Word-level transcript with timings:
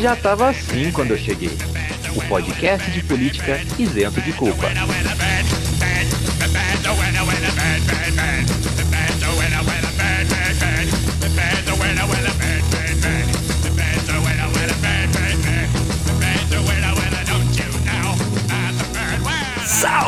Já 0.00 0.16
tava 0.16 0.50
assim 0.50 0.90
quando 0.90 1.12
eu 1.12 1.18
cheguei. 1.18 1.56
O 2.14 2.20
podcast 2.22 2.90
de 2.90 3.02
política 3.02 3.60
isento 3.78 4.20
de 4.20 4.32
culpa. 4.32 4.68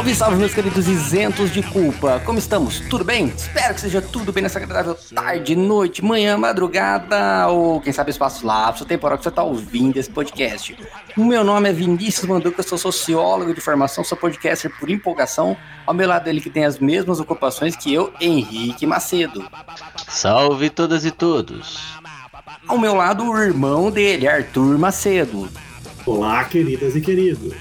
Salve, 0.04 0.14
salve, 0.16 0.36
meus 0.36 0.52
queridos 0.52 0.86
isentos 0.86 1.50
de 1.50 1.62
culpa. 1.62 2.20
Como 2.26 2.38
estamos? 2.38 2.78
Tudo 2.90 3.02
bem? 3.02 3.28
Espero 3.28 3.72
que 3.72 3.80
seja 3.80 4.02
tudo 4.02 4.34
bem 4.34 4.42
nessa 4.42 4.58
agradável 4.58 4.94
tarde, 5.14 5.56
noite, 5.56 6.04
manhã, 6.04 6.36
madrugada 6.36 7.48
ou 7.48 7.80
quem 7.80 7.90
sabe 7.90 8.10
espaço 8.10 8.46
lapso 8.46 8.84
temporal 8.84 9.16
que 9.16 9.24
você 9.24 9.30
está 9.30 9.42
ouvindo 9.42 9.96
esse 9.96 10.10
podcast. 10.10 10.76
O 11.16 11.24
meu 11.24 11.42
nome 11.42 11.70
é 11.70 11.72
Vinícius 11.72 12.26
Manduca, 12.26 12.62
sou 12.62 12.76
sociólogo 12.76 13.54
de 13.54 13.62
formação, 13.62 14.04
sou 14.04 14.18
podcaster 14.18 14.70
por 14.78 14.90
empolgação. 14.90 15.56
Ao 15.86 15.94
meu 15.94 16.06
lado 16.06 16.28
ele 16.28 16.42
que 16.42 16.50
tem 16.50 16.66
as 16.66 16.78
mesmas 16.78 17.18
ocupações 17.18 17.74
que 17.74 17.94
eu, 17.94 18.12
Henrique 18.20 18.86
Macedo. 18.86 19.42
Salve 20.06 20.68
todas 20.68 21.06
e 21.06 21.10
todos. 21.10 21.98
Ao 22.68 22.76
meu 22.76 22.94
lado 22.94 23.24
o 23.24 23.38
irmão 23.38 23.90
dele, 23.90 24.28
Arthur 24.28 24.76
Macedo. 24.76 25.48
Olá, 26.04 26.44
queridas 26.44 26.94
e 26.94 27.00
queridos. 27.00 27.54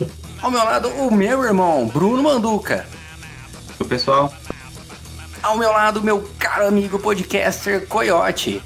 Ao 0.42 0.50
meu 0.50 0.64
lado, 0.64 0.88
o 0.88 1.14
meu 1.14 1.44
irmão, 1.44 1.86
Bruno 1.86 2.20
Manduca. 2.20 2.84
O 3.78 3.84
pessoal. 3.84 4.34
Ao 5.40 5.56
meu 5.56 5.70
lado, 5.70 6.02
meu 6.02 6.28
caro 6.36 6.66
amigo 6.66 6.98
podcaster 6.98 7.86
Coyote. 7.86 8.60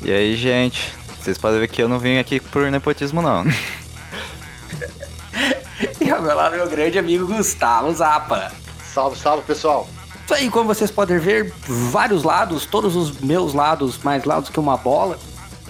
E 0.00 0.10
aí, 0.10 0.34
gente? 0.34 0.94
Vocês 1.20 1.36
podem 1.36 1.60
ver 1.60 1.68
que 1.68 1.82
eu 1.82 1.90
não 1.90 1.98
vim 1.98 2.16
aqui 2.16 2.40
por 2.40 2.70
nepotismo, 2.70 3.20
não. 3.20 3.44
e 6.00 6.10
ao 6.10 6.22
meu 6.22 6.34
lado, 6.34 6.56
meu 6.56 6.70
grande 6.70 6.98
amigo 6.98 7.26
Gustavo 7.26 7.92
Zapa. 7.92 8.50
Salve, 8.94 9.18
salve, 9.18 9.42
pessoal. 9.42 9.86
Isso 10.24 10.32
aí, 10.32 10.48
como 10.48 10.74
vocês 10.74 10.90
podem 10.90 11.18
ver, 11.18 11.52
vários 11.66 12.22
lados, 12.22 12.64
todos 12.64 12.96
os 12.96 13.20
meus 13.20 13.52
lados, 13.52 13.98
mais 13.98 14.24
lados 14.24 14.48
que 14.48 14.58
uma 14.58 14.78
bola. 14.78 15.18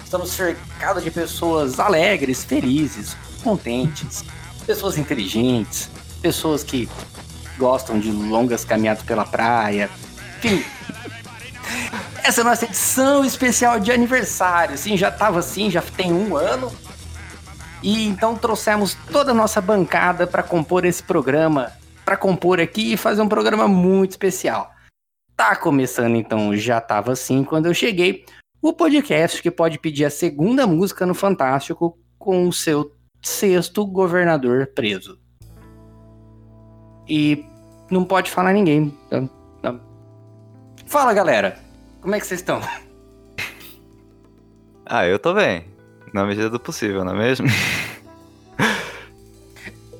Estamos 0.01 0.29
cercados 0.29 1.03
de 1.03 1.11
pessoas 1.11 1.77
alegres, 1.77 2.45
felizes, 2.45 3.17
contentes 3.43 4.23
pessoas 4.65 4.97
inteligentes, 4.97 5.89
pessoas 6.21 6.63
que 6.63 6.89
gostam 7.57 7.99
de 7.99 8.11
longas 8.11 8.65
caminhadas 8.65 9.03
pela 9.03 9.25
praia, 9.25 9.89
enfim. 10.37 10.63
Essa 12.23 12.39
é 12.39 12.43
a 12.43 12.45
nossa 12.45 12.65
edição 12.65 13.25
especial 13.25 13.79
de 13.79 13.91
aniversário. 13.91 14.77
Sim, 14.77 14.95
já 14.95 15.09
estava 15.09 15.39
assim, 15.39 15.69
já 15.69 15.81
tem 15.81 16.13
um 16.13 16.37
ano. 16.37 16.71
E 17.81 18.07
então 18.07 18.35
trouxemos 18.35 18.97
toda 19.11 19.31
a 19.31 19.33
nossa 19.33 19.59
bancada 19.59 20.25
para 20.25 20.41
compor 20.41 20.85
esse 20.85 21.03
programa, 21.03 21.73
para 22.05 22.15
compor 22.15 22.61
aqui 22.61 22.93
e 22.93 22.97
fazer 22.97 23.21
um 23.21 23.27
programa 23.27 23.67
muito 23.67 24.11
especial. 24.11 24.71
Tá 25.35 25.53
começando 25.55 26.15
então, 26.15 26.55
já 26.55 26.77
estava 26.77 27.11
assim 27.11 27.43
quando 27.43 27.65
eu 27.65 27.73
cheguei, 27.73 28.23
o 28.61 28.71
podcast 28.71 29.41
que 29.41 29.51
pode 29.51 29.77
pedir 29.77 30.05
a 30.05 30.09
segunda 30.09 30.65
música 30.65 31.05
no 31.05 31.13
Fantástico 31.13 31.97
com 32.17 32.47
o 32.47 32.53
seu 32.53 32.89
sexto 33.23 33.85
governador 33.85 34.67
preso. 34.67 35.17
E 37.07 37.43
não 37.89 38.05
pode 38.05 38.29
falar 38.29 38.53
ninguém. 38.53 38.95
Fala, 40.85 41.13
galera. 41.13 41.57
Como 42.01 42.13
é 42.13 42.19
que 42.19 42.27
vocês 42.27 42.41
estão? 42.41 42.61
Ah, 44.85 45.07
eu 45.07 45.17
tô 45.17 45.33
bem. 45.33 45.65
Na 46.13 46.25
medida 46.25 46.49
do 46.49 46.59
possível, 46.59 47.05
não 47.05 47.13
é 47.13 47.17
mesmo? 47.17 47.47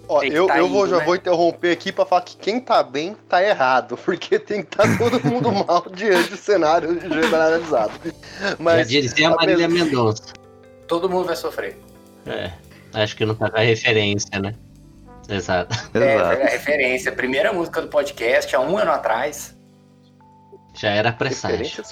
Ó, 0.08 0.22
eu, 0.22 0.46
tá 0.46 0.59
eu 0.59 0.68
vou, 0.68 0.88
já 0.88 0.98
né? 0.98 1.06
vou 1.06 1.16
interromper 1.16 1.72
aqui 1.72 1.92
pra 1.92 2.06
falar 2.06 2.22
que 2.22 2.36
quem 2.36 2.59
tá 2.59 2.84
bem 2.84 3.16
tá 3.28 3.42
errado, 3.42 3.98
porque 4.03 4.38
tem 4.38 4.62
que 4.62 4.74
estar 4.74 4.84
tá 4.84 4.98
todo 4.98 5.25
mundo 5.25 5.52
mal 5.52 5.86
diante 5.90 6.31
do 6.31 6.38
cenário 6.38 7.00
generalizado. 7.00 7.94
Mas, 8.59 8.92
Já 8.92 9.02
dizia 9.02 9.30
a 9.30 9.36
Marília 9.36 9.69
Mendonça. 9.69 10.34
Todo 10.86 11.09
mundo 11.09 11.28
vai 11.28 11.38
sofrer. 11.38 11.80
É. 12.28 12.52
Acho 12.94 13.16
que 13.16 13.26
não 13.26 13.36
tá 13.36 13.50
com 13.50 13.58
a 13.58 13.62
referência, 13.62 14.40
né? 14.40 14.54
Exato. 15.28 15.76
É, 15.94 15.98
Exato. 16.16 16.42
É 16.42 16.44
a 16.44 16.50
referência. 16.50 17.12
Primeira 17.12 17.52
música 17.54 17.81
do 17.81 17.88
podcast, 17.88 18.56
há 18.56 18.59
um 18.59 18.78
ano 18.78 18.92
atrás. 18.92 19.58
Já 20.76 20.90
era 20.90 21.12
presságio. 21.12 21.84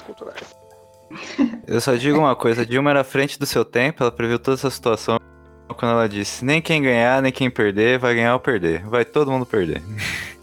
Eu 1.67 1.81
só 1.81 1.95
digo 1.95 2.17
uma 2.17 2.35
coisa, 2.35 2.66
Dilma 2.66 2.91
era 2.91 3.01
à 3.01 3.03
frente 3.03 3.38
do 3.38 3.45
seu 3.45 3.66
tempo, 3.66 4.01
ela 4.01 4.12
previu 4.12 4.39
toda 4.39 4.56
essa 4.56 4.69
situação 4.69 5.19
quando 5.73 5.91
ela 5.94 6.09
disse, 6.09 6.44
nem 6.44 6.62
quem 6.62 6.81
ganhar, 6.81 7.22
nem 7.22 7.31
quem 7.31 7.50
perder, 7.50 7.97
vai 8.00 8.16
ganhar 8.16 8.33
ou 8.33 8.39
perder. 8.39 8.85
Vai 8.88 9.06
todo 9.06 9.31
mundo 9.31 9.45
perder. 9.45 9.81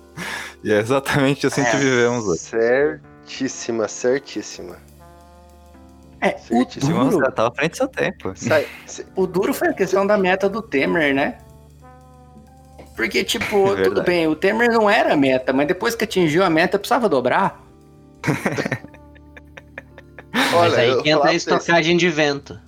e 0.62 0.72
é 0.72 0.78
exatamente 0.78 1.46
assim 1.46 1.60
é, 1.60 1.70
que 1.70 1.76
vivemos 1.76 2.26
hoje. 2.26 2.40
Certíssima, 2.40 3.88
certíssima. 3.88 4.76
É, 6.20 6.36
o 6.50 6.64
duro... 6.64 7.20
Já 7.20 7.30
tava 7.30 7.48
à 7.48 7.52
frente 7.52 7.70
do 7.72 7.76
seu 7.76 7.88
tempo. 7.88 8.32
O 9.14 9.26
duro 9.26 9.54
foi 9.54 9.68
a 9.68 9.72
questão 9.72 10.06
da 10.06 10.18
meta 10.18 10.48
do 10.48 10.60
Temer, 10.60 11.14
né? 11.14 11.38
Porque, 12.96 13.22
tipo, 13.22 13.76
é 13.76 13.82
tudo 13.82 14.02
bem, 14.02 14.26
o 14.26 14.34
Temer 14.34 14.72
não 14.72 14.90
era 14.90 15.16
meta, 15.16 15.52
mas 15.52 15.68
depois 15.68 15.94
que 15.94 16.02
atingiu 16.02 16.42
a 16.42 16.50
meta, 16.50 16.78
precisava 16.78 17.08
dobrar. 17.08 17.62
Olha, 20.52 20.70
mas 20.70 20.74
aí 20.74 21.02
que 21.02 21.10
entra 21.10 21.30
a 21.30 21.34
estocagem 21.34 21.96
de 21.96 22.08
vento. 22.10 22.58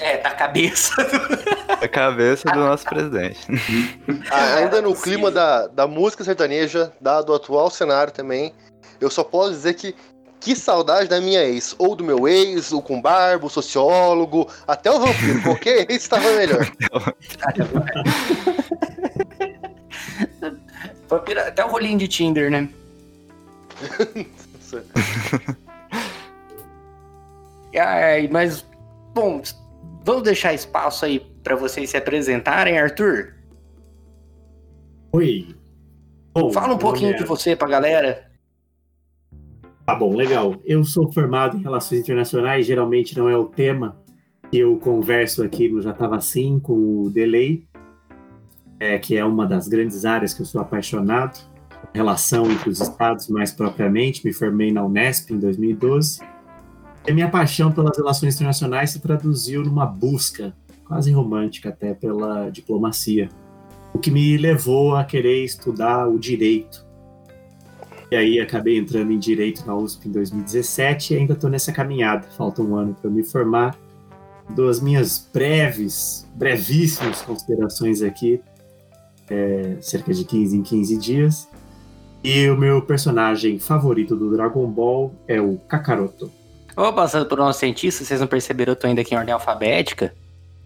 É, 0.00 0.18
da 0.18 0.30
cabeça. 0.30 0.94
Da 1.80 1.88
cabeça 1.88 2.48
do 2.48 2.60
nosso 2.60 2.84
presidente. 2.84 3.40
Ah, 4.30 4.56
ainda 4.56 4.80
no 4.80 4.94
clima 4.94 5.30
da, 5.32 5.66
da 5.66 5.86
música 5.86 6.22
sertaneja, 6.22 6.92
dado 7.00 7.30
o 7.30 7.34
atual 7.34 7.70
cenário 7.70 8.12
também, 8.12 8.54
eu 9.00 9.10
só 9.10 9.24
posso 9.24 9.50
dizer 9.50 9.74
que 9.74 9.94
que 10.42 10.56
saudade 10.56 11.08
da 11.08 11.20
minha 11.20 11.42
ex. 11.44 11.74
Ou 11.78 11.94
do 11.94 12.02
meu 12.02 12.26
ex, 12.26 12.72
o 12.72 12.82
com 12.82 13.00
barbo, 13.00 13.46
o 13.46 13.50
sociólogo, 13.50 14.50
até 14.66 14.90
o 14.90 14.98
vampiro. 14.98 15.40
Qualquer 15.46 15.88
ex 15.88 16.02
estava 16.02 16.28
melhor. 16.32 16.70
até 21.46 21.64
o 21.64 21.68
rolinho 21.68 21.98
de 21.98 22.08
Tinder, 22.08 22.50
né? 22.50 22.68
Ai, 27.78 28.28
mas, 28.30 28.66
bom, 29.14 29.40
vamos 30.04 30.22
deixar 30.24 30.52
espaço 30.52 31.04
aí 31.04 31.20
para 31.42 31.54
vocês 31.56 31.88
se 31.88 31.96
apresentarem, 31.96 32.78
Arthur? 32.78 33.34
Oi. 35.12 35.54
Bom, 36.34 36.52
Fala 36.52 36.74
um 36.74 36.78
pouquinho 36.78 37.14
é... 37.14 37.16
de 37.16 37.24
você 37.24 37.54
pra 37.54 37.68
galera. 37.68 38.31
Tá 39.92 39.98
bom, 39.98 40.16
legal. 40.16 40.56
Eu 40.64 40.82
sou 40.84 41.12
formado 41.12 41.54
em 41.54 41.60
Relações 41.60 42.00
Internacionais, 42.00 42.64
geralmente 42.64 43.14
não 43.14 43.28
é 43.28 43.36
o 43.36 43.44
tema 43.44 44.00
que 44.50 44.56
eu 44.56 44.78
converso 44.78 45.42
aqui 45.42 45.68
no 45.68 45.82
Já 45.82 45.92
Tava 45.92 46.16
Assim 46.16 46.58
com 46.58 47.02
o 47.02 47.10
Delay, 47.10 47.66
é, 48.80 48.98
que 48.98 49.18
é 49.18 49.22
uma 49.22 49.46
das 49.46 49.68
grandes 49.68 50.06
áreas 50.06 50.32
que 50.32 50.40
eu 50.40 50.46
sou 50.46 50.62
apaixonado, 50.62 51.38
relação 51.92 52.50
entre 52.50 52.70
os 52.70 52.80
estados 52.80 53.28
mais 53.28 53.52
propriamente, 53.52 54.24
me 54.24 54.32
formei 54.32 54.72
na 54.72 54.82
Unesp 54.82 55.30
em 55.30 55.38
2012. 55.38 56.22
E 57.06 57.10
a 57.10 57.14
minha 57.14 57.28
paixão 57.28 57.70
pelas 57.70 57.94
relações 57.94 58.36
internacionais 58.36 58.92
se 58.92 58.98
traduziu 58.98 59.62
numa 59.62 59.84
busca 59.84 60.56
quase 60.86 61.12
romântica 61.12 61.68
até 61.68 61.92
pela 61.92 62.48
diplomacia, 62.48 63.28
o 63.92 63.98
que 63.98 64.10
me 64.10 64.38
levou 64.38 64.96
a 64.96 65.04
querer 65.04 65.44
estudar 65.44 66.08
o 66.08 66.18
direito 66.18 66.90
e 68.12 68.14
aí 68.14 68.38
acabei 68.38 68.76
entrando 68.76 69.10
em 69.10 69.18
Direito 69.18 69.64
na 69.66 69.74
USP 69.74 70.06
em 70.06 70.12
2017 70.12 71.14
e 71.14 71.16
ainda 71.16 71.32
estou 71.32 71.48
nessa 71.48 71.72
caminhada. 71.72 72.28
Falta 72.36 72.60
um 72.60 72.76
ano 72.76 72.94
para 73.00 73.08
me 73.08 73.24
formar. 73.24 73.74
Dou 74.50 74.68
as 74.68 74.82
minhas 74.82 75.30
breves, 75.32 76.28
brevíssimas 76.34 77.22
considerações 77.22 78.02
aqui, 78.02 78.38
é, 79.30 79.78
cerca 79.80 80.12
de 80.12 80.26
15 80.26 80.58
em 80.58 80.62
15 80.62 80.98
dias. 80.98 81.48
E 82.22 82.50
o 82.50 82.56
meu 82.58 82.82
personagem 82.82 83.58
favorito 83.58 84.14
do 84.14 84.30
Dragon 84.30 84.66
Ball 84.66 85.14
é 85.26 85.40
o 85.40 85.56
Kakaroto. 85.66 86.30
Vou 86.76 86.92
passando 86.92 87.24
por 87.24 87.38
nosso 87.38 87.60
cientista, 87.60 88.04
vocês 88.04 88.20
não 88.20 88.26
perceberam, 88.26 88.72
eu 88.72 88.76
tô 88.76 88.88
ainda 88.88 89.00
aqui 89.00 89.14
em 89.14 89.18
ordem 89.18 89.32
alfabética. 89.32 90.14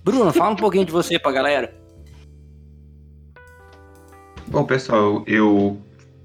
Bruno, 0.02 0.32
fala 0.32 0.50
um 0.50 0.56
pouquinho 0.56 0.84
de 0.84 0.90
você 0.90 1.16
pra 1.16 1.30
galera. 1.30 1.72
Bom, 4.48 4.64
pessoal, 4.64 5.22
eu 5.28 5.78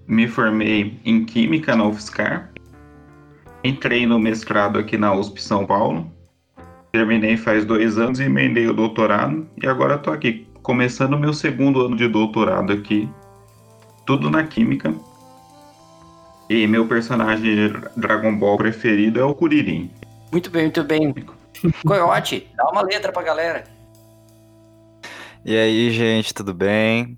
me 0.07 0.27
formei 0.27 0.99
em 1.05 1.25
Química 1.25 1.75
na 1.75 1.85
UFSCar. 1.85 2.51
Entrei 3.63 4.05
no 4.05 4.17
mestrado 4.19 4.79
aqui 4.79 4.97
na 4.97 5.13
USP 5.13 5.41
São 5.41 5.65
Paulo. 5.65 6.11
Terminei 6.91 7.37
faz 7.37 7.63
dois 7.63 7.97
anos 7.97 8.19
e 8.19 8.23
emendei 8.23 8.67
o 8.67 8.73
doutorado. 8.73 9.47
E 9.61 9.67
agora 9.67 9.95
estou 9.95 10.13
aqui, 10.13 10.47
começando 10.63 11.13
o 11.13 11.19
meu 11.19 11.33
segundo 11.33 11.85
ano 11.85 11.95
de 11.95 12.07
doutorado 12.07 12.73
aqui. 12.73 13.07
Tudo 14.05 14.29
na 14.29 14.43
Química. 14.43 14.93
E 16.49 16.67
meu 16.67 16.85
personagem 16.87 17.43
de 17.43 17.69
Dragon 17.95 18.35
Ball 18.35 18.57
preferido 18.57 19.19
é 19.19 19.23
o 19.23 19.33
Kuririn. 19.33 19.89
Muito 20.31 20.49
bem, 20.49 20.63
muito 20.63 20.83
bem. 20.83 21.13
Coyote, 21.85 22.47
dá 22.57 22.69
uma 22.69 22.81
letra 22.81 23.11
pra 23.11 23.21
galera. 23.21 23.63
E 25.45 25.55
aí, 25.55 25.91
gente, 25.91 26.33
tudo 26.33 26.53
bem? 26.53 27.17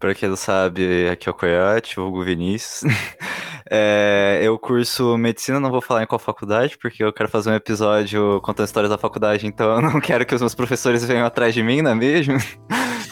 Pra 0.00 0.14
quem 0.14 0.30
não 0.30 0.36
sabe, 0.36 1.10
aqui 1.10 1.28
é 1.28 1.30
o 1.30 1.34
Coyote, 1.34 2.00
o 2.00 2.06
Hugo 2.06 2.24
Vinícius. 2.24 2.90
É, 3.72 4.40
eu 4.42 4.58
curso 4.58 5.16
medicina, 5.16 5.60
não 5.60 5.70
vou 5.70 5.80
falar 5.80 6.02
em 6.02 6.06
qual 6.06 6.18
faculdade, 6.18 6.76
porque 6.76 7.04
eu 7.04 7.12
quero 7.12 7.28
fazer 7.28 7.50
um 7.50 7.54
episódio 7.54 8.40
contando 8.40 8.66
histórias 8.66 8.90
da 8.90 8.98
faculdade, 8.98 9.46
então 9.46 9.76
eu 9.76 9.80
não 9.80 10.00
quero 10.02 10.26
que 10.26 10.34
os 10.34 10.40
meus 10.40 10.56
professores 10.56 11.04
venham 11.04 11.24
atrás 11.24 11.54
de 11.54 11.62
mim, 11.62 11.80
não 11.80 11.92
é 11.92 11.94
mesmo? 11.94 12.36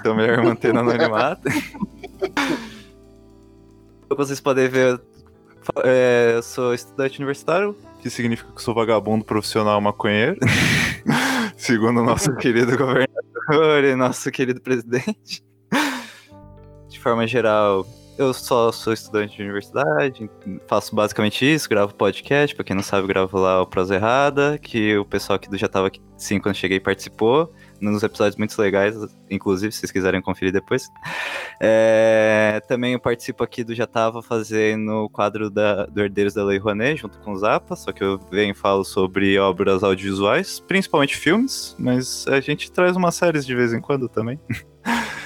Então 0.01 0.17
melhor 0.17 0.43
manter 0.43 0.73
no 0.73 0.81
anonimato. 0.81 1.49
Vocês 4.17 4.41
podem 4.41 4.69
ver, 4.69 5.01
é, 5.85 6.33
eu 6.37 6.43
sou 6.43 6.75
estudante 6.75 7.19
universitário, 7.19 7.77
que 8.01 8.11
significa 8.11 8.51
que 8.53 8.63
sou 8.63 8.75
vagabundo 8.75 9.25
profissional 9.25 9.81
maconheiro, 9.81 10.39
segundo 11.57 12.01
o 12.01 12.05
nosso 12.05 12.35
querido 12.37 12.77
governador 12.77 13.85
e 13.85 13.95
nosso 13.97 14.31
querido 14.31 14.61
presidente. 14.61 15.43
De 16.99 17.05
forma 17.05 17.29
geral, 17.29 17.87
eu 18.19 18.35
só 18.35 18.73
sou 18.73 18.93
estudante 18.93 19.37
de 19.37 19.43
universidade, 19.45 20.29
faço 20.67 20.93
basicamente 20.97 21.45
isso, 21.45 21.69
gravo 21.69 21.95
podcast, 21.95 22.57
pra 22.57 22.65
quem 22.65 22.75
não 22.75 22.83
sabe, 22.83 23.07
gravo 23.07 23.39
lá 23.39 23.63
o 23.63 23.67
Prosa 23.69 23.95
Errada, 23.95 24.59
que 24.59 24.99
o 24.99 25.05
pessoal 25.05 25.39
do 25.39 25.57
Já 25.57 25.69
Tava 25.69 25.87
Aqui 25.87 26.03
sim 26.17 26.41
quando 26.41 26.57
cheguei 26.57 26.81
participou, 26.81 27.55
nos 27.81 28.03
episódios 28.03 28.35
muito 28.35 28.61
legais, 28.61 28.97
inclusive, 29.31 29.71
se 29.71 29.79
vocês 29.79 29.93
quiserem 29.93 30.21
conferir 30.21 30.53
depois. 30.53 30.89
É, 31.61 32.61
também 32.67 32.95
eu 32.95 32.99
participo 32.99 33.45
aqui 33.45 33.63
do 33.63 33.77
Já 33.77 33.87
Tava 33.87 34.21
fazendo 34.21 35.05
o 35.05 35.09
quadro 35.09 35.49
da, 35.49 35.87
do 35.87 36.03
Herdeiros 36.03 36.35
da 36.35 36.43
Lei 36.43 36.59
Rouanet, 36.59 37.01
junto 37.01 37.21
com 37.21 37.31
o 37.31 37.37
Zapa, 37.37 37.77
só 37.77 37.93
que 37.93 38.03
eu 38.03 38.19
venho 38.33 38.51
e 38.51 38.55
falo 38.55 38.83
sobre 38.83 39.39
obras 39.39 39.85
audiovisuais, 39.85 40.59
principalmente 40.59 41.17
filmes, 41.17 41.77
mas 41.79 42.27
a 42.27 42.41
gente 42.41 42.73
traz 42.73 42.97
umas 42.97 43.15
séries 43.15 43.47
de 43.47 43.55
vez 43.55 43.73
em 43.73 43.81
quando 43.81 44.09
também. 44.09 44.41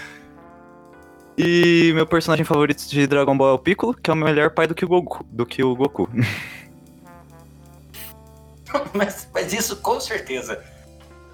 E 1.37 1.93
meu 1.95 2.07
personagem 2.07 2.45
favorito 2.45 2.87
de 2.89 3.07
Dragon 3.07 3.37
Ball 3.37 3.51
é 3.51 3.53
o 3.55 3.59
Piccolo, 3.59 3.95
que 3.95 4.11
é 4.11 4.13
o 4.13 4.17
melhor 4.17 4.51
pai 4.51 4.67
do 4.67 4.75
que 4.75 4.85
o 4.85 4.89
Goku. 4.89 5.25
Do 5.31 5.47
que 5.47 5.63
o 5.65 5.75
Goku. 5.75 6.09
mas, 8.95 9.29
mas 9.33 9.53
isso 9.53 9.77
com 9.77 9.99
certeza. 10.01 10.63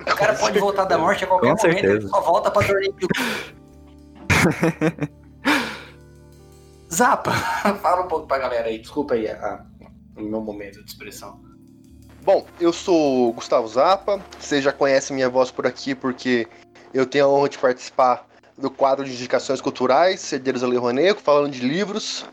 O 0.01 0.05
cara 0.17 0.35
pode 0.35 0.59
voltar 0.59 0.85
da 0.85 0.97
morte 0.97 1.25
a 1.25 1.27
qualquer 1.27 1.55
Com 1.57 1.57
momento, 1.57 1.75
certeza. 1.75 1.95
ele 1.97 2.09
só 2.09 2.21
volta 2.21 2.51
pra 2.51 2.67
dormir. 2.67 2.95
Zapa, 6.93 7.33
fala 7.83 8.05
um 8.05 8.09
pouco 8.09 8.27
pra 8.27 8.39
galera 8.39 8.69
aí. 8.69 8.79
Desculpa 8.79 9.15
aí 9.15 9.29
a- 9.29 9.65
o 10.17 10.23
meu 10.23 10.41
momento 10.41 10.83
de 10.83 10.91
expressão. 10.91 11.41
Bom, 12.25 12.47
eu 12.61 12.73
sou 12.73 13.29
o 13.29 13.33
Gustavo 13.33 13.67
Zappa. 13.69 14.21
Você 14.39 14.61
já 14.63 14.73
conhece 14.73 15.13
minha 15.13 15.29
voz 15.29 15.51
por 15.51 15.67
aqui 15.67 15.95
porque 15.95 16.47
eu 16.95 17.05
tenho 17.07 17.27
a 17.27 17.29
honra 17.29 17.49
de 17.49 17.59
participar 17.59 18.27
do 18.59 18.71
quadro 18.71 19.05
de 19.05 19.13
indicações 19.13 19.61
culturais, 19.61 20.33
Herdeiros 20.33 20.63
da 20.63 20.69
Lei 20.69 20.79
Rouanet, 20.79 21.21
falando 21.23 21.53
de 21.53 21.61
livros. 21.61 22.27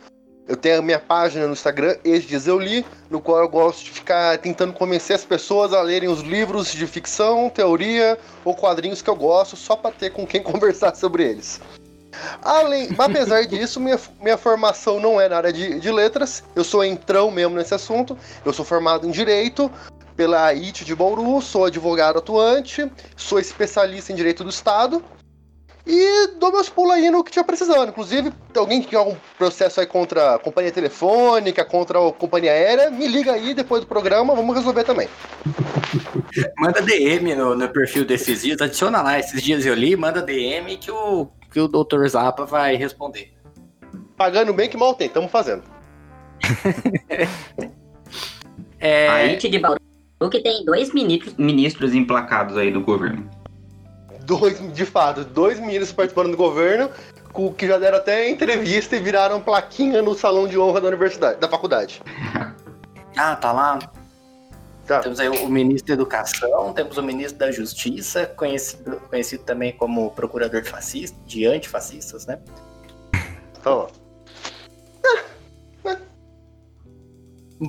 Eu 0.48 0.56
tenho 0.56 0.80
a 0.80 0.81
minha 0.81 1.00
página 1.00 1.48
no 1.48 1.54
Instagram, 1.54 1.95
Dias 2.04 2.45
Eu 2.45 2.60
Li, 2.60 2.86
no 3.10 3.19
qual 3.19 3.39
eu 3.39 3.50
gosto 3.50 3.83
de 3.83 3.92
ficar 3.92 4.38
tentando 4.38 4.74
convencer 4.74 5.16
as 5.16 5.25
pessoas 5.25 5.74
a 5.74 5.81
lerem 5.81 6.07
os 6.07 6.22
livros 6.22 6.72
de 6.72 6.86
ficção, 6.86 7.50
teoria 7.50 8.18
ou 8.44 8.56
quadrinhos 8.56 9.01
que 9.01 9.10
eu 9.10 9.16
gosto, 9.16 9.56
só 9.56 9.75
para 9.75 9.92
ter 9.92 10.12
com 10.12 10.25
quem 10.25 10.42
conversar 10.44 10.95
sobre 10.95 11.24
eles. 11.24 11.60
Além, 12.42 12.89
apesar 12.98 13.45
disso, 13.45 13.80
minha, 13.80 14.00
minha 14.22 14.38
formação 14.38 15.00
não 15.00 15.19
é 15.19 15.27
na 15.27 15.38
área 15.38 15.51
de, 15.51 15.80
de 15.80 15.92
letras, 15.92 16.44
eu 16.56 16.63
sou 16.63 16.83
entrão 16.83 17.30
mesmo 17.30 17.56
nesse 17.56 17.74
assunto, 17.74 18.18
eu 18.45 18.54
sou 18.54 18.63
formado 18.63 19.07
em 19.07 19.12
Direito 19.12 19.69
pela 20.16 20.54
IT 20.54 20.86
de 20.86 20.95
Bauru, 20.95 21.42
sou 21.42 21.66
advogado 21.66 22.19
atuante, 22.19 22.89
sou 23.18 23.38
especialista 23.38 24.13
em 24.13 24.16
Direito 24.16 24.44
do 24.44 24.50
Estado 24.50 25.04
e 25.86 26.28
dou 26.40 26.52
meus 26.52 26.68
pulos 26.68 26.94
aí 26.94 27.10
no 27.10 27.24
que 27.24 27.32
tiver 27.32 27.44
precisando. 27.44 27.90
Inclusive, 27.90 28.34
alguém 28.56 28.82
que 28.82 28.90
quer 28.90 28.98
algum 28.98 29.16
processo 29.38 29.80
aí 29.80 29.86
contra 29.86 30.36
a 30.36 30.40
companhia 30.40 30.72
telefônica, 30.72 31.64
contra 31.64 32.08
a 32.08 32.12
companhia 32.12 32.52
aérea, 32.52 32.90
me 32.90 33.08
liga 33.08 33.34
aí 33.34 33.54
depois 33.54 33.82
do 33.82 33.88
programa, 33.88 34.36
vamos 34.36 34.56
resolver 34.56 34.84
também. 34.84 35.08
Manda 36.58 36.82
DM 36.82 37.36
no, 37.36 37.56
no 37.56 37.70
perfil 37.70 38.04
desses 38.06 38.42
dias, 38.42 38.60
adiciona 38.62 39.02
lá, 39.02 39.20
esses 39.20 39.42
dias 39.42 39.66
eu 39.66 39.74
li, 39.74 39.96
manda 39.96 40.22
DM 40.22 40.76
que 40.78 40.92
o, 40.92 41.28
que 41.52 41.60
o 41.60 41.68
Dr. 41.68 42.06
Zapa 42.08 42.46
vai 42.46 42.76
responder. 42.76 43.32
Pagando 44.18 44.54
bem 44.54 44.70
que 44.70 44.78
mal 44.78 44.94
tem, 44.94 45.08
estamos 45.08 45.32
fazendo. 45.32 45.64
É, 48.78 49.08
A 49.08 49.18
IT 49.32 49.50
de 49.50 49.58
Bauru 49.58 49.80
que 50.30 50.40
tem 50.42 50.64
dois 50.64 50.94
ministros. 50.94 51.34
Ministros 51.38 51.96
emplacados 51.96 52.56
aí 52.56 52.72
do 52.72 52.82
governo. 52.82 53.28
Dois, 54.25 54.74
de 54.74 54.86
fato, 54.86 55.24
dois 55.24 55.60
meninos 55.60 55.92
participando 55.92 56.31
do 56.31 56.38
governo, 56.38 56.89
com- 57.31 57.54
que 57.54 57.68
já 57.68 57.77
deram 57.77 57.98
até 57.98 58.30
entrevista 58.30 58.95
e 58.95 59.00
viraram 59.00 59.39
plaquinha 59.39 60.01
no 60.01 60.16
salão 60.16 60.48
de 60.48 60.57
honra 60.57 60.81
da 60.81 60.88
universidade, 60.88 61.39
da 61.39 61.48
faculdade. 61.48 62.01
Ah, 63.18 63.33
tá 63.33 63.54
lá. 63.54 63.80
Tá. 64.86 65.00
Temos 65.00 65.22
aí 65.22 65.30
o 65.30 65.48
ministro 65.48 65.88
da 65.88 65.94
Educação, 65.94 66.74
temos 66.74 66.98
o 66.98 67.01
ministro 67.01 67.39
da 67.39 67.50
Justiça, 67.50 68.25
conhecido, 68.25 68.98
conhecido 69.10 69.42
também 69.45 69.72
como 69.72 70.12
procurador 70.12 70.62
de, 70.62 70.69
fascista, 70.69 71.18
de 71.25 71.45
antifascistas, 71.45 72.25
né? 72.25 72.39
Tá 73.63 73.74
lá. 73.74 73.88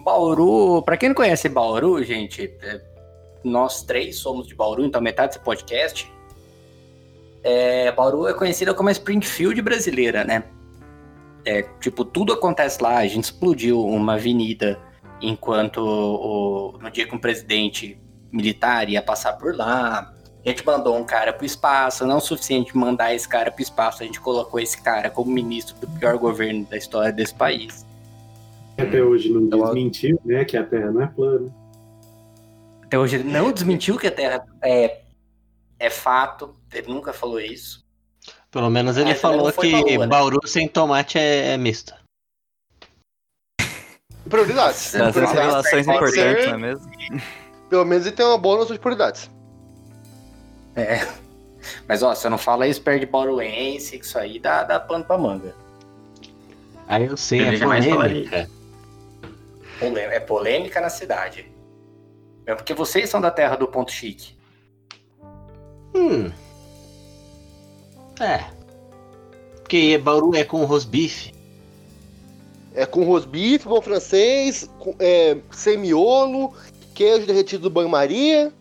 Bauru, 0.03 0.83
pra 0.83 0.97
quem 0.97 1.11
não 1.11 1.15
conhece 1.17 1.49
Bauru, 1.49 2.03
gente, 2.03 2.53
é, 2.61 2.81
nós 3.45 3.83
três 3.85 4.19
somos 4.19 4.49
de 4.49 4.55
Bauru, 4.57 4.85
então 4.85 5.01
metade 5.01 5.29
desse 5.35 5.45
podcast. 5.45 6.13
É, 7.49 7.93
Bauru 7.93 8.27
é 8.27 8.35
conhecida 8.35 8.75
como 8.75 8.89
a 8.89 8.93
Springfield 8.93 9.63
brasileira, 9.63 10.25
né? 10.25 10.43
É, 11.45 11.63
tipo, 11.81 12.05
tudo 12.05 12.33
acontece 12.33 12.83
lá. 12.83 12.97
A 12.99 13.07
gente 13.07 13.23
explodiu 13.23 13.81
uma 13.87 14.15
avenida 14.15 14.81
enquanto 15.23 15.79
o- 15.79 16.77
no 16.83 16.91
dia 16.91 17.07
que 17.07 17.15
um 17.15 17.19
presidente 17.21 17.97
militar 18.33 18.89
ia 18.89 19.01
passar 19.01 19.35
por 19.35 19.55
lá. 19.55 20.13
A 20.45 20.49
gente 20.49 20.67
mandou 20.67 20.97
um 20.97 21.05
cara 21.05 21.33
pro 21.33 21.47
espaço, 21.47 22.05
não 22.05 22.17
o 22.17 22.21
suficiente 22.21 22.77
mandar 22.77 23.15
esse 23.15 23.29
cara 23.29 23.51
pro 23.53 23.63
espaço, 23.63 24.03
a 24.03 24.07
gente 24.07 24.21
colocou 24.21 24.59
esse 24.59 24.83
cara 24.83 25.09
como 25.09 25.31
ministro 25.31 25.77
do 25.77 25.87
pior 25.87 26.19
governo 26.19 26.65
da 26.67 26.77
história 26.77 27.13
desse 27.13 27.35
país. 27.35 27.87
Até 28.77 29.01
hoje 29.03 29.29
não 29.29 29.43
Então, 29.43 29.61
desmentiu, 29.61 30.21
né, 30.25 30.45
que 30.45 30.57
a 30.57 30.65
Terra 30.65 30.91
não 30.91 31.03
é 31.03 31.07
plana. 31.07 31.55
Até 32.83 32.99
hoje 32.99 33.17
ele 33.17 33.31
não 33.31 33.53
desmentiu 33.53 33.97
que 33.97 34.07
a 34.09 34.11
Terra 34.11 34.45
é, 34.63 34.99
é 35.79 35.91
fato, 35.91 36.55
ele 36.79 36.89
nunca 36.93 37.13
falou 37.13 37.41
isso. 37.41 37.85
Pelo 38.51 38.71
menos 38.71 38.97
ele 38.97 39.11
É, 39.11 39.15
também 39.15 39.21
falou 39.39 39.53
que 39.53 39.99
né? 39.99 40.07
Bauru 40.07 40.41
sem 40.47 40.67
tomate 40.69 41.19
é, 41.19 41.53
é 41.53 41.57
misto. 41.57 41.95
Prioridades. 44.29 44.95
Essas 44.95 45.15
revelações 45.33 45.87
importantes, 45.87 46.15
ser- 46.45 46.47
não 46.49 46.55
é 46.55 46.59
mesmo? 46.59 46.91
Pelo 47.71 47.85
menos 47.85 48.07
ele 48.07 48.17
tem 48.17 48.27
uma 48.27 48.39
boa 48.39 48.59
noção 48.59 48.75
de 48.75 48.81
prioridades. 48.81 49.31
É. 50.75 51.07
Mas 51.89 52.03
ó, 52.03 52.15
você 52.15 52.29
não 52.29 52.39
fala 52.39 52.67
isso 52.67 52.81
perto 52.83 53.01
de 53.01 53.07
Bauruense, 53.07 53.99
que 53.99 54.05
isso 54.05 54.19
aí 54.19 54.39
dá, 54.39 54.63
dá 54.65 54.79
pano 54.81 55.05
pra 55.05 55.17
manga. 55.19 55.55
Aí 56.89 57.07
eu 57.07 57.17
sei, 57.17 57.41
Ele 57.41 57.57
é 57.57 57.59
jamais 57.59 57.87
polêmica. 57.87 58.51
Polê- 59.79 60.01
É 60.03 60.21
polêmica 60.21 60.81
na 60.81 60.89
cidade. 60.91 61.51
É 62.47 62.55
porque 62.55 62.75
vocês 62.75 63.09
são 63.11 63.21
da 63.21 63.31
terra 63.31 63.57
do 63.57 63.67
ponto 63.67 63.91
chique. 63.91 64.37
Hum. 65.95 66.31
É. 68.21 68.45
Porque 69.61 69.99
Bauru 69.99 70.35
é 70.35 70.45
com 70.45 70.65
rosbife. 70.65 71.35
É 72.75 72.85
com 72.87 73.05
rosbife, 73.05 73.67
bom 73.67 73.81
francês, 73.81 74.69
com, 74.79 74.95
é, 74.99 75.37
semiolo, 75.51 76.53
queijo 76.95 77.27
derretido 77.27 77.65
do 77.65 77.71
banho-maria. 77.71 78.53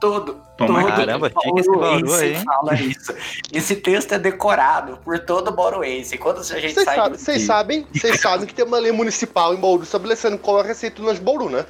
Todo, 0.00 0.36
Toma 0.58 0.82
todo 0.82 0.88
Caramba, 0.88 1.30
tinha 1.30 1.54
que 1.54 1.60
esse 1.60 1.70
Bauru 1.70 2.12
aí, 2.14 2.34
fala 2.44 2.74
isso. 2.74 3.14
Esse 3.52 3.76
texto 3.76 4.12
é 4.12 4.18
decorado 4.18 4.98
por 5.04 5.16
todo 5.20 5.52
bauruense. 5.52 6.18
Quando 6.18 6.38
a 6.40 6.42
gente 6.42 6.74
Vocês 6.74 6.84
sai 6.84 6.96
sabem, 6.96 7.12
do- 7.12 7.18
vocês 7.18 7.42
sabem, 7.42 7.86
vocês 7.94 8.20
sabem 8.20 8.46
que 8.46 8.54
tem 8.54 8.64
uma 8.64 8.78
lei 8.80 8.90
municipal 8.90 9.54
em 9.54 9.58
Bauru 9.60 9.84
estabelecendo 9.84 10.36
qual 10.38 10.58
é 10.58 10.62
a 10.62 10.66
receita 10.66 10.96
do 11.00 11.06
lanche 11.06 11.20
Bauru, 11.20 11.48
né? 11.48 11.64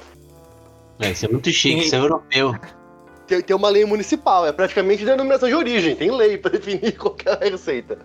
É, 0.99 1.11
isso 1.11 1.25
é 1.25 1.29
muito 1.29 1.51
chique, 1.51 1.81
isso 1.85 1.95
é 1.95 1.99
europeu. 1.99 2.55
Tem, 3.27 3.41
tem 3.41 3.55
uma 3.55 3.69
lei 3.69 3.85
municipal, 3.85 4.45
é 4.45 4.51
praticamente 4.51 5.05
denominação 5.05 5.47
de 5.47 5.55
origem, 5.55 5.95
tem 5.95 6.11
lei 6.11 6.37
pra 6.37 6.51
definir 6.51 6.97
qual 6.97 7.13
que 7.13 7.29
a 7.29 7.35
receita. 7.35 7.97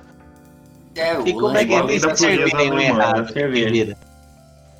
É, 0.95 1.19
o 1.19 1.27
E 1.27 1.33
como 1.33 1.57
é 1.57 1.65
que 1.65 1.73
eles 1.73 2.03
servirem 2.19 2.85
errado? 2.85 3.27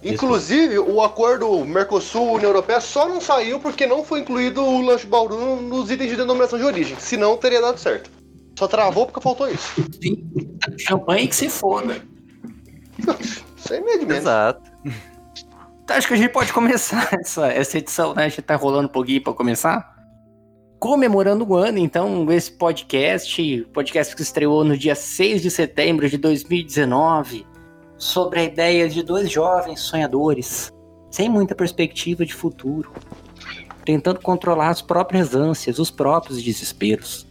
Inclusive, 0.03 0.79
o 0.79 1.03
acordo 1.03 1.65
Mercosul-União 1.65 2.51
Europeia 2.51 2.81
só 2.81 3.09
não 3.09 3.21
saiu 3.21 3.59
porque 3.59 3.87
não 3.87 4.05
foi 4.05 4.21
incluído 4.21 4.63
o 4.63 4.81
lanche 4.81 5.07
Bauru 5.07 5.57
nos 5.61 5.91
itens 5.91 6.11
de 6.11 6.17
denominação 6.17 6.59
de 6.59 6.65
origem. 6.65 6.97
Senão 7.01 7.37
teria 7.37 7.61
dado 7.61 7.79
certo. 7.79 8.11
Só 8.57 8.69
travou 8.69 9.07
porque 9.07 9.21
faltou 9.21 9.49
isso. 9.49 9.73
Champanhe 10.79 11.27
que 11.27 11.35
se 11.35 11.49
foda. 11.49 11.97
Isso 13.57 13.75
aí 13.75 13.81
meio 13.81 13.99
de 14.01 14.07
menos. 14.07 14.23
Exato. 14.23 14.71
Então, 15.85 15.97
acho 15.97 16.09
que 16.09 16.15
a 16.15 16.17
gente 16.17 16.33
pode 16.33 16.53
começar 16.53 17.09
essa, 17.21 17.47
essa 17.49 17.79
edição, 17.79 18.15
né? 18.15 18.25
A 18.25 18.29
gente 18.29 18.43
tá 18.43 18.57
rolando 18.57 18.89
um 18.89 18.93
pouquinho 18.93 19.23
pra 19.23 19.33
começar. 19.33 19.98
Comemorando 20.79 21.45
o 21.47 21.57
ano, 21.57 21.79
então, 21.79 22.31
esse 22.31 22.53
podcast, 22.53 23.67
podcast 23.73 24.15
que 24.15 24.23
estreou 24.23 24.65
no 24.65 24.77
dia 24.77 24.95
6 24.95 25.43
de 25.43 25.51
setembro 25.51 26.09
de 26.09 26.17
2019, 26.17 27.47
sobre 27.97 28.41
a 28.41 28.45
ideia 28.45 28.89
de 28.89 29.03
dois 29.03 29.31
jovens 29.31 29.81
sonhadores, 29.81 30.73
sem 31.11 31.29
muita 31.29 31.55
perspectiva 31.55 32.25
de 32.25 32.33
futuro, 32.33 32.93
tentando 33.85 34.21
controlar 34.21 34.69
as 34.69 34.81
próprias 34.81 35.35
ânsias, 35.35 35.79
os 35.79 35.91
próprios 35.91 36.43
desesperos, 36.43 37.27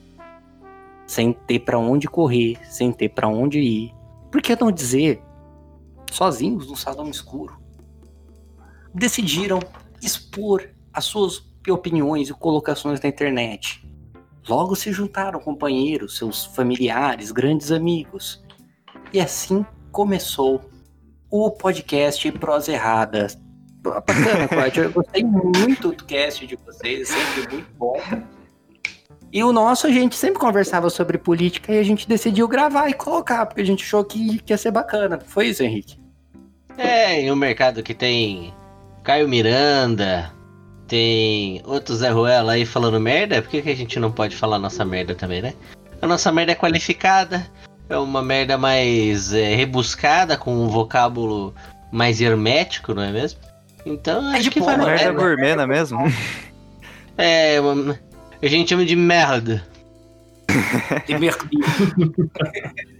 sem 1.05 1.31
ter 1.31 1.59
pra 1.59 1.79
onde 1.79 2.07
correr, 2.07 2.57
sem 2.69 2.91
ter 2.91 3.09
pra 3.09 3.27
onde 3.27 3.59
ir. 3.59 3.93
Por 4.29 4.41
que 4.41 4.59
não 4.59 4.71
dizer, 4.71 5.21
sozinhos 6.11 6.67
num 6.67 6.75
salão 6.75 7.09
escuro? 7.09 7.67
decidiram 8.97 9.59
expor 10.01 10.69
as 10.91 11.05
suas 11.05 11.39
opiniões 11.71 12.29
e 12.29 12.33
colocações 12.33 13.01
na 13.01 13.09
internet. 13.09 13.85
Logo 14.47 14.75
se 14.75 14.91
juntaram 14.91 15.39
companheiros, 15.39 16.17
seus 16.17 16.45
familiares, 16.45 17.31
grandes 17.31 17.71
amigos. 17.71 18.43
E 19.11 19.19
assim 19.19 19.65
começou 19.91 20.61
o 21.29 21.51
podcast 21.51 22.31
Prosa 22.33 22.71
Errada. 22.71 23.27
Bacana, 23.81 24.47
Cláudio. 24.49 24.83
Eu 24.85 24.91
gostei 24.91 25.23
muito 25.23 25.91
do 25.91 26.05
cast 26.05 26.47
de 26.47 26.55
vocês, 26.55 27.11
é 27.11 27.13
sempre 27.13 27.55
muito 27.55 27.73
bom. 27.75 27.99
E 29.31 29.43
o 29.43 29.51
nosso, 29.51 29.87
a 29.87 29.91
gente 29.91 30.15
sempre 30.15 30.39
conversava 30.39 30.89
sobre 30.89 31.17
política 31.17 31.73
e 31.73 31.79
a 31.79 31.83
gente 31.83 32.07
decidiu 32.07 32.47
gravar 32.47 32.89
e 32.89 32.93
colocar, 32.93 33.45
porque 33.45 33.61
a 33.61 33.65
gente 33.65 33.83
achou 33.83 34.03
que, 34.03 34.39
que 34.39 34.53
ia 34.53 34.57
ser 34.57 34.71
bacana. 34.71 35.19
Foi 35.25 35.47
isso, 35.47 35.63
Henrique? 35.63 35.99
É, 36.77 37.19
em 37.19 37.31
um 37.31 37.35
mercado 37.35 37.83
que 37.83 37.93
tem 37.93 38.53
Caio 39.03 39.27
Miranda, 39.27 40.31
tem 40.87 41.61
outro 41.65 41.95
Zé 41.95 42.09
Ruela 42.09 42.53
aí 42.53 42.65
falando 42.65 42.99
merda, 42.99 43.41
por 43.41 43.49
que, 43.51 43.61
que 43.61 43.69
a 43.69 43.75
gente 43.75 43.99
não 43.99 44.11
pode 44.11 44.35
falar 44.35 44.57
nossa 44.59 44.83
merda 44.85 45.13
também, 45.13 45.41
né? 45.41 45.53
A 46.01 46.07
nossa 46.07 46.31
merda 46.31 46.51
é 46.51 46.55
qualificada, 46.55 47.45
é 47.89 47.97
uma 47.97 48.21
merda 48.21 48.57
mais 48.57 49.33
é, 49.33 49.55
rebuscada, 49.55 50.37
com 50.37 50.53
um 50.55 50.67
vocábulo 50.69 51.53
mais 51.91 52.21
hermético, 52.21 52.93
não 52.93 53.01
é 53.03 53.11
mesmo? 53.11 53.39
Então 53.85 54.25
acho 54.31 54.43
de 54.43 54.51
que 54.51 54.59
Merda 54.59 54.85
merda. 54.85 55.11
gourmet, 55.13 55.55
não 55.55 55.63
é 55.63 55.67
mesmo? 55.67 55.99
É, 57.19 57.59
uma- 57.59 57.97
a 58.43 58.45
gente 58.47 58.69
chama 58.69 58.85
de 58.85 58.95
merda. 58.95 59.63
Divertido. 61.07 61.65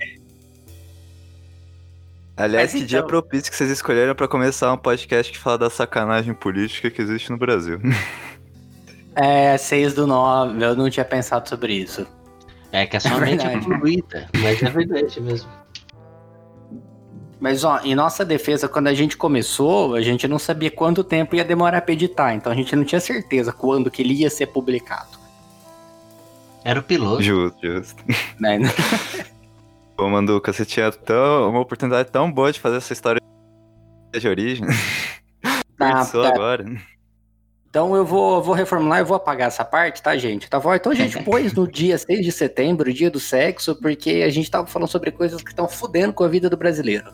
Aliás, 2.37 2.71
Mas 2.71 2.81
que 2.81 2.87
dia 2.87 2.99
então- 2.99 3.07
propício 3.09 3.49
que 3.51 3.57
vocês 3.57 3.71
escolheram 3.71 4.13
pra 4.13 4.27
começar 4.27 4.71
um 4.71 4.77
podcast 4.77 5.31
que 5.33 5.39
fala 5.39 5.57
da 5.57 5.69
sacanagem 5.71 6.33
política 6.35 6.89
que 6.91 7.01
existe 7.01 7.29
no 7.31 7.37
Brasil. 7.37 7.79
É, 9.19 9.57
6 9.57 9.95
do 9.95 10.05
9, 10.05 10.63
eu 10.63 10.75
não 10.75 10.91
tinha 10.91 11.03
pensado 11.03 11.49
sobre 11.49 11.73
isso. 11.73 12.05
É 12.71 12.85
que 12.85 12.97
a 12.97 12.99
sua 12.99 13.17
É 13.17 13.19
mente 13.21 13.43
é 13.47 13.59
fluida, 13.61 14.29
mas 14.37 14.61
é 14.61 14.69
verdade 14.69 15.19
mesmo. 15.19 15.49
Mas, 17.39 17.63
ó, 17.63 17.79
em 17.83 17.95
nossa 17.95 18.23
defesa, 18.23 18.67
quando 18.67 18.85
a 18.85 18.93
gente 18.93 19.17
começou, 19.17 19.95
a 19.95 20.01
gente 20.03 20.27
não 20.27 20.37
sabia 20.37 20.69
quanto 20.69 21.03
tempo 21.03 21.35
ia 21.35 21.43
demorar 21.43 21.81
pra 21.81 21.93
editar, 21.93 22.35
então 22.35 22.51
a 22.51 22.55
gente 22.55 22.75
não 22.75 22.83
tinha 22.83 23.01
certeza 23.01 23.51
quando 23.51 23.89
que 23.89 24.03
ele 24.03 24.13
ia 24.13 24.29
ser 24.29 24.45
publicado. 24.45 25.17
Era 26.63 26.79
o 26.79 26.83
piloto. 26.83 27.23
justo, 27.23 27.57
justo. 27.59 28.03
Né? 28.39 28.59
Pô, 29.97 30.07
Manduca, 30.07 30.53
você 30.53 30.63
tinha 30.63 30.91
tão, 30.91 31.49
uma 31.49 31.59
oportunidade 31.59 32.11
tão 32.11 32.31
boa 32.31 32.51
de 32.51 32.59
fazer 32.59 32.77
essa 32.77 32.93
história 32.93 33.19
de 34.17 34.27
origem. 34.27 34.65
Tá, 35.77 36.03
tá. 36.03 36.29
agora. 36.29 36.65
Então 37.69 37.95
eu 37.95 38.03
vou, 38.03 38.41
vou 38.41 38.55
reformular, 38.55 38.97
eu 38.97 39.05
vou 39.05 39.15
apagar 39.15 39.47
essa 39.47 39.63
parte, 39.63 40.01
tá, 40.01 40.17
gente? 40.17 40.49
Tá 40.49 40.59
bom? 40.59 40.73
Então 40.73 40.91
a 40.91 40.95
gente 40.95 41.21
pôs 41.21 41.53
no 41.53 41.67
dia 41.67 41.95
6 41.99 42.25
de 42.25 42.31
setembro, 42.31 42.89
o 42.89 42.93
dia 42.93 43.11
do 43.11 43.19
sexo, 43.19 43.75
porque 43.75 44.23
a 44.25 44.29
gente 44.31 44.49
tava 44.49 44.65
falando 44.65 44.89
sobre 44.89 45.11
coisas 45.11 45.43
que 45.43 45.51
estão 45.51 45.67
fudendo 45.69 46.13
com 46.13 46.23
a 46.23 46.27
vida 46.27 46.49
do 46.49 46.57
brasileiro. 46.57 47.13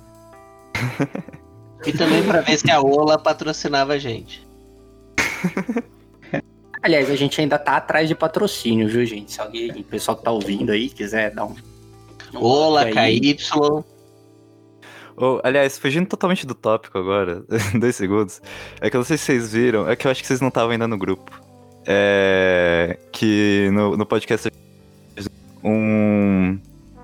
E 1.86 1.92
também 1.92 2.24
pra 2.24 2.40
ver 2.40 2.58
se 2.58 2.72
a 2.72 2.80
Ola 2.80 3.20
patrocinava 3.20 3.94
a 3.94 3.98
gente. 3.98 4.48
Aliás, 6.82 7.10
a 7.10 7.16
gente 7.18 7.42
ainda 7.42 7.60
tá 7.60 7.76
atrás 7.76 8.08
de 8.08 8.16
patrocínio, 8.16 8.88
viu, 8.88 9.06
gente? 9.06 9.34
Se 9.34 9.42
alguém, 9.42 9.72
o 9.72 9.84
pessoal 9.84 10.16
que 10.16 10.24
tá 10.24 10.32
ouvindo 10.32 10.72
aí, 10.72 10.88
quiser 10.88 11.32
dar 11.32 11.44
um. 11.44 11.56
Aí. 12.80 13.20
KY. 13.20 13.38
Ô, 15.16 15.40
aliás, 15.44 15.78
fugindo 15.78 16.08
totalmente 16.08 16.46
do 16.46 16.56
tópico 16.56 16.98
agora, 16.98 17.44
dois 17.80 17.96
segundos. 17.96 18.42
É 18.82 18.90
que 18.90 18.96
eu 18.96 19.00
não 19.00 19.06
sei 19.06 19.18
se 19.18 19.26
vocês 19.26 19.54
viram, 19.54 19.88
é 19.88 19.96
que 19.96 20.08
eu 20.08 20.12
acho 20.12 20.22
que 20.22 20.28
vocês 20.28 20.42
não 20.42 20.48
estavam 20.48 20.72
ainda 20.72 20.88
no 20.88 20.98
grupo. 20.98 21.32
É. 21.86 22.98
Que 23.12 23.70
no, 23.72 23.96
no 23.98 24.06
podcast. 24.06 24.50
Um. 25.64 26.60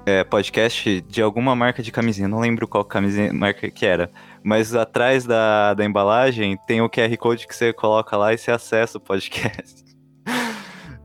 é, 0.05 0.23
podcast 0.23 1.01
de 1.01 1.21
alguma 1.21 1.55
marca 1.55 1.81
de 1.81 1.91
camisinha, 1.91 2.27
não 2.27 2.39
lembro 2.39 2.67
qual 2.67 2.83
camisinha, 2.83 3.31
marca 3.31 3.69
que 3.69 3.85
era. 3.85 4.11
Mas 4.43 4.73
atrás 4.73 5.25
da, 5.25 5.73
da 5.73 5.85
embalagem 5.85 6.57
tem 6.65 6.81
o 6.81 6.89
QR 6.89 7.15
Code 7.17 7.47
que 7.47 7.55
você 7.55 7.71
coloca 7.71 8.17
lá 8.17 8.33
e 8.33 8.37
você 8.37 8.51
acessa 8.51 8.97
o 8.97 9.01
podcast. 9.01 9.78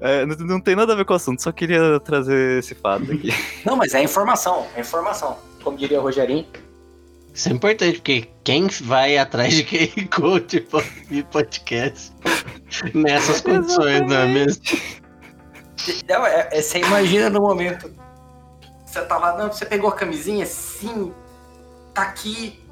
É, 0.05 0.27
não, 0.27 0.37
não 0.37 0.61
tem 0.61 0.77
nada 0.77 0.93
a 0.93 0.97
ver 0.97 1.07
com 1.07 1.15
o 1.15 1.17
assunto, 1.17 1.43
só 1.43 1.51
queria 1.51 1.99
trazer 1.99 2.59
esse 2.59 2.75
fato 2.75 3.11
aqui. 3.11 3.31
Não, 3.65 3.75
mas 3.75 3.95
é 3.95 4.03
informação, 4.03 4.67
é 4.77 4.83
informação. 4.83 5.39
Como 5.63 5.79
diria 5.79 5.99
o 5.99 6.03
Rogerinho. 6.03 6.47
Isso 7.33 7.49
é 7.49 7.53
importante, 7.53 7.97
porque 7.97 8.29
quem 8.45 8.69
vai 8.83 9.17
atrás 9.17 9.55
de 9.55 9.65
Code 10.09 10.61
pra 10.61 10.81
ouvir 10.81 11.25
podcast 11.25 12.13
nessas 12.93 13.41
condições, 13.43 14.03
não 14.03 14.15
é 14.15 14.27
mesmo? 14.27 14.63
Não, 16.07 16.27
é, 16.27 16.49
é- 16.53 16.61
você 16.61 16.81
imagina 16.81 17.31
no 17.31 17.41
momento. 17.41 17.91
Você 18.85 19.01
tá 19.07 19.17
lá, 19.17 19.39
não, 19.39 19.51
você 19.51 19.65
pegou 19.65 19.89
a 19.89 19.95
camisinha? 19.95 20.45
Sim. 20.45 21.15
Tá 21.95 22.03
aqui. 22.03 22.63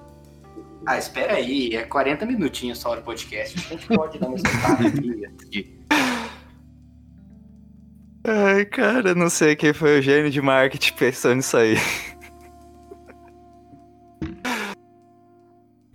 Ah, 0.85 0.99
espera 0.99 1.37
aí, 1.37 1.75
é 1.75 1.83
40 1.83 2.27
minutinhos 2.27 2.79
só 2.79 2.95
do 2.95 3.01
podcast. 3.01 3.59
A 3.59 3.71
gente 3.71 3.87
pode 3.87 4.19
dar 4.19 4.27
uma 4.27 4.37
escutada 4.37 4.87
aqui. 4.87 5.81
Ai, 8.25 8.65
cara, 8.65 9.15
não 9.15 9.29
sei 9.29 9.57
quem 9.57 9.73
foi 9.73 9.99
o 9.99 10.03
gênio 10.03 10.31
de 10.31 10.41
marketing 10.41 10.95
pensando 10.95 11.37
nisso 11.37 11.57
aí. 11.57 11.77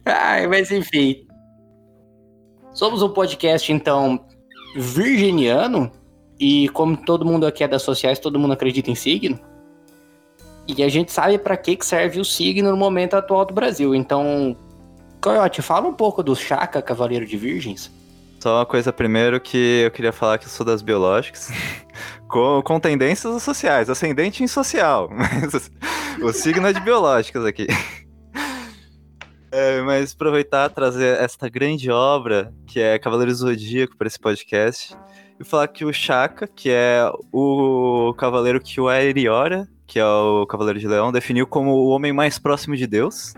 Ai, 0.05 0.45
mas 0.47 0.69
enfim. 0.71 1.25
Somos 2.73 3.01
um 3.01 3.09
podcast, 3.09 3.71
então, 3.71 4.25
virginiano. 4.75 5.91
E 6.39 6.69
como 6.69 6.97
todo 6.97 7.25
mundo 7.25 7.47
aqui 7.47 7.63
é 7.63 7.67
das 7.67 7.81
sociais, 7.81 8.19
todo 8.19 8.37
mundo 8.37 8.53
acredita 8.53 8.91
em 8.91 8.95
signo. 8.95 9.39
E 10.67 10.83
a 10.83 10.89
gente 10.89 11.11
sabe 11.11 11.37
pra 11.39 11.55
que 11.55 11.77
que 11.77 11.85
serve 11.85 12.19
o 12.19 12.25
signo 12.25 12.69
no 12.69 12.77
momento 12.77 13.15
atual 13.15 13.45
do 13.45 13.53
Brasil. 13.53 13.95
Então, 13.95 14.55
Coyote, 15.21 15.61
fala 15.61 15.87
um 15.87 15.93
pouco 15.93 16.21
do 16.21 16.35
Chaka, 16.35 16.81
Cavaleiro 16.81 17.25
de 17.25 17.37
Virgens. 17.37 17.89
Só 18.39 18.59
uma 18.59 18.65
coisa 18.65 18.93
primeiro 18.93 19.39
que 19.39 19.81
eu 19.85 19.91
queria 19.91 20.11
falar 20.11 20.37
que 20.37 20.45
eu 20.45 20.49
sou 20.49 20.65
das 20.65 20.81
biológicas, 20.81 21.49
com, 22.29 22.61
com 22.63 22.79
tendências 22.79 23.41
sociais, 23.41 23.89
ascendente 23.89 24.43
em 24.43 24.47
social, 24.47 25.09
mas 25.11 25.71
o 26.21 26.31
signo 26.31 26.67
é 26.67 26.73
de 26.73 26.79
biológicas 26.79 27.45
aqui. 27.45 27.67
É, 29.51 29.81
mas 29.81 30.13
aproveitar 30.13 30.69
trazer 30.69 31.17
esta 31.19 31.49
grande 31.49 31.89
obra 31.89 32.53
que 32.67 32.79
é 32.79 32.99
Cavaleiro 32.99 33.31
do 33.31 33.37
Zodíaco 33.37 33.97
para 33.97 34.07
esse 34.07 34.19
podcast 34.19 34.95
e 35.39 35.43
falar 35.43 35.67
que 35.67 35.85
o 35.85 35.93
Chaka, 35.93 36.47
que 36.47 36.69
é 36.69 37.09
o 37.31 38.13
cavaleiro 38.17 38.59
que 38.59 38.81
o 38.81 38.87
Aeriora, 38.87 39.67
que 39.85 39.99
é 39.99 40.05
o 40.05 40.45
Cavaleiro 40.45 40.79
de 40.79 40.87
Leão, 40.87 41.11
definiu 41.11 41.47
como 41.47 41.71
o 41.71 41.87
homem 41.87 42.11
mais 42.11 42.37
próximo 42.37 42.75
de 42.75 42.85
Deus. 42.85 43.33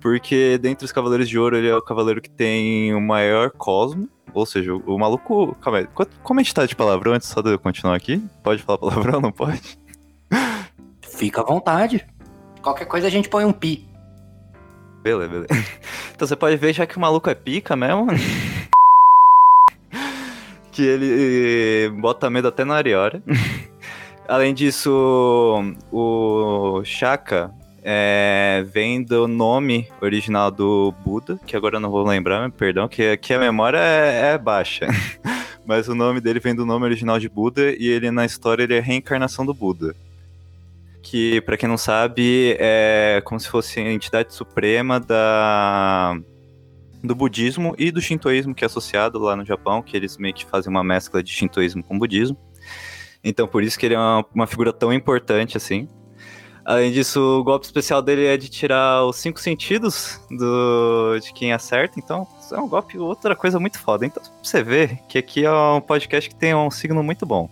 Porque 0.00 0.58
dentre 0.58 0.84
os 0.84 0.92
Cavaleiros 0.92 1.28
de 1.28 1.38
Ouro, 1.38 1.56
ele 1.56 1.68
é 1.68 1.76
o 1.76 1.82
cavaleiro 1.82 2.20
que 2.20 2.30
tem 2.30 2.94
o 2.94 3.00
maior 3.00 3.50
cosmo. 3.50 4.08
Ou 4.32 4.46
seja, 4.46 4.74
o, 4.74 4.94
o 4.94 4.98
maluco. 4.98 5.56
Calma 5.60 5.78
aí. 5.78 5.88
Como 6.22 6.40
a 6.40 6.42
gente 6.42 6.54
tá 6.54 6.66
de 6.66 6.76
palavrão 6.76 7.14
antes 7.14 7.28
só 7.28 7.40
de 7.40 7.50
eu 7.50 7.58
continuar 7.58 7.96
aqui? 7.96 8.22
Pode 8.42 8.62
falar 8.62 8.78
palavrão, 8.78 9.20
não 9.20 9.32
pode? 9.32 9.78
Fica 11.00 11.40
à 11.40 11.44
vontade. 11.44 12.06
Qualquer 12.62 12.84
coisa 12.84 13.06
a 13.06 13.10
gente 13.10 13.28
põe 13.28 13.44
um 13.44 13.52
pi. 13.52 13.88
Beleza, 15.02 15.28
beleza. 15.28 15.48
Então 16.14 16.26
você 16.26 16.34
pode 16.34 16.56
ver 16.56 16.72
já 16.72 16.84
que 16.84 16.96
o 16.96 17.00
maluco 17.00 17.30
é 17.30 17.34
pica 17.34 17.76
mesmo. 17.76 18.08
que 20.72 20.82
ele 20.82 21.90
bota 22.00 22.28
medo 22.28 22.48
até 22.48 22.64
na 22.64 22.74
Ariora. 22.74 23.22
Além 24.26 24.52
disso, 24.52 25.76
o 25.92 26.82
Shaka 26.84 27.54
é, 27.90 28.66
vem 28.70 29.02
do 29.02 29.26
nome 29.26 29.88
original 30.02 30.50
do 30.50 30.92
Buda, 31.02 31.40
que 31.46 31.56
agora 31.56 31.76
eu 31.76 31.80
não 31.80 31.90
vou 31.90 32.06
lembrar, 32.06 32.50
perdão, 32.50 32.86
que 32.86 33.12
aqui 33.12 33.32
a 33.32 33.38
memória 33.38 33.78
é, 33.78 34.32
é 34.34 34.38
baixa. 34.38 34.86
Mas 35.64 35.88
o 35.88 35.94
nome 35.94 36.20
dele 36.20 36.38
vem 36.38 36.54
do 36.54 36.66
nome 36.66 36.84
original 36.84 37.18
de 37.18 37.30
Buda 37.30 37.72
e 37.78 37.88
ele 37.88 38.10
na 38.10 38.26
história 38.26 38.62
ele 38.62 38.74
é 38.74 38.78
a 38.78 38.82
reencarnação 38.82 39.46
do 39.46 39.54
Buda. 39.54 39.96
que, 41.02 41.40
pra 41.40 41.56
quem 41.56 41.66
não 41.66 41.78
sabe, 41.78 42.56
é 42.58 43.22
como 43.24 43.40
se 43.40 43.48
fosse 43.48 43.80
a 43.80 43.90
entidade 43.90 44.34
suprema 44.34 45.00
da 45.00 46.14
do 47.02 47.14
budismo 47.14 47.74
e 47.78 47.90
do 47.90 48.02
shintoísmo 48.02 48.54
que 48.54 48.64
é 48.64 48.66
associado 48.66 49.18
lá 49.18 49.34
no 49.34 49.46
Japão, 49.46 49.80
que 49.80 49.96
eles 49.96 50.18
meio 50.18 50.34
que 50.34 50.44
fazem 50.44 50.70
uma 50.70 50.84
mescla 50.84 51.22
de 51.22 51.32
shintoísmo 51.32 51.82
com 51.82 51.98
budismo. 51.98 52.36
Então 53.24 53.48
por 53.48 53.62
isso 53.62 53.78
que 53.78 53.86
ele 53.86 53.94
é 53.94 53.98
uma, 53.98 54.26
uma 54.34 54.46
figura 54.46 54.74
tão 54.74 54.92
importante 54.92 55.56
assim. 55.56 55.88
Além 56.68 56.92
disso, 56.92 57.18
o 57.18 57.42
golpe 57.42 57.64
especial 57.64 58.02
dele 58.02 58.26
é 58.26 58.36
de 58.36 58.46
tirar 58.46 59.02
os 59.06 59.16
cinco 59.16 59.40
sentidos 59.40 60.20
do, 60.30 61.18
de 61.18 61.32
quem 61.32 61.50
acerta, 61.50 61.98
então 61.98 62.28
é 62.52 62.60
um 62.60 62.68
golpe, 62.68 62.98
outra 62.98 63.34
coisa 63.34 63.58
muito 63.58 63.78
foda. 63.78 64.04
Então 64.04 64.22
você 64.42 64.62
vê 64.62 64.98
que 65.08 65.16
aqui 65.16 65.46
é 65.46 65.50
um 65.50 65.80
podcast 65.80 66.28
que 66.28 66.36
tem 66.36 66.54
um 66.54 66.70
signo 66.70 67.02
muito 67.02 67.24
bom. 67.24 67.48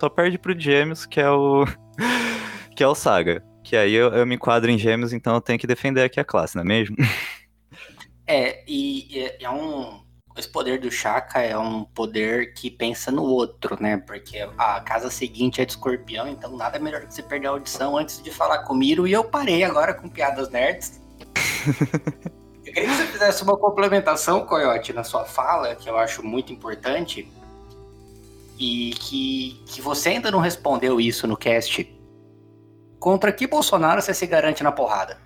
Só 0.00 0.08
perde 0.08 0.38
pro 0.38 0.58
Gêmeos, 0.58 1.04
que 1.04 1.20
é 1.20 1.28
o. 1.28 1.66
que 2.74 2.82
é 2.82 2.88
o 2.88 2.94
Saga. 2.94 3.44
Que 3.62 3.76
aí 3.76 3.92
eu, 3.92 4.08
eu 4.08 4.26
me 4.26 4.36
enquadro 4.36 4.70
em 4.70 4.78
Gêmeos, 4.78 5.12
então 5.12 5.34
eu 5.34 5.40
tenho 5.42 5.58
que 5.58 5.66
defender 5.66 6.02
aqui 6.02 6.18
a 6.18 6.24
classe, 6.24 6.56
não 6.56 6.62
é 6.62 6.66
mesmo? 6.66 6.96
É, 8.28 8.64
e 8.66 9.20
é, 9.20 9.44
é 9.44 9.50
um. 9.50 10.00
Esse 10.36 10.48
poder 10.48 10.78
do 10.78 10.90
Chaka 10.90 11.40
é 11.40 11.56
um 11.56 11.84
poder 11.84 12.52
que 12.52 12.70
pensa 12.70 13.10
no 13.10 13.22
outro, 13.22 13.80
né? 13.80 13.96
Porque 13.96 14.46
a 14.58 14.80
casa 14.80 15.10
seguinte 15.10 15.62
é 15.62 15.64
de 15.64 15.72
escorpião, 15.72 16.28
então 16.28 16.54
nada 16.54 16.78
melhor 16.78 17.06
que 17.06 17.14
você 17.14 17.22
perder 17.22 17.46
a 17.46 17.50
audição 17.50 17.96
antes 17.96 18.22
de 18.22 18.30
falar 18.30 18.58
com 18.58 18.74
o 18.74 18.76
Miro. 18.76 19.08
E 19.08 19.12
eu 19.12 19.24
parei 19.24 19.64
agora 19.64 19.94
com 19.94 20.10
piadas 20.10 20.50
nerds. 20.50 21.00
eu 22.66 22.72
queria 22.72 22.86
que 22.86 22.94
você 22.94 23.06
fizesse 23.06 23.42
uma 23.42 23.56
complementação, 23.56 24.44
Coyote, 24.44 24.92
na 24.92 25.02
sua 25.02 25.24
fala, 25.24 25.74
que 25.74 25.88
eu 25.88 25.96
acho 25.96 26.22
muito 26.22 26.52
importante. 26.52 27.32
E 28.58 28.90
que, 29.00 29.62
que 29.66 29.80
você 29.80 30.10
ainda 30.10 30.30
não 30.30 30.38
respondeu 30.38 31.00
isso 31.00 31.26
no 31.26 31.36
cast. 31.36 31.90
Contra 32.98 33.32
que 33.32 33.46
Bolsonaro 33.46 34.02
você 34.02 34.12
se 34.12 34.26
garante 34.26 34.62
na 34.62 34.72
porrada? 34.72 35.18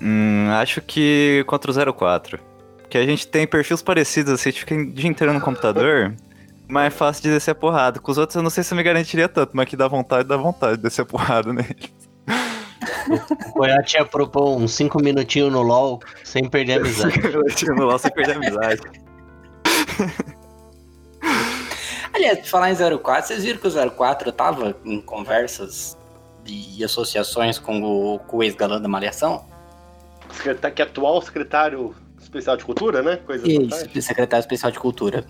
Hum, 0.00 0.50
acho 0.50 0.80
que 0.80 1.44
contra 1.46 1.70
o 1.70 1.94
04. 1.94 2.51
Porque 2.92 2.98
a 2.98 3.06
gente 3.06 3.26
tem 3.26 3.46
perfis 3.46 3.80
parecidos, 3.80 4.34
assim, 4.34 4.50
a 4.50 4.52
gente 4.52 4.60
fica 4.60 4.74
o 4.74 4.92
dia 4.92 5.08
inteiro 5.08 5.32
no 5.32 5.40
computador, 5.40 6.14
mas 6.68 6.88
é 6.88 6.90
fácil 6.90 7.22
de 7.22 7.30
descer 7.30 7.52
a 7.52 7.54
porrada. 7.54 7.98
Com 7.98 8.12
os 8.12 8.18
outros 8.18 8.36
eu 8.36 8.42
não 8.42 8.50
sei 8.50 8.62
se 8.62 8.74
eu 8.74 8.76
me 8.76 8.82
garantiria 8.82 9.30
tanto, 9.30 9.52
mas 9.54 9.66
que 9.66 9.74
dá 9.74 9.88
vontade, 9.88 10.28
dá 10.28 10.36
vontade 10.36 10.76
de 10.76 10.82
descer 10.82 11.00
a 11.00 11.06
porrada 11.06 11.50
nele. 11.54 11.90
O 13.46 13.52
Coyote 13.52 13.96
ia 13.96 14.04
propor 14.04 14.58
uns 14.58 14.72
5 14.72 15.02
minutinhos 15.02 15.50
no 15.50 15.62
LoL 15.62 16.00
sem 16.22 16.46
perder 16.46 16.74
a 16.74 16.76
amizade. 16.80 17.18
no 17.74 17.84
LoL 17.86 17.98
sem 17.98 18.12
perder 18.12 18.32
a 18.32 18.36
amizade. 18.36 18.82
Aliás, 22.12 22.40
pra 22.40 22.46
falar 22.46 22.72
em 22.72 22.76
04, 22.76 23.26
vocês 23.26 23.42
viram 23.42 23.58
que 23.58 23.68
o 23.68 23.90
04 23.90 24.30
tava 24.32 24.76
em 24.84 25.00
conversas 25.00 25.96
e 26.44 26.84
associações 26.84 27.58
com 27.58 27.80
o, 27.80 28.20
o 28.30 28.42
ex-galã 28.42 28.78
da 28.78 28.86
Malhação? 28.86 29.46
Secretário, 30.30 30.76
que 30.76 30.82
é 30.82 30.84
atual 30.84 31.22
secretário 31.22 31.94
especial 32.32 32.56
de 32.56 32.64
cultura, 32.64 33.02
né? 33.02 33.16
Coisa 33.18 33.46
Isso, 33.46 34.00
secretário 34.02 34.40
especial 34.42 34.72
de 34.72 34.78
cultura. 34.78 35.24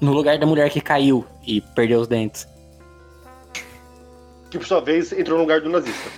No 0.00 0.12
lugar 0.12 0.38
da 0.38 0.46
mulher 0.46 0.70
que 0.70 0.80
caiu 0.80 1.26
e 1.44 1.60
perdeu 1.60 2.00
os 2.00 2.06
dentes. 2.06 2.46
Que 4.48 4.56
por 4.58 4.66
sua 4.66 4.80
vez 4.80 5.12
entrou 5.12 5.36
no 5.36 5.42
lugar 5.42 5.60
do 5.60 5.68
nazista. 5.68 6.08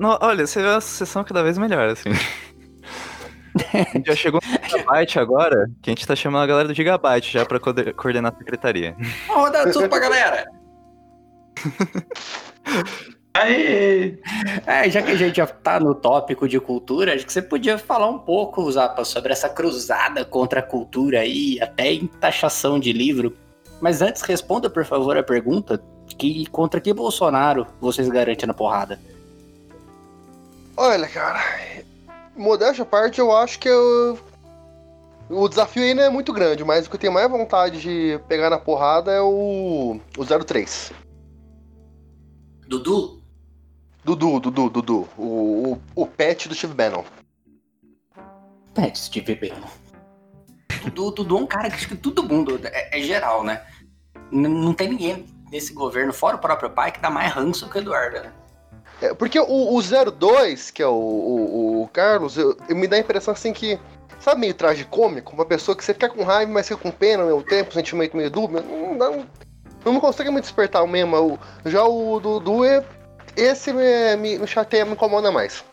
No, 0.00 0.18
olha, 0.20 0.46
você 0.46 0.62
vê 0.62 0.68
a 0.68 0.80
sessão 0.80 1.22
cada 1.22 1.42
vez 1.42 1.58
melhor, 1.58 1.88
assim. 1.90 2.08
A 3.74 3.92
gente 3.92 4.06
já 4.06 4.16
chegou 4.16 4.40
no 4.42 4.68
Gigabyte 4.68 5.18
agora, 5.20 5.70
que 5.82 5.90
a 5.90 5.92
gente 5.92 6.06
tá 6.06 6.16
chamando 6.16 6.42
a 6.44 6.46
galera 6.46 6.68
do 6.68 6.74
Gigabyte 6.74 7.32
já 7.34 7.44
pra 7.44 7.60
coorde- 7.60 7.92
coordenar 7.92 8.32
a 8.34 8.38
secretaria. 8.38 8.96
Vamos 9.28 9.44
rodar 9.44 9.70
tudo 9.70 9.88
pra 9.88 9.98
galera! 9.98 10.46
Aê! 13.36 14.18
É, 14.66 14.88
já 14.88 15.02
que 15.02 15.10
a 15.10 15.16
gente 15.16 15.36
já 15.36 15.46
tá 15.46 15.78
no 15.78 15.94
tópico 15.94 16.48
de 16.48 16.58
cultura, 16.58 17.14
acho 17.14 17.26
que 17.26 17.32
você 17.32 17.42
podia 17.42 17.76
falar 17.76 18.08
um 18.08 18.18
pouco, 18.18 18.70
Zapa, 18.72 19.04
sobre 19.04 19.30
essa 19.30 19.46
cruzada 19.46 20.24
contra 20.24 20.60
a 20.60 20.62
cultura 20.62 21.20
aí, 21.20 21.60
até 21.60 21.92
em 21.92 22.06
taxação 22.06 22.80
de 22.80 22.94
livro. 22.94 23.36
Mas 23.78 24.00
antes, 24.00 24.22
responda, 24.22 24.70
por 24.70 24.86
favor, 24.86 25.18
a 25.18 25.22
pergunta: 25.22 25.82
que 26.16 26.46
contra 26.46 26.80
que 26.80 26.94
Bolsonaro 26.94 27.66
vocês 27.78 28.08
garantem 28.08 28.46
na 28.46 28.54
porrada? 28.54 28.98
Olha, 30.74 31.06
cara, 31.06 31.40
modéstia 32.34 32.84
à 32.84 32.86
parte, 32.86 33.18
eu 33.18 33.36
acho 33.36 33.58
que 33.58 33.68
eu... 33.68 34.18
o 35.28 35.46
desafio 35.46 35.82
ainda 35.82 36.02
é 36.02 36.08
muito 36.08 36.32
grande, 36.32 36.64
mas 36.64 36.86
o 36.86 36.90
que 36.90 36.96
eu 36.96 37.00
tenho 37.00 37.12
mais 37.12 37.30
vontade 37.30 37.82
de 37.82 38.18
pegar 38.28 38.48
na 38.48 38.58
porrada 38.58 39.12
é 39.12 39.20
o, 39.20 40.00
o 40.16 40.24
03. 40.24 40.90
Dudu? 42.66 43.25
Dudu, 44.06 44.38
Dudu, 44.38 44.70
Dudu. 44.70 45.08
O, 45.18 45.72
o, 45.72 46.02
o 46.02 46.06
pet 46.06 46.48
do 46.48 46.54
Steve 46.54 46.72
Bannon. 46.74 47.02
Pet 48.72 48.96
Steve 48.96 49.34
Bannon. 49.34 49.66
Dudu, 50.84 51.10
Dudu 51.10 51.38
é 51.38 51.40
um 51.40 51.46
cara 51.46 51.68
que 51.68 51.74
acho 51.74 51.88
que 51.88 51.96
todo 51.96 52.22
mundo, 52.22 52.60
é, 52.62 52.96
é 52.96 53.02
geral, 53.02 53.42
né? 53.42 53.62
N- 54.30 54.46
não 54.48 54.72
tem 54.72 54.90
ninguém 54.90 55.26
nesse 55.50 55.72
governo, 55.72 56.12
fora 56.12 56.36
o 56.36 56.38
próprio 56.38 56.70
pai, 56.70 56.92
que 56.92 57.00
dá 57.00 57.10
mais 57.10 57.32
ranço 57.32 57.68
que 57.68 57.78
o 57.78 57.80
Eduardo, 57.80 58.20
né? 58.20 58.32
É, 59.02 59.12
porque 59.12 59.40
o, 59.40 59.74
o 59.74 59.82
02, 59.82 60.70
que 60.70 60.84
é 60.84 60.86
o, 60.86 60.92
o, 60.92 61.82
o 61.82 61.88
Carlos, 61.88 62.38
eu, 62.38 62.56
eu 62.68 62.76
me 62.76 62.86
dá 62.86 62.94
a 62.96 63.00
impressão 63.00 63.34
assim 63.34 63.52
que. 63.52 63.76
Sabe, 64.20 64.40
meio 64.40 64.54
tragicômico? 64.54 65.34
Uma 65.34 65.44
pessoa 65.44 65.76
que 65.76 65.84
você 65.84 65.92
fica 65.92 66.08
com 66.08 66.22
raiva, 66.22 66.50
mas 66.52 66.68
fica 66.68 66.80
com 66.80 66.90
pena 66.92 67.24
ao 67.24 67.28
mesmo 67.28 67.42
tempo, 67.42 67.74
sentimento 67.74 68.16
meio 68.16 68.30
dúbio. 68.30 68.62
Não, 68.62 68.94
não, 68.94 69.26
não 69.84 70.00
consegue 70.00 70.30
me 70.30 70.40
despertar 70.40 70.82
o 70.84 70.88
mesmo. 70.88 71.16
O- 71.16 71.38
já 71.68 71.84
o 71.84 72.18
Dudu, 72.20 72.64
é, 72.64 72.82
esse 73.36 73.72
me, 73.72 74.16
me, 74.16 74.38
me 74.38 74.46
chateia, 74.46 74.84
me 74.84 74.92
incomoda 74.92 75.30
mais. 75.30 75.64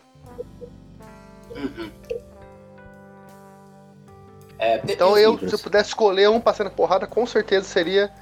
Uhum. 1.56 1.90
É, 4.58 4.80
Então 4.88 5.18
e 5.18 5.22
eu, 5.22 5.38
se 5.38 5.52
eu 5.52 5.58
pudesse 5.58 5.90
escolher 5.90 6.28
um 6.28 6.40
passando 6.40 6.70
porrada, 6.70 7.06
com 7.06 7.26
certeza 7.26 7.66
seria 7.66 8.12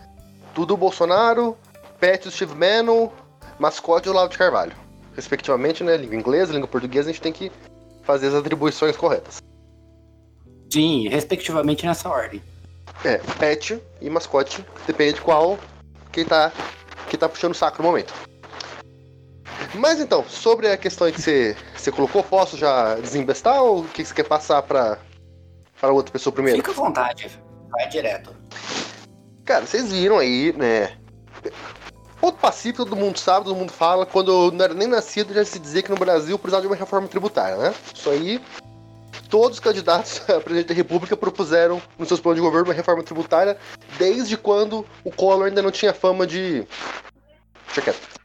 Dudu 0.54 0.76
Bolsonaro, 0.76 1.56
Pet 1.98 2.30
Steve 2.30 2.54
Bannon, 2.54 3.10
mascote 3.58 4.08
do 4.08 4.14
Lavo 4.14 4.30
de 4.30 4.38
Carvalho. 4.38 4.74
Respectivamente, 5.14 5.84
né? 5.84 5.96
Língua 5.96 6.16
inglesa, 6.16 6.52
língua 6.52 6.68
portuguesa, 6.68 7.10
a 7.10 7.12
gente 7.12 7.22
tem 7.22 7.32
que 7.32 7.52
fazer 8.02 8.28
as 8.28 8.34
atribuições 8.34 8.96
corretas. 8.96 9.42
Sim, 10.72 11.08
respectivamente 11.08 11.84
nessa 11.84 12.08
ordem. 12.08 12.42
É, 13.04 13.18
pet 13.38 13.80
e 14.00 14.08
mascote, 14.08 14.64
depende 14.86 15.14
de 15.14 15.20
qual 15.20 15.58
quem 16.10 16.24
tá, 16.24 16.50
quem 17.08 17.18
tá 17.18 17.28
puxando 17.28 17.52
o 17.52 17.54
saco 17.54 17.82
no 17.82 17.88
momento. 17.88 18.12
Mas 19.74 20.00
então, 20.00 20.24
sobre 20.28 20.68
a 20.68 20.76
questão 20.76 21.10
que 21.10 21.20
você, 21.20 21.56
você 21.76 21.90
colocou, 21.90 22.22
posso 22.22 22.56
já 22.56 22.96
desembestar 22.96 23.62
ou 23.62 23.80
o 23.80 23.88
que 23.88 24.04
você 24.04 24.14
quer 24.14 24.24
passar 24.24 24.62
pra, 24.62 24.98
pra 25.80 25.92
outra 25.92 26.12
pessoa 26.12 26.32
primeiro? 26.32 26.58
Fica 26.58 26.72
à 26.72 26.74
vontade, 26.74 27.30
vai 27.70 27.88
direto. 27.88 28.34
Cara, 29.44 29.66
vocês 29.66 29.90
viram 29.90 30.18
aí, 30.18 30.52
né? 30.56 30.96
Ponto 32.20 32.38
pacífico, 32.38 32.84
todo 32.84 32.96
mundo 32.96 33.18
sabe, 33.18 33.46
todo 33.46 33.56
mundo 33.56 33.72
fala. 33.72 34.06
Quando 34.06 34.30
eu 34.30 34.50
não 34.52 34.64
era 34.64 34.74
nem 34.74 34.86
nascido, 34.86 35.34
já 35.34 35.44
se 35.44 35.58
dizia 35.58 35.82
que 35.82 35.90
no 35.90 35.96
Brasil 35.96 36.38
precisava 36.38 36.62
de 36.62 36.68
uma 36.68 36.76
reforma 36.76 37.08
tributária, 37.08 37.56
né? 37.56 37.74
Isso 37.92 38.08
aí, 38.08 38.40
todos 39.28 39.58
os 39.58 39.60
candidatos 39.60 40.22
a 40.30 40.40
presidente 40.40 40.68
da 40.68 40.74
República 40.74 41.16
propuseram 41.16 41.82
nos 41.98 42.06
seus 42.06 42.20
planos 42.20 42.36
de 42.40 42.46
governo 42.46 42.68
uma 42.68 42.74
reforma 42.74 43.02
tributária 43.02 43.56
desde 43.98 44.36
quando 44.36 44.86
o 45.02 45.10
Collor 45.10 45.48
ainda 45.48 45.62
não 45.62 45.70
tinha 45.70 45.92
fama 45.92 46.26
de. 46.26 46.64
Deixa 47.66 47.82
quieto. 47.82 48.22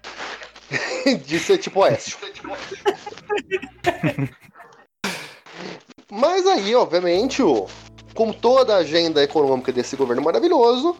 de 1.25 1.39
ser 1.39 1.57
tipo 1.57 1.79
Oeste. 1.81 2.17
Mas 6.09 6.45
aí, 6.47 6.73
obviamente, 6.75 7.41
o, 7.43 7.67
como 8.13 8.33
toda 8.33 8.75
a 8.75 8.79
agenda 8.79 9.21
econômica 9.23 9.71
desse 9.71 9.95
governo 9.95 10.21
maravilhoso, 10.21 10.95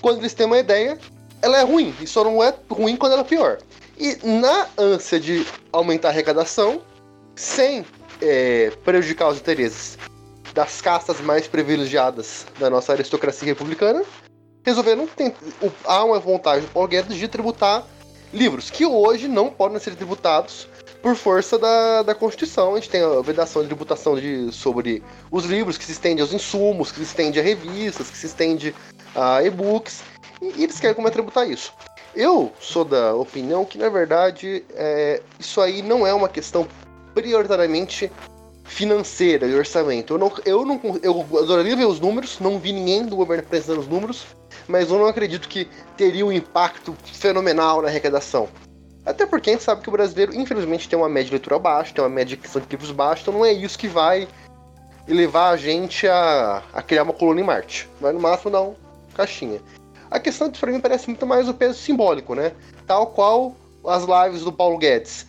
quando 0.00 0.18
eles 0.18 0.34
têm 0.34 0.46
uma 0.46 0.58
ideia, 0.58 0.98
ela 1.42 1.58
é 1.58 1.62
ruim. 1.64 1.94
E 2.00 2.06
só 2.06 2.22
não 2.24 2.42
é 2.42 2.54
ruim 2.70 2.96
quando 2.96 3.12
ela 3.12 3.22
é 3.22 3.24
pior. 3.24 3.58
E 3.98 4.16
na 4.26 4.68
ânsia 4.76 5.18
de 5.18 5.46
aumentar 5.72 6.08
a 6.08 6.10
arrecadação, 6.12 6.82
sem 7.34 7.84
é, 8.20 8.70
prejudicar 8.84 9.28
os 9.28 9.38
interesses 9.38 9.98
das 10.54 10.80
castas 10.80 11.20
mais 11.20 11.46
privilegiadas 11.46 12.46
da 12.58 12.68
nossa 12.70 12.92
aristocracia 12.92 13.46
republicana, 13.46 14.02
resolveram. 14.64 15.06
tent- 15.06 15.34
o- 15.62 15.70
Há 15.84 16.04
uma 16.04 16.18
vontade 16.18 16.66
do 16.66 16.72
Paulo 16.72 16.88
Guedes 16.88 17.16
de 17.16 17.26
tributar 17.28 17.84
livros 18.32 18.70
que 18.70 18.84
hoje 18.84 19.28
não 19.28 19.50
podem 19.50 19.78
ser 19.78 19.94
tributados 19.94 20.68
por 21.02 21.14
força 21.14 21.58
da, 21.58 22.02
da 22.02 22.14
Constituição. 22.14 22.72
A 22.72 22.76
gente 22.76 22.90
tem 22.90 23.02
a 23.02 23.20
vedação 23.20 23.62
de 23.62 23.68
tributação 23.68 24.16
de, 24.16 24.52
sobre 24.52 25.02
os 25.30 25.44
livros, 25.44 25.78
que 25.78 25.84
se 25.84 25.92
estende 25.92 26.20
aos 26.20 26.32
insumos, 26.32 26.90
que 26.90 26.98
se 26.98 27.04
estende 27.04 27.38
a 27.38 27.42
revistas, 27.42 28.10
que 28.10 28.16
se 28.16 28.26
estende 28.26 28.74
a 29.14 29.42
e-books, 29.42 30.02
e, 30.42 30.60
e 30.60 30.64
eles 30.64 30.78
querem 30.78 30.94
como 30.94 31.08
é 31.08 31.10
tributar 31.10 31.48
isso. 31.48 31.72
Eu 32.14 32.52
sou 32.58 32.84
da 32.84 33.14
opinião 33.14 33.64
que, 33.64 33.78
na 33.78 33.88
verdade, 33.88 34.64
é, 34.74 35.22
isso 35.38 35.60
aí 35.60 35.82
não 35.82 36.06
é 36.06 36.12
uma 36.12 36.28
questão 36.28 36.66
prioritariamente 37.14 38.10
financeira 38.64 39.48
de 39.48 39.54
orçamento. 39.54 40.14
Eu 40.14 40.18
não, 40.18 40.32
eu 40.44 40.64
não 40.64 40.80
eu 41.02 41.26
adoraria 41.38 41.76
ver 41.76 41.86
os 41.86 42.00
números, 42.00 42.38
não 42.40 42.58
vi 42.58 42.72
ninguém 42.72 43.06
do 43.06 43.16
governo 43.16 43.44
apresentando 43.44 43.80
os 43.80 43.88
números, 43.88 44.26
mas 44.68 44.90
eu 44.90 44.98
não 44.98 45.06
acredito 45.06 45.48
que 45.48 45.66
teria 45.96 46.24
um 46.24 46.32
impacto 46.32 46.94
fenomenal 47.04 47.82
na 47.82 47.88
arrecadação. 47.88 48.48
Até 49.04 49.24
porque 49.24 49.50
a 49.50 49.52
gente 49.54 49.62
sabe 49.64 49.80
que 49.80 49.88
o 49.88 49.92
brasileiro, 49.92 50.34
infelizmente, 50.34 50.88
tem 50.88 50.98
uma 50.98 51.08
média 51.08 51.26
de 51.26 51.32
leitura 51.32 51.58
baixa, 51.58 51.94
tem 51.94 52.04
uma 52.04 52.10
média 52.10 52.36
de 52.36 52.42
questão 52.42 52.60
de 52.60 52.68
livros 52.68 52.90
baixa, 52.90 53.22
então 53.22 53.32
não 53.32 53.44
é 53.44 53.52
isso 53.52 53.78
que 53.78 53.88
vai 53.88 54.28
levar 55.06 55.48
a 55.50 55.56
gente 55.56 56.06
a, 56.06 56.62
a 56.72 56.82
criar 56.82 57.04
uma 57.04 57.14
colônia 57.14 57.42
em 57.42 57.46
Marte. 57.46 57.88
Vai 58.00 58.12
no 58.12 58.20
máximo 58.20 58.50
dar 58.50 58.60
um 58.60 58.74
caixinha. 59.14 59.60
A 60.10 60.20
questão 60.20 60.48
disso 60.48 60.60
pra 60.60 60.70
mim 60.70 60.80
parece 60.80 61.06
muito 61.08 61.26
mais 61.26 61.48
o 61.48 61.54
peso 61.54 61.78
simbólico, 61.78 62.34
né? 62.34 62.52
Tal 62.86 63.06
qual 63.08 63.56
as 63.86 64.04
lives 64.04 64.44
do 64.44 64.52
Paulo 64.52 64.76
Guedes. 64.76 65.26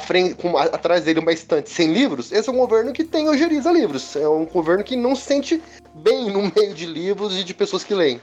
Frente, 0.00 0.36
com, 0.36 0.56
atrás 0.56 1.04
dele 1.04 1.20
uma 1.20 1.32
estante 1.32 1.68
sem 1.68 1.92
livros, 1.92 2.32
esse 2.32 2.48
é 2.48 2.52
um 2.52 2.56
governo 2.56 2.92
que 2.92 3.04
tem 3.04 3.28
ojeriza 3.28 3.70
livros. 3.70 4.16
É 4.16 4.28
um 4.28 4.46
governo 4.46 4.82
que 4.82 4.96
não 4.96 5.14
se 5.14 5.22
sente 5.22 5.62
bem 5.94 6.30
no 6.30 6.50
meio 6.54 6.74
de 6.74 6.86
livros 6.86 7.36
e 7.36 7.44
de 7.44 7.52
pessoas 7.52 7.84
que 7.84 7.92
leem. 7.92 8.20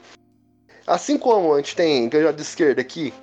Assim 0.92 1.16
como 1.16 1.54
a 1.54 1.56
gente 1.56 1.74
tem 1.74 2.06
candidato 2.10 2.36
de 2.36 2.42
esquerda 2.42 2.82
aqui, 2.82 3.14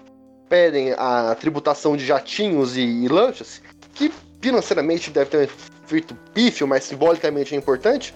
pedem 0.49 0.91
a 0.97 1.35
tributação 1.39 1.95
de 1.95 2.03
jatinhos 2.03 2.75
e, 2.75 2.81
e 2.81 3.07
lanchas, 3.07 3.61
que 3.93 4.11
financeiramente 4.41 5.11
deve 5.11 5.29
ter 5.29 5.37
um 5.37 5.43
efeito 5.85 6.15
pífio, 6.33 6.67
mas 6.67 6.85
simbolicamente 6.85 7.53
é 7.53 7.57
importante, 7.59 8.11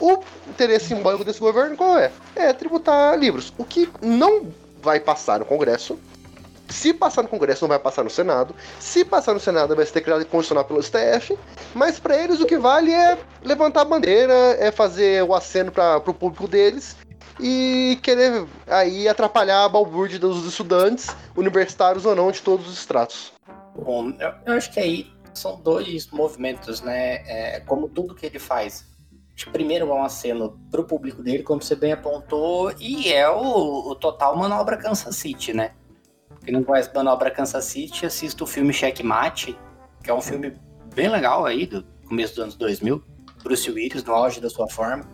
o 0.00 0.20
interesse 0.48 0.86
simbólico 0.86 1.22
desse 1.22 1.38
governo 1.38 1.76
qual 1.76 1.98
é? 1.98 2.10
É 2.34 2.50
tributar 2.54 3.18
livros. 3.18 3.52
O 3.58 3.64
que 3.66 3.90
não 4.00 4.48
vai 4.80 4.98
passar 4.98 5.38
no 5.38 5.44
Congresso. 5.44 6.00
Se 6.70 6.94
passar 6.94 7.24
no 7.24 7.28
Congresso, 7.28 7.64
não 7.64 7.68
vai 7.68 7.78
passar 7.78 8.04
no 8.04 8.10
Senado. 8.10 8.54
Se 8.80 9.04
passar 9.04 9.34
no 9.34 9.40
Senado, 9.40 9.76
vai 9.76 9.84
ser 9.84 9.92
declarado 9.92 10.24
inconstitucional 10.24 10.64
pelo 10.64 10.82
STF. 10.82 11.38
Mas 11.74 12.00
para 12.00 12.16
eles 12.16 12.40
o 12.40 12.46
que 12.46 12.56
vale 12.56 12.90
é 12.90 13.18
levantar 13.42 13.82
a 13.82 13.84
bandeira, 13.84 14.32
é 14.58 14.72
fazer 14.72 15.22
o 15.24 15.34
aceno 15.34 15.70
para 15.70 15.98
o 15.98 16.14
público 16.14 16.48
deles 16.48 16.96
e 17.40 17.98
querer 18.02 18.46
aí 18.66 19.08
atrapalhar 19.08 19.64
a 19.64 19.68
balbúrdia 19.68 20.18
dos 20.18 20.44
estudantes, 20.44 21.08
universitários 21.36 22.06
ou 22.06 22.14
não, 22.14 22.30
de 22.30 22.42
todos 22.42 22.68
os 22.68 22.78
estratos. 22.78 23.32
Bom, 23.76 24.12
eu, 24.46 24.52
acho 24.52 24.72
que 24.72 24.80
aí 24.80 25.10
são 25.32 25.60
dois 25.60 26.08
movimentos, 26.10 26.80
né? 26.80 27.22
É, 27.26 27.60
como 27.60 27.88
tudo 27.88 28.14
que 28.14 28.26
ele 28.26 28.38
faz. 28.38 28.92
Primeiro 29.50 29.90
é 29.90 29.94
um 29.94 30.04
aceno 30.04 30.60
pro 30.70 30.84
público 30.84 31.20
dele, 31.20 31.42
como 31.42 31.60
você 31.60 31.74
bem 31.74 31.92
apontou, 31.92 32.72
e 32.78 33.12
é 33.12 33.28
o, 33.28 33.90
o 33.90 33.94
total 33.96 34.36
manobra 34.36 34.76
Kansas 34.76 35.16
City, 35.16 35.52
né? 35.52 35.72
Quem 36.44 36.54
não 36.54 36.62
conhece 36.62 36.90
manobra 36.94 37.32
Kansas 37.32 37.64
City, 37.64 38.06
assista 38.06 38.44
o 38.44 38.46
filme 38.46 38.72
Checkmate, 38.72 39.58
que 40.02 40.10
é 40.10 40.14
um 40.14 40.20
filme 40.20 40.56
bem 40.94 41.08
legal 41.08 41.44
aí, 41.44 41.66
do 41.66 41.82
começo 42.06 42.34
dos 42.34 42.42
anos 42.44 42.54
2000. 42.54 43.02
Bruce 43.42 43.70
Willis, 43.70 44.04
no 44.04 44.14
auge 44.14 44.40
da 44.40 44.48
sua 44.48 44.68
forma. 44.68 45.04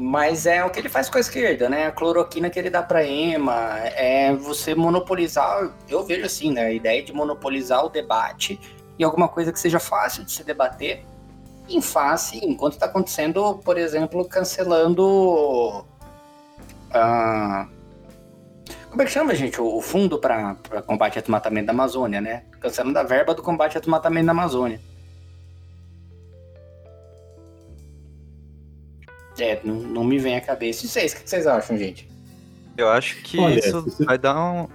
Mas 0.00 0.46
é 0.46 0.64
o 0.64 0.70
que 0.70 0.78
ele 0.78 0.88
faz 0.88 1.10
com 1.10 1.18
a 1.18 1.20
esquerda, 1.20 1.68
né? 1.68 1.88
A 1.88 1.90
cloroquina 1.90 2.48
que 2.48 2.56
ele 2.56 2.70
dá 2.70 2.80
pra 2.80 3.04
EMA, 3.04 3.80
é 3.96 4.32
você 4.32 4.72
monopolizar, 4.72 5.72
eu 5.88 6.04
vejo 6.04 6.24
assim, 6.24 6.52
né? 6.52 6.66
A 6.66 6.72
ideia 6.72 7.02
de 7.02 7.12
monopolizar 7.12 7.84
o 7.84 7.88
debate 7.88 8.60
e 8.96 9.02
alguma 9.02 9.26
coisa 9.26 9.52
que 9.52 9.58
seja 9.58 9.80
fácil 9.80 10.22
de 10.22 10.30
se 10.30 10.44
debater 10.44 11.04
em 11.68 11.82
face, 11.82 12.38
enquanto 12.44 12.74
está 12.74 12.86
acontecendo, 12.86 13.58
por 13.64 13.76
exemplo, 13.76 14.24
cancelando. 14.24 15.84
ah, 16.94 17.66
como 18.90 19.02
é 19.02 19.04
que 19.04 19.10
chama, 19.10 19.34
gente? 19.34 19.60
O, 19.60 19.78
o 19.78 19.82
fundo 19.82 20.16
para 20.20 20.54
combate 20.86 21.18
ao 21.18 21.22
desmatamento 21.22 21.66
da 21.66 21.72
Amazônia, 21.72 22.20
né? 22.20 22.44
Cancelando 22.60 22.96
a 23.00 23.02
verba 23.02 23.34
do 23.34 23.42
combate 23.42 23.76
ao 23.76 23.80
desmatamento 23.80 24.26
da 24.26 24.32
Amazônia. 24.32 24.80
É, 29.40 29.60
não, 29.64 29.74
não 29.76 30.04
me 30.04 30.18
vem 30.18 30.36
à 30.36 30.40
cabeça. 30.40 30.84
E 30.84 30.88
vocês, 30.88 31.12
o 31.12 31.16
que 31.22 31.28
vocês 31.28 31.46
acham, 31.46 31.76
gente? 31.76 32.08
Eu 32.76 32.88
acho 32.88 33.22
que 33.22 33.38
Olha, 33.38 33.58
isso 33.58 33.82
você- 33.82 34.04
vai 34.04 34.18
dar 34.18 34.38
um. 34.38 34.68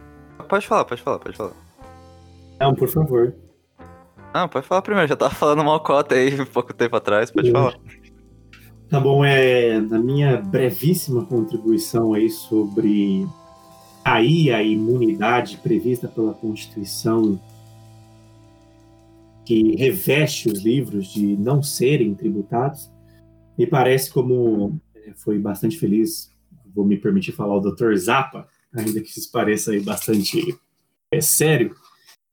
Pode 0.50 0.68
falar, 0.68 0.86
pode 0.86 1.02
falar, 1.02 1.20
pode 1.20 1.38
falar. 1.38 1.54
Não, 2.60 2.74
por 2.76 2.88
favor. 2.90 3.34
Não, 4.34 4.48
pode 4.50 4.66
falar 4.68 4.82
primeiro, 4.82 5.08
já 5.08 5.16
tava 5.16 5.34
falando 5.34 5.64
mal 5.64 5.80
cota 5.82 6.16
aí 6.16 6.40
um 6.42 6.46
pouco 6.46 6.74
tempo 6.74 6.96
atrás, 6.96 7.30
pode 7.32 7.48
Uhum. 7.50 7.54
falar. 7.54 7.76
Tá 8.90 9.00
bom, 9.00 9.24
é 9.26 9.80
na 9.80 9.98
minha 10.00 10.38
brevíssima 10.38 11.26
contribuição 11.26 12.14
aí 12.14 12.30
sobre 12.30 13.28
aí 14.04 14.52
a 14.52 14.62
imunidade 14.62 15.58
prevista 15.58 16.08
pela 16.08 16.34
Constituição 16.34 17.40
que 19.46 19.76
reveste 19.76 20.50
os 20.50 20.64
livros 20.64 21.08
de 21.08 21.36
não 21.38 21.62
serem 21.62 22.14
tributados, 22.16 22.90
me 23.58 23.68
parece 23.68 24.12
como 24.12 24.80
é, 24.96 25.14
foi 25.16 25.40
bastante 25.40 25.78
feliz, 25.78 26.32
vou 26.74 26.86
me 26.86 26.98
permitir 26.98 27.32
falar 27.32 27.56
o 27.56 27.60
Dr. 27.60 27.96
Zappa, 27.96 28.48
ainda 28.74 29.00
que 29.02 29.10
isso 29.10 29.32
pareça 29.32 29.72
aí 29.72 29.80
bastante 29.80 30.58
é, 31.12 31.22
sério, 31.22 31.76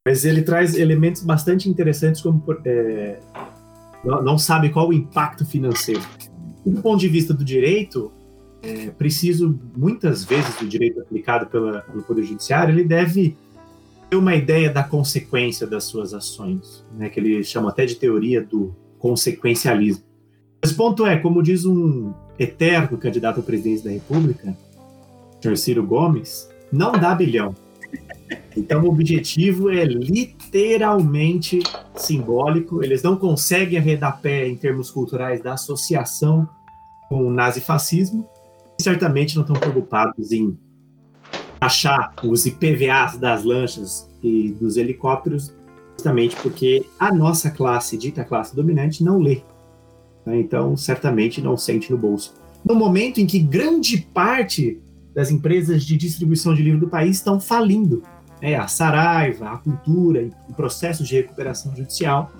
mas 0.06 0.24
ele 0.24 0.42
traz 0.42 0.74
elementos 0.74 1.22
bastante 1.22 1.68
interessantes 1.68 2.20
como 2.22 2.42
é, 2.64 3.20
não 4.04 4.38
sabe 4.38 4.70
qual 4.70 4.88
o 4.88 4.92
impacto 4.92 5.44
financeiro 5.44 6.02
do 6.64 6.82
ponto 6.82 7.00
de 7.00 7.08
vista 7.08 7.32
do 7.32 7.44
direito, 7.44 8.12
é 8.62 8.90
preciso, 8.90 9.58
muitas 9.76 10.24
vezes, 10.24 10.54
do 10.56 10.66
direito 10.66 11.00
aplicado 11.00 11.46
pela, 11.46 11.80
pelo 11.80 12.02
Poder 12.02 12.22
Judiciário, 12.22 12.74
ele 12.74 12.84
deve 12.84 13.36
ter 14.08 14.16
uma 14.16 14.34
ideia 14.34 14.70
da 14.70 14.82
consequência 14.82 15.66
das 15.66 15.84
suas 15.84 16.12
ações, 16.12 16.84
né, 16.96 17.08
que 17.08 17.18
ele 17.18 17.42
chama 17.42 17.70
até 17.70 17.86
de 17.86 17.94
teoria 17.94 18.42
do 18.42 18.74
consequencialismo. 18.98 20.04
Mas 20.62 20.72
o 20.72 20.76
ponto 20.76 21.06
é, 21.06 21.16
como 21.16 21.42
diz 21.42 21.64
um 21.64 22.12
eterno 22.38 22.98
candidato 22.98 23.40
à 23.40 23.42
presidência 23.42 23.84
da 23.84 23.90
República, 23.90 24.56
Sr. 25.40 25.56
Ciro 25.56 25.86
Gomes, 25.86 26.48
não 26.72 26.92
dá 26.92 27.14
bilhão. 27.14 27.54
Então, 28.56 28.84
o 28.84 28.90
objetivo 28.90 29.70
é 29.70 29.84
literalmente 29.84 31.60
simbólico. 31.96 32.82
Eles 32.82 33.02
não 33.02 33.16
conseguem 33.16 33.78
arredar 33.78 34.20
pé 34.20 34.46
em 34.46 34.56
termos 34.56 34.90
culturais 34.90 35.42
da 35.42 35.54
associação 35.54 36.48
com 37.08 37.26
o 37.26 37.30
nazifascismo. 37.30 38.28
E 38.78 38.82
certamente 38.82 39.34
não 39.34 39.42
estão 39.42 39.56
preocupados 39.56 40.30
em 40.30 40.56
achar 41.60 42.14
os 42.24 42.46
IPVAs 42.46 43.18
das 43.18 43.44
lanchas 43.44 44.08
e 44.22 44.50
dos 44.52 44.76
helicópteros, 44.76 45.52
justamente 45.94 46.34
porque 46.36 46.86
a 46.98 47.12
nossa 47.12 47.50
classe, 47.50 47.96
dita 47.98 48.24
classe 48.24 48.56
dominante, 48.56 49.04
não 49.04 49.18
lê. 49.18 49.42
Né? 50.24 50.38
Então, 50.38 50.76
certamente 50.76 51.40
não 51.40 51.56
sente 51.56 51.90
no 51.90 51.98
bolso. 51.98 52.34
No 52.64 52.74
momento 52.74 53.20
em 53.20 53.26
que 53.26 53.38
grande 53.38 53.98
parte 54.12 54.80
das 55.14 55.30
empresas 55.30 55.84
de 55.84 55.96
distribuição 55.96 56.54
de 56.54 56.62
livro 56.62 56.80
do 56.80 56.88
país 56.88 57.16
estão 57.16 57.40
falindo, 57.40 58.02
né? 58.40 58.54
a 58.54 58.68
Saraiva, 58.68 59.50
a 59.50 59.58
Cultura, 59.58 60.22
em 60.22 60.52
processos 60.52 61.08
de 61.08 61.16
recuperação 61.16 61.74
judicial, 61.74 62.32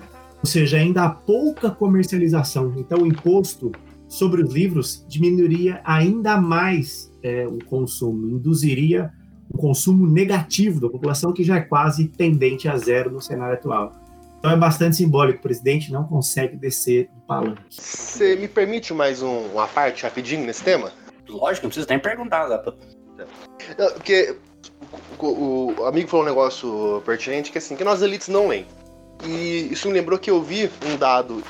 ou 0.42 0.46
seja, 0.48 0.78
ainda 0.78 1.04
há 1.04 1.10
pouca 1.10 1.70
comercialização. 1.70 2.72
Então, 2.76 3.02
o 3.02 3.06
imposto 3.06 3.72
sobre 4.08 4.42
os 4.42 4.52
livros 4.52 5.04
diminuiria 5.08 5.80
ainda 5.84 6.40
mais 6.40 7.12
é, 7.22 7.46
o 7.46 7.58
consumo, 7.64 8.28
induziria 8.28 9.12
um 9.52 9.58
consumo 9.58 10.06
negativo 10.06 10.80
da 10.80 10.88
população, 10.88 11.32
que 11.32 11.42
já 11.42 11.56
é 11.56 11.60
quase 11.60 12.06
tendente 12.08 12.68
a 12.68 12.76
zero 12.76 13.10
no 13.10 13.20
cenário 13.20 13.54
atual. 13.54 13.99
Então 14.40 14.50
é 14.52 14.56
bastante 14.56 14.96
simbólico, 14.96 15.38
o 15.38 15.42
presidente 15.42 15.92
não 15.92 16.04
consegue 16.04 16.56
descer 16.56 17.10
do 17.14 17.20
palanque. 17.20 17.62
Você 17.68 18.36
me 18.36 18.48
permite 18.48 18.92
mais 18.94 19.20
um- 19.22 19.48
uma 19.52 19.68
parte 19.68 20.02
rapidinho 20.02 20.46
nesse 20.46 20.64
tema? 20.64 20.90
Lógico, 21.28 21.66
não 21.66 21.68
preciso 21.70 21.86
nem 21.90 21.98
perguntar, 21.98 22.48
Zapa. 22.48 22.74
Não, 23.78 23.90
Porque 23.92 24.34
o, 25.18 25.74
o 25.78 25.84
amigo 25.84 26.08
falou 26.08 26.24
um 26.24 26.28
negócio 26.28 27.02
pertinente 27.04 27.52
que 27.52 27.58
assim, 27.58 27.76
que 27.76 27.84
nós 27.84 28.00
elites 28.00 28.28
não 28.28 28.48
leem. 28.48 28.66
E 29.26 29.68
isso 29.70 29.86
me 29.88 29.92
lembrou 29.94 30.18
que 30.18 30.30
eu 30.30 30.42
vi 30.42 30.70
um 30.86 30.96
dado. 30.96 31.42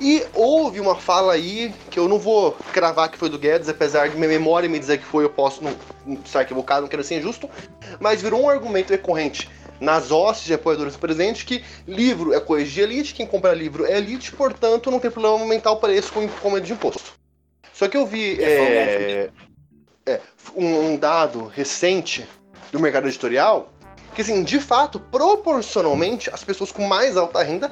E 0.00 0.24
houve 0.32 0.78
uma 0.78 0.94
fala 0.94 1.32
aí 1.32 1.74
que 1.90 1.98
eu 1.98 2.08
não 2.08 2.18
vou 2.18 2.52
cravar 2.72 3.10
que 3.10 3.18
foi 3.18 3.28
do 3.28 3.38
Guedes, 3.38 3.68
apesar 3.68 4.08
de 4.08 4.16
minha 4.16 4.28
memória 4.28 4.68
me 4.68 4.78
dizer 4.78 4.98
que 4.98 5.04
foi, 5.04 5.24
eu 5.24 5.30
posso 5.30 5.62
não, 5.64 5.74
não 6.06 6.14
estar 6.24 6.42
equivocado, 6.42 6.82
não 6.82 6.88
quero 6.88 7.02
ser 7.04 7.18
injusto, 7.18 7.50
mas 7.98 8.22
virou 8.22 8.40
um 8.44 8.48
argumento 8.48 8.90
recorrente 8.90 9.50
nas 9.80 10.10
hostes 10.10 10.46
de 10.46 10.54
apoiadores 10.54 10.94
do 10.94 10.98
presidente 10.98 11.44
que 11.44 11.64
livro 11.86 12.32
é 12.34 12.40
coisa 12.40 12.70
de 12.70 12.80
elite, 12.80 13.14
quem 13.14 13.26
compra 13.26 13.54
livro 13.54 13.86
é 13.86 13.96
elite, 13.96 14.32
portanto 14.32 14.90
não 14.90 15.00
tem 15.00 15.10
problema 15.10 15.38
aumentar 15.40 15.70
o 15.70 15.76
preço 15.76 16.12
com 16.12 16.28
com 16.28 16.50
medo 16.50 16.66
de 16.66 16.72
imposto. 16.72 17.14
Só 17.72 17.88
que 17.88 17.96
eu 17.96 18.06
vi 18.06 18.42
É, 18.42 19.30
é, 20.06 20.12
é, 20.12 20.20
um, 20.54 20.90
um 20.90 20.96
dado 20.96 21.46
recente 21.46 22.26
do 22.70 22.78
mercado 22.78 23.08
editorial 23.08 23.72
que, 24.14 24.22
assim, 24.22 24.42
de 24.42 24.58
fato, 24.58 24.98
proporcionalmente, 24.98 26.28
as 26.30 26.42
pessoas 26.44 26.72
com 26.72 26.86
mais 26.86 27.16
alta 27.16 27.42
renda 27.42 27.70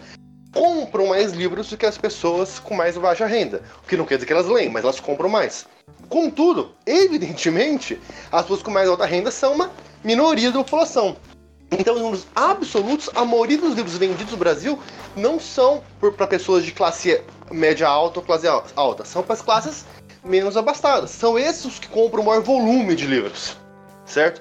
compram 0.53 1.09
mais 1.09 1.33
livros 1.33 1.69
do 1.69 1.77
que 1.77 1.85
as 1.85 1.99
pessoas 1.99 2.59
com 2.59 2.75
mais 2.75 2.97
baixa 2.97 3.27
renda. 3.27 3.63
O 3.85 3.87
que 3.87 3.97
não 3.97 4.07
quer 4.07 4.15
dizer 4.15 4.27
que 4.27 4.33
elas 4.33 4.47
leem, 4.47 4.71
mas 4.71 4.83
elas 4.83 5.01
compram 5.01 5.29
mais. 5.29 5.67
Contudo, 6.09 6.73
evidentemente, 6.87 8.01
as 8.33 8.43
pessoas 8.43 8.63
com 8.63 8.71
mais 8.71 8.89
alta 8.89 9.05
renda 9.05 9.31
são 9.31 9.53
uma 9.53 9.71
minoria 10.03 10.51
da 10.51 10.59
população. 10.59 11.17
Então, 11.71 11.97
em 11.97 12.01
números 12.01 12.27
absolutos, 12.35 13.11
a 13.15 13.25
maioria 13.25 13.59
dos 13.59 13.75
livros 13.75 13.97
vendidos 13.97 14.33
no 14.33 14.39
Brasil 14.39 14.79
não 15.15 15.39
são 15.39 15.83
para 16.01 16.27
pessoas 16.27 16.65
de 16.65 16.73
classe 16.73 17.23
média 17.51 17.87
alta 17.87 18.21
ou 18.21 18.25
classe 18.25 18.47
al- 18.47 18.65
alta, 18.75 19.05
são 19.05 19.23
para 19.23 19.35
as 19.35 19.43
classes 19.43 19.85
menos 20.25 20.57
abastadas. 20.57 21.11
São 21.11 21.39
esses 21.39 21.65
os 21.65 21.79
que 21.79 21.89
compram 21.89 22.23
o 22.23 22.27
maior 22.27 22.43
volume 22.43 22.95
de 22.95 23.07
livros, 23.07 23.57
certo? 24.07 24.41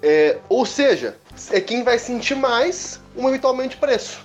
É, 0.00 0.38
ou 0.48 0.64
seja, 0.64 1.16
é 1.50 1.60
quem 1.60 1.82
vai 1.82 1.98
sentir 1.98 2.34
mais 2.34 3.00
um 3.16 3.28
eventualmente 3.28 3.76
preço. 3.76 4.20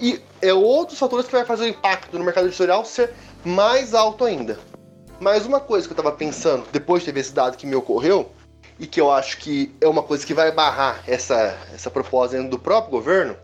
E 0.00 0.20
é 0.42 0.52
outros 0.52 0.98
fatores 0.98 1.26
que 1.26 1.32
vai 1.32 1.44
fazer 1.44 1.64
o 1.64 1.68
impacto 1.68 2.18
no 2.18 2.24
mercado 2.24 2.48
editorial 2.48 2.84
ser 2.84 3.12
mais 3.44 3.94
alto 3.94 4.24
ainda. 4.24 4.58
Mas 5.18 5.46
uma 5.46 5.60
coisa 5.60 5.86
que 5.86 5.92
eu 5.92 5.98
estava 5.98 6.14
pensando, 6.14 6.66
depois 6.70 7.02
de 7.02 7.12
ter 7.12 7.18
esse 7.18 7.32
dado 7.32 7.56
que 7.56 7.66
me 7.66 7.74
ocorreu, 7.74 8.30
e 8.78 8.86
que 8.86 9.00
eu 9.00 9.10
acho 9.10 9.38
que 9.38 9.74
é 9.80 9.88
uma 9.88 10.02
coisa 10.02 10.26
que 10.26 10.34
vai 10.34 10.52
barrar 10.52 11.02
essa, 11.06 11.56
essa 11.74 11.90
proposta 11.90 12.42
do 12.42 12.58
próprio 12.58 12.90
governo, 12.90 13.36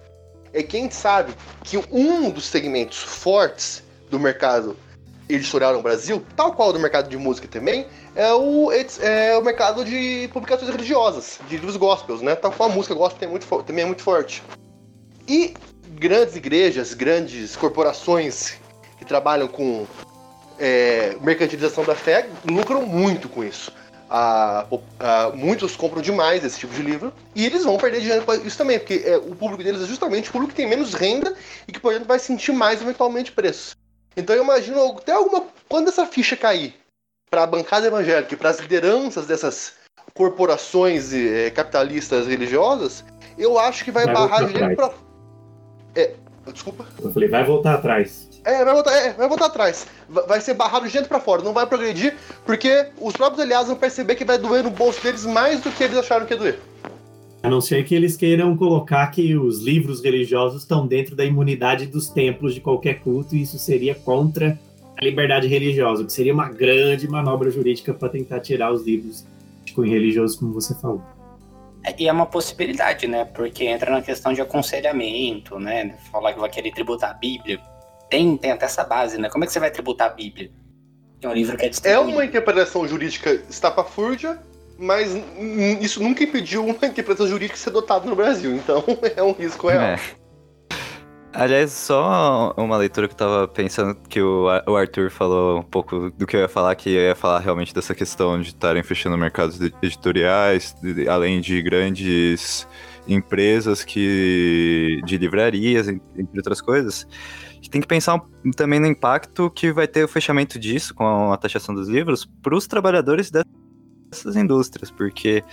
é 0.52 0.62
que 0.62 0.76
a 0.76 0.80
gente 0.80 0.94
sabe 0.94 1.34
que 1.64 1.78
um 1.90 2.30
dos 2.30 2.44
segmentos 2.44 2.98
fortes 2.98 3.82
do 4.10 4.18
mercado 4.18 4.76
editorial 5.28 5.72
no 5.72 5.82
Brasil, 5.82 6.22
tal 6.36 6.52
qual 6.52 6.72
do 6.72 6.78
mercado 6.78 7.08
de 7.08 7.16
música 7.16 7.48
também, 7.48 7.86
é 8.14 8.32
o, 8.34 8.70
é 9.00 9.36
o 9.38 9.42
mercado 9.42 9.84
de 9.84 10.28
publicações 10.32 10.70
religiosas, 10.70 11.40
de 11.48 11.56
livros 11.56 11.76
gospels, 11.76 12.20
né? 12.20 12.34
Tal 12.34 12.52
qual 12.52 12.70
a 12.70 12.72
música 12.72 12.94
gospel 12.94 13.20
tem 13.20 13.28
muito, 13.28 13.46
também 13.64 13.84
é 13.84 13.86
muito 13.86 14.02
forte. 14.02 14.42
E 15.26 15.54
grandes 15.92 16.36
igrejas, 16.36 16.92
grandes 16.92 17.56
corporações 17.56 18.58
que 18.98 19.04
trabalham 19.04 19.48
com 19.48 19.86
é, 20.58 21.16
mercantilização 21.22 21.84
da 21.84 21.94
fé 21.94 22.28
lucram 22.44 22.84
muito 22.84 23.28
com 23.28 23.42
isso. 23.42 23.72
A, 24.14 24.66
a, 25.00 25.30
muitos 25.30 25.74
compram 25.74 26.02
demais 26.02 26.44
esse 26.44 26.58
tipo 26.58 26.74
de 26.74 26.82
livro 26.82 27.10
e 27.34 27.46
eles 27.46 27.64
vão 27.64 27.78
perder 27.78 28.02
dinheiro 28.02 28.26
com 28.26 28.34
isso 28.34 28.58
também, 28.58 28.78
porque 28.78 29.02
é, 29.06 29.16
o 29.16 29.34
público 29.34 29.64
deles 29.64 29.80
é 29.80 29.86
justamente 29.86 30.28
o 30.28 30.32
público 30.32 30.50
que 30.50 30.56
tem 30.56 30.68
menos 30.68 30.92
renda 30.92 31.34
e 31.66 31.72
que, 31.72 31.80
portanto, 31.80 32.06
vai 32.06 32.18
sentir 32.18 32.52
mais 32.52 32.82
eventualmente 32.82 33.32
preço. 33.32 33.74
Então 34.14 34.36
eu 34.36 34.44
imagino 34.44 34.98
até 34.98 35.12
alguma. 35.12 35.44
Quando 35.66 35.88
essa 35.88 36.04
ficha 36.04 36.36
cair 36.36 36.74
para 37.30 37.44
a 37.44 37.46
bancada 37.46 37.86
evangélica 37.86 38.34
e 38.34 38.36
para 38.36 38.50
as 38.50 38.58
lideranças 38.58 39.26
dessas 39.26 39.76
corporações 40.12 41.14
é, 41.14 41.50
capitalistas 41.50 42.26
religiosas, 42.26 43.02
eu 43.38 43.58
acho 43.58 43.82
que 43.82 43.90
vai, 43.90 44.04
vai 44.04 44.14
barrar 44.14 44.44
dinheiro 44.46 44.76
para. 44.76 44.92
É, 45.94 46.14
desculpa. 46.52 46.86
Eu 47.00 47.10
falei, 47.12 47.30
vai 47.30 47.44
voltar 47.44 47.76
atrás. 47.76 48.28
É, 48.44 48.64
vai 48.64 48.74
voltar, 48.74 48.92
é, 48.92 49.12
vai 49.12 49.28
voltar 49.28 49.46
atrás. 49.46 49.86
Vai 50.08 50.40
ser 50.40 50.54
barrado 50.54 50.86
de 50.86 50.92
dentro 50.92 51.08
pra 51.08 51.20
fora, 51.20 51.42
não 51.42 51.52
vai 51.52 51.66
progredir, 51.66 52.16
porque 52.44 52.88
os 53.00 53.14
próprios 53.14 53.40
aliados 53.40 53.68
vão 53.68 53.76
perceber 53.76 54.16
que 54.16 54.24
vai 54.24 54.36
doer 54.36 54.64
no 54.64 54.70
bolso 54.70 55.02
deles 55.02 55.24
mais 55.24 55.60
do 55.60 55.70
que 55.70 55.84
eles 55.84 55.96
acharam 55.96 56.26
que 56.26 56.34
ia 56.34 56.38
doer. 56.38 56.58
A 57.42 57.48
não 57.48 57.60
ser 57.60 57.84
que 57.84 57.94
eles 57.94 58.16
queiram 58.16 58.56
colocar 58.56 59.06
que 59.08 59.36
os 59.36 59.60
livros 59.60 60.02
religiosos 60.02 60.62
estão 60.62 60.86
dentro 60.86 61.14
da 61.16 61.24
imunidade 61.24 61.86
dos 61.86 62.08
templos 62.08 62.54
de 62.54 62.60
qualquer 62.60 63.00
culto, 63.00 63.34
e 63.34 63.42
isso 63.42 63.58
seria 63.58 63.94
contra 63.94 64.58
a 64.96 65.04
liberdade 65.04 65.46
religiosa, 65.46 66.02
o 66.02 66.06
que 66.06 66.12
seria 66.12 66.32
uma 66.32 66.48
grande 66.48 67.08
manobra 67.08 67.50
jurídica 67.50 67.94
para 67.94 68.08
tentar 68.08 68.40
tirar 68.40 68.72
os 68.72 68.84
livros 68.84 69.24
de 69.64 69.72
cunho 69.72 69.90
religioso, 69.90 70.38
como 70.38 70.52
você 70.52 70.74
falou. 70.74 71.02
É, 71.84 71.94
e 71.98 72.06
é 72.06 72.12
uma 72.12 72.26
possibilidade, 72.26 73.08
né? 73.08 73.24
Porque 73.24 73.64
entra 73.64 73.90
na 73.90 74.02
questão 74.02 74.32
de 74.32 74.40
aconselhamento, 74.40 75.58
né? 75.58 75.96
Falar 76.12 76.32
que 76.32 76.38
vai 76.38 76.48
querer 76.48 76.72
tributar 76.72 77.10
a 77.10 77.14
Bíblia 77.14 77.60
tem, 78.12 78.36
tem 78.36 78.52
até 78.52 78.66
essa 78.66 78.84
base, 78.84 79.18
né? 79.18 79.30
Como 79.30 79.42
é 79.42 79.46
que 79.46 79.52
você 79.54 79.58
vai 79.58 79.70
tributar 79.70 80.08
a 80.08 80.12
Bíblia? 80.12 80.50
É 81.22 81.28
um 81.28 81.32
livro 81.32 81.56
que 81.56 81.64
é 81.64 81.68
distribuído. 81.70 82.10
É 82.10 82.14
uma 82.14 82.24
interpretação 82.26 82.86
jurídica 82.86 83.42
estapafúrdia, 83.48 84.38
mas 84.78 85.16
isso 85.80 86.02
nunca 86.02 86.22
impediu 86.22 86.62
uma 86.62 86.74
interpretação 86.74 87.26
jurídica 87.26 87.58
ser 87.58 87.70
adotada 87.70 88.06
no 88.06 88.14
Brasil, 88.14 88.54
então 88.54 88.84
é 89.16 89.22
um 89.22 89.32
risco 89.32 89.66
real. 89.66 89.82
É. 89.82 89.98
Aliás, 91.32 91.72
só 91.72 92.52
uma 92.58 92.76
leitura 92.76 93.08
que 93.08 93.14
eu 93.14 93.18
tava 93.18 93.48
pensando 93.48 93.94
que 94.06 94.20
o, 94.20 94.46
Arthur 94.76 95.10
falou 95.10 95.60
um 95.60 95.62
pouco 95.62 96.10
do 96.10 96.26
que 96.26 96.36
eu 96.36 96.40
ia 96.40 96.48
falar, 96.48 96.74
que 96.74 96.90
eu 96.90 97.00
ia 97.00 97.14
falar 97.14 97.38
realmente 97.38 97.72
dessa 97.72 97.94
questão 97.94 98.38
de 98.42 98.48
estarem 98.48 98.82
fechando 98.82 99.16
mercados 99.16 99.58
editoriais, 99.82 100.76
além 101.10 101.40
de 101.40 101.62
grandes 101.62 102.68
empresas 103.08 103.82
que 103.82 105.00
de 105.06 105.16
livrarias, 105.16 105.88
entre 105.88 106.36
outras 106.36 106.60
coisas 106.60 107.06
tem 107.70 107.80
que 107.80 107.86
pensar 107.86 108.20
também 108.56 108.80
no 108.80 108.86
impacto 108.86 109.50
que 109.50 109.72
vai 109.72 109.86
ter 109.86 110.04
o 110.04 110.08
fechamento 110.08 110.58
disso 110.58 110.94
com 110.94 111.32
a 111.32 111.36
taxação 111.36 111.74
dos 111.74 111.88
livros 111.88 112.24
para 112.42 112.54
os 112.54 112.66
trabalhadores 112.66 113.30
dessas 113.30 114.36
indústrias, 114.36 114.90
porque 114.90 115.44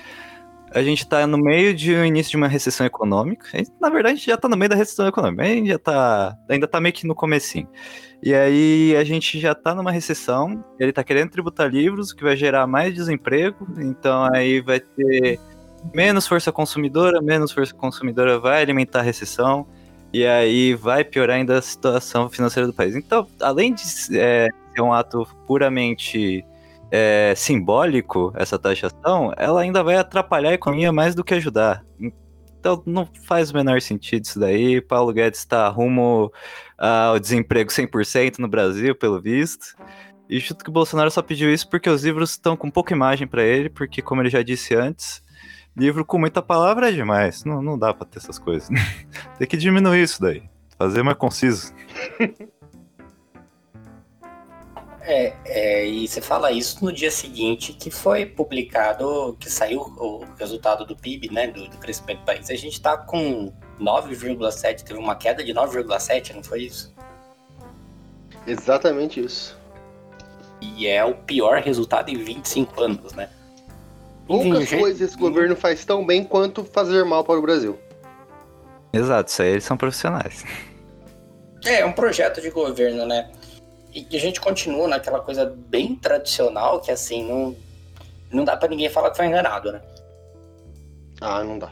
a 0.72 0.84
gente 0.84 1.00
está 1.00 1.26
no 1.26 1.38
meio 1.38 1.74
de 1.74 1.96
um 1.96 2.06
início 2.06 2.32
de 2.32 2.38
uma 2.38 2.48
recessão 2.48 2.86
econômica. 2.86 3.48
na 3.82 3.90
verdade, 3.90 4.14
a 4.14 4.16
gente 4.16 4.28
já 4.28 4.36
está 4.36 4.48
no 4.48 4.56
meio 4.56 4.70
da 4.70 4.76
recessão 4.76 5.08
econômica. 5.08 5.44
A 5.44 5.48
gente 5.48 5.68
já 5.68 5.80
tá, 5.80 6.38
ainda 6.48 6.66
está 6.66 6.80
meio 6.80 6.94
que 6.94 7.08
no 7.08 7.16
comecinho. 7.16 7.68
E 8.22 8.34
aí 8.34 8.96
a 8.96 9.04
gente 9.04 9.40
já 9.40 9.54
está 9.54 9.74
numa 9.74 9.92
recessão, 9.92 10.64
ele 10.80 10.92
está 10.92 11.04
querendo 11.04 11.32
tributar 11.32 11.70
livros, 11.70 12.12
o 12.12 12.16
que 12.16 12.24
vai 12.24 12.36
gerar 12.36 12.68
mais 12.68 12.94
desemprego. 12.94 13.68
Então 13.78 14.30
aí 14.32 14.62
vai 14.62 14.80
ter 14.80 15.40
menos 15.94 16.28
força 16.28 16.52
consumidora, 16.52 17.22
menos 17.22 17.52
força 17.52 17.74
consumidora 17.74 18.40
vai 18.40 18.62
alimentar 18.62 19.00
a 19.00 19.04
recessão. 19.04 19.68
E 20.12 20.26
aí 20.26 20.74
vai 20.74 21.04
piorar 21.04 21.38
ainda 21.38 21.58
a 21.58 21.62
situação 21.62 22.30
financeira 22.30 22.66
do 22.66 22.74
país. 22.74 22.96
Então, 22.96 23.28
além 23.40 23.74
de 23.74 23.84
é, 24.18 24.48
ser 24.74 24.82
um 24.82 24.92
ato 24.92 25.28
puramente 25.46 26.44
é, 26.92 27.34
simbólico, 27.36 28.34
essa 28.36 28.58
taxação, 28.58 29.32
ela 29.38 29.62
ainda 29.62 29.84
vai 29.84 29.96
atrapalhar 29.96 30.50
a 30.50 30.54
economia 30.54 30.92
mais 30.92 31.14
do 31.14 31.24
que 31.24 31.36
ajudar. 31.36 31.86
Então 32.60 32.84
não 32.86 33.08
faz 33.26 33.52
o 33.52 33.54
menor 33.54 33.82
sentido 33.82 34.26
isso 34.26 34.40
daí. 34.40 34.82
Paulo 34.82 35.14
Guedes 35.14 35.40
está 35.40 35.70
rumo 35.70 36.32
ao 36.78 37.20
desemprego 37.20 37.70
100% 37.70 38.40
no 38.40 38.48
Brasil, 38.48 38.96
pelo 38.96 39.22
visto. 39.22 39.76
E 40.30 40.40
chuto 40.40 40.64
que 40.64 40.70
o 40.70 40.74
Bolsonaro 40.74 41.10
só 41.10 41.22
pediu 41.22 41.52
isso 41.52 41.68
porque 41.70 41.90
os 41.90 42.04
livros 42.04 42.32
estão 42.32 42.56
com 42.56 42.70
pouca 42.70 42.94
imagem 42.94 43.28
para 43.28 43.44
ele, 43.44 43.70
porque, 43.70 44.02
como 44.02 44.22
ele 44.22 44.30
já 44.30 44.44
disse 44.44 44.76
antes, 44.76 45.24
livro 45.76 46.06
com 46.06 46.18
muita 46.18 46.42
palavra 46.42 46.90
é 46.90 46.92
demais. 46.92 47.44
Não, 47.44 47.62
não 47.62 47.78
dá 47.78 47.94
pra 47.94 48.06
ter 48.06 48.20
essas 48.20 48.40
coisas. 48.40 48.70
Tem 49.38 49.48
que 49.48 49.58
diminuir 49.58 50.04
isso 50.04 50.22
daí. 50.22 50.44
Fazer 50.78 51.04
mais 51.04 51.18
conciso. 51.18 51.74
É, 55.12 55.34
é, 55.46 55.88
e 55.88 56.08
você 56.08 56.22
fala 56.22 56.52
isso 56.52 56.86
no 56.86 56.94
dia 56.94 57.10
seguinte 57.10 57.74
que 57.74 57.90
foi 57.90 58.28
publicado, 58.28 59.36
que 59.40 59.50
saiu 59.50 59.82
o 59.82 60.24
resultado 60.38 60.86
do 60.86 60.96
PIB, 60.96 61.34
né, 61.34 61.48
do, 61.48 61.68
do 61.68 61.78
crescimento 61.78 62.20
do 62.20 62.26
país. 62.26 62.48
A 62.48 62.54
gente 62.54 62.80
tá 62.80 62.96
com 62.96 63.52
9,7, 63.80 64.84
teve 64.84 65.00
uma 65.00 65.16
queda 65.16 65.44
de 65.44 65.52
9,7, 65.52 66.36
não 66.36 66.44
foi 66.44 66.62
isso? 66.62 66.94
Exatamente 68.46 69.20
isso. 69.20 69.58
E 70.62 70.86
é 70.86 71.04
o 71.04 71.16
pior 71.16 71.60
resultado 71.60 72.10
em 72.10 72.18
25 72.18 72.80
anos, 72.80 73.14
né? 73.14 73.30
Poucas 74.30 74.70
coisas 74.70 75.02
esse 75.02 75.18
governo 75.18 75.56
faz 75.56 75.84
tão 75.84 76.06
bem 76.06 76.24
quanto 76.24 76.64
fazer 76.64 77.04
mal 77.04 77.24
para 77.24 77.40
o 77.40 77.42
Brasil. 77.42 77.80
Exato, 78.94 79.32
isso 79.32 79.42
aí 79.42 79.50
eles 79.50 79.64
são 79.64 79.76
profissionais. 79.76 80.46
É, 81.66 81.80
é 81.80 81.86
um 81.86 81.92
projeto 81.92 82.40
de 82.40 82.52
governo, 82.52 83.08
né? 83.08 83.32
E 83.92 84.16
a 84.16 84.20
gente 84.20 84.40
continua 84.40 84.88
naquela 84.88 85.20
coisa 85.20 85.52
bem 85.68 85.96
tradicional 85.96 86.80
que 86.80 86.92
assim, 86.92 87.28
não, 87.28 87.56
não 88.32 88.46
dá 88.46 88.56
para 88.56 88.70
ninguém 88.70 88.88
falar 88.88 89.10
que 89.10 89.18
foi 89.18 89.26
enganado, 89.26 89.72
né? 89.72 89.82
Ah, 91.20 91.44
não 91.44 91.58
dá. 91.58 91.72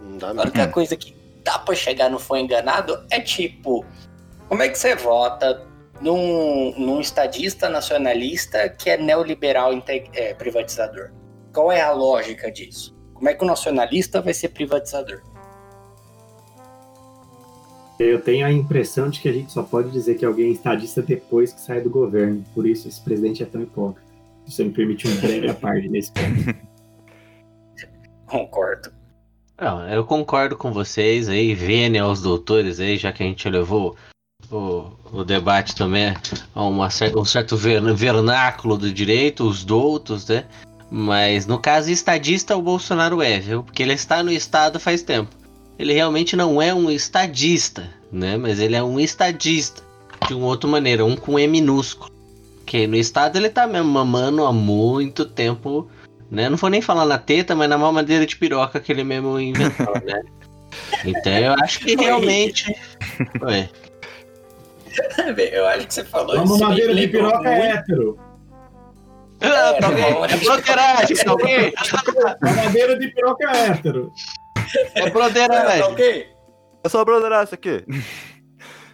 Não 0.00 0.16
dá 0.16 0.28
mesmo. 0.28 0.40
A 0.40 0.44
única 0.44 0.68
coisa 0.68 0.96
que 0.96 1.14
dá 1.44 1.58
pra 1.58 1.74
chegar 1.74 2.08
no 2.08 2.18
foi 2.18 2.40
enganado 2.40 3.04
é 3.10 3.20
tipo, 3.20 3.84
como 4.48 4.62
é 4.62 4.70
que 4.70 4.78
você 4.78 4.94
vota 4.94 5.62
num, 6.00 6.72
num 6.78 6.98
estadista 6.98 7.68
nacionalista 7.68 8.70
que 8.70 8.88
é 8.88 8.96
neoliberal 8.96 9.70
é, 10.14 10.32
privatizador? 10.32 11.10
Qual 11.54 11.70
é 11.70 11.80
a 11.80 11.92
lógica 11.92 12.50
disso? 12.50 12.92
Como 13.14 13.28
é 13.28 13.34
que 13.34 13.44
o 13.44 13.46
nacionalista 13.46 14.20
vai 14.20 14.34
ser 14.34 14.48
privatizador? 14.48 15.22
Eu 17.96 18.20
tenho 18.20 18.44
a 18.44 18.50
impressão 18.50 19.08
de 19.08 19.20
que 19.20 19.28
a 19.28 19.32
gente 19.32 19.52
só 19.52 19.62
pode 19.62 19.92
dizer 19.92 20.16
que 20.16 20.24
alguém 20.24 20.48
é 20.48 20.52
estadista 20.52 21.00
depois 21.00 21.52
que 21.52 21.60
sai 21.60 21.80
do 21.80 21.88
governo. 21.88 22.44
Por 22.52 22.66
isso 22.66 22.88
esse 22.88 23.00
presidente 23.00 23.44
é 23.44 23.46
tão 23.46 23.62
hipócrita. 23.62 24.04
Você 24.44 24.64
me 24.64 24.72
permite 24.72 25.06
um 25.06 25.14
breve 25.20 25.48
a 25.48 25.54
parte 25.54 25.88
nesse 25.88 26.10
ponto. 26.10 26.58
Concordo. 28.26 28.92
Não, 29.56 29.88
eu 29.88 30.04
concordo 30.04 30.56
com 30.56 30.72
vocês 30.72 31.28
aí, 31.28 31.54
vênia 31.54 32.02
aos 32.02 32.20
doutores 32.20 32.80
aí, 32.80 32.96
já 32.96 33.12
que 33.12 33.22
a 33.22 33.26
gente 33.26 33.48
levou 33.48 33.94
o, 34.50 34.90
o 35.12 35.24
debate 35.24 35.76
também 35.76 36.12
a 36.52 36.64
uma, 36.64 36.88
um 37.16 37.24
certo 37.24 37.56
vernáculo 37.56 38.76
do 38.76 38.92
direito, 38.92 39.48
os 39.48 39.64
doutos, 39.64 40.26
né? 40.26 40.44
Mas 40.96 41.44
no 41.44 41.58
caso 41.58 41.90
estadista, 41.90 42.56
o 42.56 42.62
Bolsonaro 42.62 43.20
é, 43.20 43.40
viu? 43.40 43.64
Porque 43.64 43.82
ele 43.82 43.94
está 43.94 44.22
no 44.22 44.30
Estado 44.30 44.78
faz 44.78 45.02
tempo. 45.02 45.34
Ele 45.76 45.92
realmente 45.92 46.36
não 46.36 46.62
é 46.62 46.72
um 46.72 46.88
estadista, 46.88 47.90
né? 48.12 48.36
Mas 48.36 48.60
ele 48.60 48.76
é 48.76 48.82
um 48.82 49.00
estadista. 49.00 49.82
De 50.28 50.34
uma 50.34 50.46
outra 50.46 50.70
maneira, 50.70 51.04
um 51.04 51.16
com 51.16 51.36
E 51.36 51.48
minúsculo. 51.48 52.12
Que 52.64 52.86
no 52.86 52.94
Estado 52.94 53.34
ele 53.34 53.48
tá 53.48 53.66
mesmo 53.66 53.88
mamando 53.88 54.46
há 54.46 54.52
muito 54.52 55.24
tempo, 55.24 55.90
né? 56.30 56.48
Não 56.48 56.56
vou 56.56 56.70
nem 56.70 56.80
falar 56.80 57.06
na 57.06 57.18
teta, 57.18 57.56
mas 57.56 57.68
na 57.68 57.76
mamadeira 57.76 58.24
de 58.24 58.36
piroca 58.36 58.78
que 58.78 58.92
ele 58.92 59.02
mesmo 59.02 59.40
inventou, 59.40 59.94
né? 60.06 60.22
Então 61.04 61.32
eu 61.32 61.54
acho 61.54 61.80
que 61.80 61.96
realmente. 61.96 62.72
Eu 65.36 65.66
acho 65.66 65.88
que 65.88 65.94
você 65.94 66.04
falou 66.04 66.36
isso. 66.36 66.44
Uma 66.44 66.56
mamadeira 66.56 66.94
de 66.94 67.08
piroca 67.08 67.48
é 67.48 67.70
hétero. 67.72 68.16
Ah, 69.44 69.74
tá. 69.80 69.88
É 70.32 70.36
broderagem, 70.36 71.16
tá 71.16 71.32
ok? 71.32 71.74
Mamadeira 72.40 72.98
de 72.98 73.08
piroca 73.08 73.50
hétero. 73.56 74.12
É 74.94 75.10
broderagem. 75.10 75.80
Tá 75.82 75.88
ok? 75.88 76.26
É 76.84 76.88
só 76.88 77.04
broderagem 77.04 77.44
isso 77.44 77.54
aqui. 77.54 77.84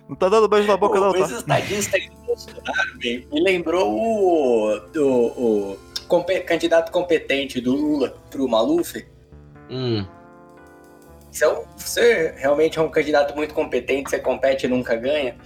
Não 0.08 0.16
tá 0.16 0.28
dando 0.28 0.48
beijo 0.48 0.66
na 0.66 0.76
boca, 0.76 0.98
não, 0.98 1.12
Pô, 1.12 1.18
tá? 1.18 1.24
Esse 1.24 1.34
estadista 1.36 1.96
aí 1.96 2.08
do 2.08 2.16
Bolsonaro 2.26 2.96
me, 2.96 3.28
me 3.32 3.40
lembrou 3.40 3.92
o, 3.92 4.76
o, 4.96 5.72
o 5.72 5.78
candidato 6.46 6.90
competente 6.90 7.60
do 7.60 7.74
Lula 7.76 8.16
pro 8.28 8.48
Maluf. 8.48 9.06
Hum, 9.70 10.04
Você, 11.30 11.44
é 11.44 11.48
um- 11.48 11.64
você 11.76 12.34
realmente 12.38 12.76
é 12.78 12.82
um 12.82 12.88
candidato 12.90 13.36
muito 13.36 13.54
competente, 13.54 14.10
você 14.10 14.18
compete 14.18 14.66
e 14.66 14.68
nunca 14.68 14.96
ganha. 14.96 15.36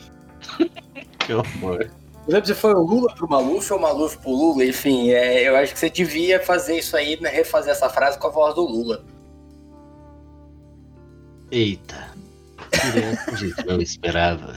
que 1.27 1.33
horror. 1.35 1.91
Não 2.27 2.35
lembro 2.35 2.47
se 2.47 2.55
foi 2.55 2.73
o 2.73 2.81
Lula 2.81 3.15
pro 3.15 3.29
Maluf 3.29 3.71
ou 3.71 3.79
o 3.79 3.83
Maluf 3.83 4.17
pro 4.19 4.31
Lula, 4.31 4.65
enfim, 4.65 5.11
é, 5.11 5.47
eu 5.47 5.57
acho 5.57 5.75
que 5.75 5.79
você 5.79 5.91
devia 5.91 6.41
fazer 6.41 6.79
isso 6.79 6.97
aí, 6.97 7.21
né, 7.21 7.29
refazer 7.29 7.73
essa 7.73 7.89
frase 7.91 8.19
com 8.19 8.29
a 8.29 8.31
voz 8.31 8.55
do 8.55 8.63
Lula. 8.63 9.05
Eita. 11.51 12.15
Gente 13.37 13.67
não 13.67 13.81
esperava. 13.81 14.55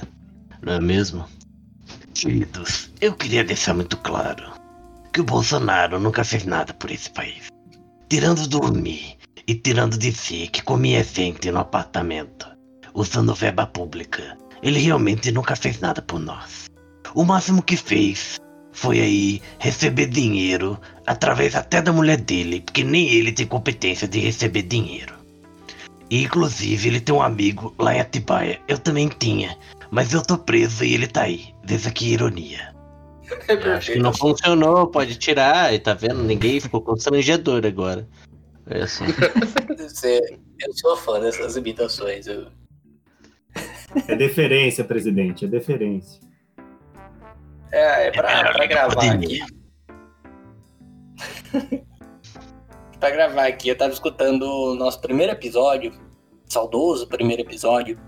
Não 0.62 0.74
é 0.74 0.80
mesmo? 0.80 1.26
Queridos, 2.14 2.90
eu 3.02 3.14
queria 3.14 3.44
deixar 3.44 3.74
muito 3.74 3.98
claro 3.98 4.54
que 5.14 5.22
o 5.22 5.24
Bolsonaro 5.24 6.00
nunca 6.00 6.24
fez 6.24 6.46
nada 6.46 6.74
por 6.74 6.90
esse 6.90 7.10
país. 7.10 7.48
Tirando 8.10 8.48
dormir 8.48 9.18
e 9.46 9.54
tirando 9.54 9.98
dizer 9.98 10.50
que 10.50 10.64
comia 10.64 11.04
gente 11.04 11.52
no 11.52 11.60
apartamento, 11.60 12.48
usando 12.94 13.36
verba 13.36 13.68
pública, 13.68 14.38
ele 14.64 14.80
realmente 14.80 15.32
nunca 15.32 15.56
fez 15.56 15.80
nada 15.80 16.02
por 16.02 16.20
nós. 16.20 16.67
O 17.16 17.24
máximo 17.24 17.62
que 17.62 17.76
fez 17.78 18.40
foi 18.72 19.00
aí 19.00 19.42
receber 19.60 20.08
dinheiro 20.08 20.80
através 21.06 21.56
até 21.56 21.82
da 21.82 21.92
mulher 21.92 22.18
dele, 22.18 22.62
porque 22.62 22.84
nem 22.84 23.10
ele 23.10 23.32
tem 23.32 23.46
competência 23.48 24.08
de 24.08 24.20
receber 24.20 24.64
dinheiro. 24.64 25.16
E, 26.10 26.24
inclusive, 26.24 26.88
ele 26.88 27.02
tem 27.02 27.14
um 27.14 27.22
amigo 27.22 27.74
lá 27.78 27.94
em 27.96 28.00
Atibaia. 28.00 28.62
Eu 28.68 28.78
também 28.78 29.10
tinha. 29.10 29.58
Mas 29.92 30.14
eu 30.14 30.22
tô 30.22 30.38
preso 30.38 30.84
e 30.86 30.94
ele 30.94 31.08
tá 31.08 31.24
aí. 31.24 31.54
Veja 31.66 31.92
que 31.92 32.14
ironia. 32.14 32.74
Acho 33.76 33.92
que 33.92 34.00
não 34.00 34.14
funcionou, 34.14 34.88
pode 34.88 35.16
tirar. 35.16 35.74
E 35.74 35.80
tá 35.80 35.94
vendo? 35.94 36.24
Ninguém 36.24 36.62
ficou 36.62 36.82
constrangedor 36.82 37.66
agora. 37.66 38.08
É 38.70 38.84
assim. 38.84 39.04
Eu 40.60 40.74
sou 40.74 40.96
fã 40.96 41.20
dessas 41.20 41.58
imitações. 41.58 42.28
eu- 42.28 42.48
É 44.08 44.16
deferência, 44.16 44.84
presidente, 44.84 45.44
é 45.46 45.48
deferência. 45.48 46.22
É, 47.72 48.08
é 48.08 48.12
pra, 48.12 48.54
pra 48.54 48.66
gravar 48.66 49.12
aqui. 49.12 49.42
Pra 53.00 53.12
gravar 53.12 53.46
aqui, 53.46 53.70
eu 53.70 53.78
tava 53.78 53.94
escutando 53.94 54.42
o 54.42 54.76
nosso 54.76 55.00
primeiro 55.00 55.32
episódio, 55.32 55.94
saudoso 56.48 57.08
primeiro 57.08 57.44
episódio, 57.44 58.00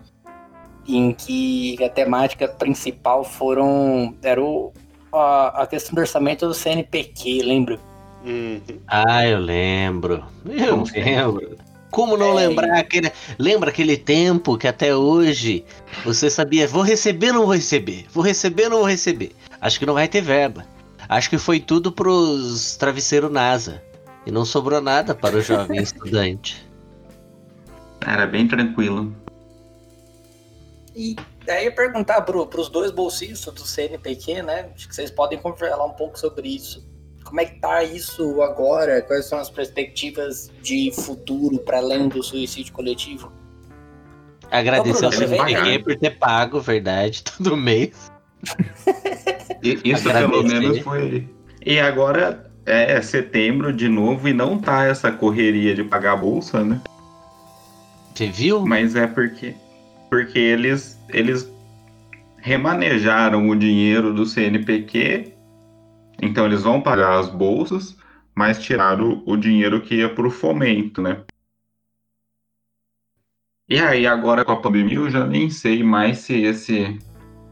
em 0.88 1.14
que 1.14 1.78
a 1.84 1.90
temática 1.90 2.48
principal 2.48 3.24
foram. 3.24 4.16
Era 4.24 4.42
o, 4.42 4.74
a, 5.14 5.62
a 5.62 5.68
questão 5.68 5.94
do 5.94 6.02
orçamento 6.02 6.48
do 6.48 6.56
CNPq, 6.56 7.44
lembra? 7.44 7.80
Uhum. 8.26 8.80
Ah, 8.88 9.28
eu 9.28 9.40
lembro. 9.40 10.26
Eu 10.46 10.84
lembro. 10.84 11.58
Como 11.92 12.18
não 12.18 12.38
É, 12.38 12.48
lembrar 12.48 12.80
aquele. 12.80 13.12
Lembra 13.38 13.70
aquele 13.70 13.98
tempo 13.98 14.58
que 14.58 14.68
até 14.68 14.96
hoje 14.96 15.64
você 16.04 16.30
sabia, 16.30 16.68
vou 16.68 16.82
receber 16.82 17.28
ou 17.28 17.34
não 17.34 17.46
vou 17.46 17.54
receber? 17.54 18.06
Vou 18.12 18.24
receber 18.24 18.66
ou 18.66 18.70
não 18.70 18.78
vou 18.80 18.88
receber? 18.88 19.36
Acho 19.62 19.80
que 19.80 19.86
não 19.86 19.94
vai 19.94 20.08
ter 20.08 20.22
verba. 20.22 20.66
Acho 21.08 21.30
que 21.30 21.38
foi 21.38 21.60
tudo 21.60 21.92
pros 21.92 22.76
travesseiros 22.78 23.32
NASA. 23.32 23.82
E 24.26 24.32
não 24.32 24.46
sobrou 24.46 24.82
nada 24.82 25.16
para 25.16 25.38
o 25.38 25.42
jovem 25.42 25.82
estudante. 25.82 26.70
Era 28.06 28.26
bem 28.26 28.48
tranquilo. 28.48 29.16
E 30.96 31.16
daí 31.46 31.66
eu 31.66 31.74
perguntar 31.74 32.22
pro, 32.22 32.46
pros 32.46 32.70
dois 32.70 32.92
bolsistas 32.92 33.54
do 33.54 33.66
CNPq, 33.66 34.42
né? 34.44 34.70
Acho 34.76 34.88
que 34.88 34.96
vocês 34.96 35.12
podem 35.12 35.40
falar 35.40 35.86
um 35.86 35.94
pouco 35.94 36.18
sobre 36.18 36.48
isso. 36.50 36.88
Como 37.24 37.42
é 37.42 37.46
que 37.46 37.60
tá 37.60 37.84
isso 37.84 38.42
agora? 38.42 39.02
Quais 39.02 39.26
são 39.26 39.40
as 39.40 39.50
perspectivas 39.50 40.52
de 40.62 40.92
futuro 40.92 41.60
para 41.60 41.78
além 41.78 42.08
do 42.08 42.24
suicídio 42.24 42.74
coletivo? 42.74 43.32
Agradecer 44.50 45.06
ao 45.06 45.12
CNPq 45.12 45.84
por 45.84 45.96
ter 45.96 46.18
pago, 46.18 46.60
verdade, 46.60 47.24
todo 47.38 47.56
mês. 47.56 48.12
E- 49.64 49.80
Isso 49.84 50.12
pelo 50.12 50.44
menos 50.44 50.80
foi. 50.80 51.28
E 51.66 51.80
agora 51.80 52.50
é 52.66 53.02
setembro 53.02 53.74
de 53.74 53.88
novo 53.88 54.28
e 54.28 54.34
não 54.34 54.58
tá 54.58 54.86
essa 54.86 55.12
correria 55.12 55.74
de 55.74 55.84
pagar 55.84 56.14
a 56.14 56.18
bolsa, 56.18 56.64
né? 56.64 56.82
Você 58.14 58.28
viu? 58.28 58.66
Mas 58.66 58.96
é 58.96 59.08
porque 59.08 59.56
porque 60.10 60.40
eles 60.40 61.00
eles 61.10 61.52
remanejaram 62.38 63.48
o 63.50 63.56
dinheiro 63.56 64.14
do 64.14 64.26
CNPq, 64.26 65.34
então 66.22 66.46
eles 66.46 66.64
vão 66.64 66.82
pagar 66.82 67.20
as 67.20 67.30
bolsas, 67.30 67.98
mas 68.36 68.62
tiraram 68.62 69.22
o 69.26 69.36
dinheiro 69.36 69.82
que 69.82 69.96
ia 69.96 70.10
pro 70.10 70.32
fomento, 70.32 71.02
né? 71.02 71.22
E 73.70 73.80
aí 73.80 74.08
agora 74.08 74.44
com 74.44 74.52
a 74.52 74.62
pandemia 74.62 74.96
eu 74.96 75.10
já 75.10 75.26
nem 75.28 75.50
sei 75.50 75.84
mais 75.84 76.20
se 76.20 76.42
esse 76.42 76.98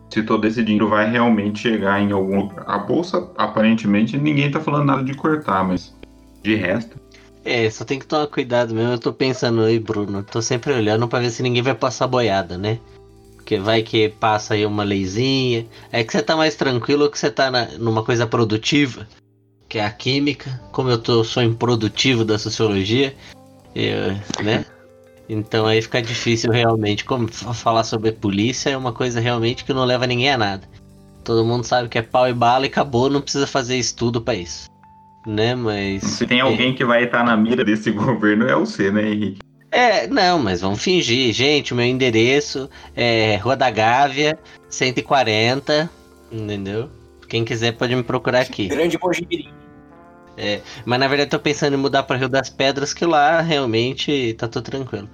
se 0.09 0.23
todo 0.23 0.45
esse 0.45 0.63
dinheiro 0.63 0.87
vai 0.89 1.09
realmente 1.09 1.59
chegar 1.59 2.01
em 2.01 2.11
algum 2.11 2.41
lugar. 2.41 2.63
A 2.67 2.77
bolsa 2.77 3.29
aparentemente 3.37 4.17
ninguém 4.17 4.49
tá 4.49 4.59
falando 4.59 4.85
nada 4.85 5.03
de 5.03 5.13
cortar, 5.13 5.63
mas 5.63 5.93
de 6.41 6.55
resto 6.55 6.97
É, 7.43 7.69
só 7.69 7.83
tem 7.85 7.99
que 7.99 8.05
tomar 8.05 8.27
cuidado 8.27 8.73
mesmo. 8.73 8.91
Eu 8.91 8.99
tô 8.99 9.13
pensando 9.13 9.61
aí, 9.61 9.79
Bruno. 9.79 10.23
Tô 10.23 10.41
sempre 10.41 10.73
olhando 10.73 11.07
pra 11.07 11.19
ver 11.19 11.29
se 11.29 11.41
ninguém 11.43 11.61
vai 11.61 11.73
passar 11.73 12.07
boiada, 12.07 12.57
né? 12.57 12.79
Porque 13.35 13.57
vai 13.57 13.81
que 13.81 14.09
passa 14.09 14.53
aí 14.53 14.65
uma 14.65 14.83
leizinha. 14.83 15.65
É 15.91 16.03
que 16.03 16.11
você 16.11 16.21
tá 16.21 16.35
mais 16.35 16.55
tranquilo 16.55 17.09
que 17.09 17.17
você 17.17 17.31
tá 17.31 17.49
na- 17.49 17.67
numa 17.77 18.03
coisa 18.03 18.27
produtiva, 18.27 19.07
que 19.69 19.77
é 19.77 19.85
a 19.85 19.89
química. 19.89 20.59
Como 20.73 20.89
eu 20.89 20.97
tô, 20.97 21.23
sou 21.23 21.41
improdutivo 21.41 22.25
da 22.25 22.37
sociologia, 22.37 23.15
eu, 23.73 24.13
né? 24.43 24.65
Então 25.29 25.65
aí 25.65 25.81
fica 25.81 26.01
difícil 26.01 26.51
realmente. 26.51 27.03
Como 27.03 27.27
falar 27.27 27.83
sobre 27.83 28.11
polícia 28.11 28.69
é 28.69 28.77
uma 28.77 28.93
coisa 28.93 29.19
realmente 29.19 29.65
que 29.65 29.73
não 29.73 29.85
leva 29.85 30.07
ninguém 30.07 30.31
a 30.31 30.37
nada. 30.37 30.67
Todo 31.23 31.45
mundo 31.45 31.65
sabe 31.65 31.89
que 31.89 31.97
é 31.97 32.01
pau 32.01 32.29
e 32.29 32.33
bala 32.33 32.65
e 32.65 32.69
acabou, 32.69 33.09
não 33.09 33.21
precisa 33.21 33.45
fazer 33.45 33.77
estudo 33.77 34.21
pra 34.21 34.35
isso. 34.35 34.69
Né, 35.25 35.55
mas. 35.55 36.03
se 36.03 36.25
tem 36.25 36.39
alguém 36.39 36.73
que 36.73 36.85
vai 36.85 37.03
estar 37.03 37.21
na 37.21 37.35
mira 37.35 37.65
desse 37.65 37.91
governo 37.91 38.47
é 38.47 38.55
você, 38.55 38.89
né, 38.89 39.11
Henrique? 39.11 39.39
É, 39.69 40.07
não, 40.07 40.39
mas 40.39 40.61
vamos 40.61 40.81
fingir. 40.81 41.33
Gente, 41.33 41.73
o 41.73 41.75
meu 41.75 41.85
endereço 41.85 42.69
é 42.95 43.35
Rua 43.35 43.57
da 43.57 43.69
Gávea, 43.69 44.39
140, 44.69 45.89
entendeu? 46.31 46.89
Quem 47.27 47.43
quiser 47.43 47.73
pode 47.73 47.93
me 47.93 48.03
procurar 48.03 48.39
aqui. 48.39 48.67
Grande 48.67 48.97
Mojimirim. 48.97 49.49
Mas 50.85 50.99
na 50.99 51.07
verdade 51.07 51.31
tô 51.31 51.39
pensando 51.39 51.73
em 51.73 51.77
mudar 51.77 52.03
para 52.03 52.17
Rio 52.17 52.29
das 52.29 52.49
Pedras, 52.49 52.93
que 52.93 53.05
lá 53.05 53.41
realmente 53.41 54.35
tá 54.37 54.47
tudo 54.47 54.63
tranquilo. 54.63 55.09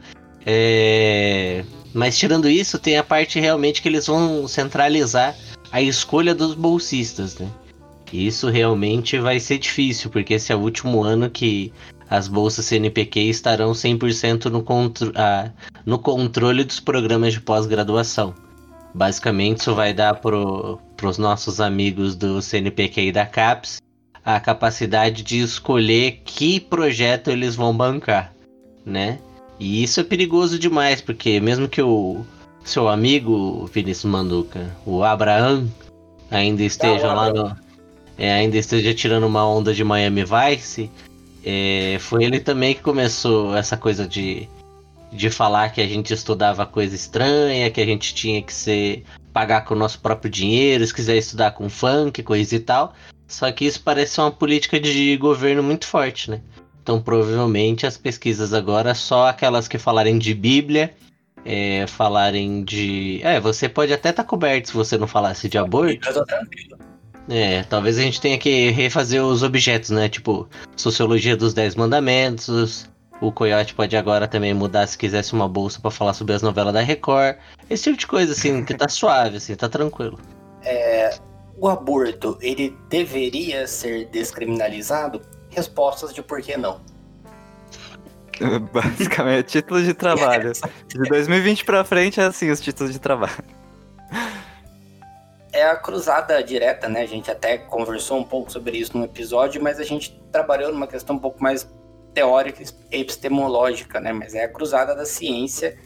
É... 0.46 1.64
Mas 1.94 2.18
tirando 2.18 2.50
isso, 2.50 2.78
tem 2.80 2.98
a 2.98 3.04
parte 3.04 3.40
realmente 3.40 3.82
que 3.82 3.88
eles 3.88 4.08
vão 4.08 4.48
centralizar 4.48 5.36
a 5.72 5.82
escolha 5.82 6.36
dos 6.36 6.54
bolsistas, 6.56 7.38
né? 7.38 7.48
Isso 8.12 8.50
realmente 8.50 9.18
vai 9.18 9.40
ser 9.40 9.58
difícil, 9.58 10.10
porque 10.12 10.36
esse 10.36 10.52
é 10.52 10.56
o 10.56 10.60
último 10.60 11.04
ano 11.04 11.30
que 11.32 11.74
as 12.08 12.28
bolsas 12.28 12.66
CNPq 12.66 13.22
estarão 13.22 13.72
100% 13.72 14.46
no, 14.46 14.62
contro 14.62 15.12
no 15.84 15.98
controle 15.98 16.64
dos 16.64 16.80
programas 16.80 17.34
de 17.34 17.42
pós-graduação. 17.42 18.36
Basicamente, 18.94 19.62
isso 19.62 19.74
vai 19.74 19.96
dar 19.96 20.14
para 20.16 20.38
os 20.38 21.18
nossos 21.18 21.60
amigos 21.60 22.16
do 22.16 22.40
CNPq 22.40 23.08
e 23.08 23.12
da 23.12 23.26
CAPES 23.26 23.83
a 24.26 24.40
capacidade 24.40 25.24
de 25.24 25.40
escolher 25.40 26.22
que 26.24 26.60
projeto 26.60 27.30
eles 27.30 27.56
vão 27.56 27.76
bancar, 27.76 28.34
né? 28.86 29.20
E 29.60 29.84
isso 29.84 30.00
é 30.00 30.04
perigoso 30.04 30.58
demais, 30.58 31.02
porque 31.02 31.40
mesmo 31.40 31.68
que 31.68 31.82
o 31.82 32.26
seu 32.64 32.88
amigo 32.88 33.66
Vinícius 33.68 34.12
Manduca, 34.12 34.76
o 34.86 35.04
Abraham, 35.04 35.68
ainda 36.32 36.64
esteja 36.64 37.14
lá 37.14 37.32
no, 37.32 37.56
é, 38.18 38.34
ainda 38.34 38.58
esteja 38.58 38.94
tirando 38.94 39.26
uma 39.26 39.48
onda 39.48 39.74
de 39.74 39.84
Miami 39.84 40.24
Vice, 40.24 40.90
é, 41.44 41.98
foi 42.00 42.24
ele 42.24 42.40
também 42.40 42.74
que 42.74 42.82
começou 42.82 43.56
essa 43.56 43.76
coisa 43.76 44.08
de, 44.08 44.48
de 45.12 45.30
falar 45.30 45.70
que 45.70 45.82
a 45.82 45.88
gente 45.88 46.14
estudava 46.14 46.66
coisa 46.66 46.96
estranha, 46.96 47.70
que 47.70 47.82
a 47.82 47.86
gente 47.86 48.16
tinha 48.16 48.42
que 48.42 48.54
ser 48.54 49.04
pagar 49.34 49.66
com 49.66 49.74
o 49.74 49.78
nosso 49.78 50.00
próprio 50.00 50.32
dinheiro, 50.32 50.86
se 50.86 50.94
quiser 50.94 51.18
estudar 51.18 51.52
com 51.52 51.70
funk, 51.70 52.22
coisa 52.24 52.56
e 52.56 52.60
tal. 52.60 52.94
Só 53.34 53.52
que 53.52 53.66
isso 53.66 53.82
parece 53.82 54.22
uma 54.22 54.32
política 54.32 54.80
de 54.80 55.18
governo 55.18 55.64
muito 55.64 55.88
forte, 55.88 56.30
né? 56.30 56.40
Então 56.84 57.02
provavelmente 57.02 57.88
as 57.88 57.98
pesquisas 57.98 58.54
agora, 58.54 58.94
só 58.94 59.28
aquelas 59.28 59.68
que 59.68 59.80
falarem 59.80 60.20
de 60.20 60.36
Bíblia, 60.36 60.94
é, 61.44 61.88
falarem 61.88 62.64
de. 62.64 63.20
É, 63.24 63.40
você 63.40 63.68
pode 63.68 63.92
até 63.92 64.12
estar 64.12 64.24
coberto 64.24 64.68
se 64.68 64.74
você 64.76 65.00
não 65.00 65.08
falasse 65.08 65.50
de 65.50 65.58
aborto. 65.58 66.08
Eu 66.08 66.14
tô 66.14 66.26
tranquilo. 66.26 66.78
É, 67.28 67.64
talvez 67.64 67.98
a 67.98 68.02
gente 68.02 68.22
tenha 68.22 68.38
que 68.38 68.70
refazer 68.70 69.24
os 69.24 69.42
objetos, 69.42 69.90
né? 69.90 70.08
Tipo, 70.08 70.48
Sociologia 70.76 71.36
dos 71.36 71.56
Dez 71.56 71.74
Mandamentos. 71.76 72.88
O 73.20 73.32
Coyote 73.32 73.74
pode 73.74 73.98
agora 73.98 74.28
também 74.28 74.54
mudar 74.54 74.86
se 74.86 74.98
quisesse 74.98 75.34
uma 75.34 75.48
bolsa 75.48 75.80
pra 75.80 75.90
falar 75.90 76.14
sobre 76.14 76.36
as 76.36 76.44
novelas 76.44 76.74
da 76.74 76.82
Record. 76.82 77.38
Esse 77.68 77.86
tipo 77.86 77.98
de 77.98 78.08
coisa, 78.08 78.34
assim, 78.34 78.64
que 78.64 78.76
tá 78.76 78.88
suave, 78.90 79.38
assim, 79.38 79.56
tá 79.56 79.68
tranquilo. 79.68 80.20
O 81.64 81.70
aborto, 81.70 82.38
ele 82.42 82.78
deveria 82.90 83.66
ser 83.68 84.08
descriminalizado? 84.08 85.22
Respostas 85.50 86.14
de 86.14 86.22
por 86.22 86.42
que 86.42 86.58
não. 86.58 86.82
Basicamente, 88.74 89.46
título 89.46 89.82
de 89.82 89.94
trabalho. 89.94 90.52
De 90.90 90.98
2020 91.08 91.64
pra 91.64 91.86
frente 91.86 92.20
é 92.20 92.26
assim 92.26 92.50
os 92.50 92.60
títulos 92.60 92.92
de 92.92 93.00
trabalho. 93.00 93.46
É 95.54 95.64
a 95.64 95.78
cruzada 95.78 96.44
direta, 96.44 96.90
né? 96.90 97.00
A 97.04 97.06
gente 97.06 97.32
até 97.32 97.58
conversou 97.58 98.20
um 98.20 98.26
pouco 98.26 98.52
sobre 98.52 98.78
isso 98.78 98.98
no 98.98 99.06
episódio, 99.06 99.64
mas 99.64 99.80
a 99.80 99.86
gente 99.86 100.22
trabalhou 100.34 100.70
numa 100.70 100.86
questão 100.86 101.16
um 101.16 101.20
pouco 101.20 101.42
mais 101.42 101.66
teórica 102.14 102.62
e 102.62 103.00
epistemológica, 103.00 104.02
né? 104.02 104.12
Mas 104.12 104.36
é 104.36 104.44
a 104.44 104.50
cruzada 104.50 104.94
da 104.94 105.06
ciência 105.06 105.80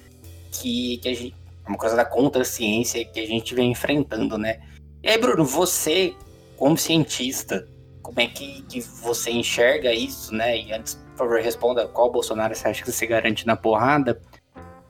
que, 0.51 0.97
que 1.03 1.09
a 1.09 1.13
gente. 1.13 1.36
É 1.63 1.69
uma 1.69 1.78
cruzada 1.78 2.03
contra 2.03 2.41
a 2.41 2.45
ciência 2.45 3.05
que 3.05 3.19
a 3.19 3.28
gente 3.28 3.53
vem 3.53 3.69
enfrentando, 3.69 4.39
né? 4.39 4.59
E 5.08 5.12
aí, 5.12 5.18
Bruno, 5.18 5.45
você, 5.45 6.14
como 6.58 6.78
cientista, 6.78 7.66
como 8.01 8.20
é 8.20 8.28
que, 8.28 8.62
que 8.64 8.82
você 8.82 9.32
enxerga 9.32 9.93
isso, 9.93 10.36
né? 10.36 10.58
E 10.60 10.74
antes, 10.74 10.95
por 10.95 11.20
favor, 11.20 11.39
responda 11.39 11.88
qual 11.88 12.12
Bolsonaro 12.12 12.53
você 12.53 12.68
acha 12.68 12.84
que 12.84 12.91
se 12.91 13.08
garante 13.08 13.47
na 13.47 13.55
porrada. 13.55 14.22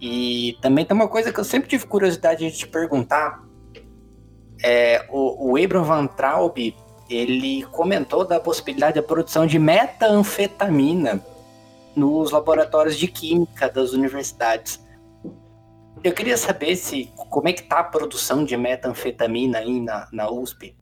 E 0.02 0.58
também 0.60 0.86
tem 0.86 0.96
uma 0.96 1.08
coisa 1.08 1.32
que 1.32 1.40
eu 1.40 1.44
sempre 1.44 1.70
tive 1.70 1.86
curiosidade 1.86 2.50
de 2.50 2.58
te 2.58 2.68
perguntar. 2.68 3.44
É, 4.64 5.06
o, 5.12 5.52
o 5.52 5.64
Abraham 5.64 5.84
Van 5.84 6.08
Traub, 6.08 6.58
ele 7.08 7.62
comentou 7.66 8.26
da 8.26 8.40
possibilidade 8.40 8.96
da 8.96 9.04
produção 9.04 9.46
de 9.46 9.60
metanfetamina 9.60 11.24
nos 11.96 12.32
laboratórios 12.32 12.98
de 12.98 13.08
química 13.08 13.70
das 13.70 13.94
universidades. 13.94 14.84
Eu 16.04 16.14
queria 16.14 16.38
saber 16.38 16.76
se 16.76 17.12
como 17.16 17.48
é 17.48 17.54
que 17.54 17.64
tá 17.64 17.80
a 17.80 17.84
produção 17.84 18.44
de 18.44 18.56
metanfetamina 18.56 19.60
aí 19.60 19.80
na, 19.80 20.08
na 20.12 20.30
USP. 20.30 20.76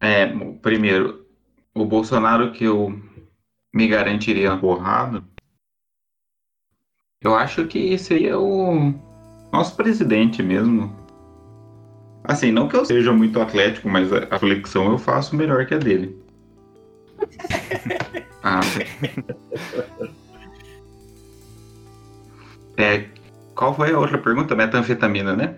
É, 0.00 0.26
primeiro, 0.62 1.26
o 1.74 1.84
Bolsonaro 1.84 2.52
que 2.52 2.64
eu 2.64 2.98
me 3.72 3.86
garantiria 3.86 4.50
uma 4.50 4.60
porrada, 4.60 5.22
eu 7.22 7.34
acho 7.34 7.66
que 7.66 7.96
seria 7.98 8.38
o 8.38 8.94
nosso 9.52 9.76
presidente 9.76 10.42
mesmo. 10.42 10.98
Assim, 12.24 12.50
não 12.50 12.68
que 12.68 12.76
eu 12.76 12.84
seja 12.84 13.12
muito 13.12 13.40
atlético, 13.40 13.88
mas 13.88 14.12
a 14.12 14.26
a 14.30 14.38
flexão 14.38 14.90
eu 14.90 14.98
faço 14.98 15.36
melhor 15.36 15.66
que 15.66 15.74
a 15.74 15.78
dele. 15.78 16.20
Ah. 18.42 18.60
É, 22.78 23.06
qual 23.60 23.74
foi 23.74 23.92
a 23.92 23.98
outra 23.98 24.16
pergunta? 24.16 24.56
Metanfetamina, 24.56 25.36
né? 25.36 25.56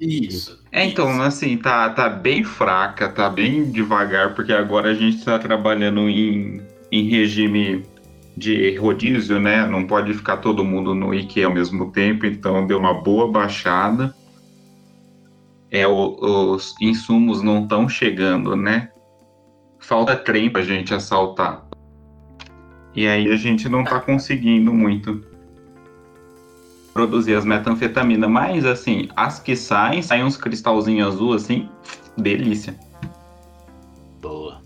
Isso. 0.00 0.64
É, 0.72 0.86
então, 0.86 1.20
assim, 1.20 1.58
tá, 1.58 1.90
tá 1.90 2.08
bem 2.08 2.42
fraca, 2.42 3.10
tá 3.10 3.28
bem 3.28 3.70
devagar, 3.70 4.34
porque 4.34 4.54
agora 4.54 4.90
a 4.90 4.94
gente 4.94 5.22
tá 5.22 5.38
trabalhando 5.38 6.08
em, 6.08 6.62
em 6.90 7.10
regime 7.10 7.84
de 8.34 8.74
rodízio, 8.76 9.38
né? 9.38 9.66
Não 9.66 9.86
pode 9.86 10.14
ficar 10.14 10.38
todo 10.38 10.64
mundo 10.64 10.94
no 10.94 11.12
IKEA 11.12 11.46
ao 11.46 11.52
mesmo 11.52 11.92
tempo, 11.92 12.24
então 12.24 12.66
deu 12.66 12.78
uma 12.78 12.94
boa 12.94 13.30
baixada. 13.30 14.14
É, 15.70 15.86
o- 15.86 16.54
os 16.54 16.74
insumos 16.80 17.42
não 17.42 17.64
estão 17.64 17.86
chegando, 17.86 18.56
né? 18.56 18.88
Falta 19.78 20.16
trem 20.16 20.48
pra 20.48 20.62
gente 20.62 20.94
assaltar. 20.94 21.66
E 22.94 23.06
aí 23.06 23.30
a 23.30 23.36
gente 23.36 23.68
não 23.68 23.84
tá 23.84 24.00
conseguindo 24.00 24.72
muito 24.72 25.22
produzir 26.96 27.34
as 27.34 27.44
metanfetaminas, 27.44 28.30
mas 28.30 28.64
assim, 28.64 29.08
as 29.14 29.38
que 29.38 29.54
saem, 29.54 30.00
saem 30.00 30.24
uns 30.24 30.36
cristalzinhos 30.36 31.14
azul 31.14 31.34
assim, 31.34 31.68
delícia. 32.16 32.74
Boa. 34.20 34.62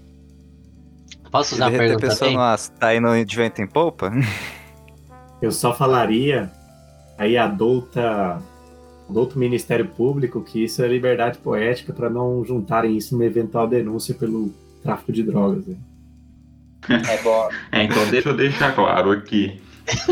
Posso 1.31 1.57
derreter 1.57 1.75
a 1.75 1.79
pergunta 1.79 2.07
pessoa 2.07 2.57
tá 2.79 2.95
indo 2.95 3.25
de 3.25 3.37
vento 3.37 3.61
em 3.61 3.67
polpa? 3.67 4.13
Eu 5.43 5.51
só 5.51 5.75
falaria 5.75 6.53
aí 7.19 7.37
adulta, 7.37 8.41
adulto 9.09 9.39
Ministério 9.39 9.89
Público 9.89 10.43
que 10.43 10.65
isso 10.65 10.83
é 10.83 10.89
liberdade 10.89 11.39
poética 11.39 11.93
para 11.93 12.09
não 12.09 12.45
juntarem 12.45 12.97
isso 12.97 13.15
numa 13.15 13.25
eventual 13.25 13.67
denúncia 13.67 14.15
pelo 14.15 14.53
tráfico 14.83 15.13
de 15.13 15.23
drogas. 15.23 15.67
né? 15.67 15.77
É 16.89 17.23
bom. 17.23 17.49
É, 17.73 17.83
então 17.85 18.09
deixa 18.09 18.29
eu 18.29 18.37
deixar 18.37 18.75
claro 18.75 19.11
aqui 19.11 19.61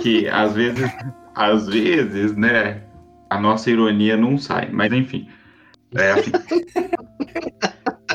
que 0.03 0.29
às 0.29 0.55
vezes, 0.55 0.91
às 1.39 1.69
vezes, 1.69 2.37
né, 2.37 2.83
a 3.31 3.39
nossa 3.39 3.71
ironia 3.71 4.17
não 4.17 4.37
sai, 4.37 4.69
mas 4.73 4.93
enfim. 4.93 5.29
É 5.95 6.11
assim. 6.11 6.33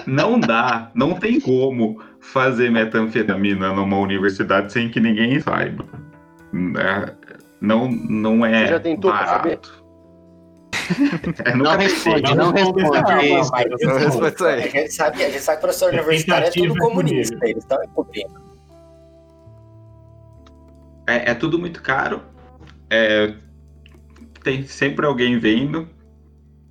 Não 0.05 0.37
dá, 0.37 0.91
não 0.93 1.13
tem 1.13 1.39
como 1.39 2.03
fazer 2.19 2.69
metanfetamina 2.69 3.71
numa 3.71 3.97
universidade 3.97 4.73
sem 4.73 4.89
que 4.89 4.99
ninguém 4.99 5.39
saiba. 5.39 5.85
É, 6.77 7.13
Não, 7.61 7.89
não 7.89 8.45
é 8.45 8.65
Você 8.65 8.67
já 8.67 8.79
tentou 8.81 9.11
barato. 9.11 9.81
É, 11.45 11.55
Não 11.55 11.77
responde, 11.77 12.35
não 12.35 12.51
responde. 12.51 13.85
Não, 13.85 13.97
responde 13.97 14.43
a 14.43 14.59
gente 14.59 14.91
sabe, 14.91 15.17
que 15.19 15.57
professor 15.61 15.93
universitário 15.93 16.47
é 16.47 16.51
tudo 16.51 16.75
comunista, 16.75 17.37
eles 17.43 17.63
estão 17.63 17.81
encobrindo. 17.81 18.41
É, 21.07 21.31
é 21.31 21.33
tudo 21.33 21.57
muito 21.57 21.81
caro. 21.81 22.32
É, 22.95 23.33
tem 24.43 24.67
sempre 24.67 25.05
alguém 25.05 25.39
vendo. 25.39 25.89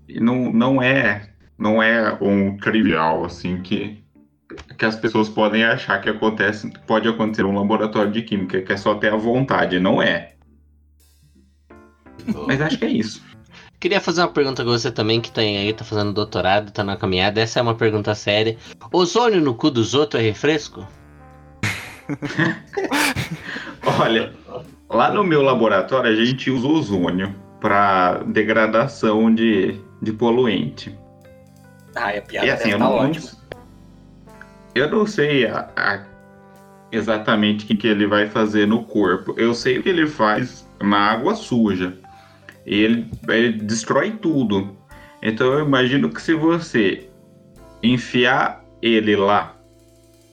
E 0.09 0.21
não, 0.21 0.53
não 0.53 0.81
é 0.81 1.33
não 1.59 1.83
é 1.83 2.17
um 2.21 2.57
trivial 2.57 3.25
assim 3.25 3.61
que 3.63 4.03
que 4.77 4.85
as 4.85 4.97
pessoas 4.97 5.29
podem 5.29 5.65
achar 5.65 6.01
que 6.01 6.11
acontece 6.11 6.71
pode 6.87 7.09
acontecer 7.09 7.43
num 7.43 7.55
laboratório 7.55 8.11
de 8.11 8.23
química 8.23 8.61
que 8.61 8.73
é 8.73 8.77
só 8.77 8.97
ter 8.97 9.13
a 9.13 9.17
vontade 9.17 9.79
não 9.79 10.03
é 10.03 10.35
mas 12.47 12.61
acho 12.61 12.79
que 12.79 12.85
é 12.85 12.91
isso 12.91 13.23
Queria 13.81 14.01
fazer 14.01 14.21
uma 14.21 14.29
pergunta 14.29 14.63
com 14.63 14.71
você 14.71 14.93
também, 14.93 15.21
que 15.21 15.33
tem 15.33 15.59
aí, 15.59 15.73
tá 15.73 15.83
fazendo 15.85 16.13
doutorado, 16.13 16.71
tá 16.71 16.85
na 16.85 16.97
caminhada. 16.97 17.41
Essa 17.41 17.59
é 17.59 17.63
uma 17.63 17.75
pergunta 17.75 18.15
séria. 18.15 18.57
Ozônio 18.93 19.41
no 19.41 19.57
cu 19.57 19.73
dos 19.73 19.93
outros 19.93 20.23
é 20.23 20.25
refresco? 20.25 20.87
olha 23.99 24.33
lá 24.93 25.11
no 25.13 25.25
meu 25.25 25.43
laboratório 25.43 26.11
a 26.11 26.15
gente 26.25 26.51
usa 26.51 26.67
ozônio 26.67 27.35
para 27.61 28.19
degradação 28.27 29.33
de, 29.35 29.81
de 30.01 30.13
poluente 30.13 30.97
Ah, 31.95 32.09
a 32.11 32.21
piada 32.23 32.47
E 32.47 32.51
assim, 32.51 32.71
eu 32.71 32.79
tá 32.79 32.85
não, 32.85 32.93
ótima. 32.97 33.27
eu 34.75 34.91
não 34.91 35.07
sei 35.07 35.47
a- 35.47 35.69
a- 35.77 36.05
exatamente 36.91 37.65
o 37.65 37.69
que, 37.69 37.77
que 37.77 37.87
ele 37.87 38.07
vai 38.07 38.29
fazer 38.29 38.67
no 38.67 38.85
corpo. 38.85 39.35
Eu 39.39 39.55
sei 39.55 39.79
o 39.79 39.83
que 39.83 39.89
ele 39.89 40.07
faz 40.07 40.69
na 40.83 40.99
água 40.99 41.35
suja. 41.35 41.97
Ele, 42.67 43.09
ele 43.29 43.53
destrói 43.53 44.11
tudo. 44.13 44.77
Então 45.23 45.47
eu 45.55 45.65
imagino 45.65 46.11
que 46.11 46.21
se 46.21 46.35
você 46.35 47.09
enfiar 47.83 48.63
ele 48.83 49.17
lá, 49.17 49.57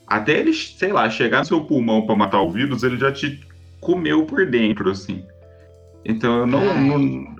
até 0.06 0.40
ele, 0.40 0.54
sei 0.54 0.92
lá, 0.92 1.10
chegar 1.10 1.40
no 1.40 1.46
seu 1.46 1.62
pulmão 1.62 2.06
para 2.06 2.16
matar 2.16 2.42
o 2.42 2.52
vírus, 2.52 2.84
ele 2.84 2.98
já 2.98 3.12
te 3.12 3.40
comeu 3.80 4.26
por 4.26 4.46
dentro, 4.46 4.90
assim. 4.92 5.24
Então 6.06 6.40
eu 6.40 6.48
não. 6.48 6.74
não- 6.82 7.36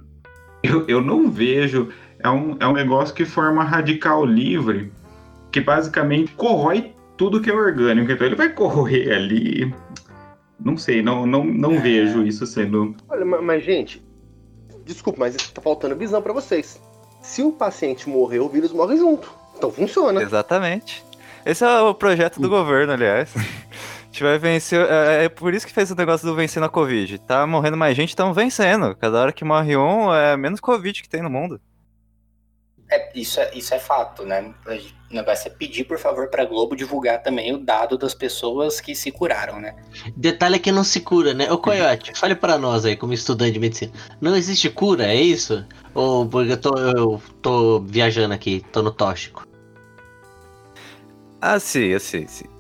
eu, 0.64 0.86
eu 0.88 1.02
não 1.02 1.30
vejo. 1.32 1.90
É 2.22 2.30
um, 2.30 2.58
é 2.60 2.68
um 2.68 2.74
negócio 2.74 3.16
que 3.16 3.24
forma 3.24 3.64
radical 3.64 4.26
livre 4.26 4.92
que 5.52 5.62
basicamente 5.62 6.34
corrói 6.34 6.94
tudo 7.18 7.40
que 7.42 7.50
é 7.50 7.54
orgânico. 7.54 8.12
Então 8.12 8.28
ele 8.28 8.36
vai 8.36 8.50
corroer 8.50 9.12
ali. 9.16 9.74
Não 10.60 10.76
sei, 10.76 11.02
não, 11.02 11.26
não, 11.26 11.46
não 11.46 11.80
vejo 11.80 12.24
isso 12.26 12.46
sendo. 12.46 12.94
Olha, 13.08 13.24
ma- 13.26 13.42
mas, 13.42 13.64
gente, 13.64 14.04
desculpa, 14.86 15.20
mas 15.22 15.36
tá 15.38 15.62
faltando 15.62 15.96
visão 15.96 16.22
pra 16.22 16.34
vocês. 16.34 16.82
Se 17.22 17.42
o 17.42 17.52
paciente 17.54 18.10
morrer, 18.10 18.40
o 18.40 18.50
vírus 18.50 18.74
morre 18.74 18.98
junto. 18.98 19.32
Então 19.58 19.72
funciona. 19.72 20.22
Exatamente. 20.22 21.02
Esse 21.46 21.64
é 21.64 21.80
o 21.82 21.94
projeto 21.94 22.42
do 22.42 22.50
governo, 22.50 22.92
aliás. 22.92 23.34
A 24.10 24.12
gente 24.12 24.24
vai 24.24 24.40
vencer. 24.40 24.88
É, 24.90 25.26
é 25.26 25.30
por 25.30 25.54
isso 25.54 25.68
que 25.68 25.74
fez 25.74 25.92
o 25.92 25.96
negócio 25.96 26.28
do 26.28 26.36
vencer 26.36 26.60
na 26.60 26.68
Covid. 26.68 27.20
Tá 27.20 27.46
morrendo 27.46 27.78
mais 27.78 27.96
gente, 27.96 28.10
estão 28.10 28.34
vencendo. 28.34 28.96
Cada 28.96 29.22
hora 29.22 29.32
que 29.32 29.46
morre 29.46 29.78
um, 29.78 30.14
é 30.14 30.36
menos 30.36 30.60
Covid 30.60 31.02
que 31.02 31.08
tem 31.08 31.22
no 31.22 31.30
mundo. 31.30 31.62
É, 32.92 33.12
isso, 33.14 33.40
é, 33.40 33.52
isso 33.54 33.72
é 33.72 33.78
fato, 33.78 34.26
né? 34.26 34.52
O 35.12 35.14
negócio 35.14 35.48
é 35.48 35.52
pedir, 35.52 35.84
por 35.84 36.00
favor, 36.00 36.28
pra 36.28 36.44
Globo 36.44 36.76
divulgar 36.76 37.22
também 37.22 37.54
o 37.54 37.60
dado 37.60 38.00
das 38.00 38.16
pessoas 38.16 38.82
que 38.82 38.96
se 38.96 39.12
curaram, 39.12 39.60
né? 39.60 39.76
Detalhe 40.18 40.56
é 40.56 40.60
que 40.60 40.72
não 40.72 40.84
se 40.84 41.00
cura, 41.02 41.36
né? 41.36 41.52
Ô 41.52 41.60
Coyote, 41.60 42.18
fale 42.18 42.34
pra 42.34 42.58
nós 42.58 42.86
aí, 42.86 42.96
como 42.96 43.14
estudante 43.14 43.52
de 43.52 43.60
medicina. 43.60 43.94
Não 44.20 44.36
existe 44.36 44.72
cura, 44.72 45.06
é 45.06 45.16
isso? 45.16 45.64
Ou 45.94 46.28
porque 46.28 46.54
eu 46.54 46.58
tô, 46.60 46.78
eu 46.80 47.22
tô 47.44 47.80
viajando 47.82 48.34
aqui, 48.34 48.66
tô 48.72 48.82
no 48.82 48.92
tóxico? 48.92 49.48
Ah, 51.40 51.60
sim, 51.60 51.98
sei, 52.00 52.28
sim. 52.28 52.59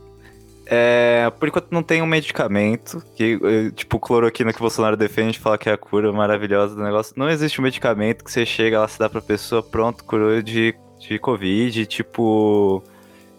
É, 0.72 1.32
por 1.40 1.48
enquanto 1.48 1.72
não 1.72 1.82
tem 1.82 2.00
um 2.00 2.06
medicamento, 2.06 3.04
que, 3.16 3.40
eh, 3.44 3.72
tipo, 3.72 4.00
cloroquina 4.00 4.54
que 4.54 4.60
o 4.60 4.62
Bolsonaro 4.62 4.96
defende, 4.96 5.40
fala 5.40 5.58
que 5.58 5.68
é 5.68 5.74
a 5.74 5.78
cura 5.78 6.14
maravilhosa 6.14 6.76
do 6.76 6.84
negócio. 6.84 7.16
Não 7.18 7.28
existe 7.28 7.60
um 7.60 7.64
medicamento 7.64 8.24
que 8.24 8.32
você 8.32 8.46
chega 8.46 8.80
lá, 8.80 8.88
se 8.88 9.00
dá 9.00 9.10
pra 9.10 9.20
pessoa, 9.20 9.64
pronto, 9.64 10.04
curou 10.04 10.40
de, 10.44 10.76
de 11.00 11.18
Covid, 11.18 11.88
tipo, 11.88 12.84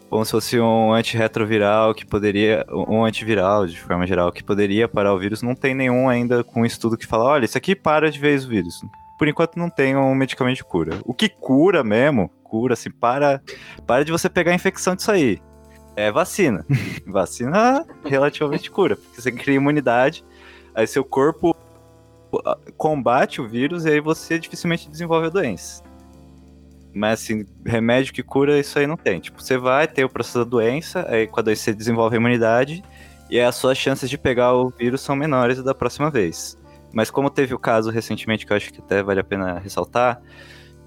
como 0.08 0.24
se 0.24 0.32
fosse 0.32 0.58
um 0.58 0.92
antirretroviral 0.92 1.94
que 1.94 2.04
poderia, 2.04 2.66
um 2.68 3.04
antiviral 3.04 3.64
de 3.64 3.80
forma 3.80 4.08
geral, 4.08 4.32
que 4.32 4.42
poderia 4.42 4.88
parar 4.88 5.14
o 5.14 5.18
vírus. 5.18 5.40
Não 5.40 5.54
tem 5.54 5.72
nenhum 5.72 6.08
ainda 6.08 6.42
com 6.42 6.66
estudo 6.66 6.98
que 6.98 7.06
fala, 7.06 7.26
olha, 7.26 7.44
isso 7.44 7.56
aqui 7.56 7.76
para 7.76 8.10
de 8.10 8.18
vez 8.18 8.44
o 8.44 8.48
vírus. 8.48 8.80
Por 9.16 9.28
enquanto 9.28 9.56
não 9.56 9.70
tem 9.70 9.96
um 9.96 10.16
medicamento 10.16 10.56
de 10.56 10.64
cura. 10.64 10.98
O 11.04 11.14
que 11.14 11.28
cura 11.28 11.84
mesmo, 11.84 12.28
cura, 12.42 12.74
assim, 12.74 12.90
para, 12.90 13.40
para 13.86 14.04
de 14.04 14.10
você 14.10 14.28
pegar 14.28 14.50
a 14.50 14.54
infecção 14.56 14.96
disso 14.96 15.12
aí 15.12 15.40
é 16.00 16.12
vacina. 16.12 16.64
vacina 17.06 17.86
relativamente 18.04 18.70
cura, 18.70 18.96
porque 18.96 19.20
você 19.20 19.32
cria 19.32 19.56
imunidade, 19.56 20.24
aí 20.74 20.86
seu 20.86 21.04
corpo 21.04 21.56
ah, 22.44 22.58
combate 22.76 23.40
o 23.40 23.48
vírus 23.48 23.84
e 23.84 23.90
aí 23.90 24.00
você 24.00 24.38
dificilmente 24.38 24.88
desenvolve 24.88 25.26
a 25.26 25.30
doença. 25.30 25.82
Mas 26.92 27.22
assim, 27.22 27.46
remédio 27.64 28.12
que 28.12 28.22
cura 28.22 28.58
isso 28.58 28.78
aí 28.78 28.86
não 28.86 28.96
tem. 28.96 29.20
Tipo, 29.20 29.42
você 29.42 29.56
vai 29.56 29.86
ter 29.86 30.04
o 30.04 30.08
processo 30.08 30.38
da 30.38 30.44
doença, 30.44 31.06
aí 31.08 31.26
quando 31.26 31.54
você 31.54 31.72
desenvolve 31.72 32.16
a 32.16 32.18
imunidade, 32.18 32.82
e 33.30 33.38
aí 33.38 33.44
as 33.44 33.54
suas 33.54 33.78
chances 33.78 34.10
de 34.10 34.18
pegar 34.18 34.54
o 34.54 34.70
vírus 34.70 35.00
são 35.00 35.14
menores 35.14 35.62
da 35.62 35.74
próxima 35.74 36.10
vez. 36.10 36.58
Mas 36.92 37.10
como 37.10 37.30
teve 37.30 37.54
o 37.54 37.58
caso 37.58 37.90
recentemente, 37.90 38.44
que 38.44 38.52
eu 38.52 38.56
acho 38.56 38.72
que 38.72 38.80
até 38.80 39.02
vale 39.02 39.20
a 39.20 39.24
pena 39.24 39.58
ressaltar, 39.60 40.20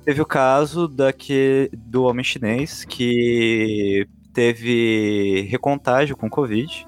teve 0.03 0.21
o 0.21 0.25
caso 0.25 0.87
daqui, 0.87 1.69
do 1.73 2.03
homem 2.03 2.23
chinês 2.23 2.83
que 2.83 4.05
teve 4.33 5.47
recontágio 5.49 6.17
com 6.17 6.29
Covid. 6.29 6.87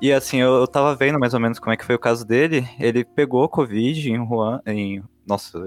E 0.00 0.12
assim, 0.12 0.38
eu, 0.38 0.54
eu 0.54 0.66
tava 0.66 0.94
vendo 0.94 1.18
mais 1.18 1.34
ou 1.34 1.40
menos 1.40 1.58
como 1.58 1.72
é 1.72 1.76
que 1.76 1.84
foi 1.84 1.94
o 1.94 1.98
caso 1.98 2.26
dele. 2.26 2.68
Ele 2.78 3.04
pegou 3.04 3.48
Covid 3.48 4.10
em 4.10 4.18
Wuhan. 4.18 4.60
Em, 4.66 5.02
nossa, 5.26 5.58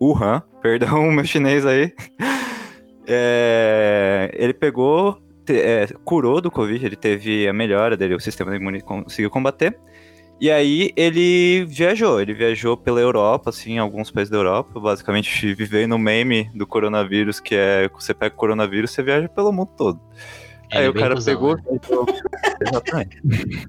Wuhan, 0.00 0.42
perdão 0.62 1.10
meu 1.10 1.24
chinês 1.24 1.66
aí. 1.66 1.92
É, 3.10 4.30
ele 4.34 4.52
pegou, 4.52 5.18
te, 5.42 5.58
é, 5.58 5.86
curou 6.04 6.42
do 6.42 6.50
Covid, 6.50 6.84
ele 6.84 6.94
teve 6.94 7.48
a 7.48 7.54
melhora 7.54 7.96
dele, 7.96 8.14
o 8.14 8.20
sistema 8.20 8.54
imune 8.54 8.82
conseguiu 8.82 9.30
combater. 9.30 9.80
E 10.40 10.50
aí 10.50 10.92
ele 10.94 11.64
viajou, 11.64 12.20
ele 12.20 12.32
viajou 12.32 12.76
pela 12.76 13.00
Europa, 13.00 13.50
assim, 13.50 13.78
alguns 13.78 14.10
países 14.10 14.30
da 14.30 14.36
Europa, 14.36 14.78
basicamente 14.78 15.52
vivendo 15.54 15.90
no 15.90 15.98
meme 15.98 16.48
do 16.54 16.66
coronavírus, 16.66 17.40
que 17.40 17.54
é 17.56 17.88
você 17.88 18.14
pega 18.14 18.34
o 18.34 18.38
coronavírus, 18.38 18.92
você 18.92 19.02
viaja 19.02 19.28
pelo 19.28 19.52
mundo 19.52 19.70
todo. 19.76 20.00
É, 20.70 20.78
aí 20.78 20.88
o 20.88 20.92
bem 20.92 21.02
cara 21.02 21.14
cuzão, 21.14 21.34
pegou. 21.34 21.56
né? 21.56 21.62
Exatamente. 22.62 23.68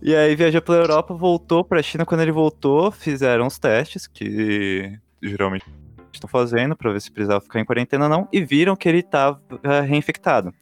E 0.00 0.14
aí 0.14 0.34
viajou 0.34 0.62
pela 0.62 0.78
Europa, 0.78 1.12
voltou 1.12 1.64
pra 1.64 1.82
China. 1.82 2.06
Quando 2.06 2.20
ele 2.20 2.32
voltou, 2.32 2.90
fizeram 2.90 3.46
os 3.46 3.58
testes 3.58 4.06
que 4.06 4.98
geralmente 5.22 5.66
estão 6.12 6.28
fazendo 6.28 6.76
pra 6.76 6.92
ver 6.92 7.00
se 7.00 7.10
precisava 7.10 7.40
ficar 7.40 7.60
em 7.60 7.64
quarentena 7.64 8.04
ou 8.04 8.10
não, 8.10 8.28
e 8.32 8.42
viram 8.42 8.76
que 8.76 8.88
ele 8.88 9.00
estava 9.00 9.40
reinfectado. 9.86 10.54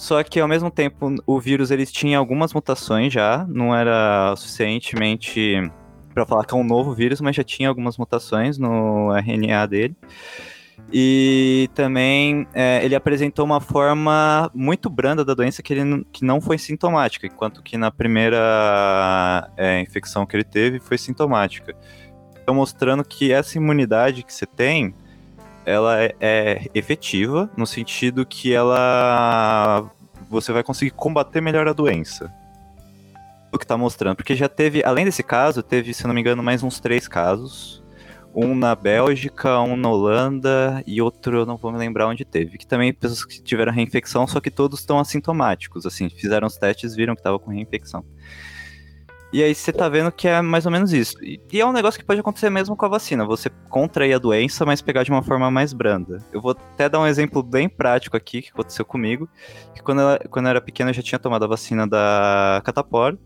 Só 0.00 0.22
que 0.24 0.40
ao 0.40 0.48
mesmo 0.48 0.70
tempo 0.70 1.14
o 1.26 1.38
vírus 1.38 1.70
ele 1.70 1.84
tinha 1.84 2.16
algumas 2.16 2.54
mutações 2.54 3.12
já, 3.12 3.46
não 3.46 3.76
era 3.76 4.34
suficientemente 4.34 5.70
pra 6.14 6.24
falar 6.24 6.46
que 6.46 6.54
é 6.54 6.56
um 6.56 6.64
novo 6.64 6.94
vírus, 6.94 7.20
mas 7.20 7.36
já 7.36 7.44
tinha 7.44 7.68
algumas 7.68 7.98
mutações 7.98 8.56
no 8.56 9.14
RNA 9.14 9.66
dele. 9.66 9.94
E 10.90 11.68
também 11.74 12.48
é, 12.54 12.82
ele 12.82 12.94
apresentou 12.94 13.44
uma 13.44 13.60
forma 13.60 14.50
muito 14.54 14.88
branda 14.88 15.22
da 15.22 15.34
doença 15.34 15.62
que, 15.62 15.74
ele, 15.74 16.06
que 16.10 16.24
não 16.24 16.40
foi 16.40 16.56
sintomática, 16.56 17.26
enquanto 17.26 17.62
que 17.62 17.76
na 17.76 17.90
primeira 17.90 19.50
é, 19.54 19.82
infecção 19.82 20.24
que 20.24 20.34
ele 20.34 20.44
teve 20.44 20.80
foi 20.80 20.96
sintomática. 20.96 21.76
Então 22.42 22.54
mostrando 22.54 23.04
que 23.04 23.32
essa 23.32 23.58
imunidade 23.58 24.22
que 24.22 24.32
você 24.32 24.46
tem, 24.46 24.94
ela 25.64 26.02
é, 26.02 26.14
é 26.20 26.66
efetiva 26.74 27.50
no 27.56 27.66
sentido 27.66 28.26
que 28.26 28.52
ela 28.52 29.90
você 30.28 30.52
vai 30.52 30.62
conseguir 30.62 30.92
combater 30.92 31.40
melhor 31.40 31.66
a 31.66 31.72
doença. 31.72 32.32
O 33.52 33.58
que 33.58 33.66
tá 33.66 33.76
mostrando, 33.76 34.14
porque 34.14 34.36
já 34.36 34.48
teve, 34.48 34.82
além 34.84 35.04
desse 35.04 35.24
caso, 35.24 35.60
teve, 35.60 35.92
se 35.92 36.06
não 36.06 36.14
me 36.14 36.20
engano, 36.20 36.40
mais 36.40 36.62
uns 36.62 36.78
três 36.78 37.08
casos 37.08 37.80
um 38.34 38.54
na 38.54 38.74
Bélgica, 38.74 39.60
um 39.60 39.76
na 39.76 39.90
Holanda 39.90 40.82
e 40.86 41.02
outro 41.02 41.38
eu 41.38 41.46
não 41.46 41.56
vou 41.56 41.72
me 41.72 41.78
lembrar 41.78 42.06
onde 42.06 42.24
teve. 42.24 42.58
Que 42.58 42.66
também 42.66 42.92
pessoas 42.92 43.24
que 43.24 43.42
tiveram 43.42 43.72
reinfecção, 43.72 44.26
só 44.26 44.40
que 44.40 44.50
todos 44.50 44.80
estão 44.80 44.98
assintomáticos, 44.98 45.84
assim, 45.86 46.08
fizeram 46.08 46.46
os 46.46 46.56
testes, 46.56 46.94
viram 46.94 47.16
que 47.16 47.22
tava 47.22 47.38
com 47.38 47.50
reinfecção. 47.50 48.04
E 49.32 49.42
aí 49.44 49.54
você 49.54 49.72
tá 49.72 49.88
vendo 49.88 50.10
que 50.10 50.26
é 50.26 50.42
mais 50.42 50.66
ou 50.66 50.72
menos 50.72 50.92
isso. 50.92 51.14
E, 51.22 51.40
é 51.60 51.64
um 51.64 51.72
negócio 51.72 52.00
que 52.00 52.04
pode 52.06 52.18
acontecer 52.18 52.50
mesmo 52.50 52.76
com 52.76 52.84
a 52.84 52.88
vacina. 52.88 53.24
Você 53.24 53.48
contrair 53.68 54.14
a 54.14 54.18
doença, 54.18 54.66
mas 54.66 54.82
pegar 54.82 55.04
de 55.04 55.10
uma 55.10 55.22
forma 55.22 55.48
mais 55.50 55.72
branda. 55.72 56.18
Eu 56.32 56.40
vou 56.40 56.50
até 56.50 56.88
dar 56.88 56.98
um 56.98 57.06
exemplo 57.06 57.40
bem 57.42 57.68
prático 57.68 58.16
aqui 58.16 58.42
que 58.42 58.50
aconteceu 58.50 58.84
comigo. 58.84 59.28
Que 59.72 59.82
quando, 59.82 60.00
ela- 60.00 60.18
quando 60.30 60.46
eu 60.46 60.50
era 60.50 60.60
pequeno 60.60 60.90
eu 60.90 60.94
já 60.94 61.02
tinha 61.02 61.18
tomado 61.18 61.44
a 61.44 61.48
vacina 61.48 61.86
da 61.86 62.60
catapora. 62.64 63.16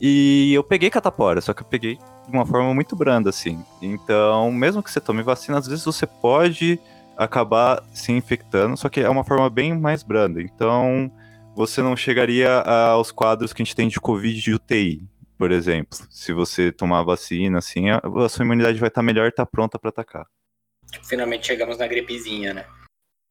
E 0.00 0.52
eu 0.52 0.62
peguei 0.62 0.90
catapora, 0.90 1.40
só 1.40 1.54
que 1.54 1.62
eu 1.62 1.66
peguei 1.66 1.96
de 1.96 2.30
uma 2.32 2.44
forma 2.44 2.74
muito 2.74 2.94
branda, 2.94 3.30
assim. 3.30 3.64
Então, 3.80 4.50
mesmo 4.52 4.82
que 4.82 4.90
você 4.90 5.00
tome 5.00 5.22
vacina, 5.22 5.56
às 5.58 5.66
vezes 5.66 5.84
você 5.84 6.06
pode 6.06 6.78
acabar 7.16 7.82
se 7.92 8.12
infectando, 8.12 8.76
só 8.76 8.88
que 8.88 9.00
é 9.00 9.08
uma 9.08 9.24
forma 9.24 9.48
bem 9.48 9.78
mais 9.78 10.02
branda. 10.02 10.42
Então, 10.42 11.10
você 11.54 11.80
não 11.80 11.96
chegaria 11.96 12.60
aos 12.60 13.12
quadros 13.12 13.52
que 13.52 13.62
a 13.62 13.64
gente 13.64 13.76
tem 13.76 13.88
de 13.88 14.00
Covid 14.00 14.38
de 14.40 14.52
UTI, 14.52 15.06
por 15.38 15.50
exemplo. 15.52 15.98
Se 16.10 16.32
você 16.32 16.72
tomar 16.72 17.00
a 17.00 17.04
vacina, 17.04 17.58
assim, 17.58 17.90
a, 17.90 18.00
a 18.24 18.28
sua 18.28 18.44
imunidade 18.44 18.78
vai 18.78 18.88
estar 18.88 19.02
melhor 19.02 19.28
e 19.28 19.32
tá 19.32 19.44
pronta 19.44 19.78
para 19.78 19.90
atacar. 19.90 20.26
Finalmente 21.02 21.46
chegamos 21.46 21.78
na 21.78 21.86
gripezinha, 21.86 22.54
né? 22.54 22.66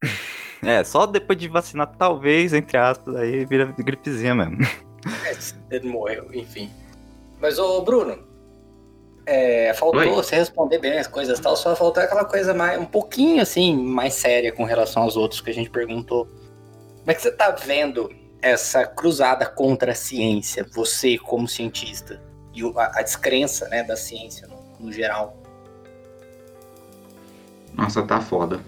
É, 0.65 0.81
só 0.81 1.05
depois 1.05 1.37
de 1.37 1.49
vacinar, 1.49 1.93
talvez, 1.97 2.53
entre 2.53 2.77
aspas, 2.77 3.17
aí 3.17 3.43
vira 3.43 3.65
gripezinha 3.77 4.33
mesmo. 4.33 4.57
É, 5.25 5.75
ele 5.75 5.89
morreu, 5.89 6.29
enfim. 6.33 6.71
Mas, 7.41 7.59
ô 7.59 7.81
Bruno, 7.81 8.25
é, 9.25 9.73
faltou 9.73 9.99
Oi. 9.99 10.09
você 10.11 10.37
responder 10.37 10.79
bem 10.79 10.97
as 10.97 11.07
coisas 11.07 11.37
e 11.37 11.41
tal, 11.41 11.57
só 11.57 11.75
faltou 11.75 12.01
aquela 12.01 12.23
coisa 12.23 12.53
mais, 12.53 12.79
um 12.79 12.85
pouquinho 12.85 13.41
assim, 13.41 13.75
mais 13.75 14.13
séria 14.13 14.53
com 14.53 14.63
relação 14.63 15.03
aos 15.03 15.17
outros 15.17 15.41
que 15.41 15.49
a 15.49 15.53
gente 15.53 15.69
perguntou. 15.69 16.25
Como 16.99 17.11
é 17.11 17.13
que 17.13 17.21
você 17.21 17.33
tá 17.33 17.51
vendo 17.51 18.09
essa 18.43 18.85
cruzada 18.85 19.45
contra 19.45 19.93
a 19.93 19.95
ciência, 19.95 20.65
você 20.73 21.17
como 21.17 21.47
cientista, 21.47 22.21
e 22.53 22.63
o- 22.63 22.77
a, 22.77 22.91
a 22.99 23.01
descrença 23.01 23.67
né, 23.69 23.83
da 23.83 23.95
ciência 23.95 24.47
no, 24.47 24.85
no 24.87 24.91
geral? 24.91 25.35
Nossa, 27.73 28.03
tá 28.03 28.19
foda. 28.21 28.59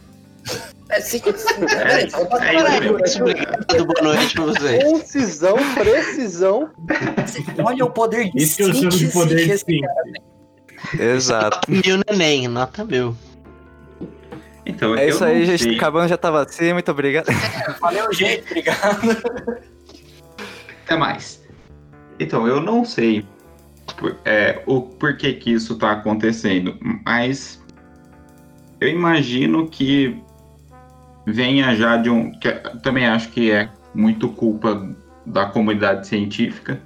É, 0.89 1.01
sim, 1.01 1.19
sim, 1.19 1.65
peraí, 1.67 2.09
só 2.09 2.23
pra 2.26 2.47
é 2.47 2.55
isso 2.55 2.63
caralho, 2.63 2.99
mesmo. 2.99 3.26
né? 3.26 3.34
Obrigado, 3.34 3.86
boa 3.86 4.01
noite 4.15 4.34
pra 4.36 4.45
vocês. 4.45 4.84
Concisão, 4.84 5.55
precisão. 5.76 6.71
Olha 7.63 7.86
o 7.86 7.89
poder 7.91 8.30
de 8.32 8.43
Isso 8.43 8.61
eu 8.61 8.73
chamo 8.73 8.89
de 8.89 9.07
poder 9.07 9.36
de 9.47 9.57
síntese. 9.57 10.21
Exato. 10.99 11.59
Mil 11.69 11.99
neném, 12.07 12.47
nota 12.47 12.86
mil. 12.86 13.15
Então, 14.66 14.95
É 14.95 15.07
isso 15.09 15.24
aí, 15.24 15.45
gente. 15.45 15.63
sei. 15.63 15.76
Acabando 15.76 16.07
já 16.07 16.18
tava 16.18 16.41
assim, 16.43 16.74
muito 16.74 16.89
obrigado. 16.91 17.28
Valeu, 17.80 18.11
gente, 18.13 18.43
obrigado. 18.47 19.18
Até 20.86 20.97
mais. 20.97 21.43
Então, 22.20 22.47
eu 22.47 22.59
não 22.61 22.84
sei 22.86 23.26
por- 23.97 24.18
é, 24.26 24.61
o 24.66 24.82
porquê 24.82 25.34
que 25.34 25.51
isso 25.51 25.78
tá 25.78 25.91
acontecendo, 25.91 26.78
mas 27.05 27.63
eu 28.80 28.88
imagino 28.88 29.68
que 29.68 30.20
venha 31.28 31.76
já 31.76 31.97
de 31.97 32.09
um. 32.09 32.32
Que 32.39 32.47
eu 32.47 32.80
também 32.82 33.05
acho 33.05 33.30
que 33.30 33.51
é 33.51 33.70
muito 33.93 34.30
culpa 34.30 34.95
da 35.26 35.45
comunidade 35.45 36.07
científica, 36.07 36.82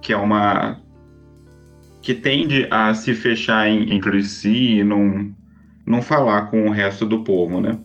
que 0.00 0.12
é 0.12 0.16
uma. 0.16 0.80
que 2.02 2.14
tende 2.14 2.66
a 2.70 2.94
se 2.94 3.14
fechar 3.14 3.68
em- 3.68 3.92
entre 3.94 4.22
si 4.22 4.78
e 4.78 4.84
não, 4.84 5.30
não 5.86 6.02
falar 6.02 6.50
com 6.50 6.66
o 6.66 6.70
resto 6.70 7.06
do 7.06 7.24
povo, 7.24 7.60
né? 7.60 7.78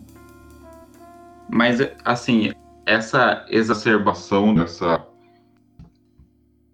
Mas, 1.48 1.78
assim, 2.04 2.52
essa 2.84 3.44
exacerbação 3.48 4.54
dessa 4.54 5.04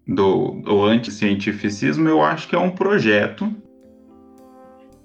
do, 0.05 0.61
do 0.61 0.83
anticientificismo, 0.83 2.07
eu 2.09 2.21
acho 2.21 2.47
que 2.47 2.55
é 2.55 2.59
um 2.59 2.71
projeto 2.71 3.53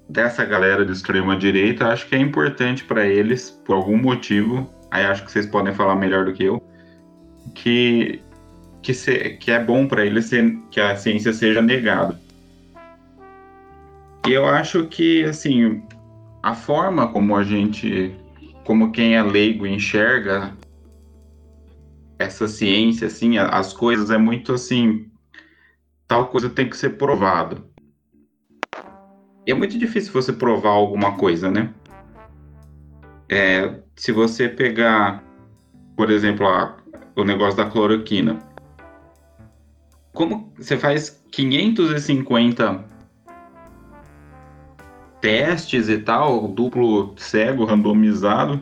dessa 0.09 0.45
galera 0.45 0.85
de 0.85 0.93
extrema 0.93 1.37
direita. 1.37 1.89
Acho 1.89 2.07
que 2.07 2.17
é 2.17 2.19
importante 2.19 2.85
para 2.85 3.07
eles, 3.07 3.51
por 3.51 3.77
algum 3.77 3.97
motivo. 3.97 4.69
Aí 4.91 5.05
acho 5.05 5.25
que 5.25 5.31
vocês 5.31 5.47
podem 5.47 5.75
falar 5.75 5.95
melhor 5.97 6.25
do 6.25 6.33
que 6.33 6.45
eu. 6.45 6.63
Que, 7.55 8.21
que, 8.83 8.95
se, 8.95 9.31
que 9.41 9.51
é 9.51 9.63
bom 9.63 9.87
para 9.87 10.05
eles 10.05 10.27
ser, 10.27 10.59
que 10.71 10.81
a 10.81 10.97
ciência 10.97 11.33
seja 11.33 11.63
negada. 11.63 12.19
E 14.27 14.33
eu 14.33 14.47
acho 14.47 14.87
que, 14.87 15.25
assim, 15.25 15.83
a 16.49 16.55
forma 16.55 17.13
como 17.13 17.37
a 17.37 17.45
gente, 17.45 18.17
como 18.65 18.91
quem 18.91 19.15
é 19.15 19.23
leigo 19.23 19.67
enxerga 19.67 20.57
essa 22.19 22.49
ciência, 22.49 23.07
assim, 23.07 23.37
as 23.37 23.75
coisas 23.75 24.11
é 24.11 24.17
muito 24.17 24.55
assim, 24.55 25.11
tal 26.07 26.29
coisa 26.29 26.49
tem 26.49 26.67
que 26.67 26.77
ser 26.79 26.97
provado. 26.97 27.67
E 29.47 29.51
é 29.51 29.55
muito 29.55 29.79
difícil 29.79 30.11
você 30.11 30.33
provar 30.33 30.71
alguma 30.71 31.19
coisa, 31.19 31.51
né? 31.51 31.75
É, 33.29 33.83
se 33.95 34.11
você 34.11 34.49
pegar, 34.49 35.23
por 35.95 36.11
exemplo, 36.11 36.47
a- 36.47 36.79
o 37.15 37.25
negócio 37.25 37.59
da 37.59 37.69
cloroquina, 37.69 38.39
como 40.15 40.51
você 40.57 40.79
faz 40.79 41.23
550 41.31 42.88
testes 45.21 45.89
e 45.89 45.99
tal, 45.99 46.49
duplo 46.49 47.15
cego, 47.17 47.65
randomizado, 47.65 48.61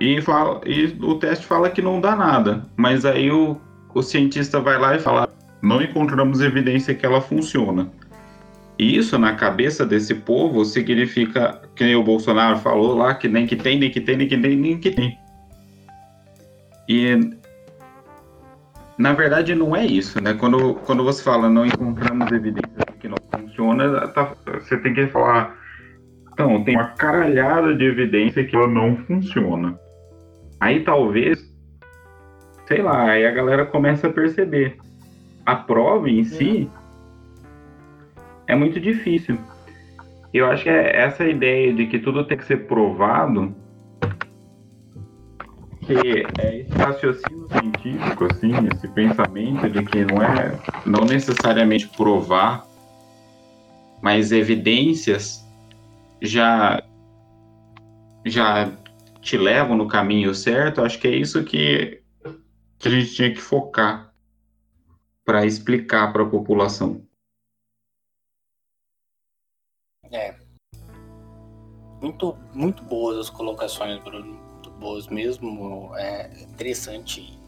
e, 0.00 0.20
fala, 0.22 0.60
e 0.64 0.96
o 1.02 1.16
teste 1.16 1.46
fala 1.46 1.70
que 1.70 1.82
não 1.82 2.00
dá 2.00 2.16
nada. 2.16 2.66
Mas 2.76 3.04
aí 3.04 3.30
o, 3.30 3.60
o 3.94 4.02
cientista 4.02 4.60
vai 4.60 4.78
lá 4.78 4.96
e 4.96 4.98
fala: 4.98 5.28
não 5.60 5.82
encontramos 5.82 6.40
evidência 6.40 6.94
que 6.94 7.04
ela 7.04 7.20
funciona. 7.20 7.90
E 8.78 8.96
isso 8.96 9.18
na 9.18 9.34
cabeça 9.34 9.84
desse 9.84 10.14
povo 10.14 10.64
significa, 10.64 11.60
que 11.76 11.84
nem 11.84 11.94
o 11.96 12.02
Bolsonaro 12.02 12.58
falou 12.60 12.96
lá, 12.96 13.14
que 13.14 13.28
nem 13.28 13.46
que 13.46 13.54
tem, 13.54 13.78
nem 13.78 13.90
que 13.90 14.00
tem, 14.00 14.16
nem 14.16 14.26
que 14.26 14.38
tem, 14.38 14.56
nem 14.56 14.78
que 14.78 14.90
tem. 14.90 15.18
E 16.88 17.36
na 18.96 19.12
verdade 19.12 19.54
não 19.54 19.76
é 19.76 19.84
isso, 19.84 20.18
né? 20.22 20.32
Quando, 20.32 20.74
quando 20.86 21.04
você 21.04 21.22
fala 21.22 21.50
não 21.50 21.66
encontramos 21.66 22.32
evidência 22.32 22.86
que 22.98 23.06
não 23.06 23.18
funciona, 23.34 24.08
tá- 24.08 24.34
você 24.46 24.78
tem 24.78 24.94
que 24.94 25.06
falar. 25.08 25.59
Então, 26.40 26.64
tem 26.64 26.74
uma 26.74 26.86
caralhada 26.92 27.74
de 27.76 27.84
evidência 27.84 28.42
que 28.42 28.56
ela 28.56 28.66
não 28.66 28.96
funciona. 28.96 29.78
Aí 30.58 30.82
talvez, 30.82 31.38
sei 32.66 32.80
lá, 32.80 33.10
aí 33.10 33.26
a 33.26 33.30
galera 33.30 33.66
começa 33.66 34.06
a 34.06 34.12
perceber. 34.12 34.78
A 35.44 35.54
prova 35.54 36.08
em 36.08 36.24
si 36.24 36.70
é 38.46 38.54
muito 38.54 38.80
difícil. 38.80 39.36
Eu 40.32 40.46
acho 40.46 40.62
que 40.62 40.70
é 40.70 40.96
essa 40.96 41.24
ideia 41.24 41.74
de 41.74 41.86
que 41.86 41.98
tudo 41.98 42.24
tem 42.24 42.38
que 42.38 42.46
ser 42.46 42.66
provado, 42.66 43.54
que 45.82 46.24
é 46.38 46.60
esse 46.60 46.72
raciocínio 46.72 47.48
científico, 47.50 48.24
assim, 48.32 48.52
esse 48.72 48.88
pensamento 48.88 49.68
de 49.68 49.84
que 49.84 50.06
não 50.06 50.22
é, 50.22 50.58
não 50.86 51.04
necessariamente 51.04 51.86
provar, 51.88 52.64
mas 54.00 54.32
evidências 54.32 55.49
já 56.20 56.82
já 58.26 58.70
te 59.20 59.36
levam 59.36 59.76
no 59.76 59.88
caminho 59.88 60.34
certo, 60.34 60.82
acho 60.82 60.98
que 60.98 61.08
é 61.08 61.16
isso 61.16 61.44
que, 61.44 62.02
que 62.78 62.88
a 62.88 62.90
gente 62.90 63.14
tinha 63.14 63.32
que 63.32 63.40
focar 63.40 64.12
para 65.24 65.44
explicar 65.46 66.12
para 66.12 66.22
a 66.22 66.28
população. 66.28 67.06
É. 70.10 70.34
Muito, 72.00 72.36
muito 72.54 72.82
boas 72.82 73.18
as 73.18 73.30
colocações, 73.30 74.02
Bruno. 74.02 74.34
Muito 74.34 74.70
boas 74.72 75.06
mesmo. 75.06 75.92
É 75.96 76.42
interessante. 76.42 77.38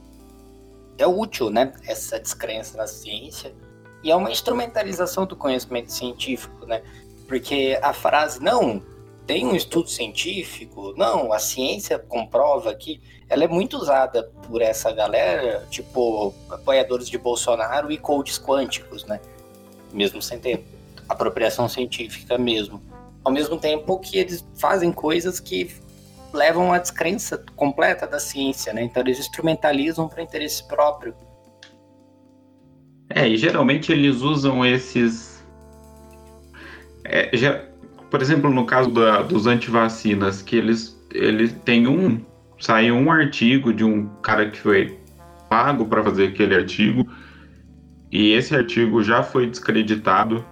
É 0.99 1.07
útil, 1.07 1.51
né? 1.51 1.73
Essa 1.87 2.20
descrença 2.20 2.77
na 2.77 2.87
ciência. 2.87 3.55
E 4.05 4.11
é 4.11 4.16
uma 4.16 4.31
instrumentalização 4.31 5.27
do 5.27 5.35
conhecimento 5.35 5.91
científico, 5.91 6.66
né? 6.66 6.83
Porque 7.33 7.78
a 7.80 7.95
frase, 7.95 8.43
não, 8.43 8.83
tem 9.26 9.47
um 9.47 9.57
estudo 9.57 9.89
científico, 9.89 10.93
não, 10.99 11.33
a 11.33 11.39
ciência 11.39 11.99
comprova 11.99 12.74
que 12.74 13.01
ela 13.26 13.43
é 13.43 13.49
muito 13.49 13.78
usada 13.78 14.24
por 14.47 14.61
essa 14.61 14.93
galera, 14.93 15.66
tipo, 15.70 16.35
apoiadores 16.51 17.09
de 17.09 17.16
Bolsonaro 17.16 17.91
e 17.91 17.97
coaches 17.97 18.39
quânticos, 18.39 19.07
né? 19.07 19.18
Mesmo 19.91 20.20
sem 20.20 20.39
ter 20.39 20.62
apropriação 21.09 21.70
científica 21.70 22.37
mesmo. 22.37 22.83
Ao 23.24 23.33
mesmo 23.33 23.57
tempo 23.57 23.99
que 23.99 24.18
eles 24.18 24.47
fazem 24.59 24.93
coisas 24.93 25.41
que 25.41 25.74
levam 26.35 26.70
à 26.70 26.76
descrença 26.76 27.43
completa 27.57 28.07
da 28.07 28.20
ciência, 28.20 28.74
né? 28.74 28.83
Então 28.83 29.03
eles 29.03 29.18
instrumentalizam 29.18 30.07
para 30.07 30.22
interesse 30.22 30.68
próprio. 30.68 31.14
É, 33.09 33.26
e 33.26 33.39
geralmente 33.39 33.91
eles 33.91 34.20
usam 34.20 34.66
esses. 34.66 35.32
É, 37.05 37.36
já- 37.36 37.61
por 38.11 38.20
exemplo, 38.20 38.50
no 38.50 38.66
caso 38.66 38.90
da- 38.90 39.22
dos 39.22 39.46
antivacinas, 39.46 40.42
que 40.42 40.57
eles, 40.57 40.98
eles 41.12 41.53
têm 41.64 41.86
um. 41.86 42.20
Saiu 42.61 42.94
um 42.94 43.11
artigo 43.11 43.72
de 43.72 43.82
um 43.84 44.07
cara 44.22 44.48
que 44.48 44.59
foi 44.59 44.98
pago 45.48 45.86
para 45.86 46.03
fazer 46.03 46.28
aquele 46.28 46.55
artigo, 46.55 47.07
e 48.11 48.32
esse 48.32 48.55
artigo 48.55 49.03
já 49.03 49.22
foi 49.22 49.46
descreditado, 49.46 50.44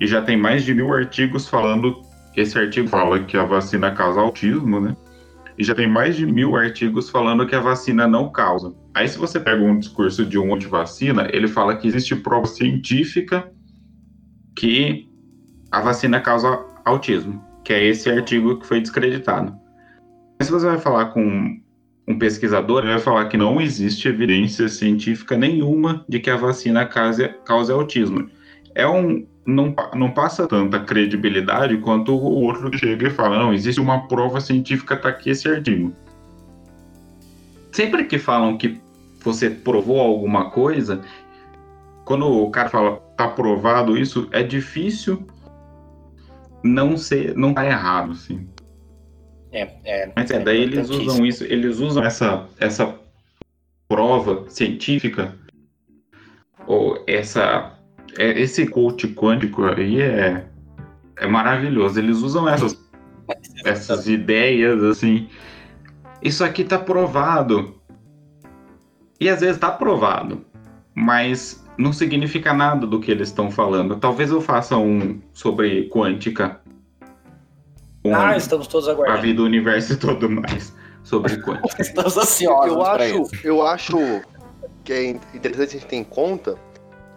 e 0.00 0.06
já 0.06 0.22
tem 0.22 0.36
mais 0.36 0.64
de 0.64 0.72
mil 0.72 0.92
artigos 0.94 1.48
falando. 1.48 2.00
Esse 2.36 2.58
artigo 2.58 2.88
fala 2.88 3.18
que 3.20 3.36
a 3.36 3.44
vacina 3.44 3.90
causa 3.90 4.20
autismo, 4.20 4.80
né? 4.80 4.96
E 5.58 5.64
já 5.64 5.74
tem 5.74 5.86
mais 5.86 6.16
de 6.16 6.24
mil 6.24 6.56
artigos 6.56 7.10
falando 7.10 7.46
que 7.46 7.54
a 7.54 7.60
vacina 7.60 8.06
não 8.06 8.30
causa. 8.30 8.72
Aí, 8.94 9.06
se 9.06 9.18
você 9.18 9.38
pega 9.38 9.62
um 9.62 9.78
discurso 9.78 10.24
de 10.24 10.38
um 10.38 10.54
antivacina, 10.54 11.28
ele 11.32 11.48
fala 11.48 11.76
que 11.76 11.86
existe 11.86 12.16
prova 12.16 12.46
científica 12.46 13.50
que 14.56 15.09
a 15.70 15.80
vacina 15.80 16.20
causa 16.20 16.64
autismo, 16.84 17.44
que 17.64 17.72
é 17.72 17.84
esse 17.84 18.10
artigo 18.10 18.58
que 18.58 18.66
foi 18.66 18.80
descreditado. 18.80 19.54
Mas 20.38 20.46
se 20.46 20.52
você 20.52 20.66
vai 20.66 20.78
falar 20.78 21.06
com 21.06 21.60
um 22.08 22.18
pesquisador, 22.18 22.82
ele 22.82 22.92
vai 22.92 22.98
falar 22.98 23.26
que 23.26 23.36
não 23.36 23.60
existe 23.60 24.08
evidência 24.08 24.68
científica 24.68 25.36
nenhuma 25.36 26.04
de 26.08 26.18
que 26.18 26.30
a 26.30 26.36
vacina 26.36 26.84
cause, 26.86 27.28
cause 27.44 27.70
autismo. 27.70 28.28
É 28.74 28.86
um. 28.86 29.26
Não, 29.46 29.74
não 29.94 30.10
passa 30.10 30.46
tanta 30.46 30.78
credibilidade 30.80 31.76
quanto 31.78 32.14
o 32.14 32.42
outro 32.42 32.76
chega 32.76 33.08
e 33.08 33.10
fala: 33.10 33.38
não, 33.38 33.54
existe 33.54 33.80
uma 33.80 34.06
prova 34.06 34.40
científica, 34.40 34.96
tá 34.96 35.08
aqui 35.08 35.30
esse 35.30 35.48
artigo. 35.48 35.92
Sempre 37.72 38.04
que 38.04 38.18
falam 38.18 38.56
que 38.58 38.80
você 39.22 39.48
provou 39.50 40.00
alguma 40.00 40.50
coisa, 40.50 41.00
quando 42.04 42.26
o 42.26 42.50
cara 42.50 42.68
fala 42.68 42.96
tá 43.16 43.28
provado 43.28 43.96
isso, 43.96 44.28
é 44.30 44.42
difícil 44.42 45.26
não 46.62 46.96
ser, 46.96 47.36
não 47.36 47.54
tá 47.54 47.64
errado, 47.64 48.12
assim. 48.12 48.48
É, 49.52 49.68
é, 49.84 50.12
Mas 50.14 50.30
é, 50.30 50.38
daí 50.38 50.62
eles 50.62 50.88
usam 50.88 51.26
isso, 51.26 51.44
eles 51.44 51.78
usam 51.78 52.04
essa, 52.04 52.46
essa 52.58 52.94
prova 53.88 54.48
científica, 54.48 55.34
ou 56.66 57.02
essa, 57.06 57.72
é, 58.16 58.40
esse 58.40 58.66
coach 58.66 59.08
quântico 59.08 59.64
aí 59.64 60.00
é, 60.00 60.46
é 61.16 61.26
maravilhoso. 61.26 61.98
Eles 61.98 62.18
usam 62.18 62.48
essas, 62.48 62.78
essas 63.64 64.06
ideias, 64.06 64.82
assim, 64.84 65.28
isso 66.22 66.44
aqui 66.44 66.62
tá 66.62 66.78
provado. 66.78 67.74
E 69.18 69.28
às 69.28 69.40
vezes 69.40 69.58
tá 69.58 69.70
provado, 69.70 70.44
mas 70.94 71.59
não 71.80 71.92
significa 71.92 72.52
nada 72.52 72.86
do 72.86 73.00
que 73.00 73.10
eles 73.10 73.28
estão 73.28 73.50
falando. 73.50 73.96
Talvez 73.96 74.30
eu 74.30 74.40
faça 74.40 74.76
um 74.76 75.18
sobre 75.32 75.88
quântica. 75.88 76.60
Um, 78.04 78.14
Ah, 78.14 78.36
estamos 78.36 78.66
todos 78.66 78.88
a 78.88 78.92
aguardando. 78.92 79.22
vida, 79.22 79.42
o 79.42 79.44
universo 79.44 79.94
e 79.94 79.96
tudo 79.96 80.28
mais 80.30 80.72
sobre 81.02 81.36
quântica. 81.38 81.66
Estamos 81.82 82.16
ansiosos 82.16 82.72
Eu 82.72 82.82
acho, 82.84 83.22
isso. 83.22 83.46
eu 83.46 83.66
acho 83.66 83.96
que 84.84 84.92
é 84.92 85.10
interessante 85.34 85.68
a 85.76 85.80
gente 85.80 85.86
ter 85.86 85.96
em 85.96 86.04
conta 86.04 86.56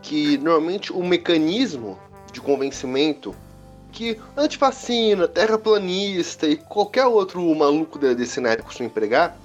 que 0.02 0.38
normalmente 0.38 0.92
o 0.92 1.04
mecanismo 1.04 1.98
de 2.32 2.42
convencimento 2.42 3.34
que 3.92 4.18
antivacina, 4.36 5.28
terraplanista 5.28 6.48
e 6.48 6.56
qualquer 6.58 7.06
outro 7.06 7.42
maluco 7.56 7.98
de- 8.00 8.16
desse 8.16 8.32
cenário 8.34 8.64
costuma 8.64 8.88
empregar, 8.88 9.38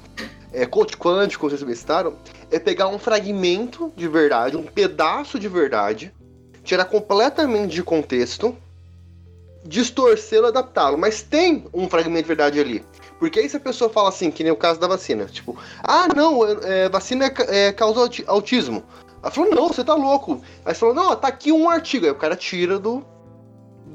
é, 0.52 0.66
coach 0.66 0.96
quântico, 0.96 1.48
vocês 1.48 1.62
mencionaram, 1.62 2.14
é 2.50 2.58
pegar 2.58 2.88
um 2.88 2.98
fragmento 2.98 3.92
de 3.96 4.08
verdade, 4.08 4.56
um 4.56 4.62
pedaço 4.62 5.38
de 5.38 5.48
verdade, 5.48 6.12
tirar 6.64 6.84
completamente 6.86 7.74
de 7.74 7.82
contexto, 7.82 8.56
distorcê-lo, 9.64 10.46
adaptá-lo. 10.46 10.96
Mas 10.96 11.22
tem 11.22 11.64
um 11.72 11.88
fragmento 11.88 12.22
de 12.22 12.28
verdade 12.28 12.60
ali. 12.60 12.84
Porque 13.18 13.40
aí 13.40 13.48
se 13.48 13.56
a 13.56 13.60
pessoa 13.60 13.90
fala 13.90 14.08
assim, 14.08 14.30
que 14.30 14.42
nem 14.42 14.52
o 14.52 14.56
caso 14.56 14.78
da 14.78 14.86
vacina, 14.86 15.26
tipo, 15.26 15.56
ah, 15.82 16.06
não, 16.14 16.46
é, 16.46 16.84
é, 16.84 16.88
vacina 16.88 17.26
é, 17.26 17.66
é, 17.66 17.72
causa 17.72 18.00
auti- 18.00 18.24
autismo. 18.26 18.82
Ela 19.20 19.32
falou, 19.32 19.50
não, 19.50 19.68
você 19.68 19.82
tá 19.82 19.94
louco. 19.94 20.40
Aí 20.64 20.72
você 20.72 20.80
falou, 20.80 20.94
não, 20.94 21.16
tá 21.16 21.28
aqui 21.28 21.50
um 21.50 21.68
artigo. 21.68 22.06
Aí 22.06 22.12
o 22.12 22.14
cara 22.14 22.36
tira 22.36 22.78
do 22.78 23.04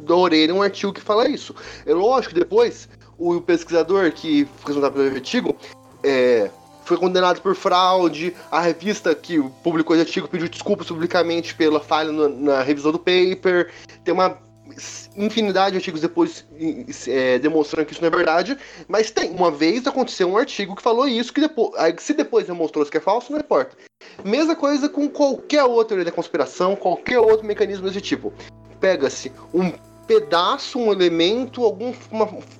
da 0.06 0.16
orelha 0.16 0.54
um 0.54 0.62
artigo 0.62 0.92
que 0.92 1.00
fala 1.00 1.30
isso. 1.30 1.56
É 1.86 1.94
lógico 1.94 2.36
depois 2.36 2.90
o 3.18 3.40
pesquisador 3.40 4.12
que 4.12 4.48
responsável 4.66 4.92
pelo 4.92 5.16
artigo 5.16 5.56
é, 6.04 6.50
foi 6.86 6.98
condenado 6.98 7.42
por 7.42 7.56
fraude. 7.56 8.36
A 8.52 8.60
revista 8.60 9.14
que 9.16 9.42
publicou 9.64 9.96
esse 9.96 10.06
artigo 10.06 10.28
pediu 10.28 10.50
desculpas 10.50 10.88
publicamente 10.88 11.56
pela 11.56 11.80
falha 11.80 12.12
no- 12.12 12.30
na 12.30 12.62
revisão 12.62 12.92
do 12.92 13.00
paper. 13.00 13.72
Tem 14.04 14.14
uma 14.14 14.38
infinidade 15.16 15.72
de 15.72 15.78
artigos 15.78 16.02
depois 16.02 16.46
é, 17.08 17.38
demonstrando 17.38 17.86
que 17.86 17.94
isso 17.94 18.02
não 18.02 18.08
é 18.08 18.12
verdade, 18.12 18.58
mas 18.88 19.12
tem. 19.12 19.30
Uma 19.32 19.52
vez 19.52 19.86
aconteceu 19.86 20.28
um 20.28 20.38
artigo 20.38 20.76
que 20.76 20.82
falou 20.82 21.08
isso, 21.08 21.34
que 21.34 21.42
depois, 21.42 21.72
se 22.00 22.14
depois 22.14 22.48
demonstrou 22.48 22.86
que 22.86 22.98
é 22.98 23.02
falso, 23.02 23.32
não 23.32 23.40
importa. 23.40 23.78
Mesma 24.24 24.56
coisa 24.56 24.90
com 24.90 25.08
qualquer 25.10 25.64
outra 25.64 25.90
teoria 25.90 26.06
da 26.06 26.12
conspiração, 26.12 26.76
qualquer 26.76 27.20
outro 27.20 27.46
mecanismo 27.46 27.88
desse 27.88 28.02
tipo. 28.02 28.34
Pega-se 28.80 29.32
um 29.54 29.72
pedaço, 30.08 30.78
um 30.80 30.92
elemento, 30.92 31.64
alguma 31.64 31.94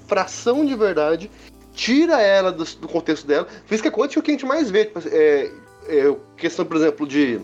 fração 0.08 0.66
de 0.66 0.76
verdade, 0.76 1.30
tira 1.74 2.22
ela 2.22 2.52
do, 2.52 2.64
do 2.64 2.88
contexto 2.88 3.26
dela. 3.26 3.48
Física 3.66 3.92
quântica 3.92 4.20
é 4.20 4.22
o 4.22 4.24
que 4.24 4.32
a 4.32 4.34
gente 4.34 4.46
mais 4.46 4.70
vê. 4.70 4.86
Tipo, 4.86 5.00
é, 5.08 5.52
é, 5.88 6.16
questão, 6.38 6.66
por 6.66 6.78
exemplo, 6.78 7.08
de 7.08 7.40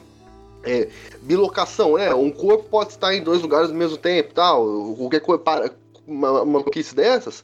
é, 0.63 0.87
bilocação, 1.21 1.97
né? 1.97 2.13
Um 2.13 2.31
corpo 2.31 2.65
pode 2.69 2.91
estar 2.91 3.13
em 3.13 3.23
dois 3.23 3.41
lugares 3.41 3.69
ao 3.69 3.75
mesmo 3.75 3.97
tempo, 3.97 4.33
tal, 4.33 4.95
qualquer 4.95 5.21
coisa 5.21 5.41
para 5.41 5.71
uma 6.07 6.45
maluquice 6.45 6.95
dessas. 6.95 7.43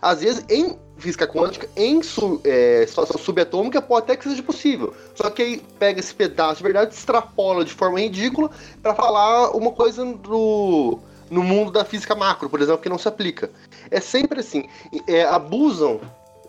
Às 0.00 0.20
vezes, 0.20 0.44
em 0.50 0.78
física 0.98 1.26
quântica, 1.26 1.68
em 1.76 2.02
su, 2.02 2.40
é, 2.44 2.84
situação 2.86 3.18
subatômica, 3.18 3.80
pode 3.80 4.04
até 4.04 4.16
que 4.16 4.28
seja 4.28 4.42
possível. 4.42 4.94
Só 5.14 5.30
que 5.30 5.42
aí 5.42 5.62
pega 5.78 6.00
esse 6.00 6.14
pedaço 6.14 6.58
de 6.58 6.62
verdade, 6.62 6.94
extrapola 6.94 7.64
de 7.64 7.72
forma 7.72 8.00
ridícula 8.00 8.50
para 8.82 8.94
falar 8.94 9.50
uma 9.50 9.72
coisa 9.72 10.04
do, 10.04 10.98
no 11.30 11.42
mundo 11.42 11.70
da 11.70 11.84
física 11.84 12.14
macro, 12.14 12.48
por 12.48 12.60
exemplo, 12.60 12.82
que 12.82 12.88
não 12.88 12.98
se 12.98 13.08
aplica. 13.08 13.50
É 13.90 14.00
sempre 14.00 14.40
assim. 14.40 14.68
É, 15.06 15.24
abusam 15.24 16.00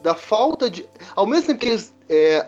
da 0.08 0.16
falta 0.16 0.70
de. 0.70 0.86
Ao 1.14 1.28
mesmo 1.28 1.48
tempo 1.48 1.60
que 1.60 1.68
eles 1.68 1.94
é, 2.08 2.48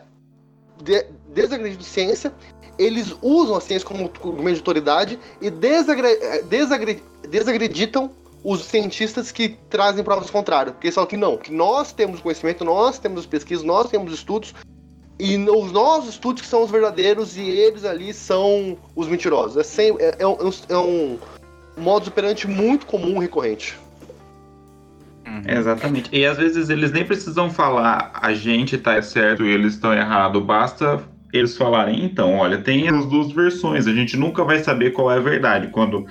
de, 0.81 1.05
desacreditam 1.33 1.83
ciência, 1.83 2.33
eles 2.77 3.13
usam 3.21 3.57
a 3.57 3.59
ciência 3.59 3.85
como 3.85 4.05
argumento 4.05 4.53
de 4.53 4.61
autoridade 4.61 5.19
e 5.41 5.49
desagre, 5.49 6.17
desagre, 6.43 7.03
desagreditam 7.27 8.11
os 8.45 8.63
cientistas 8.63 9.29
que 9.29 9.57
trazem 9.69 10.05
provas 10.05 10.29
contrárias. 10.29 10.73
Porque 10.73 10.87
eles 10.87 10.95
falam 10.95 11.09
que 11.09 11.17
não, 11.17 11.35
que 11.35 11.51
nós 11.51 11.91
temos 11.91 12.21
conhecimento, 12.21 12.63
nós 12.63 12.97
temos 12.97 13.25
pesquisas, 13.25 13.65
nós 13.65 13.89
temos 13.89 14.13
estudos, 14.13 14.55
e 15.19 15.35
os 15.35 15.71
nossos 15.73 16.11
estudos 16.11 16.41
que 16.41 16.47
são 16.47 16.63
os 16.63 16.71
verdadeiros 16.71 17.35
e 17.35 17.41
eles 17.41 17.83
ali 17.83 18.13
são 18.13 18.77
os 18.95 19.05
mentirosos. 19.09 19.57
É, 19.57 19.63
sem, 19.63 19.89
é, 19.99 20.15
é, 20.19 20.25
um, 20.25 20.37
é 20.69 20.77
um 20.77 21.19
modus 21.75 22.07
operandi 22.07 22.47
muito 22.47 22.85
comum, 22.85 23.19
recorrente. 23.19 23.77
Uhum. 25.29 25.43
Exatamente. 25.45 26.09
E 26.11 26.25
às 26.25 26.37
vezes 26.37 26.69
eles 26.69 26.91
nem 26.91 27.05
precisam 27.05 27.49
falar 27.51 28.11
a 28.13 28.33
gente 28.33 28.77
tá 28.77 28.99
certo 29.01 29.45
e 29.45 29.49
eles 29.49 29.73
estão 29.73 29.93
errado. 29.93 30.41
Basta 30.41 31.03
eles 31.31 31.55
falarem, 31.55 32.03
então, 32.03 32.37
olha, 32.37 32.57
tem 32.57 32.89
as 32.89 33.05
duas 33.05 33.31
versões, 33.31 33.87
a 33.87 33.93
gente 33.93 34.17
nunca 34.17 34.43
vai 34.43 34.59
saber 34.59 34.91
qual 34.91 35.11
é 35.11 35.17
a 35.17 35.21
verdade, 35.21 35.67
quando 35.67 36.07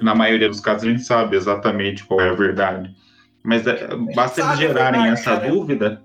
na 0.00 0.14
maioria 0.14 0.48
dos 0.48 0.60
casos 0.60 0.84
a 0.84 0.90
gente 0.90 1.02
sabe 1.02 1.36
exatamente 1.36 2.04
qual 2.04 2.20
é 2.20 2.28
a 2.28 2.34
verdade. 2.34 2.94
Mas 3.42 3.66
é, 3.66 3.88
basta 4.14 4.42
eles 4.42 4.58
gerarem 4.58 5.00
verdade, 5.00 5.20
essa 5.20 5.36
cara. 5.36 5.50
dúvida, 5.50 6.02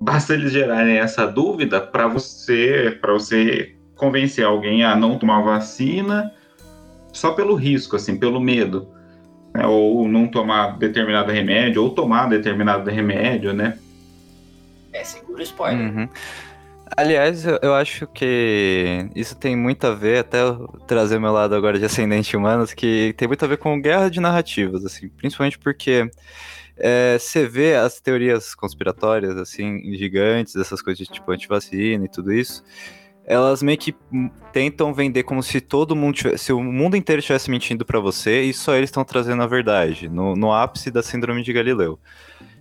basta 0.00 0.34
eles 0.34 0.50
gerarem 0.50 0.98
essa 0.98 1.24
dúvida 1.24 1.80
para 1.80 2.08
você, 2.08 2.98
para 3.00 3.12
você 3.12 3.76
convencer 3.94 4.44
alguém 4.44 4.84
a 4.84 4.96
não 4.96 5.16
tomar 5.16 5.42
vacina 5.42 6.32
só 7.12 7.30
pelo 7.32 7.54
risco, 7.54 7.94
assim, 7.94 8.16
pelo 8.16 8.40
medo, 8.40 8.88
né? 9.54 9.66
ou 9.66 10.08
não 10.08 10.26
tomar 10.26 10.78
determinado 10.78 11.32
remédio, 11.32 11.82
ou 11.82 11.90
tomar 11.90 12.28
determinado 12.28 12.90
remédio, 12.90 13.52
né? 13.52 13.78
É 14.92 15.04
seguro 15.04 15.42
spoiler. 15.42 15.80
Uhum. 15.80 16.08
Aliás, 16.96 17.44
eu, 17.44 17.58
eu, 17.62 17.74
acho 17.74 18.06
que 18.06 19.08
isso 19.14 19.36
tem 19.36 19.54
muito 19.54 19.86
a 19.86 19.94
ver, 19.94 20.18
até 20.18 20.38
trazer 20.86 21.18
meu 21.18 21.32
lado 21.32 21.54
agora 21.54 21.78
de 21.78 21.84
ascendente 21.84 22.36
humanos, 22.36 22.72
que 22.72 23.14
tem 23.16 23.28
muito 23.28 23.44
a 23.44 23.48
ver 23.48 23.58
com 23.58 23.80
guerra 23.80 24.08
de 24.08 24.20
narrativas, 24.20 24.84
assim, 24.84 25.08
principalmente 25.08 25.58
porque 25.58 26.10
é, 26.76 27.18
você 27.18 27.46
vê 27.46 27.74
as 27.74 28.00
teorias 28.00 28.54
conspiratórias, 28.54 29.36
assim, 29.36 29.94
gigantes, 29.94 30.56
essas 30.56 30.80
coisas 30.80 31.06
de 31.06 31.12
tipo 31.12 31.30
antivacina 31.30 32.04
e 32.04 32.08
tudo 32.08 32.32
isso, 32.32 32.64
elas 33.28 33.62
meio 33.62 33.76
que 33.76 33.94
tentam 34.54 34.94
vender 34.94 35.22
como 35.22 35.42
se 35.42 35.60
todo 35.60 35.94
mundo 35.94 36.14
tivesse, 36.14 36.44
se 36.46 36.52
o 36.52 36.62
mundo 36.62 36.96
inteiro 36.96 37.20
estivesse 37.20 37.50
mentindo 37.50 37.84
para 37.84 38.00
você 38.00 38.40
e 38.40 38.54
só 38.54 38.74
eles 38.74 38.88
estão 38.88 39.04
trazendo 39.04 39.42
a 39.42 39.46
verdade, 39.46 40.08
no, 40.08 40.34
no 40.34 40.50
ápice 40.50 40.90
da 40.90 41.02
síndrome 41.02 41.42
de 41.42 41.52
Galileu. 41.52 42.00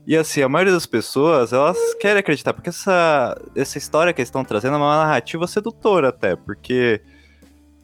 E 0.06 0.16
assim, 0.16 0.42
a 0.42 0.50
maioria 0.50 0.74
das 0.74 0.86
pessoas, 0.86 1.54
elas 1.54 1.78
querem 1.96 2.20
acreditar, 2.20 2.54
porque 2.54 2.68
essa, 2.68 3.40
essa 3.56 3.78
história 3.78 4.12
que 4.12 4.20
eles 4.20 4.28
estão 4.28 4.44
trazendo 4.44 4.74
é 4.74 4.78
uma 4.78 4.98
narrativa 4.98 5.48
sedutora 5.48 6.10
até, 6.10 6.36
porque 6.36 7.02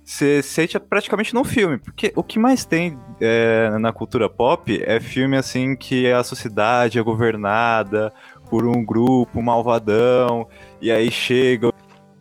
você 0.03 0.41
sente 0.41 0.77
praticamente 0.77 1.33
num 1.33 1.45
filme, 1.45 1.77
porque 1.77 2.11
o 2.17 2.23
que 2.23 2.37
mais 2.37 2.65
tem 2.65 2.99
é, 3.21 3.69
na 3.79 3.93
cultura 3.93 4.29
pop 4.29 4.83
é 4.85 4.99
filme 4.99 5.37
assim 5.37 5.73
que 5.73 6.11
a 6.11 6.21
sociedade 6.21 6.99
é 6.99 7.01
governada 7.01 8.11
por 8.49 8.65
um 8.65 8.83
grupo 8.83 9.41
malvadão, 9.41 10.49
e 10.81 10.91
aí 10.91 11.09
chega 11.09 11.73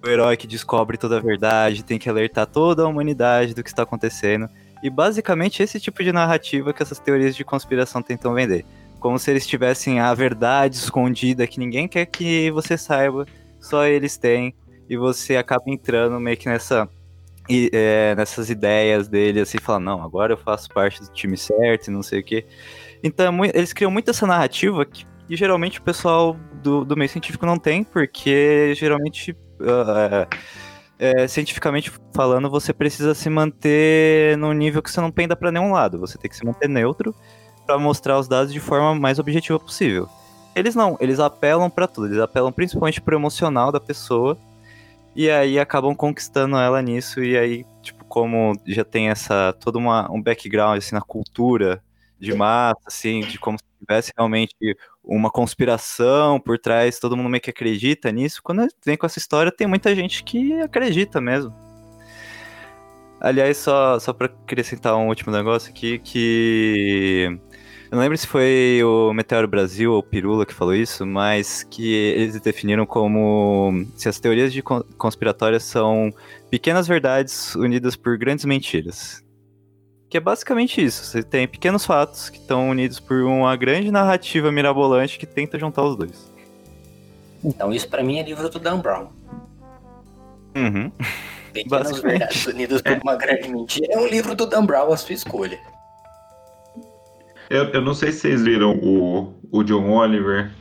o 0.03 0.09
herói 0.09 0.37
que 0.37 0.47
descobre 0.47 0.97
toda 0.97 1.19
a 1.19 1.21
verdade, 1.21 1.85
tem 1.85 1.99
que 1.99 2.09
alertar 2.09 2.47
toda 2.47 2.83
a 2.83 2.89
humanidade 2.89 3.55
do 3.55 3.63
que 3.63 3.71
está 3.71 3.83
acontecendo. 3.83 4.49
E 4.83 4.91
basicamente 4.91 5.63
esse 5.63 5.79
tipo 5.79 6.03
de 6.03 6.13
narrativa 6.13 6.73
que 6.73 6.83
essas 6.83 6.99
teorias 6.99 7.37
de 7.37 7.45
conspiração 7.45 8.03
tentam 8.03 8.35
vender 8.35 8.65
como 9.03 9.19
se 9.19 9.31
eles 9.33 9.45
tivessem 9.45 9.99
a 9.99 10.15
verdade 10.15 10.77
escondida 10.77 11.47
que 11.47 11.59
ninguém 11.59 11.89
quer 11.89 12.07
que 12.07 12.51
você 12.53 12.79
saiba, 12.79 13.27
só 13.61 13.85
eles 13.85 14.17
têm, 14.17 14.55
e 14.89 14.97
você 14.97 15.37
acaba 15.37 15.65
entrando 15.67 16.19
meio 16.21 16.37
que 16.37 16.49
nessa 16.49 16.89
e, 17.51 17.69
é, 17.73 18.15
nessas 18.15 18.49
ideias 18.49 19.09
dele, 19.09 19.41
assim, 19.41 19.59
falando, 19.59 19.85
não, 19.87 20.03
agora 20.05 20.35
eu 20.35 20.37
faço 20.37 20.69
parte 20.69 21.03
do 21.03 21.09
time 21.09 21.37
certo 21.37 21.89
e 21.89 21.91
não 21.91 22.03
sei 22.03 22.21
o 22.21 22.23
quê. 22.23 22.47
Então, 23.03 23.45
é 23.45 23.51
eles 23.53 23.73
criam 23.73 23.91
muito 23.91 24.09
essa 24.09 24.25
narrativa 24.25 24.87
que, 24.87 25.05
que 25.27 25.37
geralmente 25.37 25.81
o 25.81 25.83
pessoal 25.83 26.37
do, 26.63 26.85
do 26.85 26.97
meio 26.97 27.11
científico 27.11 27.45
não 27.45 27.59
tem, 27.59 27.83
porque 27.83 28.73
geralmente, 28.77 29.37
é, 30.99 31.27
cientificamente 31.27 31.93
falando, 32.15 32.49
você 32.51 32.73
precisa 32.73 33.15
se 33.15 33.29
manter 33.29 34.37
num 34.39 34.53
nível 34.53 34.83
que 34.83 34.91
você 34.91 35.01
não 35.01 35.11
penda 35.11 35.35
para 35.35 35.51
nenhum 35.51 35.73
lado, 35.73 35.99
você 35.99 36.17
tem 36.17 36.31
que 36.31 36.37
se 36.37 36.45
manter 36.45 36.69
neutro 36.69 37.15
para 37.67 37.79
mostrar 37.79 38.19
os 38.19 38.29
dados 38.29 38.53
de 38.53 38.61
forma 38.61 38.95
mais 38.95 39.19
objetiva 39.19 39.59
possível. 39.59 40.09
Eles 40.55 40.75
não, 40.75 40.97
eles 41.01 41.19
apelam 41.19 41.71
para 41.71 41.87
tudo, 41.87 42.09
eles 42.09 42.19
apelam 42.19 42.53
principalmente 42.53 43.01
pro 43.01 43.17
emocional 43.17 43.73
da 43.73 43.81
pessoa. 43.81 44.37
E 45.15 45.31
aí 45.31 45.59
acabam 45.59 45.95
conquistando 45.95 46.57
ela 46.57 46.81
nisso. 46.83 47.23
E 47.23 47.37
aí, 47.37 47.67
tipo, 47.83 48.05
como 48.05 48.53
já 48.67 48.85
tem 48.85 49.09
essa 49.09 49.55
todo 49.61 49.77
uma, 49.77 50.11
um 50.11 50.21
background 50.23 50.79
assim 50.79 50.95
na 50.95 51.01
cultura 51.03 51.83
de 52.23 52.33
massa, 52.35 52.81
assim, 52.87 53.21
de 53.21 53.37
como 53.39 53.59
se 53.59 53.65
tivesse 53.81 54.13
realmente 54.17 54.55
uma 55.03 55.29
conspiração 55.29 56.39
por 56.39 56.57
trás, 56.57 57.01
todo 57.01 57.17
mundo 57.17 57.29
meio 57.29 57.43
que 57.43 57.51
acredita 57.51 58.13
nisso. 58.13 58.41
Quando 58.43 58.67
vem 58.87 58.97
com 58.97 59.05
essa 59.05 59.19
história, 59.19 59.51
tem 59.51 59.67
muita 59.67 59.95
gente 59.95 60.23
que 60.23 60.53
acredita 60.61 61.21
mesmo. 61.21 61.53
Aliás, 63.21 63.57
só, 63.57 63.99
só 63.99 64.13
para 64.13 64.27
acrescentar 64.27 64.97
um 64.97 65.09
último 65.09 65.33
negócio 65.33 65.71
aqui, 65.71 65.99
que 65.99 67.27
eu 67.91 67.97
não 67.97 68.01
lembro 68.01 68.17
se 68.17 68.27
foi 68.27 68.81
o 68.85 69.13
Meteoro 69.13 69.49
Brasil 69.49 69.93
ou 69.93 70.03
Pirula 70.03 70.47
que 70.47 70.55
falou 70.55 70.75
isso, 70.75 71.05
mas 71.05 71.65
que 71.65 71.93
eles 71.93 72.41
definiram 72.41 72.87
como 72.87 73.85
se 73.97 74.09
as 74.09 74.19
teorias 74.21 74.53
de 74.53 74.63
conspiratórias 74.63 75.65
são 75.65 76.13
pequenas 76.51 76.87
verdades 76.87 77.55
unidas 77.57 77.97
por 77.97 78.17
grandes 78.17 78.45
mentiras. 78.45 79.25
Que 80.13 80.19
é 80.19 80.21
basicamente 80.21 80.85
isso. 80.85 81.07
Você 81.07 81.23
tem 81.23 81.49
pequenos 81.49 81.87
fatos 81.87 82.29
que 82.29 82.37
estão 82.37 82.69
unidos 82.69 83.01
por 83.01 83.23
uma 83.23 83.57
grande 83.57 83.91
narrativa 83.91 84.53
mirabolante 84.53 85.19
que 85.19 85.25
tenta 85.25 85.59
juntar 85.59 85.83
os 85.85 85.97
dois. 85.97 86.31
Então, 87.43 87.73
isso 87.73 87.89
para 87.89 88.03
mim 88.03 88.19
é 88.19 88.23
livro 88.23 88.47
do 88.51 88.59
Dan 88.59 88.79
Brown. 88.81 89.09
Uhum. 90.55 90.93
Pequenas 91.55 91.99
verdades 91.99 92.47
unidas 92.47 92.83
por 92.83 92.93
uma 93.03 93.17
grande 93.17 93.49
mentira. 93.49 93.87
É 93.91 93.99
um 93.99 94.07
livro 94.07 94.35
do 94.35 94.45
Dan 94.45 94.67
Brown, 94.67 94.93
a 94.93 94.99
sua 94.99 95.15
escolha. 95.15 95.59
Eu, 97.49 97.71
eu 97.71 97.81
não 97.81 97.95
sei 97.95 98.13
se 98.13 98.19
vocês 98.21 98.43
viram 98.43 98.79
o, 98.83 99.33
o 99.51 99.65
John 99.65 99.89
Oliver. 99.89 100.53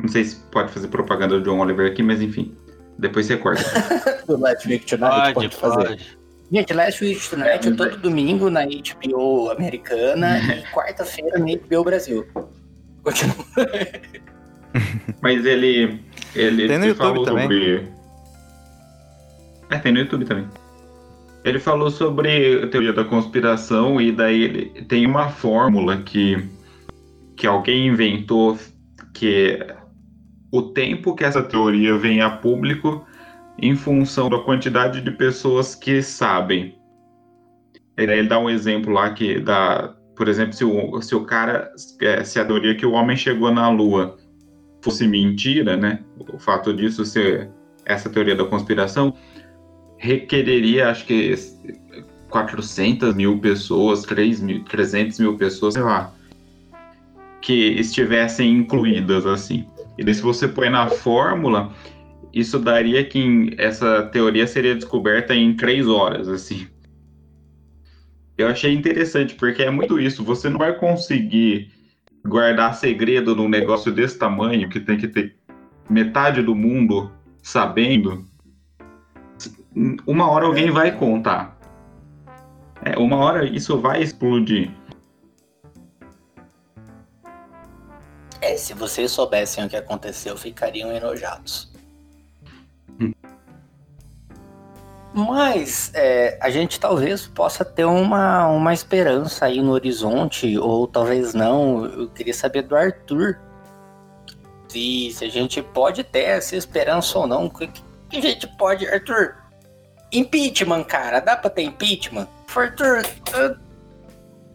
Não 0.00 0.08
sei 0.08 0.24
se 0.24 0.36
pode 0.50 0.72
fazer 0.72 0.88
propaganda 0.88 1.38
do 1.38 1.44
John 1.44 1.58
Oliver 1.58 1.92
aqui, 1.92 2.02
mas 2.02 2.22
enfim. 2.22 2.56
Depois 2.98 3.26
você 3.26 3.36
corta. 3.36 3.62
do 4.24 4.38
Tonight 4.38 4.88
pode, 4.88 5.34
pode 5.34 5.54
fazer. 5.54 5.86
Pode. 5.86 6.25
Gente, 6.50 6.72
Last 6.72 7.04
Week 7.04 7.28
Tonight 7.28 7.68
é 7.68 7.70
todo 7.72 7.96
domingo 7.98 8.48
na 8.48 8.64
HBO 8.64 9.50
americana 9.50 10.38
e 10.38 10.62
quarta-feira 10.72 11.38
na 11.38 11.46
HBO 11.46 11.84
Brasil. 11.84 12.24
Continua. 13.02 13.34
Mas 15.20 15.44
ele. 15.44 16.00
Ele 16.34 16.68
tem 16.68 16.78
no 16.78 16.86
YouTube 16.86 16.98
falou 16.98 17.24
também. 17.24 17.42
sobre. 17.42 17.88
É, 19.70 19.78
tem 19.78 19.92
no 19.92 19.98
YouTube 19.98 20.24
também. 20.24 20.46
Ele 21.44 21.58
falou 21.58 21.90
sobre 21.90 22.62
a 22.62 22.66
teoria 22.68 22.92
da 22.92 23.04
conspiração 23.04 24.00
e 24.00 24.12
daí 24.12 24.42
ele 24.42 24.82
tem 24.82 25.06
uma 25.06 25.28
fórmula 25.30 25.96
que, 25.98 26.44
que 27.36 27.46
alguém 27.46 27.86
inventou 27.88 28.58
que 29.14 29.58
o 30.50 30.62
tempo 30.62 31.14
que 31.14 31.24
essa 31.24 31.42
teoria 31.42 31.96
vem 31.96 32.20
a 32.20 32.30
público 32.30 33.06
em 33.58 33.74
função 33.74 34.28
da 34.28 34.38
quantidade 34.38 35.00
de 35.00 35.10
pessoas 35.10 35.74
que 35.74 36.02
sabem. 36.02 36.78
Ele 37.96 38.28
dá 38.28 38.38
um 38.38 38.50
exemplo 38.50 38.92
lá 38.92 39.10
que 39.10 39.40
da, 39.40 39.94
por 40.14 40.28
exemplo, 40.28 40.52
se 40.52 40.64
o, 40.64 41.00
se 41.00 41.14
o 41.14 41.24
cara, 41.24 41.70
é, 42.00 42.22
se 42.24 42.38
a 42.38 42.44
teoria 42.44 42.74
que 42.74 42.84
o 42.84 42.92
homem 42.92 43.16
chegou 43.16 43.52
na 43.52 43.68
Lua 43.68 44.16
fosse 44.82 45.06
mentira, 45.08 45.76
né? 45.76 46.00
O 46.32 46.38
fato 46.38 46.72
disso 46.72 47.04
ser 47.04 47.50
essa 47.84 48.10
teoria 48.10 48.36
da 48.36 48.44
conspiração 48.44 49.14
requereria, 49.98 50.90
acho 50.90 51.06
que 51.06 51.34
400 52.28 53.14
mil 53.14 53.38
pessoas, 53.38 54.02
3 54.02 54.40
mil, 54.40 54.64
300 54.64 55.18
mil 55.20 55.36
pessoas, 55.36 55.74
sei 55.74 55.82
lá, 55.82 56.12
que 57.40 57.70
estivessem 57.78 58.50
incluídas 58.50 59.26
assim. 59.26 59.66
E 59.96 60.04
daí, 60.04 60.14
se 60.14 60.22
você 60.22 60.46
põe 60.46 60.68
na 60.68 60.88
fórmula, 60.88 61.72
isso 62.32 62.58
daria 62.58 63.04
que 63.04 63.54
essa 63.58 64.02
teoria 64.04 64.46
seria 64.46 64.74
descoberta 64.74 65.34
em 65.34 65.54
três 65.54 65.86
horas, 65.88 66.28
assim. 66.28 66.66
Eu 68.36 68.48
achei 68.48 68.72
interessante, 68.72 69.34
porque 69.34 69.62
é 69.62 69.70
muito 69.70 69.98
isso. 69.98 70.22
Você 70.22 70.48
não 70.48 70.58
vai 70.58 70.76
conseguir 70.76 71.72
guardar 72.26 72.74
segredo 72.74 73.34
num 73.34 73.48
negócio 73.48 73.92
desse 73.92 74.18
tamanho, 74.18 74.68
que 74.68 74.80
tem 74.80 74.98
que 74.98 75.08
ter 75.08 75.36
metade 75.88 76.42
do 76.42 76.54
mundo 76.54 77.10
sabendo. 77.42 78.26
Uma 80.06 80.28
hora 80.30 80.46
alguém 80.46 80.70
vai 80.70 80.96
contar. 80.96 81.56
É, 82.84 82.98
uma 82.98 83.16
hora 83.16 83.46
isso 83.46 83.80
vai 83.80 84.02
explodir. 84.02 84.70
É, 88.40 88.56
se 88.56 88.74
vocês 88.74 89.10
soubessem 89.10 89.64
o 89.64 89.68
que 89.68 89.76
aconteceu, 89.76 90.36
ficariam 90.36 90.92
enojados. 90.92 91.75
Mas 95.16 95.90
é, 95.94 96.36
a 96.42 96.50
gente 96.50 96.78
talvez 96.78 97.26
possa 97.26 97.64
ter 97.64 97.86
uma, 97.86 98.48
uma 98.48 98.74
esperança 98.74 99.46
aí 99.46 99.62
no 99.62 99.72
horizonte, 99.72 100.58
ou 100.58 100.86
talvez 100.86 101.32
não. 101.32 101.86
Eu 101.86 102.08
queria 102.08 102.34
saber 102.34 102.60
do 102.60 102.76
Arthur. 102.76 103.38
Se, 104.68 105.10
se 105.12 105.24
a 105.24 105.28
gente 105.30 105.62
pode 105.62 106.04
ter 106.04 106.24
essa 106.24 106.54
esperança 106.54 107.18
ou 107.18 107.26
não. 107.26 107.46
O 107.46 107.50
que, 107.50 107.66
que 108.10 108.16
a 108.18 108.20
gente 108.20 108.46
pode, 108.58 108.86
Arthur? 108.86 109.36
Impeachment, 110.12 110.84
cara. 110.84 111.20
Dá 111.20 111.34
pra 111.34 111.48
ter 111.48 111.62
impeachment? 111.62 112.28
Arthur, 112.54 113.02
uh, 113.34 113.56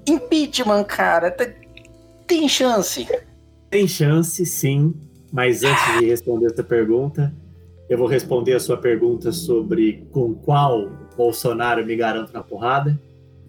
impeachment, 0.08 0.84
cara. 0.84 1.36
Tem 2.28 2.48
chance. 2.48 3.08
Tem 3.72 3.88
chance, 3.88 4.46
sim. 4.46 4.94
Mas 5.34 5.64
antes 5.64 6.00
de 6.00 6.06
responder 6.06 6.52
essa 6.52 6.64
pergunta, 6.64 7.34
eu 7.92 7.98
vou 7.98 8.08
responder 8.08 8.54
a 8.54 8.60
sua 8.60 8.78
pergunta 8.78 9.34
sobre 9.34 10.08
com 10.14 10.34
qual 10.34 10.90
Bolsonaro 11.18 11.86
me 11.86 11.94
garanto 11.94 12.32
na 12.32 12.42
porrada. 12.42 12.98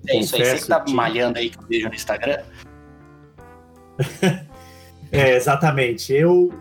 É 0.08 0.18
isso 0.18 0.34
aí, 0.34 0.44
você 0.44 0.58
que 0.58 0.66
tá 0.66 0.80
que... 0.80 0.92
malhando 0.92 1.38
aí 1.38 1.48
que 1.48 1.58
eu 1.60 1.62
vejo 1.68 1.88
no 1.88 1.94
Instagram. 1.94 2.42
é, 5.12 5.36
exatamente. 5.36 6.12
Eu 6.12 6.52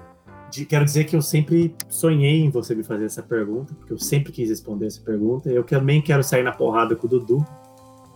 de, 0.52 0.64
quero 0.64 0.86
dizer 0.86 1.06
que 1.06 1.16
eu 1.16 1.24
sempre 1.24 1.74
sonhei 1.90 2.42
em 2.42 2.52
você 2.52 2.76
me 2.76 2.84
fazer 2.84 3.06
essa 3.06 3.24
pergunta, 3.24 3.74
porque 3.74 3.94
eu 3.94 3.98
sempre 3.98 4.32
quis 4.32 4.48
responder 4.48 4.86
essa 4.86 5.02
pergunta. 5.02 5.50
Eu 5.50 5.64
também 5.64 6.04
quero 6.04 6.24
sair 6.24 6.44
na 6.44 6.52
porrada 6.52 6.96
com 6.96 7.08
o 7.08 7.10
Dudu, 7.10 7.44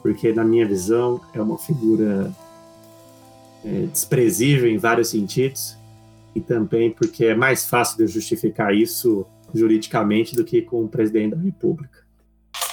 porque 0.03 0.31
na 0.31 0.43
minha 0.43 0.67
visão 0.67 1.19
é 1.33 1.41
uma 1.41 1.57
figura 1.57 2.31
é, 3.65 3.87
desprezível 3.87 4.69
em 4.69 4.77
vários 4.77 5.09
sentidos, 5.09 5.75
e 6.35 6.39
também 6.39 6.91
porque 6.91 7.25
é 7.25 7.33
mais 7.33 7.65
fácil 7.65 7.97
de 7.97 8.03
eu 8.03 8.07
justificar 8.07 8.71
isso 8.71 9.25
juridicamente 9.57 10.35
do 10.35 10.43
que 10.43 10.61
com 10.61 10.83
o 10.83 10.89
presidente 10.89 11.35
da 11.35 11.41
República. 11.41 12.05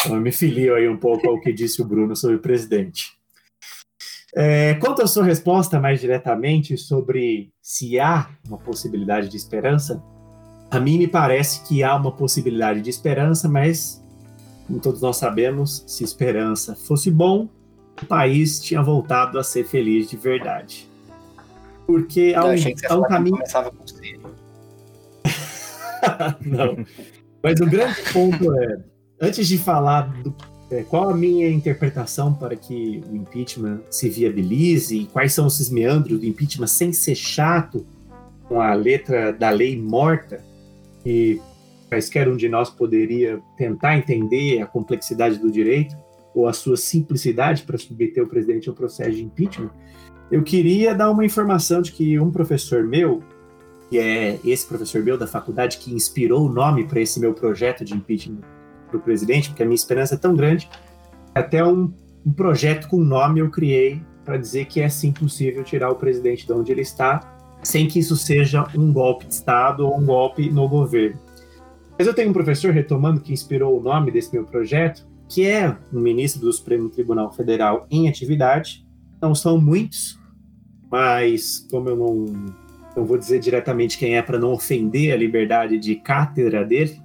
Então, 0.00 0.16
eu 0.16 0.20
me 0.20 0.32
filio 0.32 0.74
aí 0.74 0.88
um 0.88 0.96
pouco 0.96 1.28
ao 1.28 1.40
que 1.40 1.52
disse 1.52 1.80
o 1.80 1.84
Bruno 1.84 2.16
sobre 2.16 2.36
o 2.36 2.40
presidente. 2.40 3.12
É, 4.34 4.74
quanto 4.74 5.02
à 5.02 5.06
sua 5.06 5.24
resposta 5.24 5.78
mais 5.78 6.00
diretamente 6.00 6.76
sobre 6.76 7.52
se 7.60 8.00
há 8.00 8.30
uma 8.46 8.58
possibilidade 8.58 9.28
de 9.28 9.36
esperança, 9.36 10.02
a 10.70 10.80
mim 10.80 10.96
me 10.98 11.06
parece 11.06 11.62
que 11.68 11.82
há 11.82 11.94
uma 11.94 12.10
possibilidade 12.10 12.80
de 12.80 12.88
esperança, 12.88 13.46
mas, 13.48 14.02
como 14.66 14.80
todos 14.80 15.02
nós 15.02 15.18
sabemos, 15.18 15.84
se 15.86 16.02
esperança 16.02 16.74
fosse 16.74 17.10
bom, 17.10 17.48
o 18.02 18.06
país 18.06 18.58
tinha 18.58 18.82
voltado 18.82 19.38
a 19.38 19.44
ser 19.44 19.64
feliz 19.64 20.08
de 20.08 20.16
verdade. 20.16 20.88
Porque 21.86 22.32
há 22.34 22.46
um, 22.46 22.54
há 22.88 22.96
um 22.96 23.02
caminho. 23.02 23.36
Começava 23.36 23.70
com 23.70 23.84
Não. 26.44 26.84
Mas 27.42 27.60
o 27.60 27.66
grande 27.66 27.96
ponto 28.12 28.52
é, 28.54 28.78
antes 29.20 29.46
de 29.48 29.58
falar 29.58 30.02
do, 30.22 30.34
é, 30.70 30.82
qual 30.82 31.10
a 31.10 31.16
minha 31.16 31.48
interpretação 31.48 32.32
para 32.32 32.56
que 32.56 33.02
o 33.10 33.16
impeachment 33.16 33.80
se 33.90 34.08
viabilize 34.08 34.96
e 34.96 35.06
quais 35.06 35.32
são 35.32 35.46
esses 35.46 35.70
meandros 35.70 36.20
do 36.20 36.26
impeachment 36.26 36.68
sem 36.68 36.92
ser 36.92 37.14
chato 37.14 37.86
com 38.48 38.60
a 38.60 38.74
letra 38.74 39.32
da 39.32 39.50
lei 39.50 39.80
morta, 39.80 40.44
e 41.04 41.40
quaisquer 41.88 42.28
um 42.28 42.36
de 42.36 42.48
nós 42.48 42.70
poderia 42.70 43.40
tentar 43.56 43.98
entender 43.98 44.60
a 44.60 44.66
complexidade 44.66 45.38
do 45.38 45.50
direito 45.50 45.96
ou 46.34 46.48
a 46.48 46.52
sua 46.52 46.76
simplicidade 46.76 47.62
para 47.64 47.76
submeter 47.76 48.24
o 48.24 48.26
presidente 48.26 48.68
ao 48.68 48.74
processo 48.74 49.12
de 49.12 49.22
impeachment, 49.22 49.70
eu 50.30 50.42
queria 50.42 50.94
dar 50.94 51.10
uma 51.10 51.24
informação 51.24 51.82
de 51.82 51.92
que 51.92 52.18
um 52.18 52.30
professor 52.30 52.82
meu, 52.82 53.22
que 53.92 53.98
é 53.98 54.40
esse 54.42 54.66
professor 54.66 55.04
meu 55.04 55.18
da 55.18 55.26
faculdade 55.26 55.76
que 55.76 55.92
inspirou 55.92 56.46
o 56.46 56.48
nome 56.48 56.86
para 56.86 56.98
esse 56.98 57.20
meu 57.20 57.34
projeto 57.34 57.84
de 57.84 57.92
impeachment 57.92 58.40
para 58.88 58.96
o 58.96 59.00
presidente, 59.00 59.50
porque 59.50 59.62
a 59.62 59.66
minha 59.66 59.74
esperança 59.74 60.14
é 60.14 60.16
tão 60.16 60.34
grande, 60.34 60.66
até 61.34 61.62
um, 61.62 61.92
um 62.24 62.32
projeto 62.32 62.88
com 62.88 63.04
nome 63.04 63.40
eu 63.40 63.50
criei 63.50 64.00
para 64.24 64.38
dizer 64.38 64.64
que 64.64 64.80
é 64.80 64.88
sim 64.88 65.12
possível 65.12 65.62
tirar 65.62 65.90
o 65.90 65.96
presidente 65.96 66.46
de 66.46 66.52
onde 66.54 66.72
ele 66.72 66.80
está, 66.80 67.20
sem 67.62 67.86
que 67.86 67.98
isso 67.98 68.16
seja 68.16 68.66
um 68.74 68.90
golpe 68.94 69.26
de 69.26 69.34
Estado 69.34 69.86
ou 69.86 69.98
um 69.98 70.06
golpe 70.06 70.48
no 70.48 70.66
governo. 70.66 71.20
Mas 71.98 72.06
eu 72.06 72.14
tenho 72.14 72.30
um 72.30 72.32
professor, 72.32 72.72
retomando, 72.72 73.20
que 73.20 73.30
inspirou 73.30 73.78
o 73.78 73.82
nome 73.82 74.10
desse 74.10 74.32
meu 74.32 74.46
projeto, 74.46 75.06
que 75.28 75.46
é 75.46 75.76
um 75.92 76.00
ministro 76.00 76.40
do 76.40 76.50
Supremo 76.50 76.88
Tribunal 76.88 77.30
Federal 77.30 77.86
em 77.90 78.08
atividade. 78.08 78.86
Não 79.20 79.34
são 79.34 79.60
muitos, 79.60 80.18
mas 80.90 81.66
como 81.70 81.90
eu 81.90 81.96
não 81.96 82.61
não 82.96 83.04
vou 83.04 83.16
dizer 83.16 83.38
diretamente 83.38 83.98
quem 83.98 84.16
é 84.16 84.22
para 84.22 84.38
não 84.38 84.52
ofender 84.52 85.12
a 85.12 85.16
liberdade 85.16 85.78
de 85.78 85.96
cátedra 85.96 86.64
dele, 86.64 87.00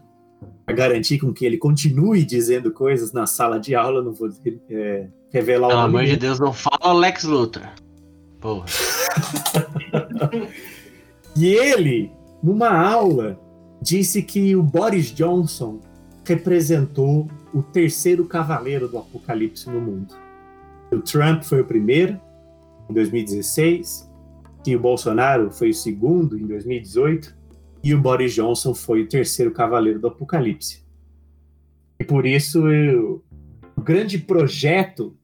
para 0.66 0.76
garantir 0.76 1.20
com 1.20 1.34
que 1.34 1.46
ele 1.46 1.58
continue 1.58 2.26
dizendo 2.26 2.72
coisas 2.72 3.14
na 3.14 3.26
sala 3.26 3.60
de 3.60 3.74
aula, 3.74 4.04
não 4.04 4.14
vou 4.14 4.30
é, 4.70 5.08
revelar 5.32 5.70
Pelo 5.70 5.80
o 5.80 5.82
nome. 5.84 5.94
Pelo 5.94 6.04
amor 6.04 6.06
de 6.06 6.18
Deus, 6.18 6.40
não 6.40 6.54
fala 6.54 6.94
Lex 6.94 7.24
Luthor. 7.24 7.68
Porra. 8.42 8.66
e 11.36 11.48
ele, 11.48 12.12
numa 12.44 12.70
aula, 12.70 13.40
disse 13.82 14.22
que 14.22 14.56
o 14.56 14.64
Boris 14.64 15.14
Johnson 15.14 15.80
representou 16.26 17.28
o 17.54 17.64
terceiro 17.64 18.26
cavaleiro 18.26 18.88
do 18.88 18.98
apocalipse 18.98 19.70
no 19.70 19.80
mundo. 19.80 20.14
O 20.92 21.00
Trump 21.00 21.44
foi 21.44 21.62
o 21.62 21.66
primeiro, 21.66 22.20
em 22.90 22.94
2016, 22.94 24.07
que 24.68 24.76
o 24.76 24.80
Bolsonaro 24.82 25.50
foi 25.50 25.70
o 25.70 25.74
segundo 25.74 26.38
em 26.38 26.46
2018 26.46 27.34
e 27.82 27.94
o 27.94 28.02
Boris 28.02 28.34
Johnson 28.34 28.76
foi 28.76 29.04
o 29.04 29.08
terceiro 29.08 29.50
cavaleiro 29.50 29.98
do 29.98 30.08
Apocalipse. 30.08 30.84
E 31.98 32.04
por 32.04 32.26
isso 32.26 32.68
eu, 32.68 33.24
o 33.78 33.82
grande 33.82 34.18
projeto 34.18 35.16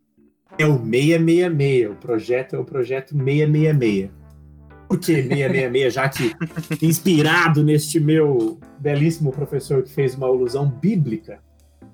é 0.57 0.65
o 0.65 0.77
666. 0.77 1.91
O 1.91 1.95
projeto 1.95 2.55
é 2.55 2.59
o 2.59 2.63
projeto 2.63 3.09
666. 3.13 4.11
Por 4.87 4.97
que 4.97 5.13
666? 5.13 5.93
Já 5.93 6.07
que 6.07 6.33
inspirado 6.81 7.65
neste 7.65 7.99
meu 7.99 8.57
belíssimo 8.79 9.29
professor 9.29 9.83
que 9.83 9.91
fez 9.91 10.15
uma 10.15 10.27
alusão 10.27 10.69
bíblica 10.69 11.43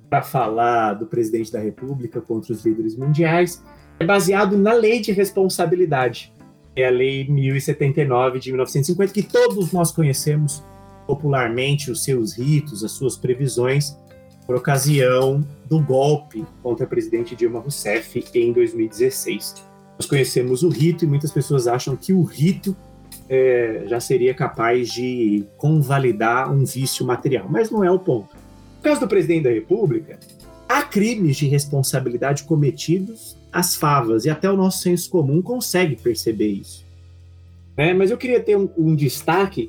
para 0.08 0.22
falar 0.22 0.94
do 0.94 1.08
presidente 1.08 1.52
da 1.52 1.60
República 1.60 2.22
contra 2.22 2.54
os 2.54 2.64
líderes 2.64 2.96
mundiais, 2.96 3.66
é 4.00 4.06
baseado 4.06 4.56
na 4.56 4.74
lei 4.74 5.00
de 5.00 5.12
responsabilidade 5.12 6.32
é 6.82 6.88
a 6.88 6.92
Lei 6.92 7.28
1079 7.28 8.40
de 8.40 8.50
1950, 8.50 9.14
que 9.14 9.24
todos 9.24 9.72
nós 9.72 9.92
conhecemos 9.92 10.64
popularmente, 11.06 11.90
os 11.90 12.04
seus 12.04 12.38
ritos, 12.38 12.84
as 12.84 12.92
suas 12.92 13.18
previsões, 13.18 13.98
por 14.46 14.56
ocasião 14.56 15.44
do 15.66 15.80
golpe 15.80 16.46
contra 16.62 16.86
o 16.86 16.90
presidente 16.90 17.36
Dilma 17.36 17.60
Rousseff 17.60 18.24
em 18.34 18.52
2016. 18.54 19.56
Nós 19.98 20.06
conhecemos 20.06 20.64
o 20.64 20.70
rito 20.70 21.06
e 21.06 21.08
muitas 21.08 21.32
pessoas 21.32 21.68
acham 21.68 21.96
que 21.96 22.14
o 22.14 22.24
rito 22.24 22.76
é, 23.28 23.84
já 23.88 24.00
seria 24.00 24.34
capaz 24.34 24.90
de 24.90 25.46
convalidar 25.58 26.52
um 26.52 26.64
vício 26.64 27.06
material, 27.06 27.48
mas 27.50 27.70
não 27.70 27.84
é 27.84 27.92
o 27.92 28.00
ponto. 28.00 28.36
No 28.78 28.84
caso 28.84 29.02
do 29.02 29.08
presidente 29.08 29.44
da 29.44 29.52
República, 29.52 30.20
há 30.68 30.84
crimes 30.84 31.38
de 31.38 31.48
responsabilidade 31.48 32.44
cometidos 32.44 33.36
às 33.52 33.76
favas, 33.76 34.26
e 34.26 34.30
até 34.30 34.50
o 34.50 34.56
nosso 34.56 34.80
senso 34.80 35.10
comum 35.10 35.42
consegue 35.42 35.96
perceber 35.96 36.48
isso. 36.48 36.86
Né? 37.78 37.94
Mas 37.94 38.12
eu 38.12 38.18
queria 38.18 38.40
ter 38.40 38.58
um, 38.58 38.70
um 38.78 38.96
destaque 38.96 39.68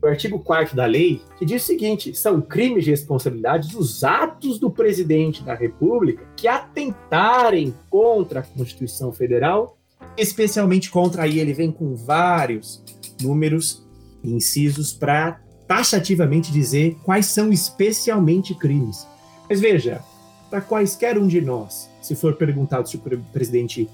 do 0.00 0.06
artigo 0.06 0.38
4 0.38 0.74
da 0.74 0.86
lei, 0.86 1.20
que 1.38 1.44
diz 1.44 1.62
o 1.62 1.66
seguinte: 1.66 2.14
são 2.14 2.40
crimes 2.40 2.84
de 2.84 2.90
responsabilidade 2.90 3.76
os 3.76 4.02
atos 4.02 4.58
do 4.58 4.70
presidente 4.70 5.42
da 5.42 5.54
República 5.54 6.24
que 6.36 6.48
atentarem 6.48 7.74
contra 7.90 8.40
a 8.40 8.42
Constituição 8.42 9.12
Federal 9.12 9.76
especialmente 10.16 10.90
contra 10.90 11.22
aí 11.22 11.38
ele 11.38 11.52
vem 11.52 11.70
com 11.70 11.94
vários 11.94 12.82
números 13.20 13.86
incisos 14.22 14.92
para 14.92 15.40
taxativamente 15.66 16.52
dizer 16.52 16.96
quais 17.04 17.26
são 17.26 17.52
especialmente 17.52 18.54
crimes. 18.54 19.06
Mas 19.48 19.60
veja, 19.60 20.02
para 20.50 20.60
quaisquer 20.60 21.16
um 21.16 21.28
de 21.28 21.40
nós, 21.40 21.88
se 22.02 22.16
for 22.16 22.34
perguntado 22.34 22.88
se 22.88 22.96
o 22.96 23.00
presidente 23.32 23.88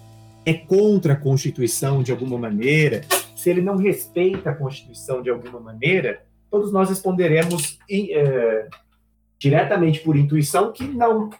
é 0.45 0.55
contra 0.55 1.13
a 1.13 1.17
Constituição 1.17 2.03
de 2.03 2.11
alguma 2.11 2.39
maneira, 2.39 3.03
se 3.37 3.51
ele 3.51 3.61
não 3.61 3.77
respeita 3.77 4.51
a 4.51 4.55
Constituição 4.55 5.21
de 5.21 5.29
alguma 5.29 5.61
maneira, 5.61 6.23
todos 6.51 6.73
nós 6.73 6.89
responderemos 6.89 7.79
é, 7.91 8.69
diretamente 9.39 10.01
por 10.01 10.17
intuição 10.17 10.73
que 10.73 10.85
não. 10.85 11.31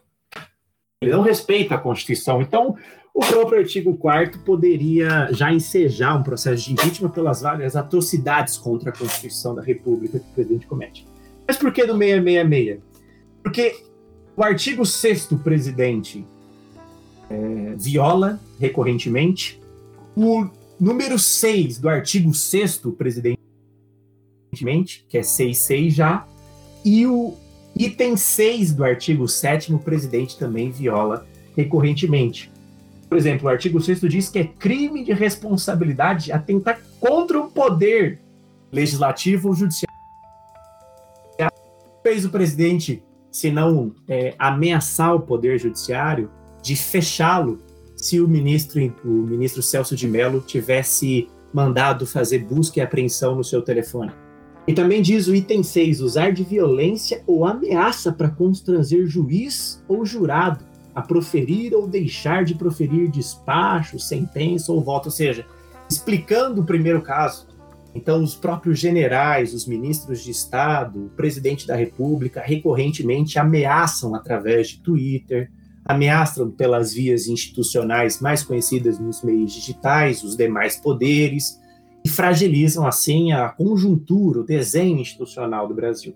Ele 1.01 1.13
não 1.13 1.23
respeita 1.23 1.75
a 1.75 1.79
Constituição. 1.79 2.43
Então, 2.43 2.77
o 3.15 3.21
próprio 3.21 3.61
artigo 3.61 3.97
4 3.97 4.41
poderia 4.41 5.29
já 5.33 5.53
ensejar 5.53 6.17
um 6.17 6.23
processo 6.23 6.65
de 6.65 6.73
impeachment 6.73 7.11
pelas 7.11 7.41
várias 7.41 7.77
atrocidades 7.77 8.59
contra 8.59 8.91
a 8.91 8.93
Constituição 8.93 9.55
da 9.55 9.63
República 9.63 10.19
que 10.19 10.27
o 10.27 10.35
presidente 10.35 10.67
comete. 10.67 11.07
Mas 11.47 11.57
por 11.57 11.73
que 11.73 11.87
do 11.87 11.97
666? 11.97 12.81
Porque 13.43 13.75
o 14.37 14.43
artigo 14.43 14.85
6 14.85 15.29
presidente 15.43 16.27
é, 17.31 17.75
viola 17.77 18.39
recorrentemente 18.61 19.61
o 20.15 20.49
número 20.79 21.19
6 21.19 21.79
do 21.79 21.89
artigo 21.89 22.35
6 22.35 22.83
presidentemente, 22.97 25.07
que 25.09 25.19
é 25.19 25.23
66 25.23 25.95
já, 25.95 26.27
e 26.85 27.07
o 27.07 27.35
item 27.75 28.17
6 28.17 28.75
do 28.75 28.85
artigo 28.85 29.27
7 29.27 29.73
o 29.73 29.79
presidente 29.79 30.39
também 30.39 30.71
viola 30.71 31.27
recorrentemente. 31.57 32.53
Por 33.09 33.17
exemplo, 33.17 33.47
o 33.47 33.49
artigo 33.49 33.81
6 33.81 34.01
diz 34.01 34.29
que 34.29 34.39
é 34.39 34.45
crime 34.45 35.05
de 35.05 35.13
responsabilidade 35.13 36.33
atentar 36.33 36.81
contra 37.01 37.39
o 37.39 37.51
poder 37.51 38.21
legislativo 38.71 39.49
ou 39.49 39.55
judiciário. 39.55 39.97
Fez 42.03 42.25
o 42.25 42.31
presidente, 42.31 43.03
se 43.37 43.51
não 43.51 43.93
é, 44.09 44.35
ameaçar 44.39 45.15
o 45.15 45.21
poder 45.21 45.59
judiciário, 45.59 46.31
de 46.63 46.75
fechá-lo 46.75 47.59
se 47.95 48.19
o 48.19 48.27
ministro, 48.27 48.81
o 49.05 49.09
ministro 49.09 49.63
Celso 49.63 49.95
de 49.95 50.09
Mello 50.09 50.41
tivesse 50.41 51.29
mandado 51.53 52.07
fazer 52.07 52.39
busca 52.39 52.81
e 52.81 52.83
apreensão 52.83 53.37
no 53.37 53.45
seu 53.45 53.61
telefone. 53.61 54.11
E 54.67 54.73
também 54.73 55.03
diz 55.03 55.27
o 55.27 55.35
item 55.35 55.63
6, 55.63 56.01
usar 56.01 56.33
de 56.33 56.45
violência 56.45 57.23
ou 57.27 57.45
ameaça 57.45 58.11
para 58.11 58.31
constranger 58.31 59.07
juiz 59.07 59.85
ou 59.87 60.07
jurado 60.07 60.65
a 60.95 61.03
proferir 61.03 61.75
ou 61.75 61.87
deixar 61.87 62.43
de 62.43 62.55
proferir 62.55 63.11
despacho, 63.11 63.99
sentença 63.99 64.73
ou 64.73 64.81
voto, 64.81 65.07
ou 65.07 65.13
seja, 65.13 65.45
explicando 65.91 66.63
o 66.63 66.65
primeiro 66.65 67.03
caso. 67.03 67.47
Então, 67.97 68.23
os 68.23 68.35
próprios 68.35 68.79
generais, 68.79 69.55
os 69.55 69.67
ministros 69.67 70.23
de 70.23 70.31
Estado, 70.31 71.07
o 71.07 71.09
presidente 71.09 71.67
da 71.67 71.75
República, 71.75 72.43
recorrentemente 72.43 73.39
ameaçam 73.39 74.15
através 74.15 74.69
de 74.69 74.83
Twitter, 74.83 75.51
ameaçam 75.83 76.51
pelas 76.51 76.93
vias 76.93 77.27
institucionais 77.27 78.21
mais 78.21 78.43
conhecidas 78.43 78.99
nos 78.99 79.23
meios 79.23 79.51
digitais, 79.51 80.23
os 80.23 80.37
demais 80.37 80.77
poderes, 80.77 81.59
e 82.05 82.09
fragilizam 82.11 82.87
assim 82.87 83.33
a 83.33 83.49
conjuntura, 83.49 84.41
o 84.41 84.45
desenho 84.45 85.01
institucional 85.01 85.67
do 85.67 85.75
Brasil. 85.75 86.15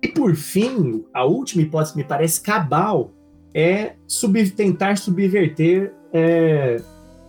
E 0.00 0.06
por 0.06 0.36
fim, 0.36 1.04
a 1.12 1.24
última 1.24 1.62
hipótese 1.62 1.96
me 1.96 2.04
parece 2.04 2.40
cabal 2.40 3.10
é 3.52 3.96
sub, 4.06 4.48
tentar 4.50 4.96
subverter 4.96 5.92
é, 6.12 6.80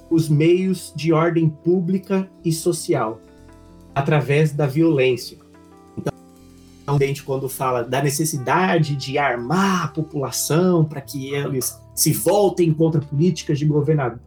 os 0.08 0.30
meios 0.30 0.94
de 0.96 1.12
ordem 1.12 1.50
pública 1.50 2.30
e 2.46 2.52
social 2.52 3.20
através 4.00 4.52
da 4.52 4.66
violência. 4.66 5.38
Então, 5.98 6.14
o 6.82 6.98
presidente, 6.98 7.24
quando 7.24 7.48
fala 7.48 7.84
da 7.84 8.02
necessidade 8.02 8.96
de 8.96 9.18
armar 9.18 9.86
a 9.86 9.88
população 9.90 10.84
para 10.84 11.02
que 11.02 11.34
eles 11.34 11.80
se 11.94 12.14
voltem 12.14 12.74
contra 12.74 13.02
políticas 13.02 13.60
de 13.60 13.66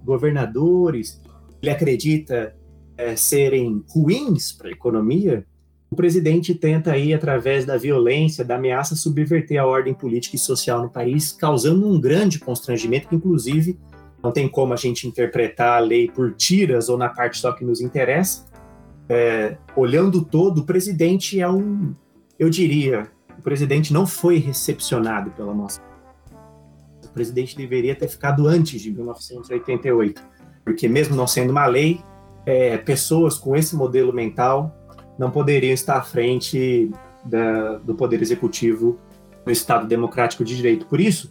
governadores, 0.05 1.21
ele 1.61 1.71
acredita 1.71 2.55
é, 2.97 3.17
serem 3.17 3.85
ruins 3.89 4.53
para 4.53 4.69
a 4.69 4.73
economia, 4.73 5.45
o 5.93 5.95
presidente 5.95 6.55
tenta 6.55 6.93
aí, 6.93 7.13
através 7.13 7.67
da 7.67 7.77
violência, 7.77 8.43
da 8.43 8.57
ameaça, 8.57 8.97
subverter 8.97 9.61
a 9.61 9.67
ordem 9.67 9.93
política 9.93 10.37
e 10.37 10.39
social 10.39 10.83
no 10.83 10.89
país, 10.89 11.33
causando 11.33 11.87
um 11.87 12.01
grande 12.01 12.39
constrangimento 12.39 13.09
que, 13.09 13.15
inclusive, 13.15 13.79
não 14.23 14.33
tem 14.33 14.49
como 14.49 14.73
a 14.73 14.77
gente 14.77 15.07
interpretar 15.07 15.77
a 15.77 15.85
lei 15.85 16.11
por 16.11 16.33
tiras 16.33 16.89
ou 16.89 16.97
na 16.97 17.11
parte 17.11 17.39
só 17.39 17.53
que 17.53 17.63
nos 17.63 17.83
interessa. 17.83 18.47
É, 19.15 19.59
olhando 19.77 20.25
todo, 20.25 20.63
o 20.63 20.65
presidente 20.65 21.39
é 21.39 21.47
um, 21.47 21.95
eu 22.39 22.49
diria, 22.49 23.13
o 23.39 23.43
presidente 23.43 23.93
não 23.93 24.07
foi 24.07 24.39
recepcionado 24.39 25.31
pela 25.33 25.53
nossa. 25.53 25.83
O 27.05 27.09
presidente 27.11 27.55
deveria 27.55 27.95
ter 27.95 28.09
ficado 28.09 28.49
antes 28.49 28.81
de 28.81 28.91
1988, 28.91 30.23
porque 30.65 30.89
mesmo 30.89 31.15
não 31.15 31.27
sendo 31.27 31.51
uma 31.51 31.67
lei, 31.67 32.01
é, 32.47 32.79
pessoas 32.79 33.37
com 33.37 33.55
esse 33.55 33.77
modelo 33.77 34.15
mental 34.15 34.75
não 35.19 35.31
poderiam 35.31 35.75
estar 35.75 35.99
à 35.99 36.03
frente 36.03 36.91
da, 37.23 37.77
do 37.81 37.95
Poder 37.95 38.23
Executivo 38.23 38.99
no 39.45 39.53
Estado 39.53 39.87
Democrático 39.87 40.43
de 40.43 40.57
Direito. 40.57 40.87
Por 40.87 40.99
isso, 40.99 41.31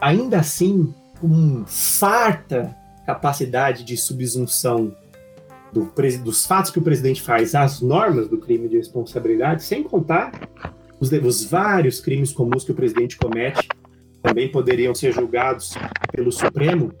ainda 0.00 0.38
assim, 0.38 0.94
com 1.20 1.62
farta 1.66 2.74
capacidade 3.04 3.84
de 3.84 3.98
subsunção 3.98 4.96
do, 5.74 5.92
dos 6.22 6.46
fatos 6.46 6.70
que 6.70 6.78
o 6.78 6.82
presidente 6.82 7.20
faz 7.20 7.54
às 7.54 7.80
normas 7.80 8.28
do 8.28 8.38
crime 8.38 8.68
de 8.68 8.76
responsabilidade, 8.76 9.64
sem 9.64 9.82
contar 9.82 10.48
os, 11.00 11.10
os 11.10 11.44
vários 11.44 12.00
crimes 12.00 12.32
comuns 12.32 12.64
que 12.64 12.70
o 12.70 12.74
presidente 12.74 13.16
comete, 13.16 13.68
também 14.22 14.50
poderiam 14.50 14.94
ser 14.94 15.12
julgados 15.12 15.74
pelo 16.12 16.30
Supremo, 16.30 16.92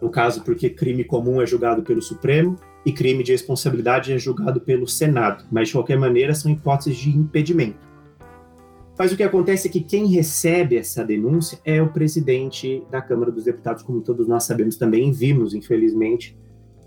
no 0.00 0.10
caso 0.10 0.42
porque 0.42 0.70
crime 0.70 1.04
comum 1.04 1.40
é 1.40 1.46
julgado 1.46 1.82
pelo 1.82 2.00
Supremo, 2.00 2.56
e 2.86 2.92
crime 2.92 3.22
de 3.22 3.32
responsabilidade 3.32 4.12
é 4.12 4.18
julgado 4.18 4.60
pelo 4.60 4.86
Senado, 4.86 5.44
mas 5.52 5.68
de 5.68 5.74
qualquer 5.74 5.98
maneira 5.98 6.34
são 6.34 6.50
hipóteses 6.50 6.96
de 6.96 7.10
impedimento. 7.10 7.86
Mas 8.98 9.12
o 9.12 9.16
que 9.16 9.22
acontece 9.22 9.68
é 9.68 9.70
que 9.70 9.80
quem 9.80 10.06
recebe 10.06 10.76
essa 10.76 11.04
denúncia 11.04 11.60
é 11.64 11.80
o 11.82 11.92
presidente 11.92 12.82
da 12.90 13.02
Câmara 13.02 13.30
dos 13.30 13.44
Deputados, 13.44 13.82
como 13.82 14.00
todos 14.00 14.26
nós 14.26 14.44
sabemos 14.44 14.76
também, 14.76 15.12
vimos, 15.12 15.54
infelizmente, 15.54 16.36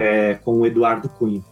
é, 0.01 0.33
com 0.33 0.59
o 0.59 0.65
Eduardo 0.65 1.07
Cunha. 1.07 1.43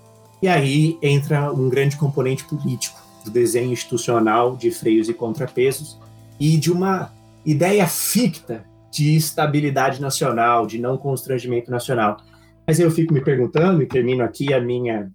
E 0.42 0.48
aí 0.48 0.98
entra 1.04 1.54
um 1.54 1.70
grande 1.70 1.96
componente 1.96 2.44
político 2.46 3.00
do 3.24 3.30
desenho 3.30 3.72
institucional 3.72 4.56
de 4.56 4.72
freios 4.72 5.08
e 5.08 5.14
contrapesos 5.14 6.00
e 6.40 6.58
de 6.58 6.72
uma 6.72 7.14
ideia 7.46 7.86
ficta 7.86 8.66
de 8.92 9.16
estabilidade 9.16 10.02
nacional, 10.02 10.66
de 10.66 10.80
não 10.80 10.98
constrangimento 10.98 11.70
nacional. 11.70 12.18
Mas 12.66 12.80
eu 12.80 12.90
fico 12.90 13.14
me 13.14 13.22
perguntando, 13.22 13.84
e 13.84 13.86
termino 13.86 14.24
aqui 14.24 14.52
a 14.52 14.60
minha, 14.60 15.12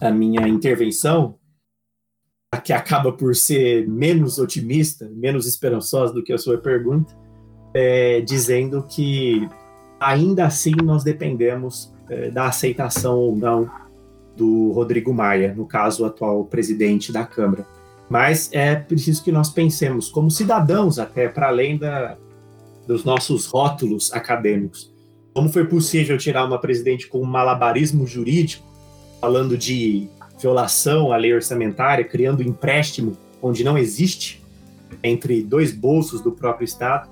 a 0.00 0.10
minha 0.10 0.46
intervenção, 0.46 1.36
que 2.62 2.72
acaba 2.72 3.12
por 3.12 3.34
ser 3.34 3.88
menos 3.88 4.38
otimista, 4.38 5.08
menos 5.14 5.46
esperançosa 5.46 6.12
do 6.12 6.22
que 6.22 6.32
a 6.32 6.38
sua 6.38 6.58
pergunta, 6.58 7.16
é, 7.72 8.20
dizendo 8.20 8.82
que 8.82 9.48
ainda 10.00 10.46
assim 10.46 10.74
nós 10.82 11.04
dependemos 11.04 11.94
é, 12.10 12.30
da 12.30 12.46
aceitação 12.46 13.16
ou 13.18 13.36
não 13.36 13.70
do 14.36 14.72
Rodrigo 14.72 15.14
Maia, 15.14 15.54
no 15.56 15.64
caso, 15.64 16.02
o 16.02 16.06
atual 16.06 16.44
presidente 16.44 17.12
da 17.12 17.24
Câmara. 17.24 17.66
Mas 18.08 18.50
é 18.52 18.74
preciso 18.74 19.22
que 19.22 19.30
nós 19.30 19.50
pensemos 19.50 20.08
como 20.08 20.30
cidadãos, 20.30 20.98
até 20.98 21.28
para 21.28 21.48
além 21.48 21.78
da, 21.78 22.16
dos 22.86 23.04
nossos 23.04 23.46
rótulos 23.46 24.12
acadêmicos. 24.12 24.92
Como 25.32 25.48
foi 25.48 25.64
possível 25.64 26.18
tirar 26.18 26.44
uma 26.44 26.58
presidente 26.58 27.06
com 27.06 27.20
um 27.20 27.24
malabarismo 27.24 28.06
jurídico, 28.06 28.66
falando 29.20 29.56
de 29.56 30.08
violação 30.40 31.12
à 31.12 31.16
lei 31.16 31.32
orçamentária, 31.32 32.04
criando 32.04 32.42
empréstimo 32.42 33.16
onde 33.40 33.62
não 33.62 33.78
existe, 33.78 34.42
entre 35.04 35.42
dois 35.42 35.72
bolsos 35.72 36.20
do 36.20 36.32
próprio 36.32 36.64
Estado, 36.64 37.08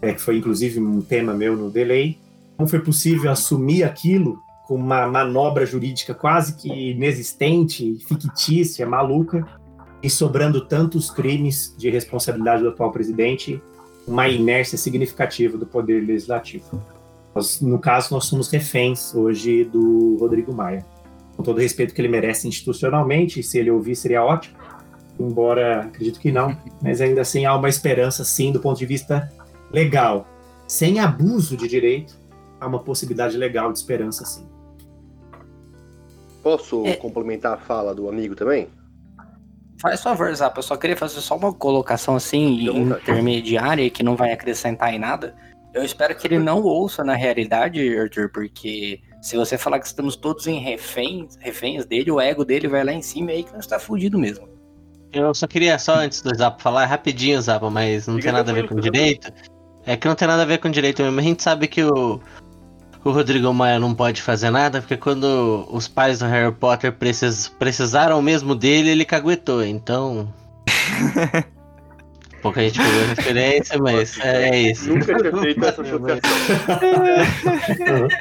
é, 0.00 0.12
que 0.12 0.20
foi 0.20 0.36
inclusive 0.36 0.78
um 0.78 1.00
tema 1.00 1.34
meu 1.34 1.56
no 1.56 1.70
delay. 1.70 2.18
Como 2.58 2.68
foi 2.68 2.80
possível 2.80 3.30
assumir 3.30 3.84
aquilo 3.84 4.42
com 4.66 4.74
uma 4.74 5.06
manobra 5.06 5.64
jurídica 5.64 6.12
quase 6.12 6.56
que 6.56 6.90
inexistente, 6.90 7.96
fictícia, 8.06 8.84
maluca, 8.84 9.46
e 10.02 10.10
sobrando 10.10 10.66
tantos 10.66 11.08
crimes 11.08 11.74
de 11.78 11.88
responsabilidade 11.88 12.62
do 12.62 12.68
atual 12.68 12.90
presidente, 12.90 13.62
uma 14.06 14.28
inércia 14.28 14.76
significativa 14.76 15.56
do 15.56 15.66
poder 15.66 16.04
legislativo. 16.04 16.82
Nós, 17.32 17.60
no 17.60 17.78
caso, 17.78 18.12
nós 18.12 18.24
somos 18.24 18.50
reféns 18.50 19.14
hoje 19.14 19.64
do 19.64 20.16
Rodrigo 20.18 20.52
Maia. 20.52 20.84
Com 21.36 21.44
todo 21.44 21.58
o 21.58 21.60
respeito 21.60 21.94
que 21.94 22.00
ele 22.00 22.08
merece 22.08 22.48
institucionalmente, 22.48 23.40
se 23.40 23.56
ele 23.58 23.70
ouvir 23.70 23.94
seria 23.94 24.24
ótimo, 24.24 24.56
embora 25.20 25.82
acredito 25.82 26.18
que 26.18 26.32
não, 26.32 26.56
mas 26.82 27.00
ainda 27.00 27.20
assim 27.20 27.44
há 27.44 27.54
uma 27.54 27.68
esperança, 27.68 28.24
sim, 28.24 28.50
do 28.50 28.58
ponto 28.58 28.78
de 28.78 28.86
vista 28.86 29.32
legal, 29.72 30.26
sem 30.66 30.98
abuso 30.98 31.56
de 31.56 31.68
direito, 31.68 32.18
há 32.60 32.66
uma 32.66 32.78
possibilidade 32.80 33.36
legal 33.36 33.72
de 33.72 33.78
esperança, 33.78 34.24
sim. 34.24 34.46
Posso 36.42 36.84
É. 36.86 36.94
complementar 36.96 37.54
a 37.54 37.58
fala 37.58 37.94
do 37.94 38.08
amigo 38.08 38.34
também? 38.34 38.68
Faz 39.80 40.02
favor, 40.02 40.34
Zap, 40.34 40.56
eu 40.56 40.62
só 40.62 40.76
queria 40.76 40.96
fazer 40.96 41.20
só 41.20 41.36
uma 41.36 41.52
colocação 41.52 42.16
assim, 42.16 42.66
vontade. 42.66 43.02
intermediária, 43.02 43.88
que 43.90 44.02
não 44.02 44.16
vai 44.16 44.32
acrescentar 44.32 44.92
em 44.92 44.98
nada. 44.98 45.36
Eu 45.72 45.84
espero 45.84 46.16
que 46.16 46.26
ele 46.26 46.38
não 46.38 46.62
ouça 46.62 47.04
na 47.04 47.14
realidade, 47.14 47.96
Arthur, 47.96 48.30
porque 48.32 49.00
se 49.22 49.36
você 49.36 49.56
falar 49.56 49.78
que 49.78 49.86
estamos 49.86 50.16
todos 50.16 50.46
em 50.48 50.58
reféns, 50.58 51.36
reféns 51.38 51.84
dele, 51.84 52.10
o 52.10 52.20
ego 52.20 52.44
dele 52.44 52.66
vai 52.66 52.82
lá 52.82 52.92
em 52.92 53.02
cima 53.02 53.30
e 53.30 53.36
aí 53.36 53.42
que 53.44 53.52
nós 53.52 53.66
tá 53.66 53.78
fudido 53.78 54.18
mesmo. 54.18 54.48
Eu 55.12 55.32
só 55.34 55.46
queria, 55.46 55.78
só 55.78 55.94
antes 55.96 56.22
do 56.22 56.34
Zapa 56.36 56.58
falar, 56.60 56.86
rapidinho, 56.86 57.40
Zapa, 57.40 57.70
mas 57.70 58.06
não 58.08 58.16
Fica 58.16 58.26
tem 58.28 58.32
nada 58.32 58.50
a 58.50 58.54
ver 58.54 58.68
com 58.68 58.74
direito. 58.76 59.32
É 59.86 59.96
que 59.96 60.08
não 60.08 60.14
tem 60.14 60.26
nada 60.28 60.42
a 60.42 60.46
ver 60.46 60.58
com 60.58 60.70
direito 60.70 61.02
mesmo. 61.02 61.18
A 61.20 61.22
gente 61.22 61.42
sabe 61.42 61.68
que 61.68 61.82
o, 61.84 62.20
o 63.04 63.10
Rodrigo 63.10 63.52
Maia 63.52 63.78
não 63.78 63.94
pode 63.94 64.22
fazer 64.22 64.50
nada, 64.50 64.80
porque 64.80 64.96
quando 64.96 65.66
os 65.70 65.86
pais 65.86 66.18
do 66.18 66.26
Harry 66.26 66.52
Potter 66.52 66.92
precis, 66.92 67.48
precisaram 67.48 68.20
mesmo 68.20 68.54
dele, 68.54 68.90
ele 68.90 69.04
caguetou. 69.04 69.64
Então. 69.64 70.32
Pouca 72.42 72.60
gente 72.60 72.78
pegou 72.78 73.02
a 73.02 73.06
referência, 73.06 73.78
mas 73.78 74.18
é, 74.20 74.50
é 74.50 74.58
isso. 74.70 74.90
Nunca 74.90 75.14
tinha 75.18 75.36
feito 75.40 75.64
essa 75.64 75.82
associação. 75.82 76.20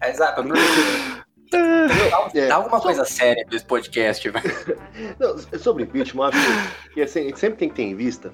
É, 0.00 0.10
Zap, 0.14 0.40
dá, 1.50 2.30
É, 2.34 2.48
dá 2.48 2.54
alguma 2.54 2.80
coisa 2.80 3.04
séria 3.04 3.44
desse 3.44 3.66
podcast, 3.66 4.28
velho. 4.30 4.78
Não, 5.18 5.36
sobre 5.58 5.82
impeachment, 5.82 6.28
acho 6.28 6.38
que 6.94 7.02
assim, 7.02 7.20
a 7.20 7.22
gente 7.24 7.38
sempre 7.38 7.58
tem 7.58 7.68
que 7.68 7.74
ter 7.74 7.82
em 7.82 7.94
vista 7.94 8.32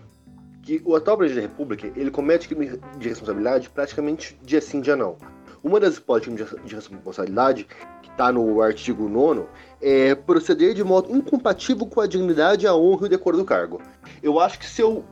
que 0.62 0.80
o 0.84 0.94
atual 0.94 1.16
presidente 1.16 1.44
da 1.44 1.48
República 1.48 1.92
ele 1.96 2.10
comete 2.10 2.48
crime 2.48 2.80
de 2.96 3.08
responsabilidade 3.08 3.68
praticamente 3.68 4.38
dia 4.42 4.60
sim, 4.60 4.80
dia 4.80 4.96
não. 4.96 5.16
Uma 5.62 5.78
das 5.78 5.96
hipóteses 5.96 6.48
de 6.64 6.74
responsabilidade, 6.74 7.68
que 8.02 8.10
está 8.10 8.32
no 8.32 8.60
artigo 8.60 9.08
9, 9.08 9.44
é 9.80 10.14
proceder 10.14 10.74
de 10.74 10.82
modo 10.82 11.14
incompatível 11.14 11.86
com 11.86 12.00
a 12.00 12.06
dignidade, 12.06 12.66
a 12.66 12.74
honra 12.74 13.02
e 13.02 13.06
o 13.06 13.08
decoro 13.08 13.36
do 13.36 13.44
cargo. 13.44 13.80
Eu 14.20 14.40
acho 14.40 14.58
que 14.58 14.66
se 14.66 14.82
eu 14.82 15.04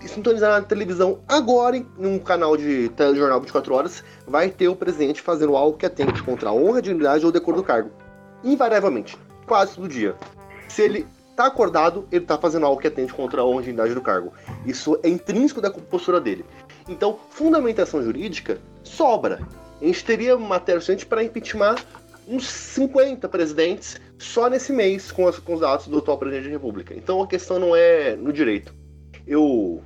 sintonizar 0.00 0.50
na 0.50 0.66
televisão 0.66 1.20
agora, 1.28 1.76
em 1.76 1.86
um 1.98 2.18
canal 2.18 2.56
de 2.56 2.88
telejornal 2.90 3.40
24 3.40 3.74
horas, 3.74 4.04
vai 4.26 4.48
ter 4.48 4.68
o 4.68 4.76
presidente 4.76 5.20
fazendo 5.20 5.56
algo 5.56 5.76
que 5.76 5.86
atente 5.86 6.22
contra 6.22 6.48
a 6.48 6.52
honra, 6.52 6.78
a 6.78 6.82
dignidade 6.82 7.24
ou 7.24 7.28
o 7.28 7.32
decoro 7.32 7.58
do 7.58 7.62
cargo. 7.62 7.90
Invariavelmente, 8.42 9.16
quase 9.46 9.76
todo 9.76 9.88
dia. 9.88 10.16
Se 10.68 10.82
ele 10.82 11.06
tá 11.42 11.48
acordado, 11.48 12.06
ele 12.10 12.24
tá 12.24 12.38
fazendo 12.38 12.66
algo 12.66 12.80
que 12.80 12.86
atente 12.88 13.12
contra 13.12 13.42
a 13.42 13.50
e 13.50 13.58
dignidade 13.58 13.94
do 13.94 14.00
cargo. 14.00 14.32
Isso 14.66 14.98
é 15.02 15.08
intrínseco 15.08 15.60
da 15.60 15.70
postura 15.70 16.20
dele. 16.20 16.44
Então, 16.88 17.18
fundamentação 17.30 18.02
jurídica 18.02 18.58
sobra. 18.82 19.40
A 19.80 19.84
gente 19.84 20.04
teria 20.04 20.36
matéria 20.36 20.80
suficiente 20.80 21.06
para 21.06 21.24
impeachment 21.24 21.76
uns 22.28 22.46
50 22.46 23.28
presidentes 23.28 24.00
só 24.16 24.48
nesse 24.48 24.72
mês 24.72 25.10
com, 25.10 25.26
as- 25.26 25.38
com 25.40 25.54
os 25.54 25.60
dados 25.60 25.88
do 25.88 25.98
atual 25.98 26.16
presidente 26.18 26.44
da 26.44 26.50
República. 26.50 26.94
Então 26.94 27.20
a 27.20 27.26
questão 27.26 27.58
não 27.58 27.74
é 27.74 28.14
no 28.14 28.32
direito. 28.32 28.72
Eu 29.26 29.82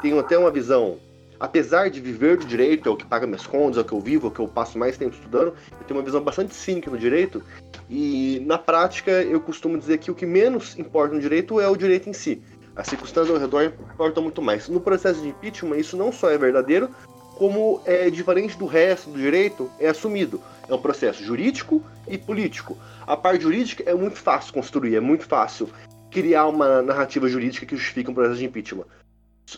tenho 0.00 0.18
até 0.20 0.38
uma 0.38 0.50
visão, 0.50 0.96
apesar 1.40 1.90
de 1.90 2.00
viver 2.00 2.36
do 2.36 2.44
direito, 2.44 2.88
é 2.88 2.92
o 2.92 2.96
que 2.96 3.04
paga 3.04 3.26
minhas 3.26 3.46
contas, 3.46 3.78
é 3.78 3.80
o 3.80 3.84
que 3.84 3.92
eu 3.92 4.00
vivo, 4.00 4.28
é 4.28 4.30
o 4.30 4.32
que 4.32 4.38
eu 4.40 4.46
passo 4.46 4.78
mais 4.78 4.96
tempo 4.96 5.14
estudando, 5.16 5.54
eu 5.72 5.86
tenho 5.86 5.98
uma 5.98 6.04
visão 6.04 6.22
bastante 6.22 6.54
cínica 6.54 6.88
no 6.88 6.96
direito 6.98 7.42
e 7.88 8.42
na 8.44 8.58
prática 8.58 9.10
eu 9.10 9.40
costumo 9.40 9.78
dizer 9.78 9.98
que 9.98 10.10
o 10.10 10.14
que 10.14 10.26
menos 10.26 10.78
importa 10.78 11.14
no 11.14 11.20
direito 11.20 11.60
é 11.60 11.68
o 11.68 11.76
direito 11.76 12.08
em 12.08 12.12
si. 12.12 12.42
As 12.74 12.88
circunstâncias 12.88 13.34
ao 13.34 13.40
redor 13.40 13.72
importam 13.94 14.22
muito 14.22 14.42
mais. 14.42 14.68
No 14.68 14.80
processo 14.80 15.20
de 15.22 15.28
impeachment, 15.28 15.78
isso 15.78 15.96
não 15.96 16.12
só 16.12 16.30
é 16.30 16.36
verdadeiro, 16.36 16.90
como 17.36 17.80
é 17.84 18.10
diferente 18.10 18.56
do 18.58 18.66
resto 18.66 19.10
do 19.10 19.18
direito, 19.18 19.70
é 19.78 19.88
assumido. 19.88 20.40
É 20.68 20.74
um 20.74 20.80
processo 20.80 21.22
jurídico 21.22 21.82
e 22.08 22.18
político. 22.18 22.76
A 23.06 23.16
parte 23.16 23.42
jurídica 23.42 23.82
é 23.86 23.94
muito 23.94 24.18
fácil 24.18 24.52
construir, 24.52 24.96
é 24.96 25.00
muito 25.00 25.24
fácil 25.24 25.68
criar 26.10 26.46
uma 26.46 26.82
narrativa 26.82 27.28
jurídica 27.28 27.66
que 27.66 27.76
justifique 27.76 28.10
um 28.10 28.14
processo 28.14 28.38
de 28.38 28.46
impeachment. 28.46 28.86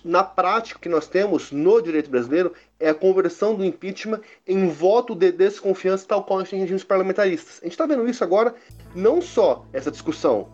Na 0.05 0.23
prática, 0.23 0.79
que 0.79 0.89
nós 0.89 1.09
temos 1.09 1.51
no 1.51 1.81
direito 1.81 2.11
brasileiro 2.11 2.53
é 2.79 2.91
a 2.91 2.95
conversão 2.95 3.55
do 3.55 3.65
impeachment 3.65 4.21
em 4.47 4.69
voto 4.69 5.15
de 5.15 5.33
desconfiança, 5.33 6.07
tal 6.07 6.23
qual 6.25 6.39
a 6.39 6.43
gente 6.43 6.51
tem 6.51 6.59
em 6.59 6.63
regimes 6.63 6.85
parlamentaristas. 6.85 7.59
A 7.61 7.65
gente 7.65 7.73
está 7.73 7.87
vendo 7.87 8.09
isso 8.09 8.23
agora, 8.23 8.55
não 8.95 9.23
só 9.23 9.65
essa 9.73 9.91
discussão 9.91 10.49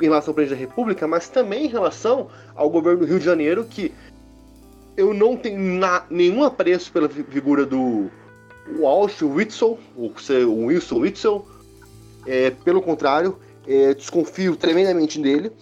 em 0.00 0.04
relação 0.04 0.30
ao 0.30 0.34
presidente 0.34 0.60
da 0.60 0.66
República, 0.68 1.06
mas 1.08 1.28
também 1.28 1.64
em 1.64 1.68
relação 1.68 2.28
ao 2.54 2.70
governo 2.70 3.00
do 3.00 3.06
Rio 3.06 3.18
de 3.18 3.24
Janeiro, 3.24 3.64
que 3.64 3.92
eu 4.96 5.12
não 5.12 5.36
tenho 5.36 5.58
na- 5.58 6.04
nenhum 6.08 6.44
apreço 6.44 6.92
pela 6.92 7.08
fi- 7.08 7.24
figura 7.24 7.66
do 7.66 8.08
Walsh 8.78 9.22
Witzel, 9.22 9.78
ou 9.96 10.16
se- 10.18 10.44
o 10.44 10.66
Wilson 10.66 11.00
Witzel. 11.00 11.46
É, 12.26 12.50
pelo 12.50 12.82
contrário, 12.82 13.38
é, 13.66 13.94
desconfio 13.94 14.56
tremendamente 14.56 15.20
dele. 15.20 15.52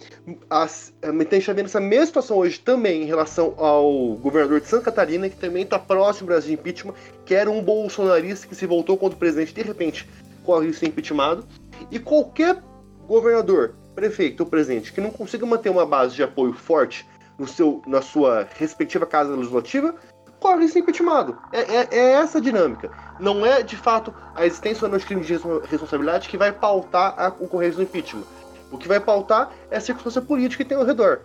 As, 0.49 0.93
a 1.01 1.11
gente 1.11 1.37
está 1.37 1.53
vendo 1.53 1.65
essa 1.65 1.79
mesma 1.79 2.05
situação 2.05 2.37
hoje 2.37 2.59
também 2.59 3.03
em 3.03 3.05
relação 3.05 3.53
ao 3.57 4.15
governador 4.15 4.61
de 4.61 4.67
Santa 4.67 4.85
Catarina, 4.85 5.29
que 5.29 5.37
também 5.37 5.63
está 5.63 5.79
próximo 5.79 6.27
do 6.27 6.31
Brasil 6.31 6.55
de 6.55 6.61
impeachment, 6.61 6.93
que 7.25 7.33
era 7.33 7.49
um 7.49 7.61
bolsonarista 7.61 8.47
que 8.47 8.55
se 8.55 8.65
voltou 8.65 8.97
contra 8.97 9.15
o 9.15 9.19
presidente 9.19 9.53
de 9.53 9.61
repente 9.61 10.07
corre 10.43 10.71
ser 10.73 10.87
impeachmentado. 10.87 11.45
E 11.91 11.99
qualquer 11.99 12.61
governador, 13.07 13.75
prefeito 13.95 14.41
ou 14.41 14.45
presidente 14.45 14.93
que 14.93 15.01
não 15.01 15.09
consiga 15.09 15.45
manter 15.45 15.69
uma 15.69 15.85
base 15.85 16.15
de 16.15 16.23
apoio 16.23 16.53
forte 16.53 17.05
no 17.37 17.47
seu, 17.47 17.81
na 17.85 18.01
sua 18.01 18.47
respectiva 18.57 19.05
casa 19.05 19.35
legislativa, 19.35 19.95
corre 20.45 20.67
ser 20.67 20.79
impeachmentado. 20.79 21.37
É, 21.51 21.59
é, 21.59 21.87
é 21.91 22.11
essa 22.11 22.37
a 22.37 22.41
dinâmica. 22.41 22.91
Não 23.19 23.43
é, 23.43 23.63
de 23.63 23.75
fato, 23.75 24.13
a 24.35 24.45
existência 24.45 24.85
ou 24.85 24.91
não 24.91 24.99
de 24.99 25.05
crime 25.05 25.23
de 25.23 25.33
respo- 25.33 25.61
responsabilidade 25.67 26.29
que 26.29 26.37
vai 26.37 26.51
pautar 26.51 27.15
a 27.17 27.29
ocorrência 27.29 27.77
do 27.77 27.81
impeachment. 27.81 28.23
O 28.71 28.77
que 28.77 28.87
vai 28.87 28.99
pautar 28.99 29.49
é 29.71 29.77
a 29.77 29.81
circunstância 29.81 30.21
política 30.21 30.63
que 30.63 30.69
tem 30.69 30.77
ao 30.77 30.85
redor. 30.85 31.21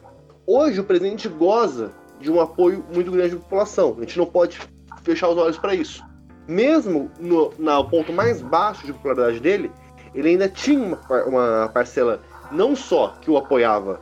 Hoje, 0.46 0.80
o 0.80 0.84
presidente 0.84 1.28
goza 1.28 1.92
de 2.18 2.32
um 2.32 2.40
apoio 2.40 2.82
muito 2.94 3.10
grande 3.10 3.34
da 3.34 3.40
população. 3.42 3.94
A 3.98 4.00
gente 4.00 4.16
não 4.16 4.24
pode 4.24 4.58
fechar 5.02 5.28
os 5.28 5.36
olhos 5.36 5.58
para 5.58 5.74
isso. 5.74 6.02
Mesmo 6.48 7.10
no 7.20 7.52
na, 7.58 7.84
ponto 7.84 8.14
mais 8.14 8.40
baixo 8.40 8.86
de 8.86 8.92
popularidade 8.94 9.38
dele, 9.38 9.70
ele 10.14 10.30
ainda 10.30 10.48
tinha 10.48 10.82
uma, 10.82 11.24
uma 11.24 11.68
parcela 11.68 12.22
não 12.50 12.74
só 12.74 13.14
que 13.20 13.30
o 13.30 13.36
apoiava, 13.36 14.00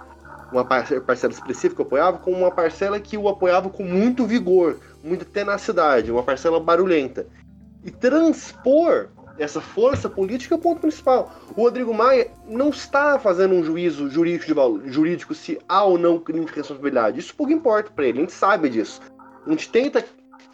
uma 0.53 0.65
par- 0.65 1.01
parcela 1.01 1.33
específica 1.33 1.75
que 1.75 1.83
o 1.83 1.87
apoiava, 1.87 2.19
como 2.19 2.39
uma 2.39 2.51
parcela 2.51 2.99
que 3.01 3.19
o 3.19 3.29
apoiava 3.29 3.69
com 3.69 3.83
muito 3.83 4.25
vigor, 4.25 4.79
muita 5.03 5.25
tenacidade, 5.25 6.11
uma 6.11 6.23
parcela 6.23 6.61
barulhenta. 6.61 7.27
E 7.85 7.91
transpor 7.91 9.09
essa 9.39 9.61
força 9.61 10.11
política 10.11 10.55
é 10.55 10.59
o 10.59 10.61
ponto 10.61 10.81
principal. 10.81 11.33
O 11.57 11.63
Rodrigo 11.63 11.95
Maia 11.95 12.29
não 12.47 12.71
está 12.71 13.19
fazendo 13.19 13.55
um 13.55 13.63
juízo 13.63 14.11
jurídico, 14.11 14.81
de 14.83 14.93
jurídico 14.93 15.35
se 15.35 15.61
há 15.69 15.85
ou 15.85 15.97
não 15.97 16.19
crime 16.19 16.45
de 16.45 16.53
responsabilidade. 16.53 17.21
Isso 17.21 17.35
pouco 17.35 17.53
importa 17.53 17.91
para 17.95 18.07
ele, 18.07 18.19
a 18.19 18.21
gente 18.23 18.33
sabe 18.33 18.69
disso. 18.69 19.01
A 19.47 19.51
gente 19.51 19.71
tenta 19.71 20.05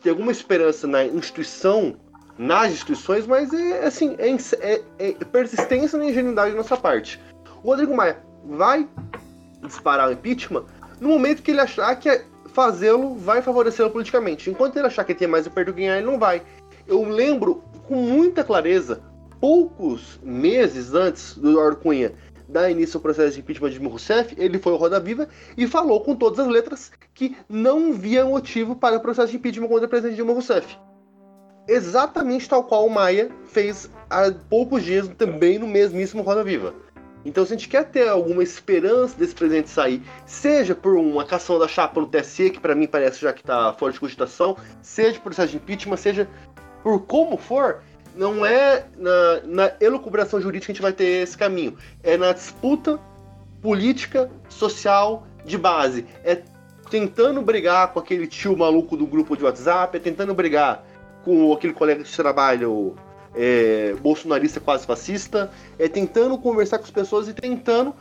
ter 0.02 0.10
alguma 0.10 0.30
esperança 0.30 0.86
na 0.86 1.04
instituição, 1.04 1.96
nas 2.36 2.72
instituições, 2.72 3.26
mas 3.26 3.52
é 3.54 3.86
assim, 3.86 4.16
é, 4.18 4.30
é- 4.60 4.82
é 4.98 5.12
persistência 5.24 5.98
na 5.98 6.04
ingenuidade 6.04 6.50
da 6.50 6.58
nossa 6.58 6.76
parte. 6.76 7.20
O 7.62 7.68
Rodrigo 7.68 7.96
Maia 7.96 8.18
vai 8.44 8.86
disparar 9.62 10.10
o 10.10 10.12
impeachment 10.12 10.66
no 11.00 11.08
momento 11.08 11.42
que 11.42 11.50
ele 11.50 11.60
achar 11.60 11.96
que 11.96 12.08
é 12.08 12.24
fazê-lo 12.54 13.16
vai 13.16 13.42
favorecê-lo 13.42 13.90
politicamente. 13.90 14.48
Enquanto 14.48 14.76
ele 14.76 14.86
achar 14.86 15.04
que 15.04 15.14
tem 15.14 15.28
mais 15.28 15.46
a 15.46 15.50
perder 15.50 15.72
do 15.72 15.74
que 15.74 15.82
ganhar, 15.82 15.98
ele 15.98 16.06
não 16.06 16.18
vai. 16.18 16.42
Eu 16.86 17.02
lembro 17.02 17.62
com 17.86 17.96
muita 17.96 18.42
clareza, 18.42 19.02
poucos 19.40 20.18
meses 20.22 20.94
antes 20.94 21.36
do 21.36 21.50
Eduardo 21.50 21.76
Cunha 21.76 22.14
dar 22.48 22.70
início 22.70 22.98
ao 22.98 23.02
processo 23.02 23.34
de 23.34 23.40
impeachment 23.40 23.70
de 23.70 23.74
Dilma 23.74 23.90
Rousseff, 23.90 24.34
ele 24.38 24.58
foi 24.58 24.72
ao 24.72 24.78
Roda 24.78 25.00
Viva 25.00 25.28
e 25.56 25.66
falou 25.66 26.00
com 26.02 26.14
todas 26.14 26.38
as 26.38 26.46
letras 26.46 26.92
que 27.12 27.36
não 27.48 27.92
via 27.92 28.24
motivo 28.24 28.76
para 28.76 28.96
o 28.96 29.00
processo 29.00 29.32
de 29.32 29.38
impeachment 29.38 29.66
contra 29.66 29.86
o 29.86 29.88
presidente 29.88 30.16
Dilma 30.16 30.32
Rousseff. 30.32 30.78
Exatamente 31.66 32.48
tal 32.48 32.64
qual 32.64 32.86
o 32.86 32.90
Maia 32.90 33.30
fez 33.46 33.90
há 34.10 34.30
poucos 34.50 34.84
dias 34.84 35.08
também 35.16 35.58
no 35.58 35.66
mesmíssimo 35.66 36.22
Roda 36.22 36.44
Viva. 36.44 36.74
Então, 37.24 37.44
se 37.44 37.54
a 37.54 37.56
gente 37.56 37.68
quer 37.68 37.84
ter 37.84 38.08
alguma 38.08 38.42
esperança 38.42 39.16
desse 39.16 39.34
presidente 39.34 39.70
sair, 39.70 40.02
seja 40.26 40.74
por 40.74 40.94
uma 40.94 41.24
cação 41.24 41.58
da 41.58 41.66
chapa 41.66 42.00
no 42.00 42.06
TSE, 42.06 42.50
que 42.50 42.60
para 42.60 42.74
mim 42.74 42.86
parece 42.86 43.20
já 43.20 43.32
que 43.32 43.40
está 43.40 43.72
fora 43.72 43.92
de 43.92 44.00
cogitação, 44.00 44.56
seja 44.82 45.14
por 45.14 45.24
processo 45.24 45.52
de 45.52 45.56
impeachment, 45.56 45.96
seja 45.96 46.28
por 46.82 47.00
como 47.06 47.38
for, 47.38 47.82
não 48.14 48.44
é 48.44 48.86
na, 48.96 49.40
na 49.44 49.72
elucubração 49.80 50.40
jurídica 50.40 50.66
que 50.66 50.72
a 50.72 50.74
gente 50.74 50.82
vai 50.82 50.92
ter 50.92 51.22
esse 51.22 51.36
caminho. 51.36 51.76
É 52.02 52.16
na 52.16 52.32
disputa 52.32 53.00
política, 53.62 54.30
social, 54.48 55.26
de 55.44 55.56
base. 55.56 56.06
É 56.22 56.42
tentando 56.90 57.40
brigar 57.42 57.92
com 57.92 57.98
aquele 57.98 58.26
tio 58.26 58.56
maluco 58.56 58.96
do 58.96 59.06
grupo 59.06 59.36
de 59.36 59.44
WhatsApp, 59.44 59.96
é 59.96 60.00
tentando 60.00 60.34
brigar 60.34 60.84
com 61.24 61.52
aquele 61.52 61.72
colega 61.72 62.04
de 62.04 62.14
trabalho 62.14 62.94
é, 63.34 63.94
bolsonarista 64.00 64.60
quase 64.60 64.86
fascista, 64.86 65.50
é 65.78 65.88
tentando 65.88 66.38
conversar 66.38 66.78
com 66.78 66.84
as 66.84 66.90
pessoas 66.90 67.28
e 67.28 67.32
tentando 67.34 67.94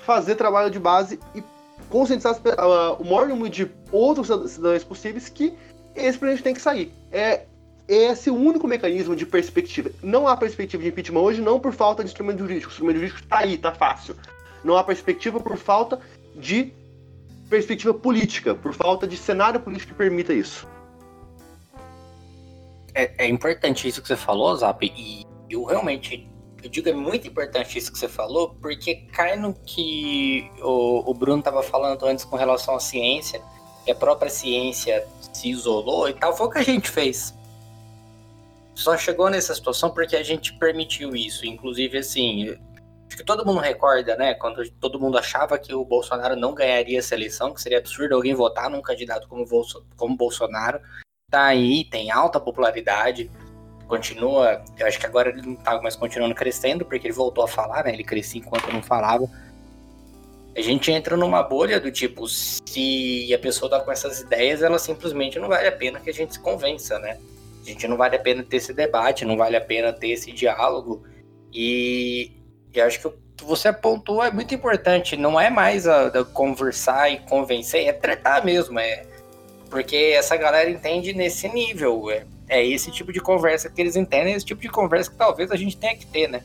fazer 0.00 0.34
trabalho 0.34 0.70
de 0.70 0.78
base 0.78 1.18
e 1.34 1.42
conscientizar 1.88 2.38
a- 2.58 2.92
o 2.94 3.04
maior 3.04 3.28
número 3.28 3.48
de 3.48 3.70
outros 3.92 4.26
cidadãos 4.50 4.84
possíveis 4.84 5.28
que 5.28 5.54
esse 5.94 6.18
presidente 6.18 6.42
tem 6.42 6.54
que 6.54 6.60
sair. 6.60 6.92
É 7.12 7.42
esse 7.86 8.30
o 8.30 8.34
único 8.34 8.66
mecanismo 8.66 9.14
de 9.14 9.26
perspectiva. 9.26 9.90
Não 10.02 10.26
há 10.26 10.36
perspectiva 10.36 10.82
de 10.82 10.88
impeachment 10.88 11.20
hoje, 11.20 11.40
não 11.40 11.60
por 11.60 11.72
falta 11.72 12.02
de 12.02 12.08
instrumento 12.10 12.38
jurídico. 12.38 12.68
O 12.68 12.72
instrumento 12.72 12.96
jurídico 12.96 13.20
está 13.20 13.38
aí, 13.38 13.54
está 13.54 13.72
fácil. 13.72 14.16
Não 14.64 14.76
há 14.76 14.82
perspectiva 14.82 15.38
por 15.38 15.56
falta 15.56 16.00
de 16.34 16.72
perspectiva 17.48 17.92
política, 17.92 18.54
por 18.54 18.72
falta 18.72 19.06
de 19.06 19.16
cenário 19.16 19.60
político 19.60 19.92
que 19.92 19.98
permita 19.98 20.32
isso. 20.32 20.66
É, 22.94 23.24
é 23.24 23.28
importante 23.28 23.88
isso 23.88 24.00
que 24.00 24.08
você 24.08 24.16
falou, 24.16 24.54
Zap, 24.56 24.84
e 24.86 25.24
eu 25.50 25.64
realmente 25.64 26.30
eu 26.64 26.70
digo 26.70 26.88
é 26.88 26.94
muito 26.94 27.28
importante 27.28 27.76
isso 27.76 27.92
que 27.92 27.98
você 27.98 28.08
falou, 28.08 28.54
porque 28.54 28.94
cai 29.12 29.36
no 29.36 29.52
que 29.52 30.50
o, 30.62 31.10
o 31.10 31.12
Bruno 31.12 31.40
estava 31.40 31.62
falando 31.62 32.06
antes 32.06 32.24
com 32.24 32.36
relação 32.36 32.74
à 32.74 32.80
ciência, 32.80 33.42
que 33.84 33.90
a 33.90 33.94
própria 33.94 34.30
ciência 34.30 35.06
se 35.30 35.50
isolou 35.50 36.08
e 36.08 36.14
tal, 36.14 36.34
foi 36.34 36.46
o 36.46 36.50
que 36.50 36.58
a 36.58 36.62
gente 36.62 36.88
fez. 36.88 37.34
Só 38.74 38.96
chegou 38.96 39.28
nessa 39.28 39.54
situação 39.54 39.90
porque 39.90 40.16
a 40.16 40.22
gente 40.22 40.54
permitiu 40.54 41.14
isso. 41.14 41.44
Inclusive, 41.46 41.98
assim, 41.98 42.48
acho 43.06 43.16
que 43.16 43.22
todo 43.22 43.44
mundo 43.44 43.60
recorda, 43.60 44.16
né? 44.16 44.32
Quando 44.34 44.68
todo 44.80 44.98
mundo 44.98 45.18
achava 45.18 45.58
que 45.58 45.74
o 45.74 45.84
Bolsonaro 45.84 46.34
não 46.34 46.54
ganharia 46.54 46.98
essa 46.98 47.14
eleição, 47.14 47.52
que 47.52 47.60
seria 47.60 47.78
absurdo 47.78 48.14
alguém 48.14 48.34
votar 48.34 48.70
num 48.70 48.80
candidato 48.82 49.28
como, 49.28 49.46
Bolso, 49.46 49.86
como 49.96 50.16
Bolsonaro. 50.16 50.80
Tá 51.34 51.46
aí, 51.46 51.84
tem 51.84 52.12
alta 52.12 52.38
popularidade 52.38 53.28
continua. 53.88 54.62
Eu 54.78 54.86
acho 54.86 55.00
que 55.00 55.06
agora 55.06 55.30
ele 55.30 55.42
não 55.42 55.56
tá 55.56 55.82
mais 55.82 55.96
continuando 55.96 56.32
crescendo, 56.32 56.84
porque 56.84 57.08
ele 57.08 57.12
voltou 57.12 57.42
a 57.42 57.48
falar, 57.48 57.82
né? 57.82 57.92
Ele 57.92 58.04
crescia 58.04 58.40
enquanto 58.40 58.72
não 58.72 58.80
falava. 58.80 59.28
A 60.56 60.60
gente 60.60 60.92
entra 60.92 61.16
numa 61.16 61.42
bolha 61.42 61.80
do 61.80 61.90
tipo, 61.90 62.28
se 62.28 63.34
a 63.34 63.38
pessoa 63.40 63.68
tá 63.68 63.80
com 63.80 63.90
essas 63.90 64.20
ideias, 64.20 64.62
ela 64.62 64.78
simplesmente 64.78 65.36
não 65.36 65.48
vale 65.48 65.66
a 65.66 65.72
pena 65.72 65.98
que 65.98 66.08
a 66.08 66.12
gente 66.12 66.34
se 66.34 66.38
convença, 66.40 67.00
né? 67.00 67.18
A 67.62 67.68
gente 67.68 67.88
não 67.88 67.96
vale 67.96 68.14
a 68.14 68.20
pena 68.20 68.44
ter 68.44 68.58
esse 68.58 68.72
debate, 68.72 69.24
não 69.24 69.36
vale 69.36 69.56
a 69.56 69.60
pena 69.60 69.92
ter 69.92 70.10
esse 70.10 70.30
diálogo. 70.30 71.02
E 71.52 72.30
eu 72.72 72.84
acho 72.84 73.00
que 73.00 73.08
o 73.08 73.14
que 73.36 73.44
você 73.44 73.66
apontou 73.66 74.22
é 74.22 74.30
muito 74.30 74.54
importante. 74.54 75.16
Não 75.16 75.40
é 75.40 75.50
mais 75.50 75.88
a, 75.88 76.06
a 76.06 76.24
conversar 76.24 77.10
e 77.10 77.18
convencer, 77.28 77.88
é 77.88 77.92
tratar 77.92 78.44
mesmo. 78.44 78.78
É, 78.78 79.13
porque 79.74 79.96
essa 80.16 80.36
galera 80.36 80.70
entende 80.70 81.12
nesse 81.12 81.48
nível. 81.48 82.08
É, 82.08 82.24
é 82.48 82.64
esse 82.64 82.92
tipo 82.92 83.12
de 83.12 83.18
conversa 83.18 83.68
que 83.68 83.80
eles 83.80 83.96
entendem, 83.96 84.32
esse 84.32 84.46
tipo 84.46 84.62
de 84.62 84.68
conversa 84.68 85.10
que 85.10 85.16
talvez 85.16 85.50
a 85.50 85.56
gente 85.56 85.76
tenha 85.76 85.96
que 85.96 86.06
ter, 86.06 86.28
né? 86.28 86.44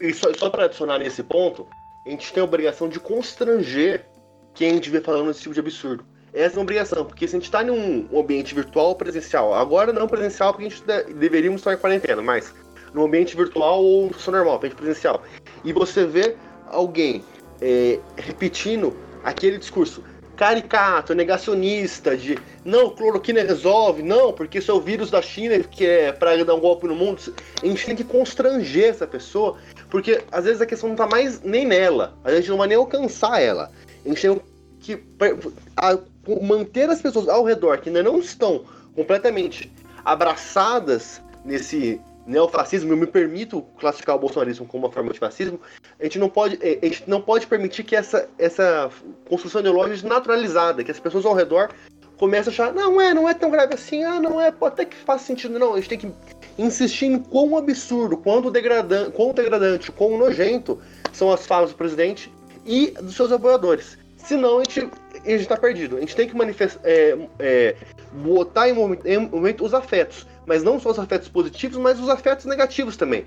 E 0.00 0.12
só, 0.12 0.34
só 0.34 0.50
para 0.50 0.64
adicionar 0.64 0.98
nesse 0.98 1.22
ponto, 1.22 1.68
a 2.04 2.10
gente 2.10 2.32
tem 2.32 2.40
a 2.40 2.44
obrigação 2.44 2.88
de 2.88 2.98
constranger 2.98 4.04
quem 4.52 4.74
estiver 4.74 5.00
falando 5.00 5.30
esse 5.30 5.42
tipo 5.42 5.54
de 5.54 5.60
absurdo. 5.60 6.04
Essa 6.34 6.56
é 6.56 6.58
uma 6.58 6.62
obrigação, 6.62 7.04
porque 7.04 7.28
se 7.28 7.36
a 7.36 7.38
gente 7.38 7.46
está 7.46 7.62
em 7.62 7.70
um 7.70 8.18
ambiente 8.18 8.52
virtual 8.52 8.88
ou 8.88 8.96
presencial, 8.96 9.54
agora 9.54 9.92
não 9.92 10.08
presencial 10.08 10.52
porque 10.52 10.66
a 10.66 10.70
gente 10.70 10.82
de, 10.82 11.14
deveríamos 11.14 11.60
estar 11.60 11.72
em 11.72 11.76
quarentena, 11.76 12.20
mas 12.20 12.52
no 12.92 13.04
ambiente 13.04 13.36
virtual 13.36 13.80
ou 13.80 14.10
no 14.10 14.32
normal, 14.32 14.56
ambiente 14.56 14.74
presencial, 14.74 15.22
e 15.64 15.72
você 15.72 16.04
vê 16.04 16.34
alguém 16.66 17.24
é, 17.60 18.00
repetindo 18.16 18.92
aquele 19.22 19.56
discurso, 19.56 20.02
caricato, 20.40 21.14
negacionista, 21.14 22.16
de 22.16 22.38
não, 22.64 22.88
cloroquina 22.88 23.42
resolve, 23.42 24.02
não, 24.02 24.32
porque 24.32 24.56
isso 24.56 24.70
é 24.70 24.74
o 24.74 24.80
vírus 24.80 25.10
da 25.10 25.20
China 25.20 25.58
que 25.58 25.84
é 25.84 26.12
para 26.12 26.42
dar 26.42 26.54
um 26.54 26.60
golpe 26.60 26.86
no 26.86 26.94
mundo. 26.94 27.20
A 27.62 27.66
gente 27.66 27.84
tem 27.84 27.94
que 27.94 28.02
constranger 28.02 28.88
essa 28.88 29.06
pessoa, 29.06 29.58
porque 29.90 30.24
às 30.32 30.46
vezes 30.46 30.62
a 30.62 30.64
questão 30.64 30.88
não 30.88 30.96
tá 30.96 31.06
mais 31.06 31.42
nem 31.42 31.66
nela, 31.66 32.16
a 32.24 32.34
gente 32.34 32.48
não 32.48 32.56
vai 32.56 32.68
nem 32.68 32.78
alcançar 32.78 33.38
ela. 33.38 33.70
A 34.02 34.08
gente 34.08 34.22
tem 34.22 34.40
que 34.80 35.04
a, 35.76 35.98
manter 36.40 36.88
as 36.88 37.02
pessoas 37.02 37.28
ao 37.28 37.44
redor 37.44 37.76
que 37.76 37.90
ainda 37.90 38.02
não 38.02 38.18
estão 38.18 38.64
completamente 38.94 39.70
abraçadas 40.06 41.20
nesse 41.44 42.00
neofascismo, 42.26 42.92
eu 42.92 42.96
me 42.96 43.06
permito 43.06 43.62
classificar 43.78 44.16
o 44.16 44.18
bolsonarismo 44.18 44.66
como 44.66 44.86
uma 44.86 44.92
forma 44.92 45.12
de 45.12 45.18
fascismo, 45.18 45.60
a 45.98 46.04
gente 46.04 46.18
não 46.18 46.28
pode, 46.28 46.58
é, 46.60 46.78
a 46.82 46.86
gente 46.86 47.04
não 47.06 47.20
pode 47.20 47.46
permitir 47.46 47.84
que 47.84 47.96
essa, 47.96 48.28
essa 48.38 48.90
construção 49.28 49.60
ideológica 49.60 50.08
naturalizada, 50.08 50.84
que 50.84 50.90
as 50.90 51.00
pessoas 51.00 51.24
ao 51.24 51.34
redor 51.34 51.70
comecem 52.16 52.50
a 52.50 52.52
achar, 52.52 52.72
não 52.74 53.00
é, 53.00 53.14
não 53.14 53.28
é 53.28 53.34
tão 53.34 53.50
grave 53.50 53.74
assim, 53.74 54.04
ah, 54.04 54.20
não 54.20 54.40
é, 54.40 54.52
até 54.62 54.84
que 54.84 54.96
faz 54.96 55.22
sentido, 55.22 55.58
não, 55.58 55.74
a 55.74 55.76
gente 55.76 55.88
tem 55.88 55.98
que 55.98 56.12
insistir 56.58 57.06
em 57.06 57.18
quão 57.18 57.56
absurdo, 57.56 58.16
quanto 58.16 58.50
degradante, 58.50 59.12
quão 59.12 59.32
degradante, 59.32 59.90
quão 59.90 60.18
nojento 60.18 60.78
são 61.12 61.32
as 61.32 61.46
falas 61.46 61.70
do 61.70 61.76
presidente 61.76 62.30
e 62.66 62.88
dos 63.00 63.16
seus 63.16 63.32
apoiadores. 63.32 63.98
Senão 64.16 64.58
a 64.58 64.64
gente, 64.64 64.90
a 65.24 65.28
gente 65.30 65.48
tá 65.48 65.56
perdido. 65.56 65.96
A 65.96 66.00
gente 66.00 66.14
tem 66.14 66.28
que 66.28 66.36
manifestar, 66.36 66.80
é, 66.84 67.16
é, 67.38 67.76
botar 68.12 68.68
em 68.68 68.74
em 69.04 69.18
momento 69.18 69.64
os 69.64 69.72
afetos 69.72 70.26
mas 70.46 70.62
não 70.62 70.78
só 70.78 70.90
os 70.90 70.98
afetos 70.98 71.28
positivos, 71.28 71.78
mas 71.78 72.00
os 72.00 72.08
afetos 72.08 72.46
negativos 72.46 72.96
também. 72.96 73.24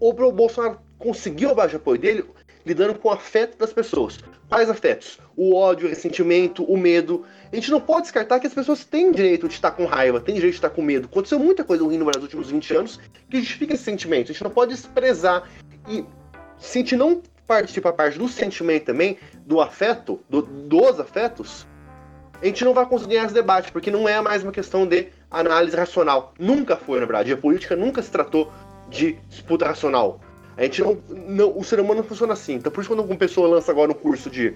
O 0.00 0.12
Bolsonaro 0.12 0.78
conseguiu 0.98 1.50
a 1.50 1.54
base 1.54 1.76
apoio 1.76 1.98
dele 1.98 2.24
lidando 2.64 2.94
com 2.94 3.08
o 3.08 3.12
afeto 3.12 3.56
das 3.56 3.72
pessoas. 3.72 4.18
Quais 4.48 4.68
afetos? 4.68 5.18
O 5.36 5.54
ódio, 5.54 5.86
o 5.86 5.88
ressentimento, 5.88 6.64
o 6.64 6.76
medo. 6.76 7.24
A 7.50 7.54
gente 7.54 7.70
não 7.70 7.80
pode 7.80 8.02
descartar 8.02 8.40
que 8.40 8.46
as 8.46 8.54
pessoas 8.54 8.84
têm 8.84 9.10
direito 9.10 9.48
de 9.48 9.54
estar 9.54 9.70
com 9.70 9.84
raiva, 9.84 10.20
têm 10.20 10.34
direito 10.34 10.52
de 10.52 10.58
estar 10.58 10.70
com 10.70 10.82
medo. 10.82 11.06
Aconteceu 11.06 11.38
muita 11.38 11.64
coisa 11.64 11.84
ruim 11.84 11.98
nos 11.98 12.22
últimos 12.22 12.50
20 12.50 12.76
anos 12.76 13.00
que 13.30 13.38
justifica 13.38 13.74
esse 13.74 13.84
sentimento. 13.84 14.30
A 14.30 14.32
gente 14.32 14.44
não 14.44 14.50
pode 14.50 14.74
desprezar 14.74 15.48
e 15.88 16.04
se 16.58 16.78
a 16.78 16.80
gente 16.82 16.96
não 16.96 17.22
partir 17.46 17.80
para 17.80 17.90
a 17.90 17.94
parte 17.94 18.18
do 18.18 18.28
sentimento 18.28 18.84
também, 18.84 19.16
do 19.46 19.60
afeto, 19.60 20.20
do, 20.28 20.42
dos 20.42 21.00
afetos, 21.00 21.66
a 22.40 22.46
gente 22.46 22.64
não 22.64 22.72
vai 22.72 22.86
conseguir 22.86 23.14
ganhar 23.14 23.24
esse 23.24 23.34
debate, 23.34 23.72
porque 23.72 23.90
não 23.90 24.08
é 24.08 24.20
mais 24.20 24.42
uma 24.42 24.52
questão 24.52 24.86
de 24.86 25.08
análise 25.30 25.76
racional. 25.76 26.32
Nunca 26.38 26.76
foi, 26.76 27.00
na 27.00 27.06
verdade. 27.06 27.32
A 27.32 27.36
política 27.36 27.74
nunca 27.74 28.00
se 28.00 28.10
tratou 28.10 28.52
de 28.88 29.18
disputa 29.28 29.66
racional. 29.66 30.20
A 30.56 30.62
gente 30.62 30.82
não, 30.82 30.98
não, 31.08 31.56
o 31.56 31.64
ser 31.64 31.80
humano 31.80 32.00
não 32.00 32.08
funciona 32.08 32.32
assim. 32.32 32.54
Então, 32.54 32.70
por 32.70 32.80
isso, 32.80 32.90
quando 32.90 33.04
uma 33.04 33.16
pessoa 33.16 33.48
lança 33.48 33.70
agora 33.70 33.90
um 33.90 33.94
curso 33.94 34.30
de 34.30 34.54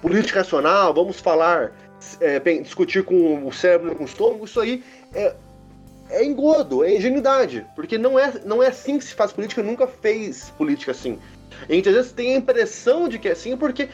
política 0.00 0.40
racional, 0.40 0.92
vamos 0.92 1.20
falar, 1.20 1.72
é, 2.20 2.40
discutir 2.60 3.04
com 3.04 3.46
o 3.46 3.52
cérebro, 3.52 3.94
com 3.94 4.02
o 4.02 4.06
estômago, 4.06 4.44
isso 4.44 4.60
aí 4.60 4.82
é, 5.14 5.34
é 6.10 6.24
engodo, 6.24 6.84
é 6.84 6.96
ingenuidade. 6.96 7.64
Porque 7.74 7.98
não 7.98 8.18
é, 8.18 8.32
não 8.44 8.62
é 8.62 8.68
assim 8.68 8.98
que 8.98 9.04
se 9.04 9.14
faz 9.14 9.32
política, 9.32 9.62
nunca 9.62 9.86
fez 9.86 10.50
política 10.50 10.90
assim. 10.90 11.18
A 11.68 11.72
gente 11.72 11.88
às 11.88 11.94
vezes 11.94 12.12
tem 12.12 12.34
a 12.34 12.38
impressão 12.38 13.08
de 13.08 13.18
que 13.18 13.28
é 13.28 13.32
assim 13.32 13.56
porque 13.56 13.88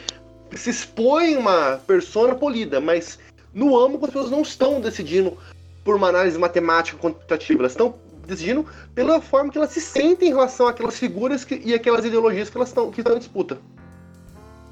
se 0.57 0.69
expõe 0.69 1.35
uma 1.37 1.79
persona 1.85 2.35
polida, 2.35 2.79
mas 2.79 3.19
no 3.53 3.77
âmbito 3.77 4.05
as 4.05 4.11
pessoas 4.11 4.31
não 4.31 4.41
estão 4.41 4.81
decidindo 4.81 5.37
por 5.83 5.95
uma 5.95 6.09
análise 6.09 6.37
matemática 6.37 6.97
quantitativa, 6.97 7.61
elas 7.61 7.71
estão 7.71 7.95
decidindo 8.25 8.65
pela 8.93 9.19
forma 9.19 9.51
que 9.51 9.57
elas 9.57 9.71
se 9.71 9.81
sentem 9.81 10.29
em 10.29 10.31
relação 10.31 10.67
àquelas 10.67 10.97
figuras 10.97 11.43
que, 11.43 11.61
e 11.65 11.73
aquelas 11.73 12.05
ideologias 12.05 12.49
que 12.49 12.57
elas 12.57 12.69
estão 12.69 12.91
que 12.91 13.01
estão 13.01 13.15
em 13.15 13.19
disputa. 13.19 13.57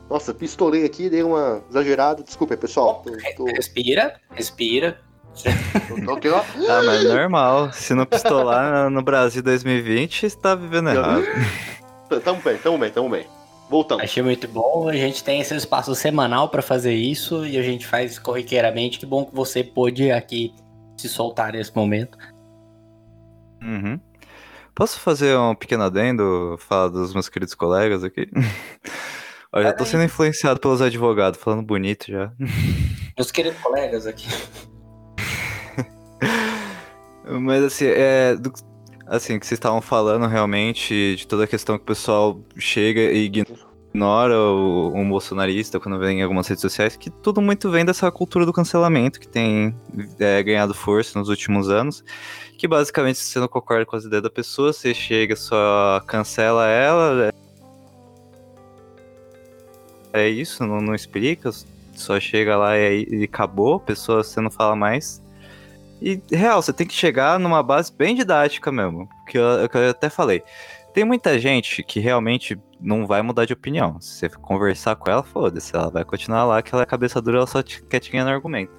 Nossa, 0.10 0.34
pistolei 0.34 0.86
aqui, 0.86 1.10
dei 1.10 1.22
uma 1.22 1.62
exagerada. 1.70 2.24
Desculpa 2.24 2.54
aí, 2.54 2.58
pessoal. 2.58 3.04
Tô, 3.04 3.45
tô... 3.45 3.45
Respira, 3.52 4.22
respira. 4.32 4.98
Tô, 5.44 6.14
ah, 6.70 6.82
mas 6.84 7.06
é 7.06 7.14
normal. 7.14 7.72
Se 7.72 7.94
não 7.94 8.06
pistolar 8.06 8.90
no 8.90 9.04
Brasil 9.04 9.44
2020, 9.44 10.26
está 10.26 10.56
vivendo 10.56 10.90
errado. 10.90 11.24
Tamo 12.24 12.41
bem, 12.41 12.58
tamo 12.58 12.78
bem, 12.78 12.90
tamo 12.90 13.10
bem. 13.10 13.28
Voltamos. 13.69 14.03
Achei 14.03 14.23
muito 14.23 14.48
bom. 14.48 14.88
A 14.88 14.95
gente 14.95 15.23
tem 15.23 15.41
esse 15.41 15.56
espaço 15.56 15.94
semanal 15.94 16.49
para 16.49 16.61
fazer 16.61 16.94
isso 16.94 17.45
e 17.45 17.57
a 17.57 17.61
gente 17.61 17.85
faz 17.85 18.18
corriqueiramente. 18.18 18.99
Que 18.99 19.06
bom 19.06 19.26
que 19.26 19.35
você 19.35 19.64
pôde 19.64 20.11
aqui 20.11 20.53
se 20.95 21.10
soltar 21.10 21.53
nesse 21.53 21.76
momento. 21.76 22.18
Uhum. 23.61 23.99
Posso 24.73 24.99
fazer 24.99 25.38
um 25.38 25.56
pequeno 25.56 25.84
adendo, 25.84 26.56
falar 26.60 26.89
dos 26.89 27.14
meus 27.14 27.27
queridos 27.27 27.56
colegas 27.56 28.03
aqui? 28.03 28.30
Eu 29.53 29.64
já 29.64 29.73
tô 29.73 29.85
sendo 29.85 30.03
influenciado 30.03 30.60
pelos 30.60 30.81
advogados, 30.81 31.39
falando 31.39 31.64
bonito 31.64 32.11
já. 32.11 32.31
Meus 33.18 33.31
queridos 33.31 33.60
colegas 33.60 34.06
aqui. 34.06 34.27
Mas 37.41 37.64
assim, 37.64 37.85
é. 37.88 38.35
Do, 38.35 38.53
assim, 39.07 39.39
que 39.39 39.45
vocês 39.45 39.57
estavam 39.57 39.81
falando 39.81 40.27
realmente 40.27 41.15
de 41.15 41.27
toda 41.27 41.45
a 41.45 41.47
questão 41.47 41.77
que 41.77 41.84
o 41.84 41.88
pessoal 41.88 42.39
chega 42.57 42.99
e 42.99 43.25
ignora 43.25 44.38
o, 44.38 44.91
um 44.93 45.07
bolsonarista 45.07 45.79
quando 45.79 45.97
vem 45.97 46.19
em 46.19 46.23
algumas 46.23 46.47
redes 46.47 46.61
sociais, 46.61 46.95
que 46.95 47.09
tudo 47.09 47.41
muito 47.41 47.69
vem 47.71 47.85
dessa 47.85 48.11
cultura 48.11 48.45
do 48.45 48.53
cancelamento 48.53 49.19
que 49.19 49.27
tem 49.27 49.75
é, 50.19 50.43
ganhado 50.43 50.73
força 50.73 51.17
nos 51.17 51.29
últimos 51.29 51.69
anos. 51.69 52.03
Que 52.57 52.67
basicamente, 52.67 53.19
se 53.19 53.25
você 53.25 53.39
não 53.39 53.47
concorda 53.47 53.85
com 53.85 53.95
as 53.95 54.03
ideias 54.03 54.23
da 54.23 54.29
pessoa, 54.29 54.73
você 54.73 54.93
chega, 54.93 55.35
só 55.35 56.01
cancela 56.05 56.67
ela. 56.67 57.31
É, 60.13 60.25
é 60.25 60.29
isso, 60.29 60.65
não, 60.65 60.81
não 60.81 60.95
explica, 60.95 61.51
só 61.93 62.19
chega 62.19 62.57
lá 62.57 62.77
e, 62.77 63.07
e 63.09 63.23
acabou, 63.23 63.75
a 63.75 63.79
pessoa 63.79 64.23
você 64.23 64.41
não 64.41 64.51
fala 64.51 64.75
mais. 64.75 65.21
E, 66.02 66.22
real, 66.32 66.61
você 66.61 66.72
tem 66.72 66.86
que 66.86 66.94
chegar 66.94 67.40
numa 67.40 67.64
base 67.64 67.91
bem 67.91 68.15
didática 68.15 68.72
mesmo. 68.72 69.10
Que 69.28 69.38
eu, 69.38 69.68
que 69.69 69.78
eu 69.78 69.90
até 69.90 70.10
falei. 70.10 70.44
Tem 70.94 71.03
muita 71.03 71.38
gente 71.38 71.84
que 71.84 71.99
realmente 71.99 72.60
não 72.80 73.06
vai 73.06 73.22
mudar 73.22 73.45
de 73.45 73.53
opinião. 73.53 73.99
Se 74.02 74.19
você 74.19 74.30
conversar 74.30 74.95
com 74.95 75.10
ela, 75.10 75.24
foda-se, 75.24 75.76
ela 75.76 75.90
vai 75.90 76.03
continuar 76.03 76.45
lá, 76.45 76.61
que 76.61 76.74
ela 76.74 76.84
é 76.84 76.86
cabeça 76.86 77.22
dura, 77.22 77.38
ela 77.38 77.48
só 77.48 77.61
quer 77.61 77.99
te 77.99 78.11
ganhar 78.11 78.26
no 78.26 78.32
argumento. 78.32 78.72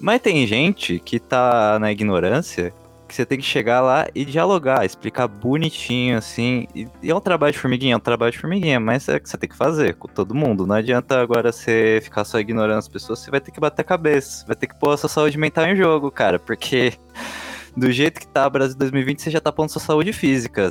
Mas 0.00 0.20
tem 0.20 0.46
gente 0.46 0.98
que 1.00 1.18
tá 1.18 1.78
na 1.78 1.90
ignorância 1.90 2.72
que 3.08 3.14
você 3.14 3.24
tem 3.24 3.38
que 3.38 3.44
chegar 3.44 3.80
lá 3.80 4.06
e 4.14 4.24
dialogar, 4.24 4.84
explicar 4.84 5.26
bonitinho, 5.26 6.18
assim. 6.18 6.66
E, 6.74 6.86
e 7.02 7.10
é 7.10 7.14
um 7.14 7.20
trabalho 7.20 7.52
de 7.52 7.58
formiguinha, 7.58 7.94
é 7.94 7.96
um 7.96 8.00
trabalho 8.00 8.30
de 8.30 8.38
formiguinha, 8.38 8.78
mas 8.78 9.08
é 9.08 9.18
que 9.18 9.28
você 9.28 9.38
tem 9.38 9.48
que 9.48 9.56
fazer 9.56 9.94
com 9.94 10.06
todo 10.06 10.34
mundo. 10.34 10.66
Não 10.66 10.74
adianta 10.76 11.20
agora 11.20 11.50
você 11.50 12.00
ficar 12.02 12.24
só 12.24 12.38
ignorando 12.38 12.78
as 12.78 12.88
pessoas, 12.88 13.20
você 13.20 13.30
vai 13.30 13.40
ter 13.40 13.50
que 13.50 13.58
bater 13.58 13.82
a 13.82 13.84
cabeça, 13.84 14.44
vai 14.46 14.54
ter 14.54 14.66
que 14.66 14.78
pôr 14.78 14.92
a 14.92 14.96
sua 14.96 15.08
saúde 15.08 15.38
mental 15.38 15.64
em 15.64 15.76
jogo, 15.76 16.10
cara, 16.10 16.38
porque 16.38 16.92
do 17.76 17.90
jeito 17.90 18.20
que 18.20 18.26
tá 18.28 18.46
o 18.46 18.50
Brasil 18.50 18.76
2020, 18.76 19.22
você 19.22 19.30
já 19.30 19.40
tá 19.40 19.50
pondo 19.50 19.70
sua 19.70 19.80
saúde 19.80 20.12
física. 20.12 20.70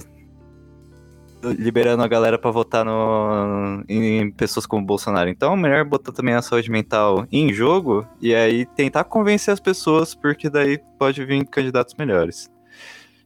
Liberando 1.43 2.01
a 2.03 2.07
galera 2.07 2.37
pra 2.37 2.49
votar 2.49 2.83
no, 2.83 3.83
em 3.87 4.31
pessoas 4.31 4.65
como 4.65 4.85
Bolsonaro. 4.85 5.29
Então, 5.29 5.53
é 5.53 5.57
melhor 5.57 5.85
botar 5.85 6.11
também 6.11 6.33
a 6.33 6.41
saúde 6.41 6.69
mental 6.69 7.27
em 7.31 7.53
jogo 7.53 8.07
e 8.21 8.33
aí 8.33 8.65
tentar 8.65 9.03
convencer 9.03 9.53
as 9.53 9.59
pessoas, 9.59 10.15
porque 10.15 10.49
daí 10.49 10.79
pode 10.97 11.23
vir 11.23 11.45
candidatos 11.45 11.93
melhores. 11.95 12.49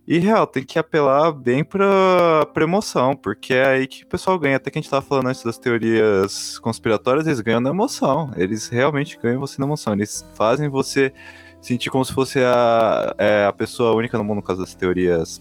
E 0.07 0.17
real, 0.17 0.47
tem 0.47 0.63
que 0.63 0.79
apelar 0.79 1.31
bem 1.31 1.63
pra, 1.63 2.45
pra 2.53 2.63
emoção, 2.63 3.15
porque 3.15 3.53
é 3.53 3.65
aí 3.65 3.87
que 3.87 4.03
o 4.03 4.07
pessoal 4.07 4.37
ganha. 4.37 4.57
Até 4.57 4.71
que 4.71 4.77
a 4.77 4.81
gente 4.81 4.89
tava 4.89 5.05
falando 5.05 5.27
antes 5.27 5.43
das 5.43 5.57
teorias 5.57 6.59
conspiratórias, 6.59 7.27
eles 7.27 7.39
ganham 7.39 7.61
na 7.61 7.69
emoção. 7.69 8.31
Eles 8.35 8.67
realmente 8.67 9.17
ganham 9.21 9.39
você 9.39 9.59
na 9.59 9.65
emoção. 9.65 9.93
Eles 9.93 10.25
fazem 10.35 10.67
você 10.67 11.13
sentir 11.61 11.89
como 11.91 12.03
se 12.03 12.13
fosse 12.13 12.39
a, 12.39 13.15
é, 13.17 13.45
a 13.45 13.53
pessoa 13.53 13.93
única 13.95 14.17
no 14.17 14.23
mundo, 14.23 14.37
no 14.37 14.43
caso 14.43 14.59
das 14.59 14.73
teorias 14.73 15.39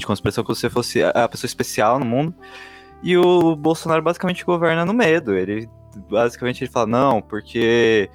de 0.00 0.06
conspiração, 0.06 0.44
como 0.44 0.54
se 0.54 0.62
você 0.62 0.70
fosse 0.70 1.02
a, 1.02 1.10
a 1.10 1.28
pessoa 1.28 1.48
especial 1.48 1.98
no 1.98 2.04
mundo. 2.04 2.34
E 3.02 3.16
o 3.16 3.56
Bolsonaro 3.56 4.02
basicamente 4.02 4.44
governa 4.44 4.84
no 4.84 4.92
medo. 4.92 5.34
Ele 5.34 5.68
basicamente 6.08 6.62
ele 6.62 6.70
fala, 6.70 6.86
não, 6.86 7.22
porque 7.22 8.10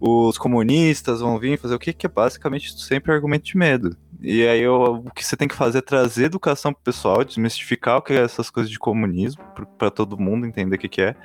os 0.00 0.36
comunistas 0.36 1.20
vão 1.20 1.38
vir 1.38 1.58
fazer 1.58 1.74
o 1.74 1.78
que, 1.78 1.92
que 1.92 2.06
é 2.06 2.08
basicamente 2.08 2.78
sempre 2.80 3.12
argumento 3.12 3.44
de 3.44 3.56
medo. 3.56 3.96
E 4.20 4.46
aí 4.46 4.60
eu, 4.60 5.02
o 5.06 5.10
que 5.10 5.24
você 5.24 5.36
tem 5.36 5.48
que 5.48 5.54
fazer 5.54 5.78
é 5.78 5.82
trazer 5.82 6.24
educação 6.24 6.72
pro 6.72 6.82
pessoal, 6.82 7.24
desmistificar 7.24 7.98
o 7.98 8.02
que 8.02 8.12
é 8.12 8.22
essas 8.22 8.50
coisas 8.50 8.70
de 8.70 8.78
comunismo, 8.78 9.42
para 9.78 9.90
todo 9.90 10.18
mundo 10.18 10.46
entender 10.46 10.76
o 10.76 10.78
que, 10.78 10.88
que 10.88 11.02
é 11.02 11.16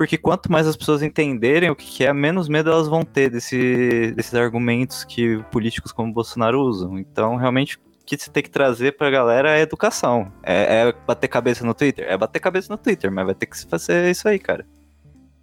porque 0.00 0.16
quanto 0.16 0.50
mais 0.50 0.66
as 0.66 0.78
pessoas 0.78 1.02
entenderem 1.02 1.68
o 1.68 1.76
que 1.76 2.06
é, 2.06 2.10
menos 2.10 2.48
medo 2.48 2.70
elas 2.70 2.88
vão 2.88 3.02
ter 3.02 3.28
desse, 3.28 4.14
desses 4.16 4.34
argumentos 4.34 5.04
que 5.04 5.36
políticos 5.50 5.92
como 5.92 6.10
Bolsonaro 6.10 6.58
usam. 6.58 6.98
Então, 6.98 7.36
realmente, 7.36 7.76
o 7.76 7.80
que 8.06 8.16
você 8.16 8.30
tem 8.30 8.42
que 8.42 8.48
trazer 8.48 8.96
pra 8.96 9.10
galera 9.10 9.58
é 9.58 9.60
educação. 9.60 10.32
É, 10.42 10.88
é 10.88 10.94
bater 11.06 11.28
cabeça 11.28 11.66
no 11.66 11.74
Twitter? 11.74 12.06
É 12.08 12.16
bater 12.16 12.40
cabeça 12.40 12.72
no 12.72 12.78
Twitter, 12.78 13.12
mas 13.12 13.26
vai 13.26 13.34
ter 13.34 13.44
que 13.44 13.62
fazer 13.66 14.10
isso 14.10 14.26
aí, 14.26 14.38
cara. 14.38 14.64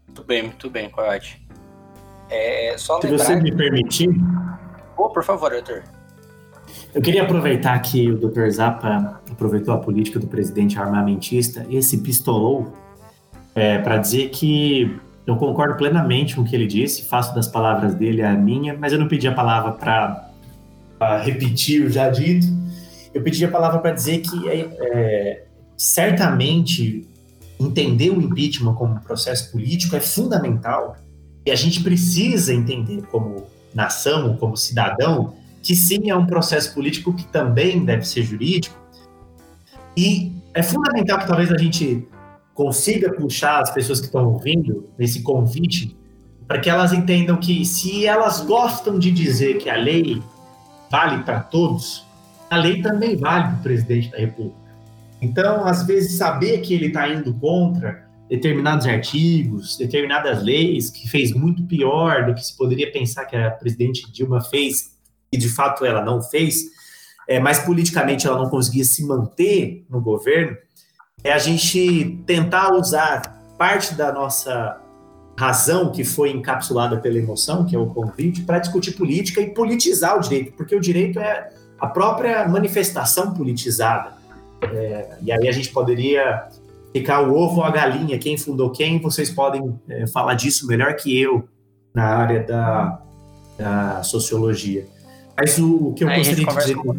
Muito 0.08 0.24
bem, 0.24 0.42
muito 0.42 0.72
bem, 0.72 0.90
Coyote. 0.90 1.40
É, 2.28 2.74
só 2.80 3.00
Se 3.00 3.06
lembrar... 3.06 3.26
você 3.26 3.36
me 3.36 3.56
permitir, 3.56 4.10
Oh, 4.98 5.10
por 5.10 5.24
favor, 5.24 5.52
doutor. 5.52 5.84
eu 6.96 7.02
queria 7.04 7.22
aproveitar 7.22 7.78
que 7.84 8.10
o 8.10 8.18
Dr. 8.18 8.50
Zappa 8.50 9.22
aproveitou 9.32 9.76
a 9.76 9.78
política 9.78 10.18
do 10.18 10.26
presidente 10.26 10.80
armamentista 10.80 11.64
e 11.70 11.80
se 11.84 12.00
pistolou 12.00 12.74
para 13.84 13.98
dizer 13.98 14.30
que 14.30 15.00
eu 15.26 15.36
concordo 15.36 15.76
plenamente 15.76 16.36
com 16.36 16.42
o 16.42 16.46
que 16.46 16.56
ele 16.56 16.68
disse, 16.68 17.04
faço 17.04 17.34
das 17.34 17.48
palavras 17.48 17.96
dele 17.96 18.22
a 18.22 18.34
minha, 18.34 18.78
mas 18.78 18.94
eu 18.94 19.00
não 19.00 19.08
pedi 19.08 19.28
a 19.28 19.34
palavra 19.34 19.72
para 19.72 21.22
repetir 21.22 21.86
o 21.86 21.90
já 21.90 22.10
dito, 22.10 22.48
eu 23.14 23.22
pedi 23.24 23.44
a 23.44 23.50
palavra 23.50 23.80
para 23.80 23.92
dizer 23.92 24.20
que 24.20 24.48
é, 24.48 24.70
é, 24.80 25.46
certamente 25.76 27.08
entender 27.60 28.12
o 28.12 28.22
impeachment 28.22 28.76
como 28.76 29.02
processo 29.02 29.52
político 29.52 29.96
é 29.96 30.00
fundamental 30.00 30.96
e 31.46 31.52
a 31.52 31.56
gente 31.56 31.82
precisa 31.82 32.54
entender 32.54 33.02
como 33.08 33.48
nação, 33.74 34.38
como 34.38 34.56
cidadão, 34.56 35.34
que 35.64 35.76
sim 35.76 36.10
é 36.10 36.16
um 36.16 36.26
processo 36.26 36.74
político 36.74 37.14
que 37.14 37.26
também 37.26 37.84
deve 37.84 38.08
ser 38.08 38.24
jurídico. 38.24 38.78
E 39.96 40.32
é 40.54 40.62
fundamental 40.62 41.20
que 41.20 41.28
talvez 41.28 41.52
a 41.52 41.58
gente 41.58 42.08
consiga 42.58 43.14
puxar 43.14 43.62
as 43.62 43.70
pessoas 43.70 44.00
que 44.00 44.08
estão 44.08 44.34
ouvindo 44.34 44.90
nesse 44.98 45.22
convite 45.22 45.96
para 46.48 46.60
que 46.60 46.68
elas 46.68 46.92
entendam 46.92 47.38
que 47.38 47.64
se 47.64 48.08
elas 48.08 48.42
gostam 48.42 48.98
de 48.98 49.12
dizer 49.12 49.60
que 49.60 49.70
a 49.70 49.76
lei 49.76 50.24
vale 50.90 51.24
para 51.24 51.40
todos, 51.40 52.04
a 52.50 52.58
lei 52.58 52.82
também 52.82 53.16
vale 53.16 53.44
para 53.50 53.60
o 53.60 53.62
presidente 53.62 54.10
da 54.10 54.18
República. 54.18 54.58
Então, 55.22 55.68
às 55.68 55.86
vezes, 55.86 56.18
saber 56.18 56.62
que 56.62 56.74
ele 56.74 56.88
está 56.88 57.08
indo 57.08 57.32
contra 57.36 58.08
determinados 58.28 58.88
artigos, 58.88 59.78
determinadas 59.78 60.42
leis, 60.42 60.90
que 60.90 61.08
fez 61.08 61.34
muito 61.34 61.62
pior 61.64 62.26
do 62.26 62.34
que 62.34 62.44
se 62.44 62.58
poderia 62.58 62.92
pensar 62.92 63.26
que 63.26 63.36
a 63.36 63.52
presidente 63.52 64.12
Dilma 64.12 64.42
fez, 64.42 64.98
e 65.32 65.38
de 65.38 65.48
fato 65.48 65.86
ela 65.86 66.04
não 66.04 66.24
fez, 66.24 66.64
é, 67.28 67.40
mas 67.40 67.60
politicamente 67.60 68.26
ela 68.26 68.38
não 68.38 68.50
conseguia 68.50 68.84
se 68.84 69.06
manter 69.06 69.86
no 69.88 70.02
governo, 70.02 70.58
é 71.24 71.32
a 71.32 71.38
gente 71.38 72.20
tentar 72.26 72.74
usar 72.74 73.42
parte 73.58 73.96
da 73.96 74.12
nossa 74.12 74.80
razão 75.38 75.92
que 75.92 76.04
foi 76.04 76.32
encapsulada 76.32 76.98
pela 76.98 77.18
emoção, 77.18 77.66
que 77.66 77.76
é 77.76 77.80
o 77.80 77.88
convite, 77.88 78.42
para 78.42 78.60
discutir 78.60 78.94
política 78.94 79.42
e 79.42 79.50
politizar 79.50 80.18
o 80.18 80.20
direito, 80.20 80.54
porque 80.54 80.76
o 80.76 80.80
direito 80.80 81.20
é 81.20 81.50
a 81.80 81.88
própria 81.88 82.48
manifestação 82.48 83.34
politizada. 83.34 84.14
É, 84.62 85.18
e 85.22 85.32
aí 85.32 85.48
a 85.48 85.52
gente 85.52 85.70
poderia 85.70 86.48
ficar 86.92 87.22
o 87.22 87.36
ovo 87.36 87.58
ou 87.58 87.64
a 87.64 87.70
galinha, 87.70 88.18
quem 88.18 88.38
fundou 88.38 88.72
quem, 88.72 89.00
vocês 89.00 89.30
podem 89.30 89.80
é, 89.88 90.08
falar 90.08 90.34
disso 90.34 90.66
melhor 90.66 90.96
que 90.96 91.20
eu 91.20 91.48
na 91.94 92.06
área 92.06 92.44
da, 92.44 93.02
da 93.58 94.04
sociologia. 94.04 94.88
Mas 95.38 95.58
o, 95.60 95.90
o 95.90 95.94
que 95.94 96.04
eu 96.04 96.10
Aí 96.10 96.18
gostaria 96.18 96.46
de 96.46 96.56
dizer... 96.56 96.76
com 96.76 96.98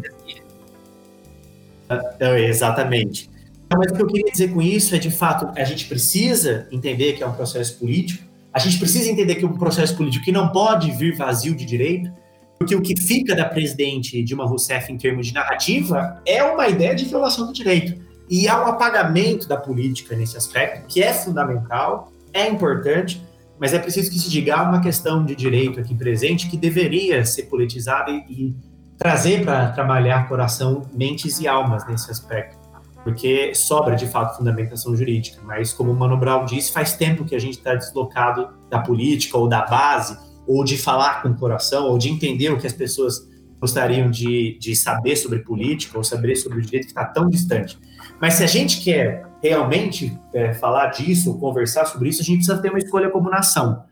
É, 2.19 2.47
exatamente. 2.47 3.28
Mas 3.77 3.91
o 3.91 3.95
que 3.95 4.01
eu 4.01 4.07
queria 4.07 4.31
dizer 4.31 4.51
com 4.51 4.61
isso 4.61 4.95
é, 4.95 4.97
de 4.97 5.11
fato, 5.11 5.49
a 5.55 5.63
gente 5.63 5.85
precisa 5.85 6.67
entender 6.71 7.13
que 7.13 7.23
é 7.23 7.27
um 7.27 7.33
processo 7.33 7.77
político, 7.77 8.23
a 8.51 8.57
gente 8.57 8.79
precisa 8.79 9.09
entender 9.09 9.35
que 9.35 9.45
é 9.45 9.47
um 9.47 9.57
processo 9.57 9.95
político 9.95 10.25
que 10.25 10.31
não 10.31 10.49
pode 10.49 10.89
vir 10.91 11.15
vazio 11.15 11.55
de 11.55 11.65
direito, 11.65 12.11
porque 12.57 12.75
o 12.75 12.81
que 12.81 12.99
fica 12.99 13.35
da 13.35 13.45
presidente 13.45 14.21
Dilma 14.23 14.45
Rousseff 14.45 14.91
em 14.91 14.97
termos 14.97 15.27
de 15.27 15.33
narrativa 15.33 16.19
é 16.25 16.43
uma 16.43 16.67
ideia 16.67 16.95
de 16.95 17.05
violação 17.05 17.45
do 17.45 17.53
direito. 17.53 18.01
E 18.27 18.47
há 18.47 18.59
um 18.63 18.67
apagamento 18.67 19.47
da 19.47 19.55
política 19.55 20.15
nesse 20.15 20.35
aspecto, 20.35 20.87
que 20.87 21.01
é 21.01 21.13
fundamental, 21.13 22.11
é 22.33 22.49
importante, 22.49 23.21
mas 23.59 23.73
é 23.73 23.79
preciso 23.79 24.09
que 24.09 24.17
se 24.17 24.29
diga 24.29 24.61
uma 24.63 24.81
questão 24.81 25.23
de 25.23 25.35
direito 25.35 25.79
aqui 25.79 25.93
presente 25.93 26.49
que 26.49 26.57
deveria 26.57 27.23
ser 27.23 27.43
politizada 27.43 28.11
e, 28.11 28.23
e 28.29 28.55
trazer 28.97 29.45
para 29.45 29.69
trabalhar 29.71 30.27
coração, 30.27 30.81
mentes 30.93 31.39
e 31.39 31.47
almas 31.47 31.87
nesse 31.87 32.09
aspecto 32.11 32.58
porque 33.03 33.53
sobra 33.55 33.95
de 33.95 34.07
fato 34.07 34.37
fundamentação 34.37 34.95
jurídica. 34.95 35.41
Mas, 35.43 35.73
como 35.73 35.91
o 35.91 35.95
Mano 35.95 36.17
Brown 36.17 36.45
disse, 36.45 36.71
faz 36.71 36.93
tempo 36.93 37.25
que 37.25 37.35
a 37.35 37.39
gente 37.39 37.57
está 37.57 37.75
deslocado 37.75 38.49
da 38.69 38.79
política 38.79 39.37
ou 39.37 39.47
da 39.47 39.65
base, 39.65 40.17
ou 40.47 40.63
de 40.63 40.77
falar 40.77 41.21
com 41.21 41.29
o 41.29 41.35
coração, 41.35 41.87
ou 41.87 41.97
de 41.97 42.09
entender 42.09 42.49
o 42.49 42.57
que 42.57 42.67
as 42.67 42.73
pessoas 42.73 43.27
gostariam 43.59 44.09
de, 44.09 44.57
de 44.59 44.75
saber 44.75 45.15
sobre 45.15 45.39
política 45.39 45.97
ou 45.97 46.03
saber 46.03 46.35
sobre 46.35 46.59
o 46.59 46.61
direito 46.61 46.85
que 46.85 46.91
está 46.91 47.05
tão 47.05 47.27
distante. 47.29 47.77
Mas 48.19 48.35
se 48.35 48.43
a 48.43 48.47
gente 48.47 48.81
quer 48.81 49.25
realmente 49.43 50.17
é, 50.33 50.53
falar 50.53 50.87
disso, 50.87 51.37
conversar 51.37 51.85
sobre 51.85 52.09
isso, 52.09 52.21
a 52.21 52.25
gente 52.25 52.37
precisa 52.37 52.61
ter 52.61 52.69
uma 52.69 52.79
escolha 52.79 53.09
como 53.09 53.29
nação. 53.29 53.83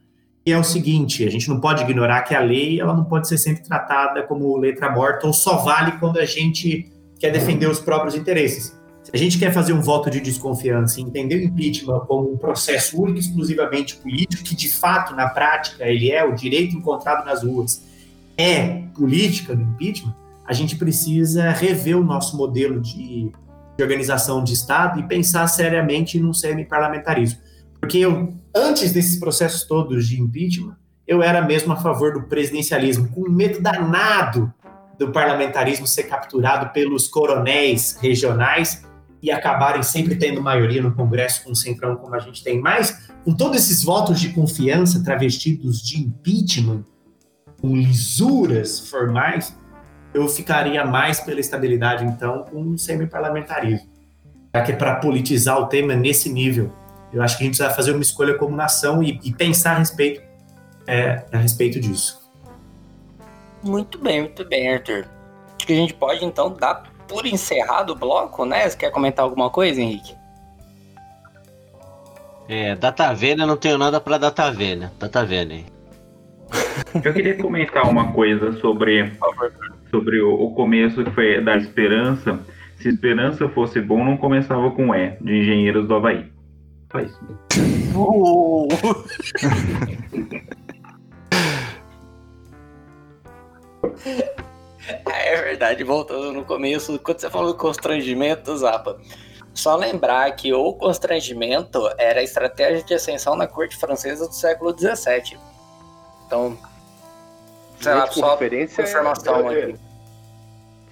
E 0.45 0.51
é 0.51 0.57
o 0.57 0.63
seguinte, 0.63 1.25
a 1.25 1.29
gente 1.29 1.49
não 1.49 1.59
pode 1.59 1.84
ignorar 1.84 2.21
que 2.21 2.34
a 2.34 2.39
lei 2.39 2.79
ela 2.79 2.95
não 2.95 3.03
pode 3.03 3.27
ser 3.27 3.38
sempre 3.38 3.63
tratada 3.63 4.23
como 4.23 4.55
letra 4.57 4.89
morta 4.89 5.27
ou 5.27 5.34
só 5.34 5.57
vale 5.57 5.93
quando 5.99 6.19
a 6.19 6.25
gente 6.25 6.89
quer 7.19 7.31
defender 7.31 7.67
os 7.67 7.79
próprios 7.79 8.15
interesses. 8.15 8.77
Se 9.07 9.11
a 9.13 9.17
gente 9.17 9.39
quer 9.39 9.53
fazer 9.53 9.71
um 9.71 9.79
voto 9.79 10.09
de 10.09 10.19
desconfiança 10.19 10.99
e 10.99 11.03
entender 11.03 11.38
o 11.38 11.43
impeachment 11.45 12.01
como 12.01 12.34
um 12.34 12.38
processo 12.38 13.01
único 13.01 13.19
e 13.19 13.21
exclusivamente 13.21 13.95
político, 13.95 14.43
que 14.43 14.53
de 14.53 14.69
fato, 14.69 15.15
na 15.15 15.29
prática, 15.29 15.85
ele 15.88 16.11
é 16.11 16.25
o 16.25 16.35
direito 16.35 16.75
encontrado 16.75 17.25
nas 17.25 17.41
ruas, 17.41 17.81
é 18.35 18.81
política 18.93 19.55
do 19.55 19.61
impeachment, 19.61 20.13
a 20.45 20.51
gente 20.51 20.75
precisa 20.75 21.51
rever 21.51 21.97
o 21.97 22.03
nosso 22.03 22.35
modelo 22.35 22.81
de, 22.81 23.31
de 23.77 23.81
organização 23.81 24.43
de 24.43 24.53
Estado 24.53 24.99
e 24.99 25.03
pensar 25.03 25.47
seriamente 25.47 26.19
num 26.19 26.34
semi-parlamentarismo. 26.34 27.39
Porque 27.79 27.99
eu, 27.99 28.34
antes 28.53 28.91
desses 28.91 29.17
processos 29.17 29.63
todos 29.63 30.05
de 30.05 30.19
impeachment, 30.19 30.75
eu 31.07 31.23
era 31.23 31.41
mesmo 31.41 31.71
a 31.71 31.77
favor 31.77 32.11
do 32.11 32.23
presidencialismo, 32.23 33.07
com 33.07 33.29
medo 33.29 33.61
danado 33.61 34.53
do 34.99 35.13
parlamentarismo 35.13 35.88
ser 35.88 36.03
capturado 36.03 36.73
pelos 36.73 37.07
coronéis 37.07 37.97
regionais 38.01 38.85
e 39.22 39.31
acabarem 39.31 39.81
sempre 39.81 40.15
tendo 40.15 40.41
maioria 40.41 40.81
no 40.81 40.94
Congresso 40.94 41.44
com 41.44 41.52
o 41.52 41.56
Centrão, 41.56 41.95
como 41.95 42.14
a 42.15 42.19
gente 42.19 42.44
tem. 42.44 42.61
Mas, 42.61 43.10
com 43.23 43.34
todos 43.34 43.57
esses 43.57 43.84
votos 43.84 44.19
de 44.19 44.30
confiança 44.30 45.03
travestidos 45.03 45.81
de 45.81 45.99
impeachment, 45.99 46.84
com 47.60 47.76
lisuras 47.76 48.89
formais, 48.89 49.57
eu 50.14 50.27
ficaria 50.27 50.85
mais 50.85 51.19
pela 51.19 51.39
estabilidade, 51.39 52.06
então, 52.06 52.44
com 52.44 52.61
um 52.61 52.77
semi-parlamentarismo. 52.77 53.89
Já 54.56 54.61
que 54.64 54.72
é 54.72 54.76
para 54.76 54.95
politizar 54.95 55.60
o 55.60 55.68
tema 55.68 55.95
nesse 55.95 56.30
nível. 56.30 56.72
Eu 57.11 57.22
acho 57.22 57.38
que 57.38 57.44
a 57.44 57.45
gente 57.45 57.57
precisa 57.57 57.76
fazer 57.76 57.91
uma 57.91 58.02
escolha 58.02 58.38
como 58.38 58.56
nação 58.56 59.02
e, 59.02 59.19
e 59.23 59.34
pensar 59.34 59.76
a 59.76 59.80
respeito 59.80 60.27
é 60.88 61.26
a 61.34 61.38
respeito 61.38 61.80
disso. 61.80 62.31
Muito 63.61 63.98
bem, 63.98 64.22
muito 64.22 64.45
bem, 64.45 64.73
Arthur. 64.73 65.06
Acho 65.57 65.68
que 65.68 65.73
a 65.73 65.76
gente 65.76 65.94
pode 65.94 66.23
então 66.23 66.53
dar 66.53 66.84
por 67.07 67.25
encerrado 67.25 67.93
o 67.93 67.95
bloco, 67.95 68.45
né? 68.45 68.69
Você 68.69 68.77
quer 68.77 68.91
comentar 68.91 69.23
alguma 69.23 69.49
coisa, 69.49 69.81
Henrique? 69.81 70.15
É, 72.49 72.75
data 72.75 73.13
vênia, 73.13 73.45
não 73.45 73.57
tenho 73.57 73.77
nada 73.77 73.99
pra 73.99 74.17
data 74.17 74.49
vênia. 74.51 74.91
Data 74.99 75.25
vênia. 75.25 75.65
Eu 77.03 77.13
queria 77.13 77.38
comentar 77.38 77.89
uma 77.89 78.11
coisa 78.13 78.53
sobre, 78.59 79.11
sobre 79.91 80.21
o, 80.21 80.34
o 80.34 80.53
começo 80.53 81.03
que 81.03 81.11
foi 81.11 81.41
da 81.41 81.57
esperança. 81.57 82.39
Se 82.77 82.89
esperança 82.89 83.49
fosse 83.49 83.81
bom, 83.81 84.03
não 84.03 84.15
começava 84.15 84.71
com 84.71 84.93
E, 84.95 85.17
de 85.19 85.39
engenheiros 85.39 85.88
do 85.88 85.95
Havaí. 85.95 86.31
Só 86.91 86.99
isso. 86.99 87.19
Uh! 87.95 88.67
É 95.05 95.41
verdade, 95.41 95.84
voltando 95.84 96.31
no 96.31 96.45
começo, 96.45 96.97
quando 96.99 97.19
você 97.19 97.30
falou 97.30 97.53
constrangimento, 97.55 98.55
Zapa, 98.57 98.99
só 99.53 99.76
lembrar 99.76 100.31
que 100.35 100.53
o 100.53 100.73
constrangimento 100.73 101.89
era 101.97 102.19
a 102.19 102.23
estratégia 102.23 102.84
de 102.84 102.93
ascensão 102.93 103.35
na 103.35 103.47
corte 103.47 103.76
francesa 103.76 104.27
do 104.27 104.34
século 104.34 104.72
XVII. 104.77 105.38
Então, 106.26 106.57
sei 107.81 107.93
lá, 107.93 108.05
Gente 108.05 108.14
com 108.14 108.19
só 108.22 108.31
referência 108.31 108.81
informação 108.84 109.51
é- 109.51 109.64
aqui. 109.64 109.80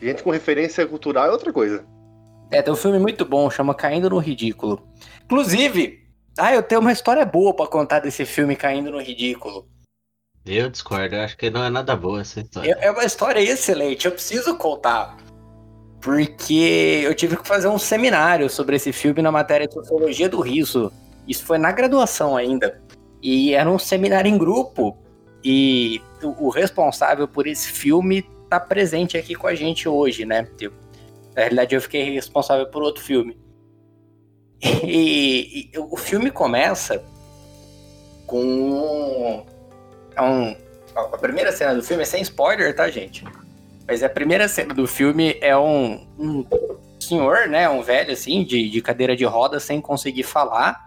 Gente 0.01 0.23
com 0.23 0.29
referência 0.29 0.85
cultural 0.85 1.27
é 1.27 1.31
outra 1.31 1.53
coisa. 1.53 1.85
É, 2.51 2.61
tem 2.61 2.73
um 2.73 2.77
filme 2.77 2.99
muito 2.99 3.25
bom, 3.25 3.49
chama 3.49 3.73
Caindo 3.73 4.09
no 4.09 4.19
Ridículo. 4.19 4.87
Inclusive, 5.23 6.05
ah, 6.37 6.53
eu 6.53 6.61
tenho 6.61 6.81
uma 6.81 6.91
história 6.91 7.25
boa 7.25 7.53
pra 7.55 7.65
contar 7.65 7.99
desse 7.99 8.25
filme 8.25 8.55
Caindo 8.55 8.91
no 8.91 8.99
Ridículo. 9.01 9.67
Eu 10.45 10.69
discordo, 10.69 11.15
eu 11.15 11.21
acho 11.21 11.35
que 11.37 11.49
não 11.49 11.63
é 11.63 11.69
nada 11.69 11.95
boa 11.95 12.21
essa 12.21 12.39
história. 12.39 12.77
É 12.79 12.85
é 12.85 12.91
uma 12.91 13.03
história 13.03 13.39
excelente, 13.39 14.05
eu 14.05 14.11
preciso 14.11 14.55
contar. 14.55 15.17
Porque 15.99 17.01
eu 17.03 17.15
tive 17.15 17.35
que 17.35 17.47
fazer 17.47 17.67
um 17.67 17.79
seminário 17.79 18.47
sobre 18.47 18.75
esse 18.75 18.93
filme 18.93 19.23
na 19.23 19.31
matéria 19.31 19.67
de 19.67 19.73
Sociologia 19.73 20.29
do 20.29 20.39
Riso. 20.39 20.93
Isso 21.27 21.43
foi 21.43 21.57
na 21.57 21.71
graduação 21.71 22.37
ainda. 22.37 22.79
E 23.23 23.55
era 23.55 23.67
um 23.67 23.79
seminário 23.79 24.29
em 24.29 24.37
grupo. 24.37 24.95
E 25.43 25.99
o 26.21 26.49
responsável 26.49 27.27
por 27.27 27.47
esse 27.47 27.71
filme 27.71 28.21
tá 28.47 28.59
presente 28.59 29.17
aqui 29.17 29.33
com 29.33 29.47
a 29.47 29.55
gente 29.55 29.89
hoje, 29.89 30.25
né? 30.25 30.47
Na 31.35 31.41
realidade, 31.41 31.73
eu 31.73 31.81
fiquei 31.81 32.13
responsável 32.13 32.67
por 32.67 32.83
outro 32.83 33.03
filme. 33.03 33.35
E, 34.83 35.71
e 35.73 35.79
o 35.79 35.97
filme 35.97 36.29
começa 36.29 37.03
com 38.27 39.43
é 40.15 40.21
um, 40.21 40.55
a 40.95 41.17
primeira 41.17 41.51
cena 41.51 41.75
do 41.75 41.83
filme 41.83 42.03
é 42.03 42.05
sem 42.05 42.21
spoiler, 42.21 42.73
tá, 42.75 42.89
gente? 42.89 43.23
Mas 43.87 44.01
a 44.01 44.09
primeira 44.09 44.47
cena 44.47 44.73
do 44.73 44.87
filme 44.87 45.37
é 45.41 45.55
um, 45.57 46.07
um 46.17 46.45
senhor, 46.99 47.47
né? 47.47 47.69
Um 47.69 47.81
velho, 47.81 48.11
assim, 48.11 48.43
de, 48.43 48.69
de 48.69 48.81
cadeira 48.81 49.15
de 49.15 49.25
roda, 49.25 49.59
sem 49.59 49.81
conseguir 49.81 50.23
falar. 50.23 50.83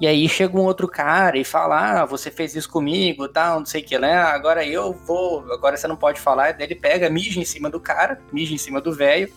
E 0.00 0.06
aí 0.06 0.28
chega 0.28 0.56
um 0.56 0.64
outro 0.64 0.86
cara 0.86 1.36
e 1.38 1.44
fala: 1.44 2.02
Ah, 2.02 2.04
você 2.04 2.30
fez 2.30 2.54
isso 2.54 2.70
comigo, 2.70 3.26
tal, 3.26 3.58
não 3.58 3.66
sei 3.66 3.80
o 3.80 3.84
que, 3.84 3.98
né? 3.98 4.14
Agora 4.14 4.64
eu 4.64 4.92
vou. 4.92 5.50
Agora 5.52 5.76
você 5.76 5.88
não 5.88 5.96
pode 5.96 6.20
falar. 6.20 6.52
Daí 6.52 6.66
ele 6.66 6.76
pega, 6.76 7.10
mija 7.10 7.40
em 7.40 7.44
cima 7.44 7.68
do 7.68 7.80
cara, 7.80 8.20
mija 8.32 8.54
em 8.54 8.58
cima 8.58 8.80
do 8.80 8.92
velho, 8.92 9.32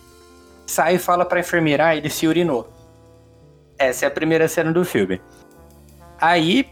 sai 0.66 0.96
e 0.96 0.98
fala 0.98 1.24
pra 1.24 1.40
enfermeira: 1.40 1.86
Ah, 1.86 1.96
ele 1.96 2.08
se 2.08 2.28
urinou. 2.28 2.70
Essa 3.76 4.04
é 4.04 4.08
a 4.08 4.10
primeira 4.10 4.46
cena 4.46 4.72
do 4.72 4.84
filme. 4.84 5.20
Aí 6.20 6.70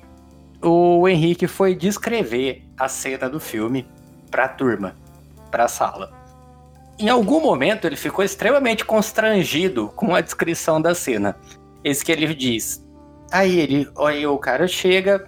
o 0.62 1.08
Henrique 1.08 1.46
foi 1.46 1.74
descrever 1.74 2.64
a 2.78 2.88
cena 2.88 3.28
do 3.28 3.40
filme 3.40 3.86
pra 4.30 4.48
turma, 4.48 4.94
pra 5.50 5.68
sala. 5.68 6.12
Em 6.98 7.08
algum 7.08 7.40
momento 7.40 7.86
ele 7.86 7.96
ficou 7.96 8.24
extremamente 8.24 8.84
constrangido 8.84 9.88
com 9.96 10.14
a 10.14 10.20
descrição 10.20 10.80
da 10.80 10.94
cena. 10.94 11.36
Esse 11.82 12.04
que 12.04 12.12
ele 12.12 12.34
diz. 12.34 12.86
Aí 13.32 13.58
ele, 13.58 13.88
aí 13.98 14.26
o 14.26 14.36
cara 14.36 14.68
chega, 14.68 15.26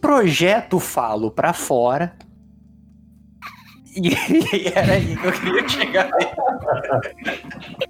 projeta 0.00 0.76
o 0.76 0.80
falo 0.80 1.30
pra 1.30 1.52
fora. 1.52 2.14
E, 3.96 4.14
era 4.74 4.92
aí 4.92 5.16
que 5.16 5.26
eu 5.26 5.32
queria 5.32 5.68
chegar. 5.68 6.10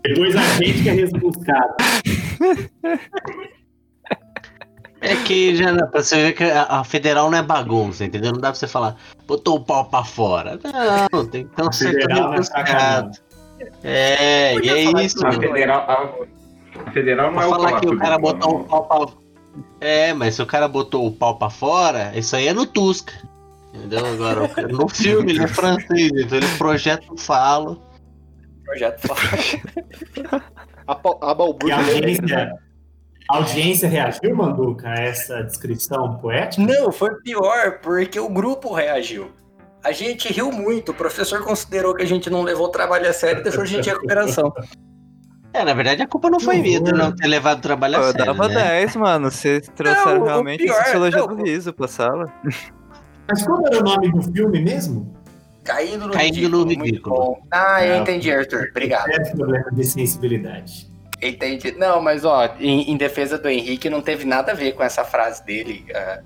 Depois 0.03 0.35
a 0.35 0.43
gente 0.55 0.83
que 0.83 0.89
é 0.89 0.93
rebuscado. 0.93 1.75
É 5.03 5.17
que 5.25 5.57
já 5.57 5.73
dá 5.73 5.87
pra 5.87 6.03
você 6.03 6.17
ver 6.17 6.33
que 6.33 6.45
a, 6.45 6.63
a 6.63 6.85
federal 6.85 7.31
não 7.31 7.37
é 7.39 7.43
bagunça, 7.43 8.05
entendeu? 8.05 8.33
Não 8.33 8.41
dá 8.41 8.49
pra 8.51 8.55
você 8.55 8.69
falar, 8.69 8.97
botou 9.27 9.57
o 9.57 9.65
pau 9.65 9.85
pra 9.87 10.05
fora. 10.05 10.59
Não, 11.13 11.27
tem 11.27 11.47
que 11.47 11.55
ter 11.57 11.63
um 11.65 11.73
Federal 11.73 12.35
é. 12.35 12.43
É, 13.83 14.55
e 14.59 14.69
é 14.69 14.83
isso, 14.85 14.97
isso 15.19 15.27
A 15.27 15.33
federal, 15.33 15.81
a, 15.89 16.89
a 16.89 16.91
federal 16.93 17.27
não 17.33 17.35
Pra 17.35 17.43
é 17.45 17.47
o 17.47 17.51
falar 17.51 17.81
que 17.81 17.87
o 17.89 17.99
cara 17.99 18.19
botou 18.19 18.61
o 18.61 18.65
Planalto. 18.65 18.89
pau 18.89 19.07
pra. 19.07 19.23
É, 19.81 20.15
mas 20.15 20.35
se 20.37 20.43
o 20.43 20.47
cara 20.47 20.67
botou 20.69 21.07
o 21.07 21.13
pau 21.13 21.37
pra 21.37 21.51
fora, 21.51 22.13
isso 22.17 22.35
aí 22.37 22.49
é 22.49 22.53
no 22.53 22.65
Tusca. 22.67 23.13
Entendeu? 23.75 24.05
Agora, 24.07 24.45
o 24.45 24.49
cara- 24.49 24.69
no 24.69 24.89
filme 24.89 25.33
ele 25.33 25.43
é 25.43 25.47
francês, 25.49 26.11
então 26.15 26.39
ele 26.39 26.47
projeta 26.59 27.05
o 27.13 27.17
falo. 27.19 27.83
Projeto 28.65 29.01
fala. 29.09 30.43
A, 30.87 30.95
a 30.95 31.31
E 31.31 31.35
balbúrdia. 31.35 31.77
a 31.77 31.79
audiência, 31.79 32.59
a 33.31 33.37
audiência 33.37 33.89
reagiu, 33.89 34.35
Manduca, 34.37 34.89
a 34.89 34.95
essa 34.95 35.43
descrição 35.43 36.17
poética? 36.19 36.63
Não, 36.63 36.91
foi 36.93 37.15
pior, 37.23 37.79
porque 37.81 38.19
o 38.21 38.29
grupo 38.29 38.73
reagiu. 38.75 39.31
A 39.85 39.91
gente 39.93 40.33
riu 40.33 40.53
muito, 40.53 40.93
o 40.93 40.95
professor 40.95 41.43
considerou 41.43 41.95
que 41.95 42.03
a 42.03 42.07
gente 42.07 42.31
não 42.31 42.43
levou 42.43 42.67
o 42.67 42.71
trabalho 42.71 43.09
a 43.09 43.13
sério 43.13 43.41
e 43.41 43.43
deixou 43.43 43.63
a 43.63 43.67
gente 43.67 43.89
em 43.89 43.93
recuperação. 43.93 44.53
É, 45.55 45.65
na 45.65 45.75
verdade 45.75 46.03
a 46.03 46.07
culpa 46.07 46.31
não 46.31 46.41
foi 46.41 46.59
minha 46.59 46.81
não 46.81 47.15
ter 47.15 47.27
levado 47.27 47.59
o 47.59 47.63
trabalho 47.63 47.97
a 47.97 47.99
eu 48.01 48.13
sério, 48.13 48.25
dava 48.27 48.49
né? 48.49 48.55
10, 48.81 48.97
mano. 48.97 49.31
Vocês 49.31 49.69
trouxeram 49.75 50.15
Não, 50.15 50.23
o 50.23 50.25
realmente 50.25 50.65
pior- 50.65 50.81
a 50.81 50.85
sociologia 50.85 51.19
não, 51.21 51.27
do 51.27 51.43
riso 51.43 51.73
pra 51.75 51.89
sala. 51.89 52.33
Mas 53.29 53.45
qual 53.45 53.67
era 53.67 53.79
o 53.81 53.83
nome 53.83 54.13
do 54.13 54.23
filme 54.33 54.61
mesmo? 54.63 55.15
Caindo 55.65 56.07
no 56.07 56.13
Caindo 56.13 56.35
ridículo. 56.37 56.59
no 56.61 56.67
muito 56.67 56.85
ridículo. 56.85 57.15
bom. 57.17 57.43
Ah, 57.53 57.85
eu 57.85 57.95
Ah, 57.95 57.99
entendi, 57.99 58.31
Arthur. 58.33 58.69
Obrigado. 58.71 59.09
É 59.11 59.31
problema 59.31 59.71
de 59.73 59.85
sensibilidade. 59.85 60.92
Entendi. 61.23 61.73
Não, 61.73 62.01
mas 62.03 62.25
ó, 62.25 62.47
em, 62.59 62.91
em 62.91 62.97
defesa 62.97 63.39
do 63.39 63.49
Henrique, 63.49 63.89
não 63.89 64.01
teve 64.03 64.25
nada 64.25 64.53
a 64.53 64.55
ver 64.55 64.73
com 64.73 64.83
essa 64.83 65.05
frase 65.05 65.45
dele. 65.45 65.87
Ah, 65.95 66.21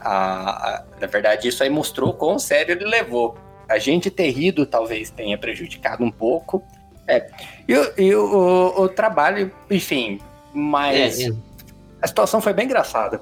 a- 0.00 0.68
a- 0.76 0.84
na 0.98 1.06
verdade, 1.06 1.46
isso 1.48 1.62
aí 1.62 1.68
mostrou 1.68 2.14
quão 2.14 2.38
sério 2.38 2.72
ele 2.74 2.86
levou. 2.86 3.36
A 3.68 3.78
gente 3.78 4.10
ter 4.10 4.30
rido 4.30 4.64
talvez 4.64 5.10
tenha 5.10 5.36
prejudicado 5.36 6.02
um 6.02 6.10
pouco. 6.10 6.64
É. 7.06 7.28
E, 7.68 7.76
o- 7.76 7.92
e 7.98 8.14
o, 8.14 8.24
o- 8.24 8.82
o 8.84 8.88
trabalho, 8.88 9.52
enfim, 9.70 10.18
mas 10.54 11.20
É, 11.20 11.28
é. 11.28 11.32
a 12.00 12.06
situação 12.06 12.40
foi 12.40 12.52
bem 12.54 12.64
engraçada. 12.64 13.20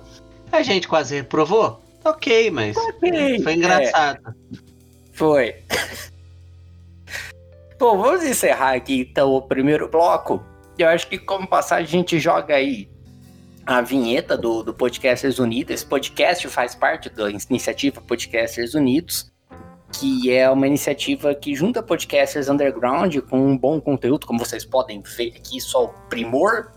A 0.53 0.63
gente 0.63 0.87
quase 0.87 1.17
reprovou? 1.17 1.83
Ok, 2.05 2.51
mas 2.53 2.77
Ok, 2.77 3.43
foi 3.43 3.55
engraçado. 3.55 4.21
Foi. 5.13 5.57
Bom, 7.79 7.99
vamos 7.99 8.25
encerrar 8.25 8.75
aqui 8.75 9.01
então 9.11 9.33
o 9.35 9.43
primeiro 9.43 9.89
bloco. 9.89 10.43
Eu 10.79 10.89
acho 10.89 11.09
que 11.09 11.19
como 11.19 11.47
passar 11.47 11.77
a 11.77 11.83
gente 11.83 12.21
joga 12.21 12.55
aí 12.55 12.89
a 13.67 13.81
vinheta 13.81 14.37
do, 14.37 14.63
do 14.63 14.73
Podcasters 14.73 15.41
Unidos. 15.41 15.75
Esse 15.75 15.85
podcast 15.85 16.49
faz 16.49 16.75
parte 16.75 17.11
da 17.11 17.29
iniciativa 17.29 18.01
Podcasters 18.01 18.75
Unidos, 18.75 19.31
que 19.93 20.33
é 20.33 20.49
uma 20.49 20.69
iniciativa 20.69 21.35
que 21.35 21.55
junta 21.55 21.83
podcasters 21.83 22.49
underground 22.49 23.15
com 23.29 23.39
um 23.39 23.59
bom 23.59 23.81
conteúdo, 23.81 24.25
como 24.27 24.39
vocês 24.39 24.65
podem 24.65 25.03
ver 25.03 25.35
aqui, 25.37 25.61
só 25.61 25.87
o 25.87 25.89
primor 26.09 26.71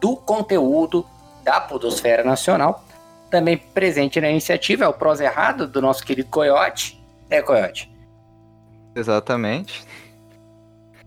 do 0.00 0.16
conteúdo 0.16 1.06
da 1.44 1.60
Podosfera 1.60 2.24
Nacional. 2.24 2.84
Também 3.30 3.56
presente 3.56 4.20
na 4.20 4.30
iniciativa 4.30 4.84
é 4.84 4.88
o 4.88 4.92
Prosa 4.92 5.24
Errado, 5.24 5.66
do 5.66 5.80
nosso 5.80 6.04
querido 6.04 6.28
Coyote. 6.28 7.00
É, 7.30 7.40
Coyote. 7.40 7.90
Exatamente. 8.96 9.84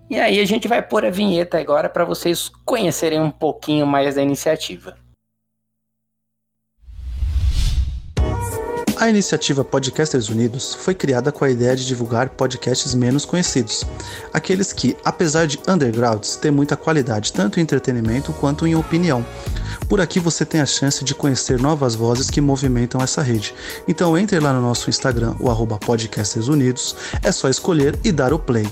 E 0.10 0.18
aí 0.18 0.40
a 0.40 0.46
gente 0.46 0.68
vai 0.68 0.82
pôr 0.82 1.06
a 1.06 1.10
vinheta 1.10 1.60
agora 1.60 1.90
para 1.90 2.06
vocês 2.06 2.50
conhecerem 2.64 3.20
um 3.20 3.32
pouquinho 3.32 3.86
mais 3.86 4.16
da 4.16 4.22
iniciativa. 4.22 4.96
A 9.00 9.10
iniciativa 9.10 9.64
Podcasters 9.64 10.28
Unidos 10.28 10.74
foi 10.74 10.96
criada 10.96 11.32
com 11.32 11.46
a 11.46 11.52
ideia 11.52 11.76
de 11.76 11.86
divulgar 11.86 12.30
podcasts 12.30 12.96
menos 12.96 13.26
conhecidos, 13.26 13.86
aqueles 14.34 14.74
que, 14.74 14.98
apesar 15.06 15.46
de 15.46 15.60
undergrounds, 15.68 16.36
têm 16.36 16.50
muita 16.50 16.76
qualidade 16.76 17.32
tanto 17.32 17.60
em 17.60 17.64
entretenimento 17.64 18.34
quanto 18.34 18.66
em 18.66 18.76
opinião. 18.76 19.24
Por 19.88 20.02
aqui 20.02 20.20
você 20.20 20.44
tem 20.44 20.62
a 20.62 20.66
chance 20.66 21.04
de 21.04 21.14
conhecer 21.14 21.60
novas 21.60 21.94
vozes 21.94 22.32
que 22.32 22.42
movimentam 22.42 23.00
essa 23.00 23.22
rede. 23.22 23.54
Então 23.88 24.18
entre 24.18 24.40
lá 24.40 24.52
no 24.52 24.62
nosso 24.62 24.90
Instagram, 24.90 25.36
o 25.40 25.52
arroba 25.52 25.78
Podcasters 25.78 26.48
Unidos, 26.48 26.96
é 27.22 27.32
só 27.32 27.50
escolher 27.50 28.00
e 28.04 28.12
dar 28.12 28.34
o 28.34 28.40
play. 28.40 28.66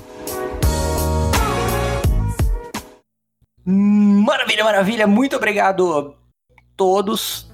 Maravilha, 3.66 4.64
maravilha. 4.64 5.08
Muito 5.08 5.36
obrigado 5.36 5.94
a 5.94 6.14
todos 6.78 7.50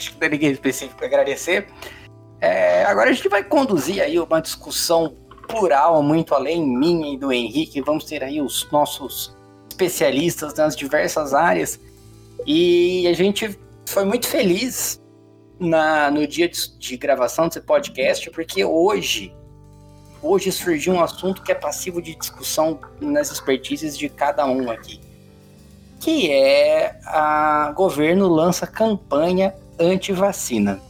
acho 0.00 0.08
que 0.08 0.14
não 0.14 0.20
tem 0.20 0.30
ninguém 0.30 0.50
específico 0.50 0.96
para 0.96 1.06
agradecer. 1.06 1.68
É, 2.40 2.84
agora 2.84 3.10
a 3.10 3.12
gente 3.12 3.28
vai 3.28 3.44
conduzir 3.44 4.02
aí 4.02 4.18
uma 4.18 4.40
discussão 4.40 5.14
plural, 5.46 6.02
muito 6.02 6.34
além 6.34 6.66
minha 6.66 7.12
e 7.12 7.18
do 7.18 7.30
Henrique. 7.30 7.82
Vamos 7.82 8.04
ter 8.04 8.24
aí 8.24 8.40
os 8.40 8.66
nossos 8.72 9.36
especialistas 9.68 10.54
nas 10.54 10.74
diversas 10.74 11.34
áreas. 11.34 11.78
E 12.46 13.06
a 13.06 13.12
gente 13.12 13.58
foi 13.86 14.04
muito 14.04 14.26
feliz 14.26 14.98
na, 15.58 16.10
no 16.10 16.26
dia 16.26 16.48
de, 16.48 16.78
de 16.78 16.96
gravação 16.96 17.46
desse 17.46 17.60
podcast, 17.60 18.30
porque 18.30 18.64
hoje, 18.64 19.34
hoje 20.22 20.52
surgiu 20.52 20.94
um 20.94 21.02
assunto 21.02 21.42
que 21.42 21.52
é 21.52 21.54
passivo 21.54 22.00
de 22.00 22.14
discussão 22.14 22.78
nas 23.00 23.30
expertises 23.30 23.96
de 23.96 24.08
cada 24.08 24.46
um 24.46 24.70
aqui. 24.70 25.00
Que 25.98 26.30
é 26.30 26.98
a 27.04 27.72
governo 27.74 28.28
lança 28.28 28.66
campanha 28.66 29.54
anti-vacina. 29.78 30.80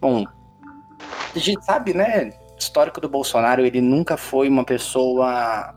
Bom, 0.00 0.24
a 1.34 1.38
gente 1.38 1.64
sabe, 1.64 1.92
né? 1.94 2.32
Histórico 2.58 3.00
do 3.00 3.08
Bolsonaro, 3.08 3.64
ele 3.64 3.80
nunca 3.80 4.16
foi 4.16 4.48
uma 4.48 4.64
pessoa. 4.64 5.74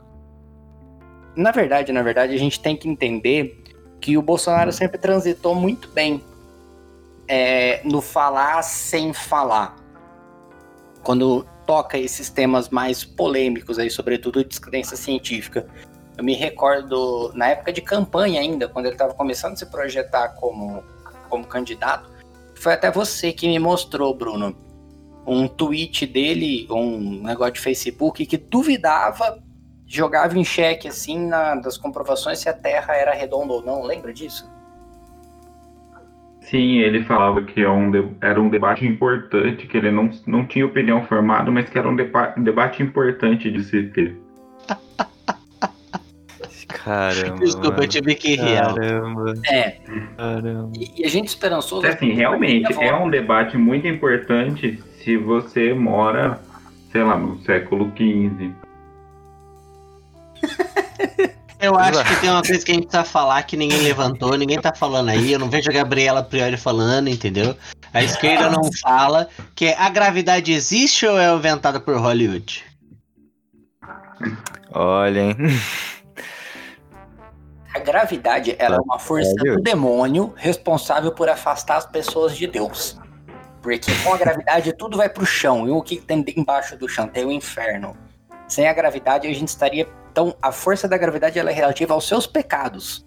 Na 1.34 1.50
verdade, 1.50 1.92
na 1.92 2.02
verdade, 2.02 2.34
a 2.34 2.38
gente 2.38 2.60
tem 2.60 2.76
que 2.76 2.88
entender 2.88 3.62
que 4.00 4.18
o 4.18 4.22
Bolsonaro 4.22 4.72
sempre 4.72 4.98
transitou 4.98 5.54
muito 5.54 5.88
bem 5.88 6.22
é, 7.28 7.80
no 7.84 8.00
falar 8.00 8.62
sem 8.62 9.12
falar. 9.12 9.76
Quando 11.02 11.46
toca 11.66 11.98
esses 11.98 12.28
temas 12.28 12.68
mais 12.68 13.04
polêmicos 13.04 13.78
aí, 13.78 13.90
sobretudo 13.90 14.42
de 14.42 14.48
descrença 14.48 14.96
científica. 14.96 15.66
Eu 16.16 16.24
me 16.24 16.34
recordo 16.34 17.32
na 17.34 17.48
época 17.48 17.72
de 17.72 17.80
campanha 17.80 18.40
ainda, 18.40 18.68
quando 18.68 18.86
ele 18.86 18.94
estava 18.94 19.14
começando 19.14 19.54
a 19.54 19.56
se 19.56 19.66
projetar 19.66 20.28
como, 20.30 20.82
como 21.28 21.46
candidato, 21.46 22.10
foi 22.54 22.74
até 22.74 22.90
você 22.90 23.32
que 23.32 23.48
me 23.48 23.58
mostrou, 23.58 24.14
Bruno, 24.14 24.54
um 25.26 25.48
tweet 25.48 26.06
dele, 26.06 26.66
um 26.70 27.22
negócio 27.22 27.54
de 27.54 27.60
Facebook 27.60 28.26
que 28.26 28.36
duvidava, 28.36 29.42
jogava 29.86 30.38
em 30.38 30.44
xeque 30.44 30.88
assim 30.88 31.26
na, 31.26 31.54
das 31.54 31.76
comprovações 31.76 32.38
se 32.38 32.48
a 32.48 32.52
Terra 32.52 32.94
era 32.94 33.12
redonda 33.12 33.52
ou 33.52 33.62
não. 33.62 33.82
Lembra 33.82 34.12
disso? 34.12 34.51
Sim, 36.42 36.78
ele 36.78 37.04
falava 37.04 37.42
que 37.42 37.60
era 37.60 37.68
é 37.68 37.72
um, 37.72 38.14
era 38.20 38.40
um 38.40 38.48
debate 38.48 38.86
importante, 38.86 39.66
que 39.66 39.76
ele 39.76 39.90
não, 39.90 40.10
não 40.26 40.46
tinha 40.46 40.66
opinião 40.66 41.02
formada, 41.04 41.50
mas 41.50 41.68
que 41.68 41.78
era 41.78 41.88
um 41.88 41.96
debate 41.96 42.82
importante 42.82 43.50
de 43.50 43.62
se 43.64 43.84
ter. 43.84 44.16
Caramba. 46.68 47.38
Desculpa, 47.38 47.82
eu 47.82 47.88
tive 47.88 48.14
que 48.16 48.34
rir. 48.34 48.60
Caramba. 48.60 49.34
É. 49.46 49.76
Caramba. 50.16 50.72
E, 50.76 51.02
e 51.02 51.04
a 51.04 51.08
gente 51.08 51.28
esperançoso. 51.28 51.86
Assim, 51.86 52.12
realmente, 52.12 52.72
é 52.82 52.94
um 52.94 53.08
debate 53.08 53.56
muito 53.56 53.86
importante 53.86 54.82
se 54.98 55.16
você 55.16 55.72
mora, 55.72 56.40
sei 56.90 57.04
lá, 57.04 57.16
no 57.16 57.38
século 57.42 57.92
XV. 57.96 58.50
Eu 61.62 61.78
acho 61.78 62.04
que 62.04 62.20
tem 62.20 62.28
uma 62.28 62.42
coisa 62.42 62.64
que 62.64 62.72
a 62.72 62.74
gente 62.74 62.88
tá 62.88 63.04
falar 63.04 63.40
que 63.44 63.56
ninguém 63.56 63.80
levantou, 63.82 64.36
ninguém 64.36 64.60
tá 64.60 64.74
falando 64.74 65.10
aí. 65.10 65.32
Eu 65.32 65.38
não 65.38 65.48
vejo 65.48 65.70
a 65.70 65.72
Gabriela 65.72 66.20
Priori 66.20 66.56
falando, 66.56 67.06
entendeu? 67.08 67.56
A 67.94 68.02
esquerda 68.02 68.50
não 68.50 68.68
fala 68.82 69.28
que 69.54 69.68
a 69.68 69.88
gravidade 69.88 70.52
existe 70.52 71.06
ou 71.06 71.16
é 71.16 71.32
inventada 71.32 71.78
por 71.78 71.96
Hollywood? 71.96 72.64
Olha, 74.72 75.20
hein? 75.20 75.36
A 77.72 77.78
gravidade 77.78 78.56
ela 78.58 78.76
é 78.76 78.80
uma 78.80 78.98
força 78.98 79.32
do 79.32 79.60
demônio 79.62 80.34
responsável 80.36 81.12
por 81.12 81.28
afastar 81.28 81.76
as 81.76 81.86
pessoas 81.86 82.36
de 82.36 82.48
Deus. 82.48 82.98
Porque 83.62 83.92
com 84.02 84.12
a 84.12 84.18
gravidade 84.18 84.76
tudo 84.76 84.96
vai 84.96 85.08
pro 85.08 85.24
chão. 85.24 85.68
E 85.68 85.70
o 85.70 85.80
que 85.80 85.96
tem 85.96 86.24
embaixo 86.36 86.76
do 86.76 86.88
chão? 86.88 87.06
Tem 87.06 87.24
o 87.24 87.30
inferno. 87.30 87.96
Sem 88.52 88.68
a 88.68 88.72
gravidade 88.74 89.26
a 89.26 89.32
gente 89.32 89.48
estaria. 89.48 89.88
Então, 90.10 90.36
a 90.42 90.52
força 90.52 90.86
da 90.86 90.98
gravidade 90.98 91.38
ela 91.38 91.50
é 91.50 91.54
relativa 91.54 91.94
aos 91.94 92.06
seus 92.06 92.26
pecados. 92.26 93.02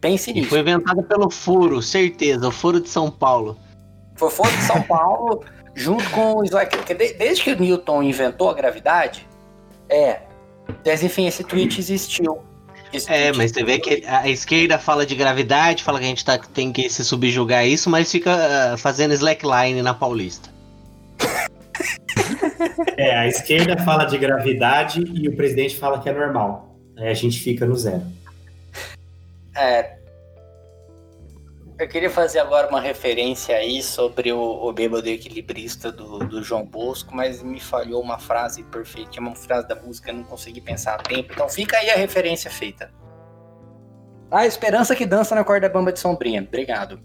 Pense 0.00 0.32
E 0.32 0.34
nisso. 0.34 0.48
foi 0.48 0.58
inventada 0.58 1.00
pelo 1.04 1.30
furo, 1.30 1.80
certeza, 1.80 2.48
o 2.48 2.50
furo 2.50 2.80
de 2.80 2.88
São 2.88 3.08
Paulo. 3.08 3.56
Foi 4.16 4.28
fora 4.28 4.50
de 4.50 4.62
São 4.64 4.82
Paulo, 4.82 5.44
junto 5.72 6.02
com 6.10 6.38
o 6.38 6.44
Isaac. 6.44 6.76
Desde 6.94 7.44
que 7.44 7.52
o 7.52 7.60
Newton 7.60 8.02
inventou 8.02 8.50
a 8.50 8.54
gravidade, 8.54 9.24
é. 9.88 10.18
Mas 10.84 11.00
enfim, 11.04 11.28
esse 11.28 11.44
tweet 11.44 11.78
existiu. 11.78 12.40
Esse 12.92 13.08
É, 13.08 13.26
tweet 13.26 13.38
mas 13.38 13.52
você 13.52 13.62
vê 13.62 13.78
que 13.78 14.04
a 14.04 14.28
esquerda 14.28 14.80
fala 14.80 15.06
de 15.06 15.14
gravidade, 15.14 15.84
fala 15.84 16.00
que 16.00 16.06
a 16.06 16.08
gente 16.08 16.24
tá, 16.24 16.36
tem 16.38 16.72
que 16.72 16.90
se 16.90 17.04
subjugar 17.04 17.60
a 17.60 17.66
isso, 17.66 17.88
mas 17.88 18.10
fica 18.10 18.32
ah, 18.72 18.76
fazendo 18.76 19.14
slackline 19.14 19.80
na 19.80 19.94
Paulista. 19.94 20.50
É, 22.96 23.16
a 23.16 23.26
esquerda 23.26 23.76
fala 23.78 24.04
de 24.04 24.18
gravidade 24.18 25.00
e 25.00 25.28
o 25.28 25.36
presidente 25.36 25.76
fala 25.76 26.00
que 26.00 26.08
é 26.08 26.12
normal. 26.12 26.76
Aí 26.96 27.08
a 27.08 27.14
gente 27.14 27.38
fica 27.38 27.64
no 27.64 27.76
zero. 27.76 28.02
É. 29.56 29.98
Eu 31.78 31.86
queria 31.86 32.10
fazer 32.10 32.40
agora 32.40 32.68
uma 32.68 32.80
referência 32.80 33.56
aí 33.56 33.80
sobre 33.82 34.32
o, 34.32 34.40
o 34.40 34.72
bêbado 34.72 35.08
equilibrista 35.08 35.92
do, 35.92 36.18
do 36.18 36.42
João 36.42 36.64
Bosco, 36.64 37.14
mas 37.14 37.40
me 37.40 37.60
falhou 37.60 38.02
uma 38.02 38.18
frase 38.18 38.64
perfeita, 38.64 39.10
tinha 39.10 39.22
uma 39.22 39.36
frase 39.36 39.68
da 39.68 39.76
música, 39.76 40.10
eu 40.10 40.16
não 40.16 40.24
consegui 40.24 40.60
pensar 40.60 40.94
a 40.94 40.98
tempo, 40.98 41.32
então 41.32 41.48
fica 41.48 41.76
aí 41.76 41.88
a 41.90 41.96
referência 41.96 42.50
feita. 42.50 42.90
A 44.28 44.44
esperança 44.44 44.96
que 44.96 45.06
dança 45.06 45.36
na 45.36 45.44
corda 45.44 45.68
bamba 45.68 45.92
de 45.92 46.00
sombrinha. 46.00 46.42
Obrigado. 46.42 47.00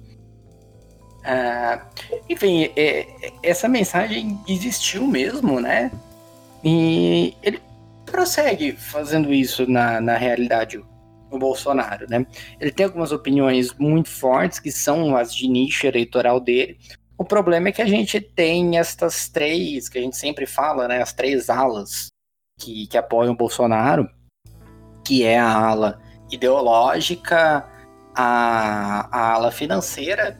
Ah, 1.23 1.85
enfim, 2.29 2.63
é- 2.75 2.99
é- 3.21 3.33
essa 3.41 3.67
mensagem 3.67 4.39
existiu 4.47 5.07
mesmo, 5.07 5.59
né? 5.59 5.91
E 6.63 7.35
ele 7.41 7.61
prossegue 8.05 8.73
fazendo 8.73 9.33
isso 9.33 9.69
na, 9.69 10.01
na 10.01 10.17
realidade, 10.17 10.83
o 11.31 11.39
Bolsonaro, 11.39 12.05
né? 12.09 12.25
Ele 12.59 12.71
tem 12.71 12.85
algumas 12.85 13.11
opiniões 13.11 13.73
muito 13.73 14.09
fortes, 14.09 14.59
que 14.59 14.71
são 14.71 15.15
as 15.15 15.33
de 15.33 15.47
nicho 15.47 15.87
eleitoral 15.87 16.39
dele. 16.39 16.77
O 17.17 17.23
problema 17.23 17.69
é 17.69 17.71
que 17.71 17.81
a 17.81 17.87
gente 17.87 18.19
tem 18.19 18.77
estas 18.77 19.29
três, 19.29 19.87
que 19.87 19.97
a 19.97 20.01
gente 20.01 20.17
sempre 20.17 20.45
fala, 20.45 20.87
né? 20.87 21.01
As 21.01 21.13
três 21.13 21.49
alas 21.49 22.07
que, 22.59 22.87
que 22.87 22.97
apoiam 22.97 23.33
o 23.33 23.37
Bolsonaro, 23.37 24.09
que 25.05 25.23
é 25.23 25.39
a 25.39 25.51
ala 25.51 26.01
ideológica, 26.31 27.65
a, 28.15 29.07
a 29.11 29.33
ala 29.33 29.51
financeira 29.51 30.37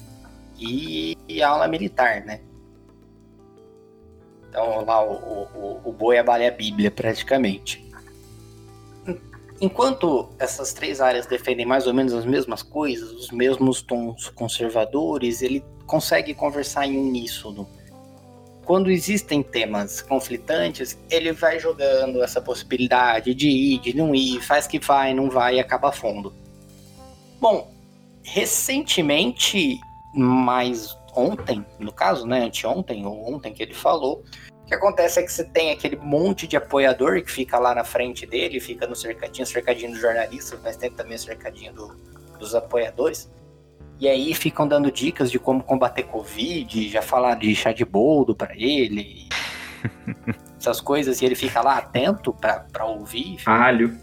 e, 0.64 1.42
a 1.44 1.50
ala 1.50 1.68
militar, 1.68 2.24
né? 2.26 2.42
Então 4.50 4.86
lá 4.86 5.04
o, 5.04 5.14
o, 5.56 5.82
o- 5.86 5.92
boi 5.92 6.18
abale 6.18 6.46
a 6.46 6.52
Bíblia, 6.52 6.92
praticamente. 6.92 7.84
Enquanto 9.60 10.30
essas 10.38 10.74
três 10.74 11.00
áreas 11.00 11.26
defendem 11.26 11.66
mais 11.66 11.88
ou 11.88 11.94
menos 11.94 12.14
as 12.14 12.26
mesmas 12.26 12.62
coisas, 12.62 13.12
os 13.12 13.32
mesmos 13.32 13.82
tons 13.82 14.30
conservadores, 14.30 15.42
ele 15.42 15.64
consegue 15.88 16.34
conversar 16.34 16.86
em 16.86 16.98
uníssono. 16.98 17.68
Quando 18.66 18.90
existem 18.92 19.42
temas 19.44 20.02
conflitantes, 20.02 20.98
ele 21.10 21.32
vai 21.34 21.60
jogando 21.60 22.22
essa 22.24 22.42
possibilidade 22.42 23.34
de 23.34 23.48
ir, 23.50 23.80
de 23.80 23.96
não 23.96 24.14
ir, 24.14 24.42
faz 24.42 24.68
que 24.68 24.80
vai, 24.80 25.14
não 25.14 25.30
vai 25.30 25.56
e 25.56 25.60
acaba 25.60 25.92
fundo. 25.92 26.34
Bom, 27.42 27.72
recentemente, 28.24 29.80
mais 30.14 30.98
ontem, 31.16 31.66
no 31.80 31.92
caso, 31.92 32.26
né, 32.26 32.44
anteontem 32.46 33.06
ou 33.06 33.34
ontem 33.34 33.54
que 33.54 33.62
ele 33.64 33.74
falou, 33.74 34.24
o 34.62 34.66
que 34.66 34.74
acontece 34.74 35.20
é 35.20 35.24
que 35.24 35.32
você 35.32 35.44
tem 35.44 35.72
aquele 35.72 35.96
monte 35.98 36.48
de 36.48 36.56
apoiador 36.56 37.22
que 37.22 37.32
fica 37.32 37.60
lá 37.60 37.76
na 37.76 37.84
frente 37.84 38.26
dele, 38.26 38.60
fica 38.60 38.88
no 38.88 38.96
cercadinho, 38.96 39.46
cercadinho 39.46 39.92
dos 39.92 40.00
jornalistas, 40.00 40.60
mas 40.64 40.78
tem 40.78 40.90
também 40.92 41.16
o 41.16 41.20
cercadinho 41.20 41.74
do- 41.74 41.96
dos 42.40 42.56
apoiadores. 42.56 43.30
E 44.00 44.08
aí 44.08 44.34
ficam 44.34 44.68
dando 44.68 44.92
dicas 44.92 45.30
de 45.30 45.38
como 45.38 45.64
combater 45.64 46.04
Covid, 46.04 46.90
já 46.90 47.02
falar 47.02 47.36
de 47.36 47.54
chá 47.56 47.72
de 47.72 47.86
boldo 47.86 48.36
pra 48.36 48.54
ele, 48.56 49.28
essas 50.60 50.80
coisas, 50.82 51.22
e 51.22 51.26
ele 51.26 51.36
fica 51.36 51.62
lá 51.62 51.78
atento 51.78 52.34
pra, 52.34 52.62
pra 52.72 52.86
ouvir. 52.86 53.38
Alho. 53.46 53.98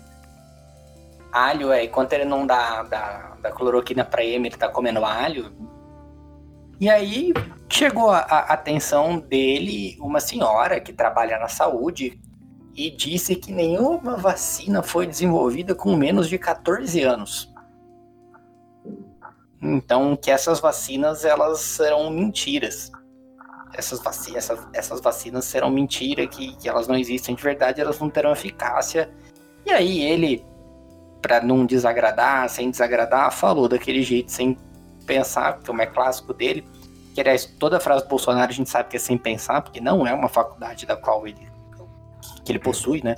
Alho, 1.33 1.73
é, 1.73 1.85
enquanto 1.85 2.13
ele 2.13 2.25
não 2.25 2.47
dá, 2.47 2.83
dá, 2.83 3.37
dá 3.41 3.51
cloroquina 3.51 4.05
pra 4.05 4.23
ele, 4.25 4.49
ele 4.49 4.57
tá 4.57 4.69
comendo 4.69 5.05
alho. 5.05 5.53
E 6.81 6.89
aí 6.89 7.35
chegou 7.69 8.11
a, 8.11 8.21
a 8.21 8.39
atenção 8.55 9.19
dele 9.19 9.99
uma 10.01 10.19
senhora 10.19 10.81
que 10.81 10.95
trabalha 10.95 11.39
na 11.39 11.47
saúde 11.47 12.19
e 12.75 12.91
disse 12.91 13.37
que 13.37 13.53
nenhuma 13.53 14.17
vacina 14.17 14.83
foi 14.83 15.07
desenvolvida 15.07 15.75
com 15.75 15.95
menos 15.95 16.27
de 16.27 16.39
14 16.39 17.03
anos. 17.03 17.53
Então, 19.61 20.17
que 20.17 20.31
essas 20.31 20.59
vacinas 20.59 21.23
elas 21.23 21.61
serão 21.61 22.09
mentiras. 22.09 22.91
Essas, 23.75 24.03
vaci 24.03 24.35
essas, 24.35 24.67
essas 24.73 25.03
vacinas 25.03 25.45
serão 25.45 25.71
mentira, 25.71 26.27
que, 26.27 26.57
que 26.57 26.67
elas 26.67 26.89
não 26.89 26.97
existem 26.97 27.35
de 27.35 27.43
verdade, 27.43 27.81
elas 27.81 28.01
não 28.01 28.09
terão 28.09 28.33
eficácia. 28.33 29.11
E 29.67 29.71
aí 29.71 30.01
ele, 30.01 30.45
para 31.21 31.43
não 31.43 31.67
desagradar, 31.67 32.49
sem 32.49 32.71
desagradar, 32.71 33.31
falou 33.31 33.69
daquele 33.69 34.03
jeito 34.03 34.33
sem 34.33 34.57
pensar, 35.11 35.59
como 35.67 35.83
é 35.83 35.87
clássico 35.87 36.33
dele, 36.33 36.65
que 37.13 37.21
aliás, 37.21 37.45
toda 37.45 37.79
a 37.79 37.81
frase 37.81 38.05
do 38.05 38.09
Bolsonaro 38.09 38.49
a 38.49 38.55
gente 38.55 38.71
sabe 38.71 38.89
que 38.89 38.97
é 38.97 39.01
sem 39.01 39.19
pensar, 39.19 39.61
porque 39.61 39.81
não 39.81 40.07
é 40.07 40.15
uma 40.15 40.29
faculdade 40.29 40.87
da 40.87 40.97
qual 40.97 41.27
ele 41.27 41.51
que 42.45 42.53
ele 42.53 42.61
possui, 42.61 43.03
né? 43.03 43.17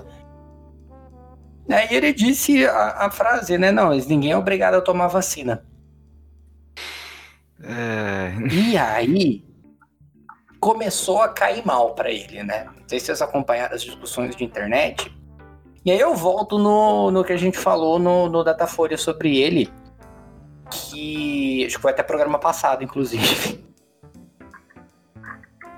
Aí 1.69 1.89
ele 1.91 2.13
disse 2.13 2.67
a, 2.67 3.07
a 3.07 3.11
frase, 3.11 3.59
né? 3.59 3.71
Não, 3.71 3.91
ninguém 3.91 4.33
é 4.33 4.37
obrigado 4.37 4.77
a 4.77 4.81
tomar 4.81 5.09
vacina. 5.09 5.65
É... 7.63 8.33
E 8.51 8.77
aí 8.77 9.45
começou 10.59 11.21
a 11.21 11.29
cair 11.29 11.65
mal 11.67 11.95
para 11.95 12.11
ele, 12.11 12.43
né? 12.43 12.65
Não 12.65 12.89
sei 12.89 12.99
se 12.99 13.07
vocês 13.07 13.21
acompanharam 13.21 13.75
as 13.75 13.83
discussões 13.83 14.35
de 14.35 14.45
internet. 14.45 15.13
E 15.85 15.91
aí 15.91 16.01
eu 16.01 16.15
volto 16.15 16.59
no, 16.59 17.11
no 17.11 17.23
que 17.23 17.33
a 17.33 17.37
gente 17.37 17.59
falou 17.59 17.99
no, 17.99 18.29
no 18.29 18.43
Datafolha 18.43 18.97
sobre 18.97 19.37
ele, 19.39 19.69
que 20.73 21.65
acho 21.67 21.77
que 21.77 21.83
foi 21.83 21.91
até 21.93 22.03
programa 22.03 22.39
passado, 22.39 22.83
inclusive. 22.83 23.65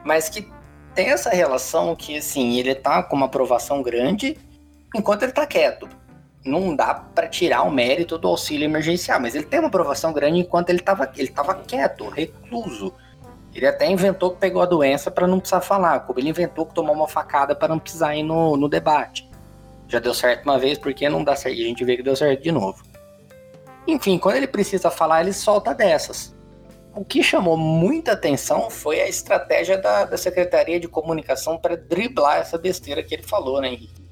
Mas 0.05 0.29
que 0.29 0.49
tem 0.95 1.09
essa 1.09 1.31
relação 1.31 1.97
que, 1.97 2.17
assim, 2.17 2.59
ele 2.59 2.75
tá 2.75 3.03
com 3.03 3.17
uma 3.17 3.27
aprovação 3.27 3.83
grande 3.83 4.39
enquanto 4.95 5.25
ele 5.25 5.33
tá 5.33 5.47
quieto. 5.47 5.89
Não 6.45 6.77
dá 6.77 6.95
para 6.95 7.27
tirar 7.27 7.63
o 7.63 7.71
mérito 7.71 8.19
do 8.19 8.29
auxílio 8.29 8.65
emergencial, 8.65 9.19
mas 9.19 9.35
ele 9.35 9.45
tem 9.45 9.59
uma 9.59 9.69
aprovação 9.69 10.13
grande 10.13 10.41
enquanto 10.41 10.71
ele 10.71 10.79
tava, 10.79 11.11
ele 11.17 11.29
tava 11.29 11.55
quieto, 11.55 12.09
recluso. 12.09 12.93
Ele 13.55 13.67
até 13.67 13.91
inventou 13.91 14.33
que 14.33 14.39
pegou 14.39 14.61
a 14.61 14.67
doença 14.67 15.11
para 15.11 15.27
não 15.27 15.39
precisar 15.39 15.61
falar, 15.61 16.01
como 16.01 16.19
ele 16.19 16.29
inventou 16.29 16.67
que 16.67 16.75
tomou 16.75 16.95
uma 16.95 17.09
facada 17.09 17.55
para 17.55 17.69
não 17.69 17.79
precisar 17.79 18.15
ir 18.15 18.23
no, 18.23 18.57
no 18.57 18.69
debate. 18.69 19.29
Já 19.89 19.99
deu 19.99 20.13
certo 20.13 20.45
uma 20.45 20.59
vez, 20.59 20.77
porque 20.77 21.09
não 21.09 21.23
dá 21.23 21.37
certo? 21.37 21.57
E 21.57 21.65
a 21.65 21.67
gente 21.67 21.85
vê 21.85 21.97
que 21.97 22.03
deu 22.03 22.17
certo 22.17 22.43
de 22.43 22.53
novo. 22.53 22.83
Enfim, 23.87 24.19
quando 24.19 24.37
ele 24.37 24.47
precisa 24.47 24.91
falar, 24.91 25.23
ele 25.23 25.33
solta 25.33 25.75
dessas. 25.75 26.35
O 26.95 27.05
que 27.05 27.23
chamou 27.23 27.57
muita 27.57 28.13
atenção 28.13 28.71
foi 28.71 29.01
a 29.01 29.09
estratégia 29.09 29.77
da, 29.77 30.05
da 30.05 30.17
Secretaria 30.17 30.79
de 30.79 30.87
Comunicação 30.87 31.59
para 31.59 31.77
driblar 31.77 32.39
essa 32.39 32.57
besteira 32.57 33.03
que 33.03 33.15
ele 33.15 33.25
falou, 33.25 33.61
né, 33.61 33.69
Henrique? 33.69 34.03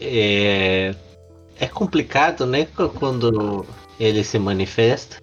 É, 0.00 0.94
é 1.58 1.66
complicado, 1.66 2.44
né, 2.44 2.66
quando 2.98 3.64
ele 3.98 4.24
se 4.24 4.38
manifesta, 4.38 5.22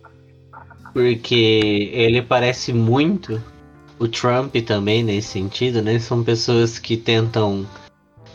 porque 0.93 1.91
ele 1.93 2.21
parece 2.21 2.71
muito 2.71 3.41
o 3.99 4.07
Trump 4.07 4.55
também 4.65 5.03
nesse 5.03 5.29
sentido, 5.29 5.81
né? 5.81 5.99
São 5.99 6.23
pessoas 6.23 6.79
que 6.79 6.97
tentam 6.97 7.67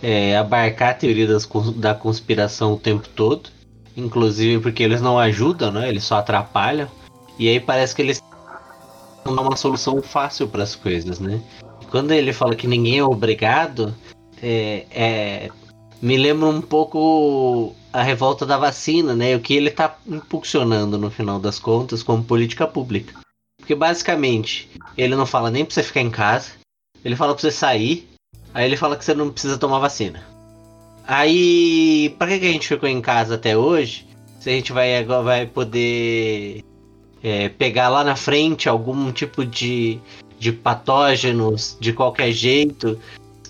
é, 0.02 0.36
abarcar 0.36 0.90
a 0.90 0.94
teoria 0.94 1.26
das, 1.26 1.48
da 1.76 1.94
conspiração 1.94 2.74
o 2.74 2.78
tempo 2.78 3.08
todo, 3.08 3.50
inclusive 3.98 4.62
porque 4.62 4.82
eles 4.82 5.00
não 5.00 5.18
ajudam, 5.18 5.72
né? 5.72 5.88
Eles 5.88 6.04
só 6.04 6.18
atrapalham. 6.18 6.88
E 7.38 7.48
aí 7.48 7.60
parece 7.60 7.94
que 7.94 8.02
eles 8.02 8.22
não 9.24 9.34
dão 9.34 9.44
uma 9.44 9.56
solução 9.56 10.00
fácil 10.00 10.48
para 10.48 10.62
as 10.62 10.74
coisas, 10.74 11.18
né? 11.18 11.42
Quando 11.90 12.12
ele 12.12 12.32
fala 12.32 12.54
que 12.54 12.66
ninguém 12.66 12.98
é 12.98 13.04
obrigado, 13.04 13.94
é, 14.42 14.86
é, 14.90 15.50
me 16.00 16.16
lembra 16.16 16.48
um 16.48 16.60
pouco 16.60 17.74
a 17.92 18.02
revolta 18.02 18.46
da 18.46 18.56
vacina, 18.56 19.14
né? 19.14 19.34
O 19.34 19.40
que 19.40 19.54
ele 19.54 19.68
está 19.68 19.96
impulsionando 20.06 20.98
no 20.98 21.10
final 21.10 21.38
das 21.38 21.58
contas 21.58 22.02
como 22.02 22.22
política 22.22 22.66
pública. 22.66 23.14
Porque 23.58 23.74
basicamente, 23.74 24.68
ele 24.96 25.16
não 25.16 25.26
fala 25.26 25.50
nem 25.50 25.64
para 25.64 25.74
você 25.74 25.82
ficar 25.82 26.00
em 26.00 26.10
casa, 26.10 26.52
ele 27.04 27.16
fala 27.16 27.34
para 27.34 27.40
você 27.40 27.50
sair, 27.50 28.08
aí 28.54 28.64
ele 28.64 28.76
fala 28.76 28.96
que 28.96 29.04
você 29.04 29.14
não 29.14 29.30
precisa 29.30 29.58
tomar 29.58 29.78
vacina. 29.78 30.22
Aí, 31.10 32.14
para 32.18 32.38
que, 32.38 32.46
a 32.46 32.52
gente 32.52 32.68
ficou 32.68 32.86
em 32.86 33.00
casa 33.00 33.36
até 33.36 33.56
hoje? 33.56 34.06
Se 34.38 34.50
a 34.50 34.52
gente 34.52 34.74
vai 34.74 34.94
agora 34.98 35.22
vai 35.22 35.46
poder 35.46 36.62
é, 37.22 37.48
pegar 37.48 37.88
lá 37.88 38.04
na 38.04 38.14
frente 38.14 38.68
algum 38.68 39.10
tipo 39.10 39.42
de, 39.42 39.98
de 40.38 40.52
patógenos 40.52 41.78
de 41.80 41.94
qualquer 41.94 42.30
jeito, 42.30 42.98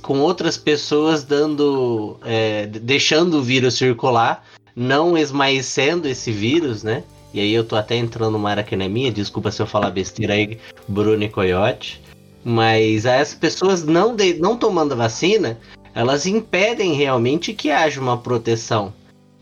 com 0.00 0.20
outras 0.20 0.56
pessoas 0.56 1.24
dando. 1.24 2.16
É, 2.24 2.66
deixando 2.66 3.38
o 3.38 3.42
vírus 3.42 3.74
circular, 3.74 4.44
não 4.76 5.18
esmaecendo 5.18 6.06
esse 6.06 6.30
vírus, 6.30 6.84
né? 6.84 7.02
E 7.34 7.40
aí 7.40 7.52
eu 7.52 7.64
tô 7.64 7.74
até 7.74 7.96
entrando 7.96 8.34
numa 8.34 8.50
área 8.50 8.62
que 8.62 8.76
não 8.76 8.86
é 8.86 8.88
minha, 8.88 9.10
desculpa 9.10 9.50
se 9.50 9.60
eu 9.60 9.66
falar 9.66 9.90
besteira 9.90 10.34
aí, 10.34 10.58
Bruno 10.86 11.24
e 11.24 11.28
Coyote. 11.28 12.00
Mas 12.44 13.04
essas 13.04 13.34
pessoas 13.34 13.84
não, 13.84 14.14
de, 14.14 14.34
não 14.34 14.56
tomando 14.56 14.94
vacina, 14.94 15.58
elas 15.98 16.26
impedem 16.26 16.92
realmente 16.92 17.52
que 17.52 17.72
haja 17.72 18.00
uma 18.00 18.16
proteção. 18.16 18.94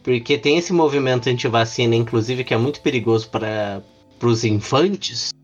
Porque 0.03 0.39
tem 0.39 0.57
esse 0.57 0.73
movimento 0.73 1.29
anti-vacina, 1.29 1.95
inclusive, 1.95 2.45
que 2.45 2.55
é 2.55 2.57
muito 2.57 2.81
perigoso 2.81 3.29
para 3.29 3.83
os 4.23 4.43
infantes, 4.43 5.35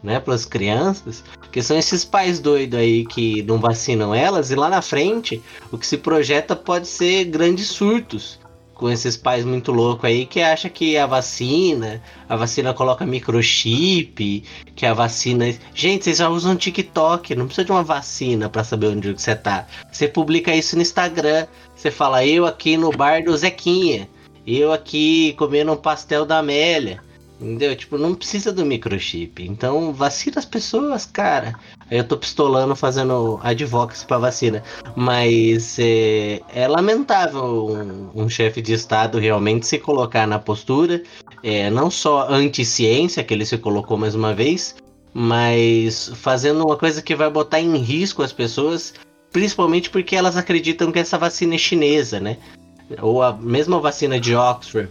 né, 0.00 0.20
para 0.20 0.34
as 0.34 0.44
crianças, 0.44 1.24
que 1.50 1.60
são 1.60 1.76
esses 1.76 2.04
pais 2.04 2.38
doidos 2.38 2.78
aí 2.78 3.04
que 3.04 3.42
não 3.42 3.58
vacinam 3.58 4.14
elas 4.14 4.52
e 4.52 4.54
lá 4.54 4.68
na 4.68 4.80
frente 4.80 5.42
o 5.72 5.76
que 5.76 5.86
se 5.86 5.98
projeta 5.98 6.54
pode 6.54 6.86
ser 6.86 7.24
grandes 7.24 7.66
surtos 7.66 8.38
com 8.82 8.90
esses 8.90 9.16
pais 9.16 9.44
muito 9.44 9.70
loucos 9.70 10.06
aí 10.06 10.26
que 10.26 10.40
acha 10.40 10.68
que 10.68 10.98
a 10.98 11.06
vacina, 11.06 12.02
a 12.28 12.34
vacina 12.34 12.74
coloca 12.74 13.06
microchip, 13.06 14.42
que 14.74 14.84
a 14.84 14.92
vacina. 14.92 15.54
Gente, 15.72 16.02
vocês 16.02 16.18
já 16.18 16.28
usam 16.28 16.56
TikTok, 16.56 17.32
não 17.36 17.46
precisa 17.46 17.64
de 17.64 17.70
uma 17.70 17.84
vacina 17.84 18.48
para 18.48 18.64
saber 18.64 18.88
onde 18.88 19.12
você 19.12 19.36
tá. 19.36 19.68
Você 19.92 20.08
publica 20.08 20.52
isso 20.52 20.74
no 20.74 20.82
Instagram, 20.82 21.46
você 21.76 21.92
fala 21.92 22.26
eu 22.26 22.44
aqui 22.44 22.76
no 22.76 22.90
bar 22.90 23.22
do 23.22 23.36
Zequinha, 23.36 24.08
eu 24.44 24.72
aqui 24.72 25.32
comendo 25.38 25.70
um 25.70 25.76
pastel 25.76 26.26
da 26.26 26.38
Amélia. 26.38 27.00
Entendeu? 27.40 27.76
Tipo, 27.76 27.98
não 27.98 28.16
precisa 28.16 28.52
do 28.52 28.66
microchip. 28.66 29.44
Então, 29.44 29.92
vacina 29.92 30.38
as 30.38 30.44
pessoas, 30.44 31.06
cara. 31.06 31.54
Eu 31.92 32.04
tô 32.04 32.16
pistolando 32.16 32.74
fazendo 32.74 33.38
advocacy 33.42 34.06
pra 34.06 34.16
vacina. 34.16 34.62
Mas 34.96 35.78
é, 35.78 36.40
é 36.48 36.66
lamentável 36.66 37.66
um, 37.66 38.08
um 38.14 38.28
chefe 38.30 38.62
de 38.62 38.72
Estado 38.72 39.18
realmente 39.18 39.66
se 39.66 39.78
colocar 39.78 40.26
na 40.26 40.38
postura, 40.38 41.02
é, 41.42 41.68
não 41.68 41.90
só 41.90 42.26
anti-ciência, 42.30 43.22
que 43.22 43.34
ele 43.34 43.44
se 43.44 43.58
colocou 43.58 43.98
mais 43.98 44.14
uma 44.14 44.32
vez, 44.32 44.74
mas 45.12 46.10
fazendo 46.14 46.64
uma 46.64 46.78
coisa 46.78 47.02
que 47.02 47.14
vai 47.14 47.28
botar 47.28 47.60
em 47.60 47.76
risco 47.76 48.22
as 48.22 48.32
pessoas, 48.32 48.94
principalmente 49.30 49.90
porque 49.90 50.16
elas 50.16 50.38
acreditam 50.38 50.90
que 50.90 50.98
essa 50.98 51.18
vacina 51.18 51.56
é 51.56 51.58
chinesa, 51.58 52.18
né? 52.18 52.38
Ou 53.02 53.22
a 53.22 53.34
mesma 53.34 53.78
vacina 53.78 54.18
de 54.18 54.34
Oxford 54.34 54.88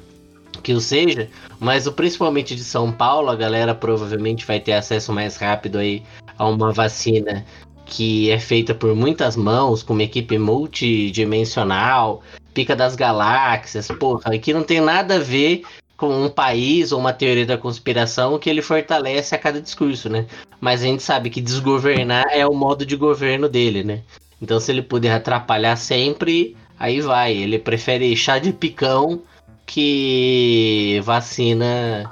que 0.62 0.74
o 0.74 0.82
seja, 0.82 1.30
mas 1.60 1.88
o 1.88 1.92
principalmente 1.92 2.56
de 2.56 2.64
São 2.64 2.92
Paulo, 2.92 3.30
a 3.30 3.36
galera 3.36 3.74
provavelmente 3.74 4.46
vai 4.46 4.60
ter 4.60 4.74
acesso 4.74 5.12
mais 5.12 5.38
rápido 5.38 5.80
aí 5.80 6.04
a 6.42 6.48
uma 6.48 6.72
vacina 6.74 7.46
que 7.86 8.32
é 8.32 8.40
feita 8.40 8.74
por 8.74 8.96
muitas 8.96 9.36
mãos, 9.36 9.84
com 9.84 9.94
uma 9.94 10.02
equipe 10.02 10.40
multidimensional, 10.40 12.24
pica 12.52 12.76
das 12.76 12.96
galáxias, 12.96 13.88
porra, 13.90 14.36
que 14.40 14.52
não 14.52 14.64
tem 14.64 14.82
nada 14.82 15.16
a 15.16 15.20
ver 15.20 15.62
com 15.96 16.26
um 16.26 16.30
país 16.30 16.92
ou 16.92 17.00
uma 17.00 17.14
teoria 17.14 17.46
da 17.46 17.60
conspiração 17.60 18.40
que 18.40 18.50
ele 18.50 18.64
fortalece 18.64 19.36
a 19.36 19.38
cada 19.38 19.62
discurso, 19.62 20.10
né? 20.10 20.26
Mas 20.60 20.82
a 20.82 20.86
gente 20.86 21.04
sabe 21.04 21.30
que 21.30 21.40
desgovernar 21.40 22.26
é 22.32 22.48
o 22.48 22.56
modo 22.56 22.88
de 22.88 22.96
governo 22.96 23.48
dele, 23.48 23.84
né? 23.84 24.02
Então 24.42 24.60
se 24.60 24.72
ele 24.72 24.82
puder 24.82 25.14
atrapalhar 25.14 25.76
sempre, 25.76 26.58
aí 26.80 27.02
vai. 27.02 27.38
Ele 27.38 27.60
prefere 27.60 28.16
chá 28.16 28.40
de 28.40 28.52
picão 28.52 29.22
que 29.68 31.00
vacina 31.04 32.10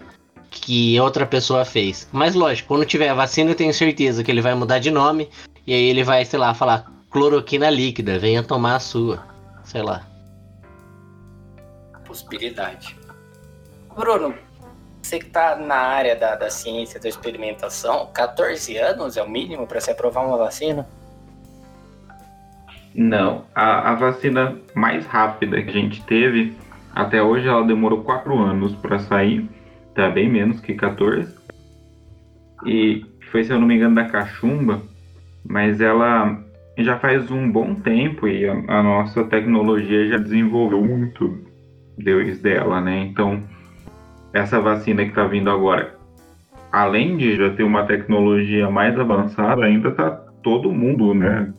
que 0.50 1.00
outra 1.00 1.26
pessoa 1.26 1.66
fez. 1.66 2.08
Mas 2.12 2.36
lógico, 2.36 2.68
quando 2.68 2.86
tiver 2.86 3.10
a 3.10 3.14
vacina, 3.14 3.52
eu 3.52 3.56
tenho 3.56 3.74
certeza 3.74 4.24
que 4.24 4.32
ele 4.32 4.42
vai 4.42 4.56
mudar 4.56 4.80
de 4.80 4.92
nome 4.92 5.30
e 5.66 5.74
aí 5.74 5.84
ele 5.84 6.04
vai, 6.04 6.26
sei 6.26 6.40
lá, 6.40 6.54
falar 6.54 6.92
cloroquina 7.10 7.70
líquida, 7.70 8.20
venha 8.20 8.44
tomar 8.44 8.76
a 8.76 8.80
sua. 8.80 9.24
Sei 9.64 9.82
lá. 9.82 10.06
Possibilidade. 12.06 12.98
Bruno, 13.96 14.34
você 15.02 15.20
que 15.20 15.28
tá 15.28 15.56
na 15.56 15.76
área 15.76 16.16
da, 16.16 16.36
da 16.36 16.50
ciência 16.50 17.00
da 17.00 17.08
experimentação, 17.08 18.10
14 18.14 18.78
anos 18.78 19.18
é 19.18 19.24
o 19.24 19.30
mínimo 19.30 19.68
para 19.68 19.80
se 19.80 19.92
aprovar 19.92 20.26
uma 20.26 20.38
vacina? 20.38 20.88
Não, 22.96 23.46
a, 23.54 23.92
a 23.92 23.96
vacina 23.96 24.58
mais 24.74 25.06
rápida 25.06 25.62
que 25.62 25.70
a 25.70 25.74
gente 25.74 26.02
teve 26.04 26.58
até 26.94 27.22
hoje 27.22 27.48
ela 27.48 27.64
demorou 27.64 28.04
4 28.04 28.38
anos 28.38 28.76
para 28.76 29.00
sair, 29.00 29.48
tá 30.00 30.10
bem 30.10 30.30
menos 30.30 30.60
que 30.62 30.74
14. 30.74 31.34
E 32.66 33.06
foi, 33.32 33.44
se 33.44 33.52
eu 33.52 33.60
não 33.60 33.68
me 33.68 33.76
engano, 33.76 33.96
da 33.96 34.06
cachumba, 34.06 34.82
mas 35.46 35.82
ela 35.82 36.42
já 36.78 36.98
faz 36.98 37.30
um 37.30 37.52
bom 37.52 37.76
tempo 37.76 38.28
e 38.28 38.48
a, 38.48 38.54
a 38.54 38.84
nossa 38.84 39.24
tecnologia 39.26 40.08
já 40.08 40.18
desenvolveu 40.18 40.82
muito 40.82 41.38
depois 41.98 42.40
dela, 42.42 42.80
né? 42.80 43.00
Então, 43.00 43.44
essa 44.34 44.62
vacina 44.62 45.04
que 45.04 45.10
está 45.10 45.26
vindo 45.26 45.50
agora, 45.50 45.98
além 46.72 47.18
de 47.18 47.36
já 47.36 47.50
ter 47.50 47.64
uma 47.64 47.86
tecnologia 47.86 48.70
mais 48.70 48.98
avançada, 48.98 49.66
ainda 49.66 49.90
está 49.90 50.12
todo 50.42 50.72
mundo, 50.72 51.14
né, 51.14 51.54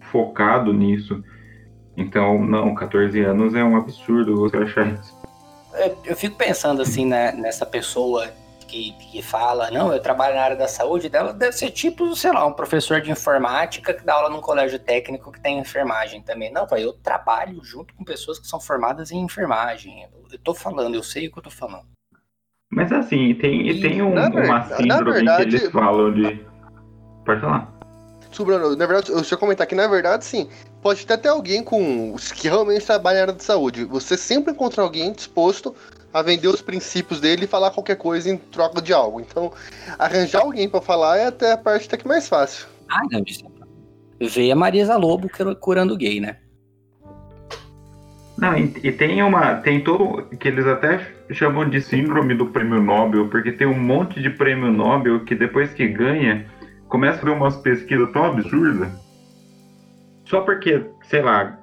focado 0.00 0.72
nisso. 0.72 1.22
Então, 1.96 2.44
não, 2.44 2.74
14 2.74 3.20
anos 3.20 3.54
é 3.54 3.62
um 3.62 3.76
absurdo 3.76 4.34
você 4.34 4.56
achar 4.56 4.92
isso. 4.92 5.13
Eu, 6.04 6.16
fico 6.16 6.36
pensando 6.36 6.82
assim 6.82 7.04
né, 7.06 7.32
nessa 7.32 7.66
pessoa 7.66 8.28
que, 8.68 8.92
que 8.92 9.22
fala, 9.22 9.70
não, 9.70 9.92
eu 9.92 10.00
trabalho 10.00 10.34
na 10.34 10.42
área 10.42 10.56
da 10.56 10.66
saúde, 10.66 11.08
dela 11.08 11.32
deve 11.32 11.52
ser 11.52 11.70
tipo, 11.70 12.14
sei 12.16 12.32
lá, 12.32 12.44
um 12.46 12.52
professor 12.52 13.00
de 13.00 13.10
informática 13.10 13.92
que 13.94 14.04
dá 14.04 14.14
aula 14.14 14.30
num 14.30 14.40
colégio 14.40 14.78
técnico 14.78 15.30
que 15.30 15.40
tem 15.40 15.58
enfermagem 15.58 16.22
também. 16.22 16.52
Não, 16.52 16.66
pai, 16.66 16.84
eu 16.84 16.92
trabalho 16.92 17.62
junto 17.62 17.94
com 17.94 18.04
pessoas 18.04 18.38
que 18.38 18.46
são 18.46 18.58
formadas 18.60 19.10
em 19.10 19.20
enfermagem. 19.20 20.06
Eu 20.32 20.38
tô 20.38 20.54
falando, 20.54 20.94
eu 20.94 21.02
sei 21.02 21.28
o 21.28 21.32
que 21.32 21.38
eu 21.38 21.42
tô 21.42 21.50
falando. 21.50 21.86
Mas 22.70 22.90
assim, 22.90 23.34
tem, 23.34 23.68
E, 23.68 23.80
tem 23.80 24.02
um, 24.02 24.12
uma 24.12 24.28
verdade- 24.28 24.68
na 24.86 24.96
síndrome 24.96 25.12
verdade- 25.12 25.44
que 25.50 25.56
eles 25.56 25.70
falam 25.70 26.12
de. 26.12 26.46
Pode 27.24 27.40
falar. 27.40 27.72
Sobrando, 28.32 28.76
na 28.76 28.86
verdade, 28.86 29.12
eu 29.12 29.38
comentar 29.38 29.64
que, 29.64 29.76
na 29.76 29.86
verdade, 29.86 30.24
sim, 30.24 30.48
pode 30.84 31.06
ter 31.06 31.14
até 31.14 31.30
alguém 31.30 31.64
com 31.64 32.14
que 32.34 32.46
realmente 32.46 32.84
trabalha 32.84 33.16
na 33.16 33.22
área 33.22 33.34
de 33.34 33.42
saúde. 33.42 33.86
Você 33.86 34.18
sempre 34.18 34.52
encontra 34.52 34.82
alguém 34.82 35.10
disposto 35.14 35.74
a 36.12 36.20
vender 36.20 36.48
os 36.48 36.60
princípios 36.60 37.20
dele 37.20 37.44
e 37.44 37.48
falar 37.48 37.70
qualquer 37.70 37.96
coisa 37.96 38.28
em 38.28 38.36
troca 38.36 38.82
de 38.82 38.92
algo. 38.92 39.18
Então, 39.18 39.50
arranjar 39.98 40.42
alguém 40.42 40.68
pra 40.68 40.82
falar 40.82 41.16
é 41.16 41.26
até 41.28 41.52
a 41.52 41.56
parte 41.56 41.86
até 41.86 41.96
que 41.96 42.06
mais 42.06 42.28
fácil. 42.28 42.66
Ah, 42.90 43.00
não, 43.10 43.22
isso 43.26 43.46
é- 43.46 44.26
Veio 44.26 44.52
a 44.52 44.56
Marisa 44.56 44.96
Lobo 44.98 45.26
cur- 45.30 45.56
curando 45.56 45.96
gay, 45.96 46.20
né? 46.20 46.36
Não, 48.36 48.54
e, 48.56 48.74
e 48.82 48.92
tem 48.92 49.22
uma. 49.22 49.54
Tem 49.56 49.82
todo. 49.82 50.24
que 50.36 50.48
eles 50.48 50.66
até 50.66 51.00
chamam 51.30 51.68
de 51.68 51.80
síndrome 51.80 52.34
do 52.34 52.46
prêmio 52.46 52.82
Nobel, 52.82 53.28
porque 53.28 53.50
tem 53.52 53.66
um 53.66 53.78
monte 53.78 54.20
de 54.20 54.28
prêmio 54.28 54.70
Nobel 54.70 55.24
que 55.24 55.34
depois 55.34 55.72
que 55.72 55.88
ganha, 55.88 56.46
começa 56.88 57.22
a 57.22 57.24
ver 57.24 57.30
umas 57.30 57.56
pesquisas 57.56 58.12
tão 58.12 58.24
absurdas. 58.24 58.88
Só 60.34 60.40
porque, 60.40 60.84
sei 61.04 61.22
lá, 61.22 61.56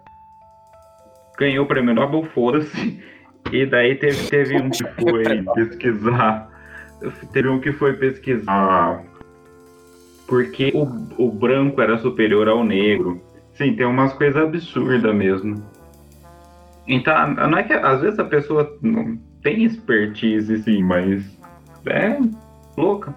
ganhou 1.37 1.65
o 1.65 1.67
prêmio 1.67 1.93
Nobel, 1.93 2.23
foda-se. 2.33 3.03
E 3.51 3.65
daí 3.65 3.95
teve, 3.95 4.29
teve 4.29 4.61
um 4.61 4.69
que 4.69 4.85
foi 4.95 5.43
pesquisar. 5.43 6.49
Teve 7.33 7.49
um 7.49 7.59
que 7.59 7.73
foi 7.73 7.91
pesquisar 7.97 9.03
porque 10.25 10.71
o, 10.73 11.25
o 11.25 11.29
branco 11.29 11.81
era 11.81 11.97
superior 11.97 12.47
ao 12.47 12.63
negro. 12.63 13.21
Sim, 13.55 13.75
tem 13.75 13.85
umas 13.85 14.13
coisas 14.13 14.41
absurdas 14.41 15.13
mesmo. 15.13 15.61
Então, 16.87 17.27
não 17.33 17.57
é 17.57 17.63
que 17.63 17.73
às 17.73 17.99
vezes 17.99 18.19
a 18.19 18.23
pessoa 18.23 18.73
não 18.81 19.17
tem 19.43 19.65
expertise, 19.65 20.63
sim, 20.63 20.81
mas 20.81 21.25
é 21.87 22.17
louca. 22.77 23.13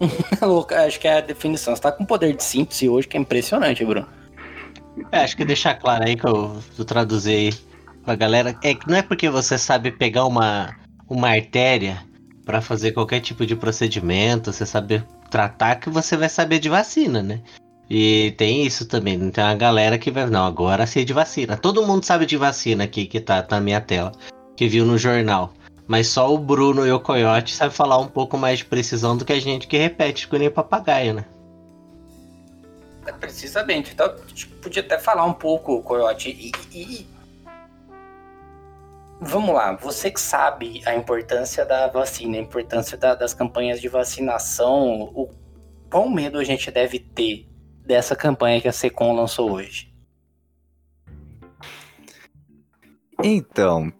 Acho 0.86 1.00
que 1.00 1.08
é 1.08 1.18
a 1.18 1.20
definição. 1.20 1.74
Você 1.74 1.82
tá 1.82 1.92
com 1.92 2.04
poder 2.04 2.34
de 2.34 2.42
síntese 2.42 2.88
hoje 2.88 3.06
que 3.06 3.16
é 3.16 3.20
impressionante, 3.20 3.84
Bruno. 3.84 4.06
É, 5.12 5.20
acho 5.20 5.36
que 5.36 5.44
deixar 5.44 5.74
claro 5.74 6.04
aí 6.04 6.16
que 6.16 6.26
eu, 6.26 6.56
eu 6.78 6.84
traduzi 6.84 7.30
aí 7.30 7.54
pra 8.04 8.14
galera. 8.16 8.56
É 8.62 8.74
que 8.74 8.88
não 8.88 8.96
é 8.96 9.02
porque 9.02 9.28
você 9.30 9.56
sabe 9.56 9.90
pegar 9.90 10.26
uma, 10.26 10.76
uma 11.08 11.28
artéria 11.28 12.02
pra 12.44 12.60
fazer 12.60 12.92
qualquer 12.92 13.20
tipo 13.20 13.46
de 13.46 13.54
procedimento, 13.54 14.52
você 14.52 14.66
saber 14.66 15.04
tratar, 15.30 15.76
que 15.76 15.88
você 15.88 16.16
vai 16.16 16.28
saber 16.28 16.58
de 16.58 16.68
vacina, 16.68 17.22
né? 17.22 17.40
E 17.88 18.32
tem 18.36 18.64
isso 18.64 18.86
também. 18.86 19.30
Tem 19.30 19.42
uma 19.42 19.54
galera 19.54 19.98
que 19.98 20.10
vai. 20.10 20.26
Não, 20.26 20.46
agora 20.46 20.86
sei 20.86 21.04
de 21.04 21.12
vacina. 21.12 21.56
Todo 21.56 21.86
mundo 21.86 22.04
sabe 22.04 22.26
de 22.26 22.36
vacina 22.36 22.84
aqui 22.84 23.06
que 23.06 23.20
tá, 23.20 23.42
tá 23.42 23.56
na 23.56 23.62
minha 23.62 23.80
tela. 23.80 24.12
Que 24.56 24.68
viu 24.68 24.84
no 24.84 24.96
jornal. 24.96 25.52
Mas 25.90 26.06
só 26.06 26.32
o 26.32 26.38
Bruno 26.38 26.86
e 26.86 26.92
o 26.92 27.00
Coyote 27.00 27.52
sabem 27.52 27.74
falar 27.74 27.98
um 27.98 28.06
pouco 28.06 28.38
mais 28.38 28.60
de 28.60 28.64
precisão 28.64 29.16
do 29.16 29.24
que 29.24 29.32
a 29.32 29.40
gente 29.40 29.66
que 29.66 29.76
repete 29.76 30.28
com 30.28 30.36
nem 30.36 30.48
papagaio, 30.48 31.14
né? 31.14 31.24
É, 33.04 33.10
Precisamente. 33.10 33.90
Então, 33.92 34.14
podia 34.62 34.82
até 34.82 35.00
falar 35.00 35.24
um 35.24 35.32
pouco, 35.32 35.82
Coyote. 35.82 36.30
E, 36.30 36.52
e- 36.78 37.06
Vamos 39.20 39.52
lá, 39.52 39.72
você 39.74 40.12
que 40.12 40.20
sabe 40.20 40.80
a 40.86 40.94
importância 40.94 41.66
da 41.66 41.88
vacina, 41.88 42.38
a 42.38 42.40
importância 42.40 42.96
da- 42.96 43.16
das 43.16 43.34
campanhas 43.34 43.80
de 43.80 43.88
vacinação, 43.88 45.10
o 45.12 45.28
qual 45.90 46.08
medo 46.08 46.38
a 46.38 46.44
gente 46.44 46.70
deve 46.70 47.00
ter 47.00 47.48
dessa 47.84 48.14
campanha 48.14 48.60
que 48.60 48.68
a 48.68 48.72
Secom 48.72 49.12
lançou 49.12 49.50
hoje? 49.50 49.92
Então, 53.22 53.92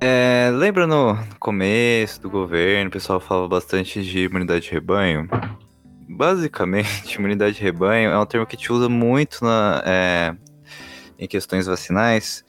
é, 0.00 0.50
lembra 0.52 0.86
no 0.86 1.18
começo 1.38 2.20
do 2.22 2.30
governo, 2.30 2.88
o 2.88 2.92
pessoal 2.92 3.20
falava 3.20 3.46
bastante 3.48 4.02
de 4.02 4.20
imunidade 4.20 4.64
de 4.64 4.70
rebanho? 4.70 5.28
Basicamente, 6.08 7.14
imunidade 7.18 7.56
de 7.56 7.62
rebanho 7.62 8.10
é 8.10 8.18
um 8.18 8.24
termo 8.24 8.46
que 8.46 8.56
gente 8.56 8.72
usa 8.72 8.88
muito 8.88 9.44
na, 9.44 9.82
é, 9.84 10.34
em 11.18 11.28
questões 11.28 11.66
vacinais, 11.66 12.44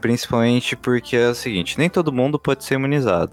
principalmente 0.00 0.74
porque 0.74 1.16
é 1.16 1.28
o 1.28 1.34
seguinte, 1.34 1.78
nem 1.78 1.88
todo 1.88 2.12
mundo 2.12 2.38
pode 2.38 2.64
ser 2.64 2.74
imunizado. 2.74 3.32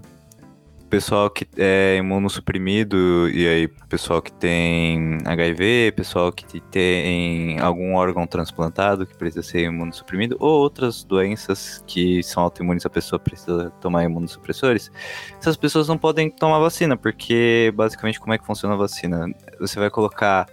Pessoal 0.95 1.29
que 1.29 1.45
é 1.57 1.97
imunossuprimido, 1.97 3.29
e 3.29 3.45
aí 3.45 3.67
pessoal 3.67 4.21
que 4.21 4.31
tem 4.31 5.17
HIV, 5.25 5.91
pessoal 5.93 6.31
que 6.31 6.61
tem 6.61 7.59
algum 7.59 7.95
órgão 7.95 8.25
transplantado 8.25 9.05
que 9.05 9.13
precisa 9.13 9.43
ser 9.43 9.65
imunossuprimido, 9.65 10.37
ou 10.39 10.61
outras 10.61 11.03
doenças 11.03 11.83
que 11.85 12.23
são 12.23 12.43
autoimunes, 12.43 12.85
a 12.85 12.89
pessoa 12.89 13.19
precisa 13.19 13.73
tomar 13.81 14.05
imunossupressores, 14.05 14.89
essas 15.37 15.57
pessoas 15.57 15.89
não 15.89 15.97
podem 15.97 16.29
tomar 16.29 16.59
vacina, 16.59 16.95
porque 16.95 17.73
basicamente 17.75 18.17
como 18.17 18.31
é 18.31 18.37
que 18.37 18.45
funciona 18.45 18.73
a 18.73 18.77
vacina? 18.77 19.27
Você 19.59 19.77
vai 19.77 19.89
colocar 19.89 20.47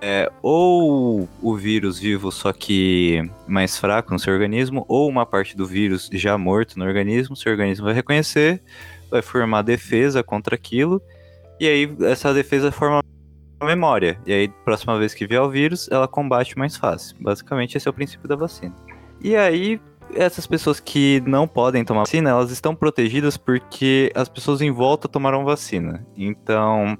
é, 0.00 0.32
ou 0.40 1.28
o 1.42 1.54
vírus 1.54 1.98
vivo, 1.98 2.32
só 2.32 2.50
que 2.50 3.30
mais 3.46 3.76
fraco 3.76 4.10
no 4.10 4.18
seu 4.18 4.32
organismo, 4.32 4.86
ou 4.88 5.06
uma 5.06 5.26
parte 5.26 5.54
do 5.54 5.66
vírus 5.66 6.08
já 6.14 6.38
morto 6.38 6.78
no 6.78 6.86
organismo, 6.86 7.36
seu 7.36 7.52
organismo 7.52 7.84
vai 7.84 7.92
reconhecer, 7.92 8.62
vai 9.10 9.22
formar 9.22 9.62
defesa 9.62 10.22
contra 10.22 10.54
aquilo, 10.54 11.00
e 11.60 11.66
aí 11.66 11.96
essa 12.02 12.32
defesa 12.34 12.70
forma 12.70 13.02
memória. 13.62 14.20
E 14.26 14.32
aí, 14.32 14.48
próxima 14.64 14.98
vez 14.98 15.14
que 15.14 15.26
vier 15.26 15.40
o 15.40 15.50
vírus, 15.50 15.88
ela 15.90 16.06
combate 16.06 16.58
mais 16.58 16.76
fácil. 16.76 17.16
Basicamente, 17.20 17.76
esse 17.76 17.88
é 17.88 17.90
o 17.90 17.94
princípio 17.94 18.28
da 18.28 18.36
vacina. 18.36 18.74
E 19.20 19.34
aí, 19.34 19.80
essas 20.14 20.46
pessoas 20.46 20.78
que 20.78 21.22
não 21.26 21.48
podem 21.48 21.84
tomar 21.84 22.00
vacina, 22.00 22.30
elas 22.30 22.50
estão 22.50 22.74
protegidas 22.74 23.36
porque 23.36 24.12
as 24.14 24.28
pessoas 24.28 24.60
em 24.60 24.70
volta 24.70 25.08
tomaram 25.08 25.44
vacina. 25.44 26.06
Então, 26.16 26.98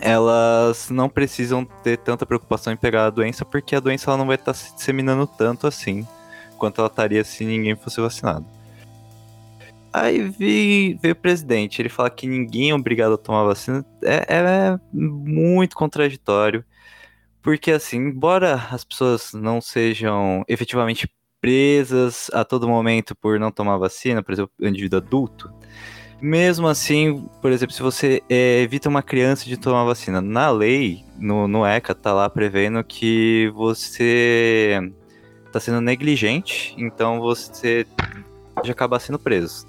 elas 0.00 0.90
não 0.90 1.08
precisam 1.08 1.64
ter 1.64 1.98
tanta 1.98 2.26
preocupação 2.26 2.72
em 2.72 2.76
pegar 2.76 3.06
a 3.06 3.10
doença, 3.10 3.44
porque 3.44 3.76
a 3.76 3.80
doença 3.80 4.10
ela 4.10 4.18
não 4.18 4.26
vai 4.26 4.36
estar 4.36 4.54
se 4.54 4.74
disseminando 4.74 5.26
tanto 5.26 5.66
assim 5.66 6.06
quanto 6.58 6.80
ela 6.80 6.88
estaria 6.88 7.22
se 7.24 7.44
ninguém 7.44 7.76
fosse 7.76 8.00
vacinado. 8.00 8.46
Aí 9.94 10.28
veio 10.28 11.12
o 11.12 11.14
presidente, 11.14 11.80
ele 11.80 11.88
fala 11.88 12.10
que 12.10 12.26
ninguém 12.26 12.70
é 12.70 12.74
obrigado 12.74 13.14
a 13.14 13.16
tomar 13.16 13.44
vacina. 13.44 13.86
É, 14.02 14.26
é 14.28 14.80
muito 14.92 15.76
contraditório. 15.76 16.64
Porque, 17.40 17.70
assim, 17.70 17.98
embora 17.98 18.54
as 18.72 18.82
pessoas 18.82 19.32
não 19.34 19.60
sejam 19.60 20.44
efetivamente 20.48 21.08
presas 21.40 22.28
a 22.32 22.44
todo 22.44 22.68
momento 22.68 23.14
por 23.14 23.38
não 23.38 23.52
tomar 23.52 23.76
vacina, 23.76 24.20
por 24.20 24.32
exemplo, 24.32 24.50
indivíduo 24.60 24.98
adulto, 24.98 25.52
mesmo 26.20 26.66
assim, 26.66 27.28
por 27.40 27.52
exemplo, 27.52 27.72
se 27.72 27.82
você 27.82 28.20
é, 28.28 28.62
evita 28.62 28.88
uma 28.88 29.02
criança 29.02 29.44
de 29.44 29.56
tomar 29.56 29.84
vacina, 29.84 30.20
na 30.20 30.50
lei, 30.50 31.04
no, 31.18 31.46
no 31.46 31.64
ECA, 31.64 31.94
tá 31.94 32.12
lá 32.12 32.28
prevendo 32.28 32.82
que 32.82 33.48
você 33.54 34.80
tá 35.52 35.60
sendo 35.60 35.80
negligente, 35.80 36.74
então 36.78 37.20
você 37.20 37.86
pode 38.54 38.70
acabar 38.70 38.98
sendo 38.98 39.18
preso. 39.18 39.66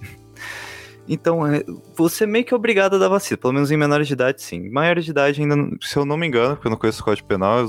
Então, 1.07 1.45
é, 1.45 1.63
você 1.95 2.25
meio 2.25 2.43
que 2.43 2.53
é 2.53 2.57
obrigado 2.57 2.95
a 2.95 2.99
dar 2.99 3.09
vacina, 3.09 3.37
pelo 3.37 3.53
menos 3.53 3.69
em 3.69 3.77
menores 3.77 4.07
de 4.07 4.13
idade, 4.13 4.41
sim. 4.41 4.69
Maiores 4.69 5.05
de 5.05 5.11
idade, 5.11 5.41
ainda, 5.41 5.55
se 5.81 5.97
eu 5.97 6.05
não 6.05 6.17
me 6.17 6.25
engano, 6.25 6.55
porque 6.55 6.67
eu 6.67 6.71
não 6.71 6.77
conheço 6.77 7.01
o 7.01 7.05
Código 7.05 7.27
Penal, 7.27 7.67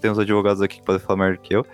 tem 0.00 0.10
uns 0.10 0.18
advogados 0.18 0.62
aqui 0.62 0.78
que 0.78 0.82
podem 0.82 1.00
falar 1.00 1.18
melhor 1.18 1.38
que 1.38 1.54
eu. 1.54 1.66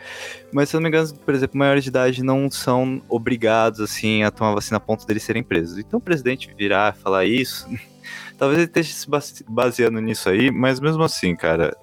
Mas 0.53 0.69
se 0.69 0.77
eu 0.77 0.81
não 0.81 0.91
me 0.91 0.97
engano, 0.97 1.15
por 1.19 1.35
exemplo, 1.35 1.59
maiores 1.59 1.85
de 1.85 1.91
idade 1.91 2.23
não 2.23 2.51
são 2.51 3.01
obrigados, 3.09 3.81
assim, 3.81 4.23
a 4.23 4.31
tomar 4.31 4.55
vacina 4.55 4.79
a 4.79 4.81
ponto 4.81 5.07
deles 5.07 5.23
serem 5.23 5.43
presos. 5.43 5.79
Então 5.79 5.99
o 5.99 6.03
presidente 6.03 6.53
virar 6.57 6.97
falar 6.97 7.25
isso, 7.25 7.69
talvez 8.37 8.59
ele 8.59 8.67
esteja 8.69 8.93
se 8.93 9.09
base- 9.09 9.45
baseando 9.49 10.01
nisso 10.01 10.29
aí, 10.29 10.51
mas 10.51 10.81
mesmo 10.81 11.03
assim, 11.03 11.37
cara, 11.37 11.77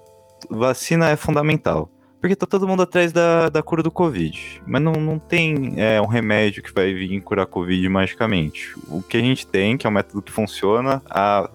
vacina 0.50 1.10
é 1.10 1.16
fundamental. 1.16 1.90
Porque 2.24 2.38
tá 2.38 2.46
todo 2.46 2.66
mundo 2.66 2.84
atrás 2.84 3.12
da, 3.12 3.50
da 3.50 3.62
cura 3.62 3.84
do 3.84 3.92
Covid. 3.92 4.64
Mas 4.66 4.82
não, 4.82 4.94
não 4.94 5.20
tem 5.20 5.74
é, 5.76 6.02
um 6.02 6.06
remédio 6.06 6.64
que 6.64 6.74
vai 6.74 6.94
vir 6.94 7.20
curar 7.20 7.46
Covid 7.46 7.90
magicamente. 7.90 8.74
O 8.88 9.02
que 9.02 9.18
a 9.18 9.20
gente 9.20 9.46
tem, 9.46 9.78
que 9.78 9.86
é 9.86 9.90
um 9.90 9.94
método 9.94 10.22
que 10.22 10.32
funciona 10.32 11.02
há 11.10 11.50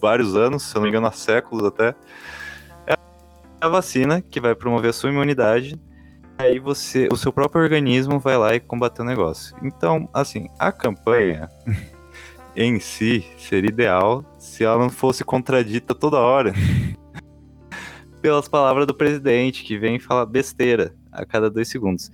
vários 0.00 0.36
anos, 0.36 0.62
se 0.62 0.76
eu 0.76 0.78
não 0.78 0.84
me 0.84 0.90
engano, 0.90 1.08
há 1.08 1.10
séculos 1.10 1.64
até, 1.64 1.96
é 2.86 2.94
a 3.60 3.68
vacina 3.68 4.22
que 4.22 4.38
vai 4.38 4.54
promover 4.54 4.90
a 4.90 4.92
sua 4.92 5.10
imunidade. 5.10 5.76
Aí 6.38 6.60
você, 6.60 7.08
o 7.10 7.16
seu 7.16 7.32
próprio 7.32 7.64
organismo 7.64 8.20
vai 8.20 8.36
lá 8.36 8.54
e 8.54 8.60
combate 8.60 9.00
o 9.00 9.04
negócio. 9.04 9.56
Então, 9.64 10.08
assim, 10.14 10.48
a 10.60 10.70
campanha 10.70 11.50
em 12.54 12.78
si 12.78 13.26
seria 13.36 13.68
ideal 13.68 14.24
se 14.38 14.62
ela 14.62 14.78
não 14.78 14.90
fosse 14.90 15.24
contradita 15.24 15.92
toda 15.92 16.18
hora 16.18 16.54
pelas 18.24 18.48
palavras 18.48 18.86
do 18.86 18.94
presidente, 18.94 19.62
que 19.62 19.76
vem 19.76 19.98
falar 19.98 20.24
besteira 20.24 20.94
a 21.12 21.26
cada 21.26 21.50
dois 21.50 21.68
segundos. 21.68 22.10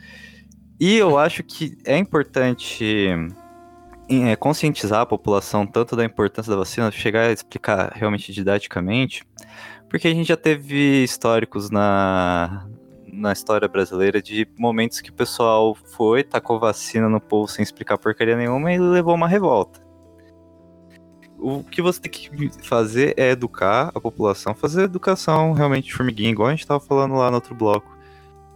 E 0.80 0.96
eu 0.96 1.16
acho 1.16 1.44
que 1.44 1.78
é 1.84 1.96
importante 1.96 3.14
é, 4.08 4.34
conscientizar 4.34 5.02
a 5.02 5.06
população 5.06 5.64
tanto 5.64 5.94
da 5.94 6.04
importância 6.04 6.50
da 6.50 6.56
vacina, 6.56 6.90
chegar 6.90 7.28
a 7.28 7.32
explicar 7.32 7.92
realmente 7.94 8.32
didaticamente, 8.32 9.22
porque 9.88 10.08
a 10.08 10.12
gente 10.12 10.26
já 10.26 10.36
teve 10.36 11.04
históricos 11.04 11.70
na, 11.70 12.66
na 13.06 13.32
história 13.32 13.68
brasileira 13.68 14.20
de 14.20 14.48
momentos 14.58 15.00
que 15.00 15.10
o 15.10 15.14
pessoal 15.14 15.76
foi, 15.76 16.24
tacou 16.24 16.58
vacina 16.58 17.08
no 17.08 17.20
povo 17.20 17.46
sem 17.46 17.62
explicar 17.62 17.96
porcaria 17.96 18.36
nenhuma 18.36 18.72
e 18.72 18.80
levou 18.80 19.14
uma 19.14 19.28
revolta. 19.28 19.80
O 21.40 21.64
que 21.64 21.80
você 21.80 22.00
tem 22.00 22.10
que 22.10 22.50
fazer 22.62 23.14
é 23.16 23.30
educar 23.30 23.90
a 23.94 24.00
população, 24.00 24.54
fazer 24.54 24.82
educação 24.84 25.52
realmente 25.52 25.92
formiguinha, 25.92 26.30
igual 26.30 26.48
a 26.48 26.50
gente 26.50 26.60
estava 26.60 26.80
falando 26.80 27.14
lá 27.14 27.30
no 27.30 27.36
outro 27.36 27.54
bloco. 27.54 27.98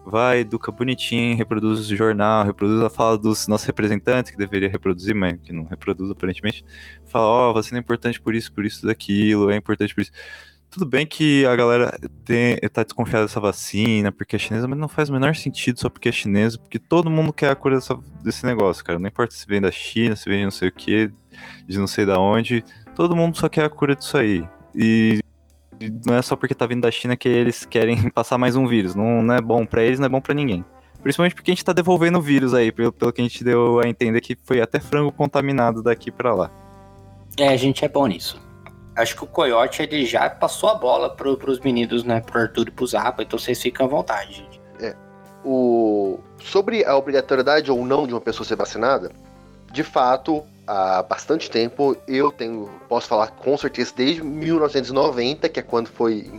Vai, 0.06 0.40
educa 0.40 0.70
bonitinho, 0.70 1.34
reproduz 1.34 1.90
o 1.90 1.96
jornal, 1.96 2.44
reproduz 2.44 2.82
a 2.82 2.90
fala 2.90 3.16
dos 3.16 3.48
nossos 3.48 3.66
representantes, 3.66 4.30
que 4.30 4.36
deveria 4.36 4.68
reproduzir, 4.68 5.14
mas 5.14 5.40
que 5.40 5.50
não 5.50 5.64
reproduz 5.64 6.10
aparentemente. 6.10 6.62
Fala, 7.06 7.24
ó, 7.24 7.54
oh, 7.54 7.74
é 7.74 7.78
importante 7.78 8.20
por 8.20 8.34
isso, 8.34 8.52
por 8.52 8.66
isso, 8.66 8.86
daquilo, 8.86 9.50
é 9.50 9.56
importante 9.56 9.94
por 9.94 10.02
isso. 10.02 10.12
Tudo 10.74 10.86
bem 10.86 11.06
que 11.06 11.46
a 11.46 11.54
galera 11.54 11.96
tem, 12.24 12.58
tá 12.72 12.82
desconfiada 12.82 13.26
dessa 13.26 13.38
vacina 13.38 14.10
porque 14.10 14.34
é 14.34 14.38
chinesa, 14.40 14.66
mas 14.66 14.76
não 14.76 14.88
faz 14.88 15.08
o 15.08 15.12
menor 15.12 15.36
sentido 15.36 15.78
só 15.78 15.88
porque 15.88 16.08
é 16.08 16.12
chinesa, 16.12 16.58
porque 16.58 16.80
todo 16.80 17.08
mundo 17.08 17.32
quer 17.32 17.52
a 17.52 17.54
cura 17.54 17.76
dessa, 17.76 17.96
desse 18.24 18.44
negócio, 18.44 18.84
cara. 18.84 18.98
Não 18.98 19.06
importa 19.06 19.32
se 19.32 19.46
vem 19.46 19.60
da 19.60 19.70
China, 19.70 20.16
se 20.16 20.28
vem 20.28 20.38
de 20.38 20.44
não 20.46 20.50
sei 20.50 20.70
o 20.70 20.72
que, 20.72 21.12
de 21.68 21.78
não 21.78 21.86
sei 21.86 22.04
da 22.04 22.18
onde, 22.18 22.64
todo 22.92 23.14
mundo 23.14 23.36
só 23.36 23.48
quer 23.48 23.66
a 23.66 23.70
cura 23.70 23.94
disso 23.94 24.18
aí. 24.18 24.44
E 24.74 25.20
não 26.04 26.16
é 26.16 26.22
só 26.22 26.34
porque 26.34 26.56
tá 26.56 26.66
vindo 26.66 26.82
da 26.82 26.90
China 26.90 27.16
que 27.16 27.28
eles 27.28 27.64
querem 27.64 28.10
passar 28.10 28.36
mais 28.36 28.56
um 28.56 28.66
vírus. 28.66 28.96
Não, 28.96 29.22
não 29.22 29.32
é 29.32 29.40
bom 29.40 29.64
para 29.64 29.84
eles, 29.84 30.00
não 30.00 30.06
é 30.06 30.08
bom 30.08 30.20
para 30.20 30.34
ninguém. 30.34 30.64
Principalmente 31.04 31.36
porque 31.36 31.52
a 31.52 31.54
gente 31.54 31.64
tá 31.64 31.72
devolvendo 31.72 32.18
o 32.18 32.22
vírus 32.22 32.52
aí, 32.52 32.72
pelo, 32.72 32.92
pelo 32.92 33.12
que 33.12 33.20
a 33.20 33.24
gente 33.24 33.44
deu 33.44 33.78
a 33.78 33.88
entender 33.88 34.20
que 34.20 34.36
foi 34.42 34.60
até 34.60 34.80
frango 34.80 35.12
contaminado 35.12 35.84
daqui 35.84 36.10
para 36.10 36.34
lá. 36.34 36.50
É, 37.38 37.46
a 37.46 37.56
gente 37.56 37.84
é 37.84 37.88
bom 37.88 38.08
nisso 38.08 38.43
acho 38.96 39.16
que 39.16 39.24
o 39.24 39.26
Coyote 39.26 39.82
ele 39.82 40.06
já 40.06 40.28
passou 40.30 40.68
a 40.68 40.74
bola 40.74 41.10
pro, 41.10 41.36
pros 41.36 41.60
meninos, 41.60 42.04
né? 42.04 42.20
Pro 42.20 42.40
Arthur 42.40 42.68
e 42.68 42.70
pro 42.70 42.86
Zapa, 42.86 43.22
então 43.22 43.38
vocês 43.38 43.60
ficam 43.60 43.86
à 43.86 43.88
vontade, 43.88 44.34
gente. 44.34 44.60
É. 44.80 44.94
O... 45.44 46.18
Sobre 46.40 46.84
a 46.84 46.96
obrigatoriedade 46.96 47.70
ou 47.70 47.84
não 47.84 48.06
de 48.06 48.14
uma 48.14 48.20
pessoa 48.20 48.46
ser 48.46 48.56
vacinada, 48.56 49.10
de 49.72 49.82
fato, 49.82 50.44
há 50.66 51.02
bastante 51.02 51.50
tempo, 51.50 51.96
eu 52.06 52.30
tenho, 52.30 52.70
posso 52.88 53.08
falar 53.08 53.28
com 53.28 53.56
certeza, 53.56 53.92
desde 53.96 54.22
1990, 54.22 55.48
que 55.48 55.58
é 55.58 55.62
quando 55.62 55.88
foi 55.88 56.30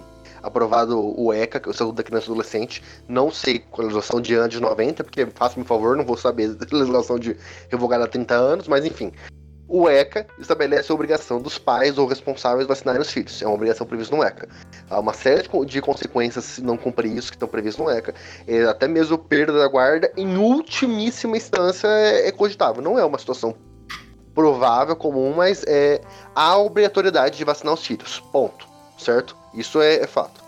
aprovado 0.42 1.00
o 1.20 1.34
ECA, 1.34 1.60
que 1.60 1.68
é 1.68 1.72
o 1.72 1.74
Saúde 1.74 1.98
da 1.98 2.04
Criança 2.04 2.28
e 2.28 2.30
Adolescente. 2.30 2.84
Não 3.08 3.32
sei 3.32 3.60
qual 3.60 3.82
a 3.82 3.86
legislação 3.88 4.22
de 4.22 4.36
antes 4.36 4.60
de 4.60 4.64
90, 4.64 5.04
porque 5.04 5.26
faça-me 5.34 5.66
favor, 5.66 5.98
não 5.98 6.06
vou 6.06 6.16
saber 6.16 6.54
da 6.56 6.78
legislação 6.78 7.18
de 7.20 7.36
revogada 7.70 8.06
há 8.06 8.08
30 8.08 8.34
anos, 8.36 8.68
mas 8.68 8.86
enfim 8.86 9.12
o 9.68 9.90
ECA 9.90 10.28
estabelece 10.38 10.92
a 10.92 10.96
obrigação 10.96 11.42
dos 11.42 11.58
pais 11.58 11.98
ou 11.98 12.08
responsáveis 12.08 12.68
vacinarem 12.68 13.02
os 13.02 13.12
filhos. 13.12 13.42
É 13.42 13.46
uma 13.46 13.56
obrigação 13.56 13.86
prevista 13.86 14.16
no 14.16 14.24
ECA. 14.24 14.48
Há 14.90 15.00
uma 15.00 15.14
série 15.14 15.48
de 15.66 15.82
consequências 15.82 16.46
se 16.46 16.62
não 16.62 16.78
cumprir 16.78 17.16
isso 17.16 17.30
que 17.30 17.36
estão 17.36 17.48
previstas 17.48 17.84
no 17.84 17.92
ECA. 17.92 18.14
É, 18.48 18.64
até 18.66 18.88
mesmo 18.88 19.18
perda 19.18 19.58
da 19.58 19.68
guarda, 19.68 20.12
em 20.16 20.38
ultimíssima 20.38 21.36
instância, 21.36 21.88
é, 21.88 22.28
é 22.28 22.32
cogitável. 22.32 22.82
Não 22.82 23.00
é 23.00 23.04
uma 23.04 23.18
situação 23.18 23.56
provável, 24.36 24.96
comum, 24.96 25.34
mas 25.36 25.64
é, 25.66 26.02
há 26.36 26.58
obrigatoriedade 26.58 27.38
de 27.38 27.44
vacinar 27.44 27.74
os 27.74 27.86
filhos. 27.86 28.20
Ponto. 28.32 28.68
Certo? 28.98 29.36
Isso 29.54 29.82
é, 29.82 29.96
é 29.96 30.08
fato. 30.08 30.44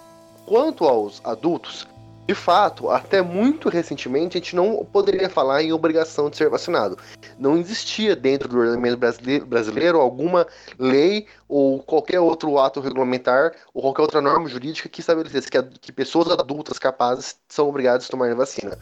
Quanto 0.45 0.85
aos 0.85 1.21
adultos, 1.23 1.87
de 2.27 2.35
fato, 2.35 2.89
até 2.89 3.21
muito 3.21 3.69
recentemente, 3.69 4.37
a 4.37 4.41
gente 4.41 4.53
não 4.53 4.83
poderia 4.83 5.29
falar 5.29 5.63
em 5.63 5.71
obrigação 5.71 6.29
de 6.29 6.35
ser 6.35 6.49
vacinado. 6.49 6.97
Não 7.39 7.55
existia 7.55 8.17
dentro 8.17 8.49
do 8.49 8.57
ordenamento 8.57 8.97
brasileiro 9.45 10.01
alguma 10.01 10.45
lei 10.77 11.25
ou 11.47 11.81
qualquer 11.81 12.19
outro 12.19 12.59
ato 12.59 12.81
regulamentar 12.81 13.53
ou 13.73 13.81
qualquer 13.81 14.01
outra 14.01 14.21
norma 14.21 14.49
jurídica 14.49 14.89
que 14.89 14.99
estabelecesse 14.99 15.49
que, 15.49 15.63
que 15.79 15.91
pessoas 15.93 16.29
adultas 16.29 16.77
capazes 16.77 17.37
são 17.47 17.69
obrigadas 17.69 18.07
a 18.07 18.09
tomar 18.09 18.35
vacina. 18.35 18.77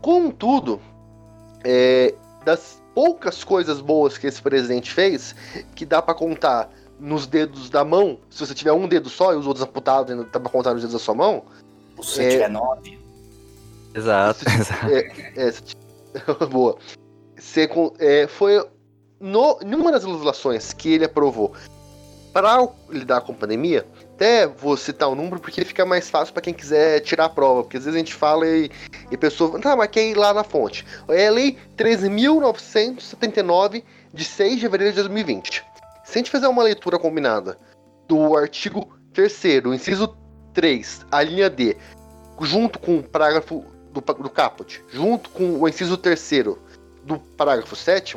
Contudo, 0.00 0.80
é, 1.64 2.14
das 2.44 2.80
poucas 2.94 3.42
coisas 3.42 3.80
boas 3.80 4.16
que 4.16 4.28
esse 4.28 4.40
presidente 4.40 4.92
fez, 4.92 5.34
que 5.74 5.84
dá 5.84 6.00
para 6.00 6.14
contar 6.14 6.70
nos 7.00 7.26
dedos 7.26 7.68
da 7.68 7.84
mão, 7.84 8.20
se 8.30 8.46
você 8.46 8.54
tiver 8.54 8.72
um 8.72 8.86
dedo 8.86 9.08
só 9.08 9.32
e 9.32 9.36
os 9.36 9.48
outros 9.48 9.66
amputados, 9.66 10.16
dá 10.30 10.38
pra 10.38 10.48
contar 10.48 10.72
nos 10.72 10.82
dedos 10.82 10.92
da 10.92 11.00
sua 11.00 11.14
mão, 11.14 11.42
se 12.02 12.14
você 12.14 12.24
é... 12.24 12.28
tiver 12.30 12.50
nove. 12.50 12.98
Exato, 13.94 14.44
exato. 14.48 14.86
É, 14.86 15.08
é, 15.36 15.52
boa. 16.50 16.78
Você, 17.36 17.68
é, 17.98 18.26
foi 18.26 18.66
no, 19.20 19.58
numa 19.64 19.92
das 19.92 20.04
legislações 20.04 20.72
que 20.72 20.92
ele 20.92 21.04
aprovou 21.04 21.52
para 22.32 22.66
lidar 22.90 23.20
com 23.20 23.32
a 23.32 23.36
pandemia, 23.36 23.86
até 24.14 24.46
vou 24.46 24.76
citar 24.76 25.08
o 25.08 25.14
número 25.14 25.38
porque 25.38 25.64
fica 25.64 25.86
mais 25.86 26.10
fácil 26.10 26.34
para 26.34 26.42
quem 26.42 26.52
quiser 26.52 26.98
tirar 27.00 27.26
a 27.26 27.28
prova, 27.28 27.62
porque 27.62 27.76
às 27.76 27.84
vezes 27.84 27.94
a 27.94 27.98
gente 27.98 28.12
fala 28.12 28.44
e, 28.44 28.68
e 29.10 29.14
a 29.14 29.18
pessoa, 29.18 29.60
tá, 29.60 29.76
mas 29.76 29.88
quer 29.88 30.02
ir 30.04 30.16
lá 30.16 30.34
na 30.34 30.42
fonte. 30.42 30.84
É 31.08 31.28
a 31.28 31.30
lei 31.30 31.56
13.979 31.76 33.84
de 34.12 34.24
6 34.24 34.56
de 34.56 34.62
fevereiro 34.62 34.94
de 34.94 35.02
2020. 35.02 35.64
Se 36.04 36.12
a 36.12 36.16
gente 36.18 36.30
fizer 36.30 36.48
uma 36.48 36.64
leitura 36.64 36.98
combinada 36.98 37.56
do 38.08 38.36
artigo 38.36 38.92
3 39.12 39.44
inciso 39.72 40.16
3, 40.54 41.06
a 41.10 41.22
linha 41.22 41.50
D, 41.50 41.76
junto 42.40 42.78
com 42.78 42.98
o 42.98 43.02
parágrafo 43.02 43.64
do, 43.92 44.00
do 44.00 44.30
caput, 44.30 44.82
junto 44.90 45.28
com 45.30 45.60
o 45.60 45.68
inciso 45.68 45.96
3 45.96 46.56
do 47.04 47.18
parágrafo 47.36 47.76
7, 47.76 48.16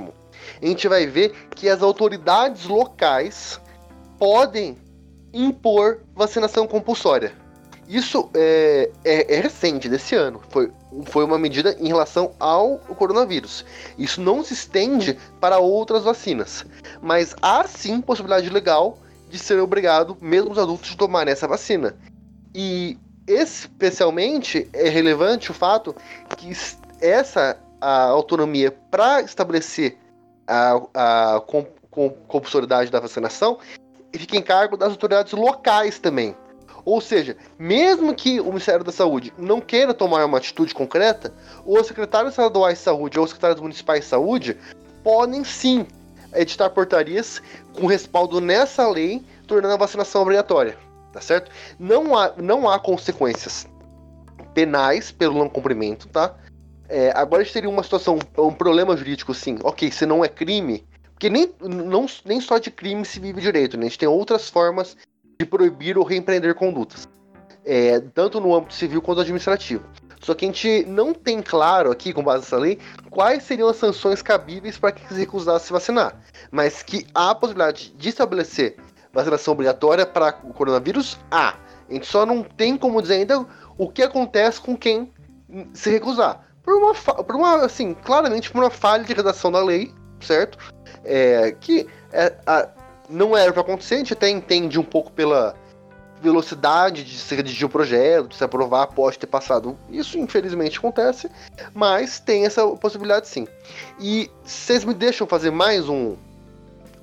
a 0.62 0.66
gente 0.66 0.88
vai 0.88 1.06
ver 1.06 1.32
que 1.56 1.68
as 1.68 1.82
autoridades 1.82 2.66
locais 2.66 3.60
podem 4.18 4.78
impor 5.34 6.00
vacinação 6.16 6.66
compulsória. 6.68 7.34
Isso 7.88 8.30
é, 8.34 8.90
é, 9.06 9.36
é, 9.36 9.40
recente, 9.40 9.88
desse 9.88 10.14
ano. 10.14 10.42
Foi, 10.50 10.70
foi 11.06 11.24
uma 11.24 11.38
medida 11.38 11.76
em 11.80 11.88
relação 11.88 12.34
ao 12.38 12.80
coronavírus. 12.80 13.64
Isso 13.98 14.20
não 14.20 14.44
se 14.44 14.54
estende 14.54 15.18
para 15.40 15.60
outras 15.60 16.04
vacinas. 16.04 16.66
Mas 17.02 17.34
há 17.42 17.64
sim 17.66 18.02
possibilidade 18.02 18.50
legal 18.50 18.98
de 19.30 19.40
ser 19.40 19.60
obrigado, 19.60 20.18
mesmo 20.20 20.52
os 20.52 20.58
adultos, 20.58 20.90
de 20.90 20.98
tomarem 20.98 21.32
essa 21.32 21.48
vacina. 21.48 21.96
E 22.60 22.98
especialmente 23.28 24.68
é 24.74 24.90
relevante 24.90 25.52
o 25.52 25.54
fato 25.54 25.96
que 26.36 26.52
essa 27.00 27.56
autonomia 27.80 28.76
para 28.90 29.22
estabelecer 29.22 29.96
a, 30.48 31.36
a 31.36 31.42
compulsoriedade 32.28 32.90
da 32.90 33.00
vacinação 33.00 33.60
fica 34.12 34.36
em 34.36 34.42
cargo 34.42 34.76
das 34.76 34.90
autoridades 34.90 35.34
locais 35.34 36.00
também. 36.00 36.36
Ou 36.84 37.00
seja, 37.00 37.38
mesmo 37.60 38.16
que 38.16 38.40
o 38.40 38.46
Ministério 38.46 38.84
da 38.84 38.92
Saúde 38.92 39.32
não 39.38 39.62
queira 39.62 39.94
tomar 39.94 40.26
uma 40.26 40.40
atitude 40.40 40.74
concreta, 40.74 41.32
os 41.64 41.86
secretários 41.86 42.32
estaduais 42.32 42.80
de 42.80 42.84
saúde 42.86 43.20
ou 43.20 43.26
os 43.26 43.30
secretários 43.30 43.62
municipais 43.62 44.06
de 44.06 44.08
saúde 44.08 44.58
podem 45.04 45.44
sim 45.44 45.86
editar 46.34 46.72
portarias 46.72 47.40
com 47.74 47.86
respaldo 47.86 48.42
nessa 48.42 48.90
lei, 48.90 49.24
tornando 49.46 49.76
a 49.76 49.78
vacinação 49.78 50.24
obrigatória 50.24 50.87
tá 51.18 51.22
certo? 51.22 51.52
Não 51.80 52.16
há, 52.16 52.34
não 52.38 52.70
há 52.70 52.80
consequências 52.80 53.68
penais 54.54 55.12
pelo 55.12 55.40
não 55.40 55.50
cumprimento, 55.50 56.08
tá? 56.08 56.36
É, 56.88 57.12
agora 57.16 57.42
a 57.42 57.44
gente 57.44 57.54
teria 57.54 57.70
uma 57.70 57.82
situação, 57.82 58.20
um 58.38 58.54
problema 58.54 58.96
jurídico, 58.96 59.34
sim. 59.34 59.58
Ok, 59.64 59.92
se 59.92 60.06
não 60.06 60.24
é 60.24 60.30
crime, 60.30 60.86
porque 61.14 61.30
nem, 61.30 61.52
não, 61.60 62.06
nem 62.24 62.40
só 62.40 62.60
de 62.60 62.70
crime 62.70 63.04
se 63.04 63.20
vive 63.20 63.42
direito, 63.42 63.78
né? 63.78 63.88
A 63.88 63.90
gente 63.90 63.98
tem 63.98 64.08
outras 64.08 64.48
formas 64.48 64.96
de 65.40 65.46
proibir 65.46 65.98
ou 65.98 66.04
reempreender 66.04 66.54
condutas, 66.54 67.10
é, 67.66 68.00
tanto 68.14 68.40
no 68.40 68.56
âmbito 68.56 68.76
civil 68.76 69.02
quanto 69.02 69.22
administrativo. 69.22 69.84
Só 70.22 70.36
que 70.36 70.46
a 70.46 70.48
gente 70.48 70.86
não 70.86 71.14
tem 71.14 71.42
claro 71.42 71.92
aqui, 71.92 72.14
com 72.14 72.24
base 72.24 72.44
nessa 72.44 72.58
lei, 72.58 72.80
quais 73.10 73.44
seriam 73.44 73.70
as 73.70 73.78
sanções 73.78 74.22
cabíveis 74.22 74.78
para 74.78 74.92
quem 74.92 75.08
se 75.08 75.16
recusasse 75.16 75.66
a 75.66 75.68
se 75.68 75.74
vacinar. 75.74 76.22
Mas 76.52 76.84
que 76.84 77.08
há 77.14 77.32
a 77.32 77.36
possibilidade 77.36 77.94
de 77.96 78.10
estabelecer 78.10 78.78
vacinação 79.18 79.54
obrigatória 79.54 80.06
para 80.06 80.38
o 80.44 80.54
coronavírus? 80.54 81.18
Há. 81.32 81.56
A 81.90 81.94
gente 81.94 82.06
só 82.06 82.26
não 82.26 82.44
tem 82.44 82.78
como 82.78 83.02
dizer 83.02 83.16
ainda 83.16 83.46
o 83.78 83.90
que 83.90 84.04
acontece 84.04 84.60
com 84.60 84.76
quem 84.76 85.12
se 85.74 85.90
recusar. 85.90 86.46
Por 86.64 86.74
uma, 86.74 86.94
por 86.94 87.36
uma 87.36 87.66
assim, 87.66 87.94
claramente 87.94 88.52
por 88.52 88.62
uma 88.62 88.70
falha 88.70 89.04
de 89.04 89.14
redação 89.14 89.52
da 89.52 89.64
lei, 89.64 89.94
certo? 90.20 90.58
É, 91.04 91.56
que 91.60 91.88
é, 92.12 92.34
a, 92.46 92.68
não 93.10 93.38
era 93.38 93.54
para 93.54 93.62
acontecer, 93.62 93.96
a 93.96 93.98
gente 94.00 94.14
até 94.14 94.30
entende 94.30 94.78
um 94.78 94.84
pouco 94.84 95.12
pela 95.12 95.56
velocidade 96.22 97.04
de 97.04 97.18
se 97.18 97.36
redigir 97.36 97.66
o 97.66 97.70
projeto, 97.70 98.30
de 98.30 98.36
se 98.36 98.44
aprovar, 98.44 98.88
pode 98.88 99.18
ter 99.20 99.28
passado. 99.28 99.78
Isso 99.90 100.18
infelizmente 100.18 100.78
acontece, 100.78 101.30
mas 101.74 102.20
tem 102.20 102.46
essa 102.46 102.68
possibilidade 102.68 103.28
sim. 103.28 103.48
E 104.00 104.30
vocês 104.44 104.84
me 104.84 104.94
deixam 104.94 105.28
fazer 105.28 105.52
mais 105.52 105.88
um, 105.88 106.16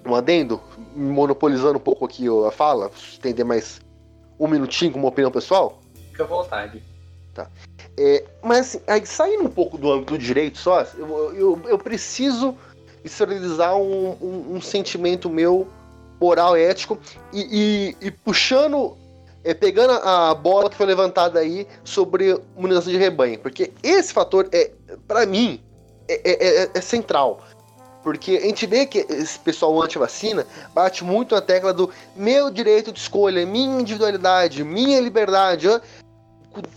um 0.07 0.15
adendo, 0.15 0.61
monopolizando 0.95 1.79
um 1.79 1.83
pouco 1.83 2.05
aqui 2.05 2.27
a 2.47 2.51
fala, 2.51 2.91
estender 2.97 3.45
mais 3.45 3.81
um 4.39 4.47
minutinho 4.47 4.93
com 4.93 4.99
uma 4.99 5.09
opinião 5.09 5.31
pessoal? 5.31 5.81
Fica 6.11 6.25
à 6.25 6.27
vontade. 6.27 6.83
Tá. 7.33 7.49
É, 7.97 8.25
mas 8.43 8.77
assim, 8.77 8.81
aí, 8.87 9.07
saindo 9.07 9.45
um 9.45 9.51
pouco 9.51 9.79
do 9.79 9.91
âmbito 9.91 10.15
do 10.15 10.19
direito 10.19 10.59
só, 10.59 10.83
eu, 10.97 11.35
eu, 11.35 11.63
eu 11.67 11.79
preciso 11.79 12.57
esterilizar 13.05 13.77
um, 13.77 14.17
um, 14.21 14.55
um 14.57 14.61
sentimento 14.61 15.29
meu 15.29 15.69
moral, 16.21 16.57
ético, 16.57 16.99
e, 17.33 17.95
e, 18.01 18.07
e 18.07 18.11
puxando, 18.11 18.97
é, 19.43 19.53
pegando 19.53 19.93
a 19.93 20.35
bola 20.35 20.71
que 20.71 20.77
foi 20.77 20.87
levantada 20.87 21.41
aí 21.41 21.67
sobre 21.83 22.41
imunização 22.57 22.93
de 22.93 22.99
rebanho, 22.99 23.39
porque 23.39 23.73
esse 23.83 24.13
fator 24.13 24.49
é, 24.53 24.71
para 25.07 25.27
mim, 25.27 25.61
é, 26.09 26.15
é, 26.25 26.63
é, 26.63 26.71
é 26.75 26.81
central. 26.81 27.43
Porque 28.05 28.37
a 28.37 28.47
gente 28.47 28.67
vê 28.67 28.85
que 28.85 28.99
esse 28.99 29.39
pessoal 29.39 29.83
anti-vacina 29.83 30.47
bate 30.75 31.03
muito 31.03 31.35
na 31.35 31.41
tecla 31.41 31.73
do 31.73 31.91
meu 32.15 32.51
direito 32.51 32.93
de 32.93 33.01
escolha, 33.01 33.47
minha 33.47 33.81
individualidade, 33.81 34.63
minha 34.63 35.01
liberdade. 35.01 35.67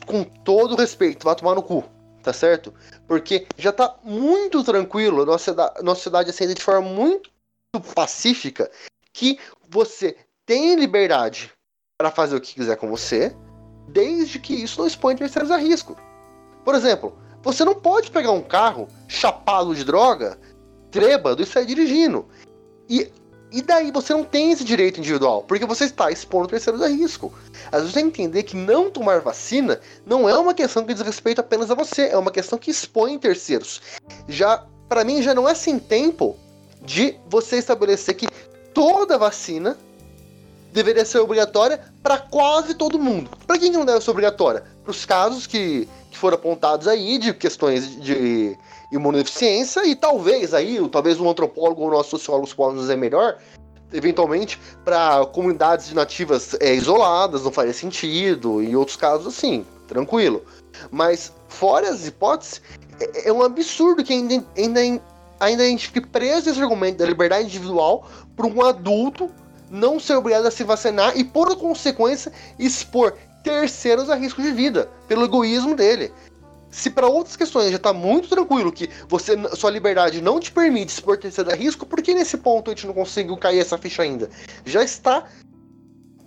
Com, 0.06 0.24
todo 0.24 0.78
respeito, 0.78 1.26
vai 1.26 1.36
tomar 1.36 1.54
no 1.54 1.62
cu, 1.62 1.84
tá 2.24 2.32
certo? 2.32 2.74
Porque 3.06 3.46
já 3.58 3.74
tá 3.74 3.94
muito 4.04 4.64
tranquilo, 4.64 5.26
nossa, 5.26 5.54
nossa 5.84 5.96
sociedade 5.96 6.30
aceita 6.30 6.56
de 6.56 6.64
forma 6.64 6.90
muito 6.90 7.30
pacífica 7.94 8.72
que 9.12 9.38
você 9.70 10.16
tem 10.46 10.76
liberdade 10.76 11.52
para 11.98 12.10
fazer 12.10 12.38
o 12.38 12.42
que 12.42 12.54
quiser 12.54 12.78
com 12.78 12.90
você, 12.90 13.36
desde 13.90 14.40
que 14.40 14.54
isso 14.54 14.80
não 14.80 14.88
expõe 14.88 15.16
terceiros 15.16 15.52
a 15.52 15.58
risco. 15.58 15.98
Por 16.64 16.74
exemplo, 16.74 17.20
você 17.44 17.66
não 17.66 17.76
pode 17.76 18.12
pegar 18.12 18.32
um 18.32 18.42
carro 18.42 18.88
chapado 19.08 19.76
de 19.76 19.84
droga 19.84 20.40
trêbado 20.92 21.42
e 21.42 21.46
sair 21.46 21.66
dirigindo. 21.66 22.26
E, 22.90 23.12
e 23.52 23.62
daí 23.62 23.92
você 23.92 24.14
não 24.14 24.24
tem 24.24 24.52
esse 24.52 24.64
direito 24.64 25.00
individual, 25.00 25.44
porque 25.44 25.66
você 25.66 25.86
está 25.86 26.12
expondo 26.12 26.48
terceiros 26.48 26.82
a 26.82 26.88
risco. 26.88 27.34
Às 27.72 27.82
vezes 27.82 27.94
você 27.94 28.02
entender 28.02 28.44
que 28.44 28.56
não 28.56 28.90
tomar 28.90 29.22
vacina 29.22 29.80
não 30.06 30.28
é 30.28 30.38
uma 30.38 30.54
questão 30.54 30.86
que 30.86 30.94
diz 30.94 31.02
respeito 31.02 31.40
apenas 31.40 31.72
a 31.72 31.76
você, 31.76 32.08
é 32.08 32.18
uma 32.18 32.32
questão 32.32 32.58
que 32.58 32.72
expõe 32.72 33.18
terceiros. 33.18 33.82
Já, 34.28 34.66
para 34.90 35.04
mim, 35.04 35.22
já 35.22 35.34
não 35.34 35.48
é 35.48 35.56
sem 35.56 35.80
tempo 35.80 36.38
de 36.82 37.18
você 37.28 37.58
estabelecer 37.58 38.16
que 38.16 38.28
toda 38.74 39.18
vacina 39.18 39.78
deveria 40.72 41.06
ser 41.06 41.20
obrigatória 41.20 41.82
para 42.04 42.18
quase 42.20 42.76
todo 42.76 43.00
mundo. 43.00 43.32
Para 43.46 43.58
quem 43.58 43.72
não 43.72 43.86
deve 43.86 44.04
ser 44.04 44.12
obrigatória? 44.12 44.64
Para 44.84 44.92
os 44.92 45.06
casos 45.06 45.48
que, 45.48 45.88
que 46.12 46.18
foram 46.18 46.36
apontados 46.36 46.88
aí 46.88 47.18
de 47.18 47.34
questões 47.34 48.00
de 48.02 48.56
imunodeficiência 48.92 49.86
e 49.86 49.96
talvez 49.96 50.54
aí, 50.54 50.80
talvez 50.90 51.20
um 51.20 51.30
antropólogo 51.30 51.84
ou 51.84 51.92
nosso 51.92 52.12
sociólogo 52.12 52.54
possa 52.56 52.78
dizer 52.78 52.98
melhor, 52.98 53.38
eventualmente 53.92 54.60
para 54.84 55.26
comunidades 55.28 55.94
nativas 55.94 56.56
é, 56.60 56.74
isoladas 56.74 57.44
não 57.44 57.52
faria 57.52 57.74
sentido 57.74 58.62
e 58.62 58.76
outros 58.76 58.98
casos 58.98 59.28
assim, 59.28 59.66
tranquilo. 59.88 60.44
Mas 60.92 61.34
fora 61.48 61.90
as 61.90 62.08
hipóteses, 62.08 62.62
é, 63.00 63.30
é 63.30 63.34
um 63.34 63.42
absurdo 63.42 64.04
que 64.04 64.14
ainda, 64.14 64.44
ainda, 64.58 65.02
ainda 65.40 65.64
a 65.64 65.68
gente 65.68 65.88
fique 65.88 66.08
preso 66.08 66.50
esse 66.50 66.62
argumento 66.62 66.98
da 66.98 67.06
liberdade 67.06 67.46
individual 67.46 68.08
para 68.36 68.48
um 68.48 68.64
adulto 68.64 69.30
não 69.70 70.00
ser 70.00 70.16
obrigado 70.16 70.46
a 70.46 70.52
se 70.52 70.64
vacinar 70.64 71.18
e, 71.18 71.24
por 71.24 71.56
consequência, 71.58 72.32
expor 72.58 73.14
terceiros 73.44 74.10
a 74.10 74.16
risco 74.16 74.42
de 74.42 74.52
vida, 74.52 74.90
pelo 75.08 75.26
egoísmo 75.26 75.76
dele. 75.76 76.12
Se 76.70 76.90
para 76.90 77.08
outras 77.08 77.36
questões 77.36 77.70
já 77.70 77.78
está 77.78 77.94
muito 77.94 78.30
tranquilo 78.30 78.72
que 78.72 78.90
você 79.08 79.36
sua 79.56 79.72
liberdade 79.72 80.22
não 80.22 80.40
te 80.40 80.52
permite 80.52 80.92
expor 80.92 81.18
terceiro 81.18 81.52
a 81.52 81.56
risco, 81.56 81.86
por 81.86 82.02
que 82.02 82.14
nesse 82.14 82.38
ponto 82.38 82.70
a 82.70 82.74
gente 82.74 82.86
não 82.88 82.94
conseguiu 82.94 83.38
cair 83.38 83.60
essa 83.60 83.78
ficha 83.78 84.04
ainda? 84.04 84.30
Já 84.66 84.84
está 84.84 85.26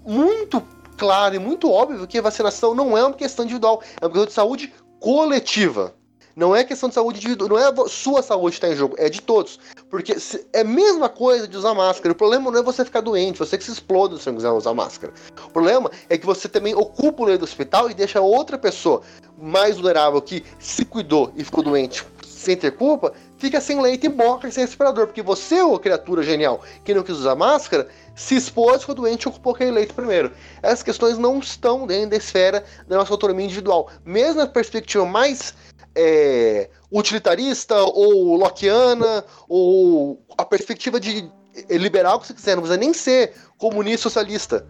muito 0.05 0.63
claro 0.97 1.35
e 1.35 1.39
muito 1.39 1.71
óbvio 1.71 2.07
que 2.07 2.19
a 2.19 2.23
vacinação 2.23 2.75
não 2.75 2.97
é 2.97 3.05
uma 3.05 3.15
questão 3.15 3.45
individual, 3.45 3.83
é 4.01 4.05
uma 4.05 4.11
questão 4.11 4.27
de 4.27 4.33
saúde 4.33 4.75
coletiva. 4.99 5.95
Não 6.35 6.55
é 6.55 6.65
questão 6.65 6.89
de 6.89 6.95
saúde 6.95 7.19
individual, 7.19 7.49
não 7.49 7.59
é 7.59 7.65
a 7.65 7.89
sua 7.89 8.23
saúde 8.23 8.59
que 8.59 8.65
está 8.65 8.73
em 8.73 8.77
jogo, 8.77 8.95
é 8.99 9.09
de 9.09 9.21
todos. 9.21 9.59
Porque 9.89 10.17
é 10.53 10.61
a 10.61 10.65
mesma 10.65 11.09
coisa 11.09 11.49
de 11.49 11.57
usar 11.57 11.75
máscara. 11.75 12.13
O 12.13 12.17
problema 12.17 12.51
não 12.51 12.61
é 12.61 12.63
você 12.63 12.85
ficar 12.85 13.01
doente, 13.01 13.39
você 13.39 13.59
que 13.59 13.65
se 13.65 13.73
explode 13.73 14.21
se 14.21 14.27
não 14.27 14.37
quiser 14.37 14.51
usar 14.51 14.75
máscara. 14.75 15.13
O 15.45 15.51
problema 15.51 15.91
é 16.09 16.17
que 16.17 16.27
você 16.27 16.49
também 16.49 16.75
ocupa 16.75 17.23
o 17.23 17.27
leito 17.27 17.41
do 17.41 17.45
hospital 17.45 17.91
e 17.91 17.95
deixa 17.95 18.21
outra 18.21 18.57
pessoa 18.57 19.03
mais 19.37 19.77
vulnerável 19.77 20.21
que 20.21 20.45
se 20.59 20.85
cuidou 20.85 21.33
e 21.37 21.43
ficou 21.43 21.63
doente 21.65 22.05
sem 22.41 22.57
ter 22.57 22.73
culpa, 22.73 23.13
fica 23.37 23.61
sem 23.61 23.81
leite 23.81 24.07
e 24.07 24.09
boca 24.09 24.51
sem 24.51 24.65
respirador. 24.65 25.07
Porque 25.07 25.23
você, 25.23 25.61
ô 25.61 25.79
criatura 25.79 26.23
genial, 26.23 26.63
que 26.83 26.95
não 26.95 27.03
quis 27.03 27.17
usar 27.17 27.35
máscara, 27.35 27.87
se 28.15 28.35
expôs, 28.35 28.81
ficou 28.81 28.95
doente 28.95 29.25
e 29.25 29.29
ocupou 29.29 29.55
aquele 29.55 29.71
leito 29.71 29.95
primeiro. 29.95 30.33
Essas 30.63 30.83
questões 30.83 31.19
não 31.19 31.39
estão 31.39 31.87
dentro 31.87 32.11
da 32.11 32.17
esfera 32.17 32.65
da 32.89 32.97
nossa 32.97 33.13
autonomia 33.13 33.45
individual. 33.45 33.91
Mesmo 34.05 34.41
na 34.41 34.47
perspectiva 34.47 35.05
mais 35.05 35.55
é, 35.95 36.71
utilitarista 36.91 37.77
ou 37.77 38.37
lockeana 38.37 39.25
ou 39.49 40.23
a 40.37 40.45
perspectiva 40.45 40.99
de 40.99 41.31
liberal 41.71 42.21
que 42.21 42.29
você 42.29 42.35
quiser, 42.35 42.55
não 42.55 42.63
precisa 42.63 42.81
nem 42.81 42.93
ser 42.93 43.35
comunista 43.59 44.03
socialista. 44.03 44.67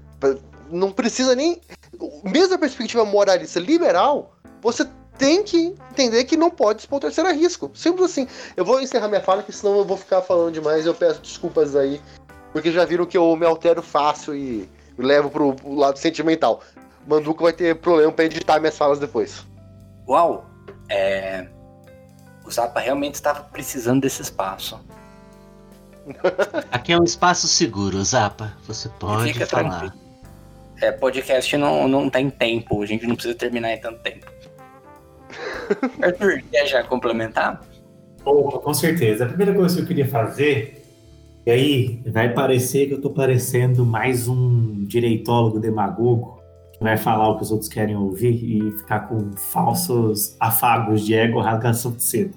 Não 0.70 0.92
precisa 0.92 1.34
nem. 1.34 1.60
Mesmo 2.24 2.54
a 2.54 2.58
perspectiva 2.58 3.04
moralista 3.04 3.58
liberal, 3.58 4.36
você 4.60 4.86
tem 5.18 5.42
que 5.42 5.74
entender 5.90 6.24
que 6.24 6.36
não 6.36 6.50
pode 6.50 6.80
expor 6.80 6.98
o 6.98 7.00
terceiro 7.00 7.28
a 7.28 7.32
risco. 7.32 7.70
Simples 7.74 8.10
assim. 8.10 8.26
Eu 8.56 8.64
vou 8.64 8.80
encerrar 8.80 9.08
minha 9.08 9.20
fala, 9.20 9.42
que 9.42 9.52
senão 9.52 9.78
eu 9.78 9.84
vou 9.84 9.96
ficar 9.96 10.22
falando 10.22 10.54
demais. 10.54 10.86
Eu 10.86 10.94
peço 10.94 11.20
desculpas 11.20 11.74
aí, 11.76 12.00
porque 12.52 12.70
já 12.70 12.84
viram 12.84 13.06
que 13.06 13.18
eu 13.18 13.34
me 13.36 13.44
altero 13.44 13.82
fácil 13.82 14.34
e 14.34 14.68
levo 14.96 15.30
pro, 15.30 15.54
pro 15.54 15.74
lado 15.74 15.98
sentimental. 15.98 16.60
Manduco 17.06 17.42
vai 17.42 17.52
ter 17.52 17.76
problema 17.76 18.12
para 18.12 18.26
editar 18.26 18.60
minhas 18.60 18.76
falas 18.76 18.98
depois. 18.98 19.44
Uau! 20.06 20.49
É... 20.90 21.46
O 22.44 22.50
Zapa 22.50 22.80
realmente 22.80 23.14
estava 23.14 23.44
precisando 23.44 24.02
desse 24.02 24.22
espaço. 24.22 24.80
Aqui 26.70 26.92
é 26.92 26.98
um 26.98 27.04
espaço 27.04 27.46
seguro, 27.46 28.02
Zapa. 28.04 28.52
Você 28.66 28.88
pode 28.98 29.32
Fica 29.32 29.46
falar. 29.46 29.78
Tranquilo. 29.78 30.10
É, 30.80 30.90
podcast 30.90 31.56
não, 31.58 31.86
não 31.86 32.08
tem 32.08 32.30
tempo, 32.30 32.82
a 32.82 32.86
gente 32.86 33.06
não 33.06 33.14
precisa 33.14 33.34
terminar 33.34 33.72
em 33.72 33.78
tanto 33.78 34.00
tempo. 34.00 34.26
Arthur, 36.02 36.42
quer 36.50 36.66
já 36.66 36.82
complementar? 36.82 37.60
Oh, 38.24 38.58
com 38.58 38.72
certeza. 38.72 39.24
A 39.24 39.28
primeira 39.28 39.54
coisa 39.54 39.76
que 39.76 39.82
eu 39.82 39.86
queria 39.86 40.08
fazer, 40.08 40.82
e 41.44 41.50
aí 41.50 42.02
vai 42.06 42.32
parecer 42.32 42.86
que 42.86 42.92
eu 42.92 42.96
estou 42.96 43.12
parecendo 43.12 43.84
mais 43.84 44.26
um 44.26 44.84
direitólogo 44.86 45.60
demagogo, 45.60 46.39
vai 46.80 46.96
falar 46.96 47.28
o 47.28 47.36
que 47.36 47.42
os 47.42 47.50
outros 47.50 47.68
querem 47.68 47.94
ouvir 47.94 48.42
e 48.42 48.70
ficar 48.78 49.00
com 49.00 49.32
falsos 49.36 50.34
afagos 50.40 51.04
de 51.04 51.14
ego, 51.14 51.40
rasgação 51.40 51.92
de 51.92 52.02
seda. 52.02 52.32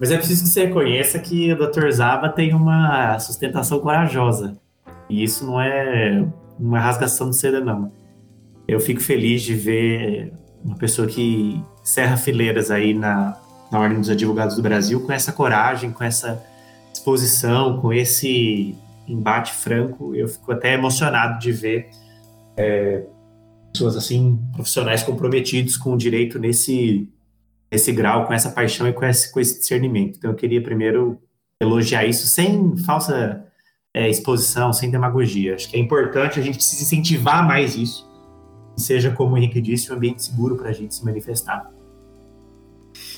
Mas 0.00 0.10
é 0.10 0.16
preciso 0.16 0.44
que 0.44 0.48
você 0.48 0.64
reconheça 0.64 1.18
que 1.18 1.52
o 1.52 1.56
Dr. 1.56 1.90
Zava 1.90 2.30
tem 2.30 2.54
uma 2.54 3.18
sustentação 3.18 3.78
corajosa. 3.80 4.56
E 5.10 5.22
isso 5.22 5.44
não 5.44 5.60
é 5.60 6.26
uma 6.58 6.80
rasgação 6.80 7.28
de 7.28 7.36
seda, 7.36 7.60
não. 7.60 7.92
Eu 8.66 8.80
fico 8.80 9.00
feliz 9.00 9.42
de 9.42 9.54
ver 9.54 10.32
uma 10.64 10.76
pessoa 10.76 11.06
que 11.06 11.62
serra 11.82 12.16
fileiras 12.16 12.70
aí 12.70 12.94
na, 12.94 13.36
na 13.70 13.78
Ordem 13.78 13.98
dos 13.98 14.08
Advogados 14.08 14.56
do 14.56 14.62
Brasil 14.62 15.04
com 15.04 15.12
essa 15.12 15.32
coragem, 15.32 15.90
com 15.90 16.02
essa 16.02 16.42
disposição, 16.92 17.78
com 17.78 17.92
esse 17.92 18.74
embate 19.06 19.52
franco. 19.52 20.14
Eu 20.14 20.28
fico 20.28 20.50
até 20.50 20.72
emocionado 20.74 21.38
de 21.38 21.52
ver 21.52 21.90
é, 22.56 23.02
pessoas 23.72 23.96
assim 23.96 24.38
profissionais 24.52 25.02
comprometidos 25.02 25.76
com 25.76 25.94
o 25.94 25.96
direito 25.96 26.38
nesse 26.38 27.08
nesse 27.70 27.92
grau, 27.92 28.26
com 28.26 28.32
essa 28.32 28.50
paixão 28.50 28.88
e 28.88 28.92
com 28.92 29.04
esse, 29.04 29.30
com 29.32 29.38
esse 29.38 29.60
discernimento. 29.60 30.16
Então 30.18 30.32
eu 30.32 30.36
queria 30.36 30.60
primeiro 30.60 31.18
elogiar 31.60 32.04
isso 32.04 32.26
sem 32.26 32.76
falsa 32.78 33.44
é, 33.94 34.08
exposição, 34.08 34.72
sem 34.72 34.90
demagogia. 34.90 35.54
Acho 35.54 35.68
que 35.68 35.76
é 35.76 35.78
importante 35.78 36.40
a 36.40 36.42
gente 36.42 36.56
precisa 36.56 36.82
incentivar 36.82 37.46
mais 37.46 37.76
isso, 37.76 38.08
seja 38.76 39.12
como 39.12 39.34
o 39.34 39.38
Henrique 39.38 39.60
disse, 39.60 39.92
um 39.92 39.96
ambiente 39.96 40.22
seguro 40.22 40.56
para 40.56 40.70
a 40.70 40.72
gente 40.72 40.94
se 40.94 41.04
manifestar. 41.04 41.70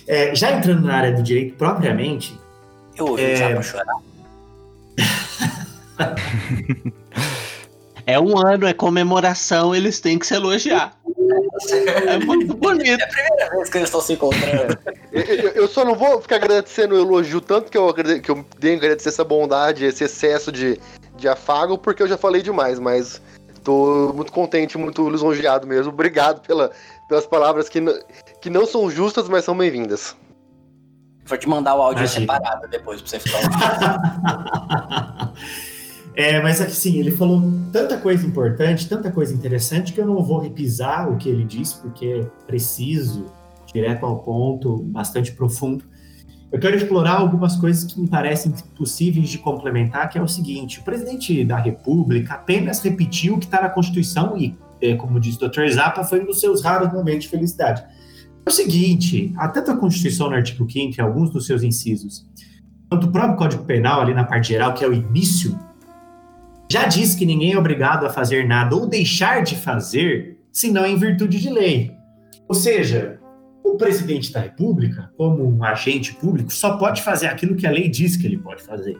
É, 0.06 0.34
já 0.34 0.52
entrando 0.52 0.82
na 0.82 0.96
área 0.96 1.12
do 1.12 1.22
direito 1.22 1.54
propriamente, 1.56 2.38
eu 2.96 3.06
ouvi 3.06 3.22
é... 3.22 3.36
já 3.36 3.62
chorar. 3.62 4.02
É 8.06 8.18
um 8.18 8.36
ano, 8.38 8.66
é 8.66 8.72
comemoração, 8.72 9.74
eles 9.74 10.00
têm 10.00 10.18
que 10.18 10.26
se 10.26 10.34
elogiar. 10.34 10.96
É 12.06 12.18
muito 12.18 12.54
bonito. 12.54 13.00
É 13.00 13.04
a 13.04 13.08
primeira 13.08 13.50
vez 13.50 13.68
que 13.68 13.78
eles 13.78 13.88
estão 13.88 14.00
se 14.00 14.14
encontrando. 14.14 14.78
eu, 15.12 15.50
eu, 15.50 15.68
só 15.68 15.84
não 15.84 15.94
vou 15.94 16.20
ficar 16.20 16.36
agradecendo 16.36 16.94
o 16.94 16.98
elogio 16.98 17.40
tanto 17.40 17.70
que 17.70 17.78
eu, 17.78 17.92
que 17.94 18.30
eu 18.30 18.44
tenho 18.58 18.78
que 18.78 18.84
agradecer 18.86 19.10
essa 19.10 19.24
bondade, 19.24 19.84
esse 19.84 20.04
excesso 20.04 20.50
de, 20.50 20.80
de 21.16 21.28
afago, 21.28 21.78
porque 21.78 22.02
eu 22.02 22.08
já 22.08 22.16
falei 22.16 22.42
demais, 22.42 22.78
mas 22.78 23.22
tô 23.62 24.12
muito 24.14 24.32
contente, 24.32 24.76
muito 24.76 25.08
lisonjeado 25.08 25.66
mesmo. 25.66 25.92
Obrigado 25.92 26.40
pela, 26.40 26.72
pelas 27.08 27.26
palavras 27.26 27.68
que, 27.68 27.80
que 28.40 28.50
não 28.50 28.66
são 28.66 28.90
justas, 28.90 29.28
mas 29.28 29.44
são 29.44 29.56
bem-vindas. 29.56 30.16
Vou 31.24 31.38
te 31.38 31.48
mandar 31.48 31.76
o 31.76 31.82
áudio 31.82 32.00
Imagina. 32.00 32.20
separado 32.20 32.68
depois 32.68 33.00
pra 33.00 33.10
você 33.10 33.20
ficar. 33.20 33.42
É, 36.14 36.42
mas 36.42 36.60
aqui 36.60 36.72
sim, 36.72 36.98
ele 36.98 37.10
falou 37.10 37.42
tanta 37.72 37.96
coisa 37.96 38.26
importante, 38.26 38.88
tanta 38.88 39.10
coisa 39.10 39.32
interessante, 39.32 39.92
que 39.92 40.00
eu 40.00 40.06
não 40.06 40.22
vou 40.22 40.38
repisar 40.38 41.10
o 41.10 41.16
que 41.16 41.28
ele 41.28 41.44
disse, 41.44 41.76
porque 41.78 42.06
é 42.06 42.22
preciso, 42.46 43.26
direto 43.72 44.04
ao 44.04 44.18
ponto, 44.18 44.82
bastante 44.84 45.32
profundo. 45.32 45.84
eu 46.50 46.60
quero 46.60 46.76
explorar 46.76 47.14
algumas 47.14 47.56
coisas 47.56 47.84
que 47.84 47.98
me 47.98 48.06
parecem 48.06 48.52
possíveis 48.76 49.30
de 49.30 49.38
complementar, 49.38 50.08
que 50.10 50.18
é 50.18 50.22
o 50.22 50.28
seguinte: 50.28 50.80
o 50.80 50.82
presidente 50.82 51.44
da 51.44 51.56
República 51.56 52.34
apenas 52.34 52.80
repetiu 52.80 53.36
o 53.36 53.38
que 53.38 53.46
está 53.46 53.62
na 53.62 53.70
Constituição 53.70 54.36
e, 54.36 54.54
é, 54.82 54.94
como 54.94 55.18
diz 55.18 55.36
o 55.36 55.48
Dr. 55.48 55.66
Zappa, 55.68 56.04
foi 56.04 56.20
um 56.20 56.26
dos 56.26 56.40
seus 56.40 56.62
raros 56.62 56.92
momentos 56.92 57.24
de 57.24 57.28
felicidade. 57.28 57.82
É 58.44 58.50
o 58.50 58.52
seguinte: 58.52 59.32
a 59.38 59.48
tanto 59.48 59.70
a 59.70 59.76
Constituição, 59.78 60.28
no 60.28 60.36
artigo 60.36 60.70
5 60.70 60.94
e 60.98 61.00
alguns 61.00 61.30
dos 61.30 61.46
seus 61.46 61.62
incisos, 61.62 62.26
quanto 62.90 63.06
o 63.06 63.10
próprio 63.10 63.36
Código 63.36 63.64
Penal, 63.64 64.02
ali 64.02 64.12
na 64.12 64.24
parte 64.24 64.48
geral, 64.48 64.74
que 64.74 64.84
é 64.84 64.88
o 64.88 64.92
início, 64.92 65.58
já 66.72 66.86
diz 66.86 67.14
que 67.14 67.26
ninguém 67.26 67.52
é 67.52 67.58
obrigado 67.58 68.06
a 68.06 68.08
fazer 68.08 68.48
nada 68.48 68.74
ou 68.74 68.86
deixar 68.86 69.42
de 69.42 69.54
fazer, 69.54 70.38
senão 70.50 70.86
em 70.86 70.96
virtude 70.96 71.38
de 71.38 71.50
lei. 71.50 71.94
Ou 72.48 72.54
seja, 72.54 73.20
o 73.62 73.76
presidente 73.76 74.32
da 74.32 74.40
República, 74.40 75.10
como 75.18 75.46
um 75.46 75.62
agente 75.62 76.14
público, 76.14 76.50
só 76.50 76.78
pode 76.78 77.02
fazer 77.02 77.26
aquilo 77.26 77.56
que 77.56 77.66
a 77.66 77.70
lei 77.70 77.90
diz 77.90 78.16
que 78.16 78.26
ele 78.26 78.38
pode 78.38 78.62
fazer. 78.62 78.98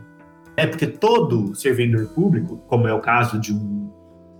É 0.55 0.67
porque 0.67 0.87
todo 0.87 1.55
servidor 1.55 2.09
público, 2.09 2.59
como 2.69 2.87
é 2.87 2.93
o 2.93 3.01
caso 3.01 3.41
de 3.41 3.55
um 3.55 3.91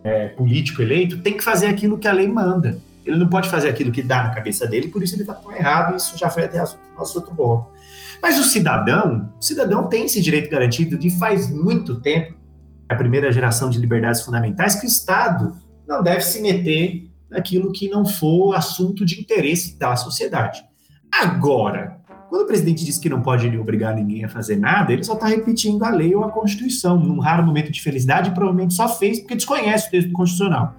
é, 0.05 0.29
político 0.29 0.83
eleito, 0.83 1.23
tem 1.23 1.35
que 1.35 1.43
fazer 1.43 1.69
aquilo 1.69 1.97
que 1.97 2.07
a 2.07 2.13
lei 2.13 2.29
manda. 2.29 2.79
Ele 3.03 3.17
não 3.17 3.29
pode 3.29 3.49
fazer 3.49 3.71
aquilo 3.71 3.91
que 3.91 4.03
dá 4.03 4.25
na 4.25 4.31
cabeça 4.31 4.67
dele, 4.67 4.89
por 4.89 5.03
isso 5.03 5.15
ele 5.15 5.23
está 5.23 5.41
errado. 5.59 5.97
Isso 5.97 6.19
já 6.19 6.29
foi 6.29 6.45
até 6.45 6.59
nosso 6.59 7.19
outro 7.19 7.35
bloco. 7.35 7.73
Mas 8.21 8.39
o 8.39 8.45
cidadão, 8.45 9.33
o 9.41 9.43
cidadão 9.43 9.89
tem 9.89 10.05
esse 10.05 10.21
direito 10.21 10.51
garantido 10.51 10.99
de 10.99 11.09
faz 11.19 11.51
muito 11.51 11.99
tempo, 11.99 12.42
a 12.89 12.95
primeira 12.95 13.33
geração 13.33 13.71
de 13.71 13.79
liberdades 13.79 14.23
fundamentais, 14.23 14.75
que 14.75 14.87
o 14.87 14.89
Estado 14.89 15.57
não 15.87 16.03
deve 16.03 16.23
se 16.23 16.41
meter 16.41 17.11
naquilo 17.31 17.73
que 17.73 17.89
não 17.89 18.05
for 18.05 18.55
assunto 18.55 19.05
de 19.05 19.21
interesse 19.21 19.79
da 19.79 19.97
sociedade. 19.97 20.63
Agora, 21.11 22.01
quando 22.29 22.45
o 22.45 22.47
presidente 22.47 22.85
diz 22.85 22.99
que 22.99 23.11
não 23.11 23.21
pode 23.21 23.55
obrigar 23.59 23.95
ninguém 23.95 24.25
a 24.25 24.29
fazer 24.29 24.57
nada, 24.57 24.93
ele 24.93 25.05
só 25.05 25.13
está 25.13 25.27
repetindo 25.27 25.83
a 25.85 25.91
lei 25.91 26.15
ou 26.15 26.25
a 26.25 26.31
Constituição. 26.31 26.99
Num 26.99 27.19
raro 27.19 27.45
momento 27.45 27.71
de 27.71 27.83
felicidade, 27.83 28.31
provavelmente 28.31 28.73
só 28.73 28.89
fez 28.89 29.21
porque 29.21 29.35
desconhece 29.35 29.89
o 29.89 29.91
texto 29.91 30.13
constitucional. 30.13 30.75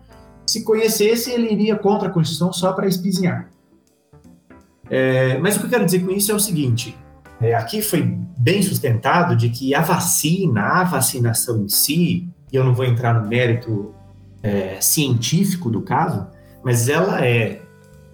Se 0.48 0.64
conhecesse, 0.64 1.32
ele 1.32 1.52
iria 1.52 1.76
contra 1.76 2.08
a 2.08 2.12
Constituição 2.12 2.52
só 2.52 2.74
para 2.74 2.88
espizinhar. 2.88 3.50
É, 4.90 5.38
mas 5.38 5.56
o 5.56 5.60
que 5.60 5.66
eu 5.66 5.70
quero 5.70 5.86
dizer 5.86 6.00
com 6.04 6.12
isso 6.12 6.32
é 6.32 6.36
o 6.36 6.40
seguinte: 6.40 6.98
é, 7.44 7.54
aqui 7.56 7.82
foi 7.82 8.02
bem 8.38 8.62
sustentado 8.62 9.36
de 9.36 9.50
que 9.50 9.76
a 9.76 9.82
vacina, 9.82 10.62
a 10.62 10.84
vacinação 10.84 11.64
em 11.64 11.68
si, 11.68 12.30
e 12.52 12.56
eu 12.56 12.64
não 12.64 12.74
vou 12.74 12.86
entrar 12.86 13.14
no 13.14 13.28
mérito 13.28 13.94
é, 14.42 14.78
científico 14.80 15.70
do 15.70 15.82
caso, 15.82 16.28
mas 16.64 16.88
ela 16.88 17.26
é, 17.26 17.62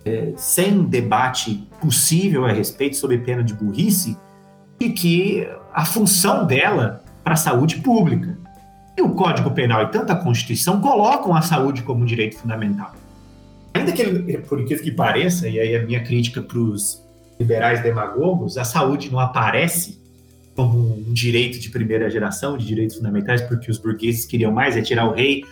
é, 0.03 0.33
sem 0.35 0.83
debate 0.83 1.67
possível 1.79 2.45
a 2.45 2.51
respeito 2.51 2.95
sob 2.95 3.17
pena 3.19 3.43
de 3.43 3.53
burrice, 3.53 4.17
e 4.79 4.89
que 4.89 5.47
a 5.73 5.85
função 5.85 6.47
dela 6.47 7.03
para 7.23 7.33
a 7.33 7.37
saúde 7.37 7.77
pública. 7.77 8.37
E 8.97 9.01
o 9.01 9.09
Código 9.09 9.51
Penal 9.51 9.83
e 9.83 9.87
tanto 9.87 10.11
a 10.11 10.15
Constituição 10.15 10.81
colocam 10.81 11.35
a 11.35 11.41
saúde 11.41 11.83
como 11.83 12.01
um 12.01 12.05
direito 12.05 12.37
fundamental. 12.37 12.93
Ainda 13.73 13.91
que, 13.91 14.37
por 14.39 14.59
incrível 14.59 14.83
que 14.83 14.91
pareça, 14.91 15.47
e 15.47 15.59
aí 15.59 15.75
a 15.75 15.85
minha 15.85 16.03
crítica 16.03 16.41
para 16.41 16.57
os 16.57 17.07
liberais 17.39 17.81
demagogos, 17.81 18.57
a 18.57 18.63
saúde 18.63 19.09
não 19.11 19.19
aparece 19.19 19.99
como 20.55 20.77
um 20.77 21.13
direito 21.13 21.57
de 21.57 21.69
primeira 21.69 22.09
geração, 22.09 22.57
de 22.57 22.65
direitos 22.65 22.97
fundamentais, 22.97 23.41
porque 23.41 23.71
os 23.71 23.77
burgueses 23.77 24.25
queriam 24.25 24.51
mais 24.51 24.75
é 24.75 24.81
tirar 24.81 25.05
o 25.05 25.13
rei 25.13 25.45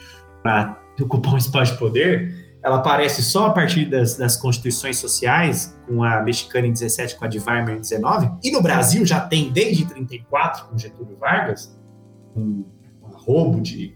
para 0.43 0.77
ocupar 0.99 1.33
um 1.33 1.37
espaço 1.37 1.73
de 1.73 1.79
poder, 1.79 2.47
ela 2.61 2.77
aparece 2.77 3.23
só 3.23 3.47
a 3.47 3.49
partir 3.51 3.85
das, 3.85 4.17
das 4.17 4.35
constituições 4.35 4.97
sociais, 4.97 5.77
com 5.87 6.03
a 6.03 6.21
mexicana 6.21 6.67
em 6.67 6.73
17, 6.73 7.15
com 7.15 7.23
a 7.23 7.27
de 7.29 7.39
Weimar 7.39 7.71
em 7.71 7.79
19, 7.79 8.29
e 8.43 8.51
no 8.51 8.61
Brasil 8.61 9.05
já 9.05 9.21
tem 9.21 9.49
desde 9.49 9.85
34, 9.85 10.67
com 10.67 10.77
Getúlio 10.77 11.15
Vargas, 11.17 11.79
um, 12.35 12.65
um 13.01 13.09
roubo 13.09 13.61
de, 13.61 13.95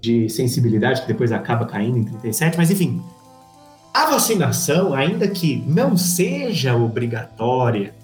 de 0.00 0.30
sensibilidade 0.30 1.02
que 1.02 1.08
depois 1.08 1.30
acaba 1.32 1.66
caindo 1.66 1.98
em 1.98 2.04
37, 2.04 2.56
mas 2.56 2.70
enfim, 2.70 3.02
a 3.92 4.06
vacinação, 4.06 4.94
ainda 4.94 5.28
que 5.28 5.62
não 5.66 5.96
seja 5.96 6.74
obrigatória 6.74 7.94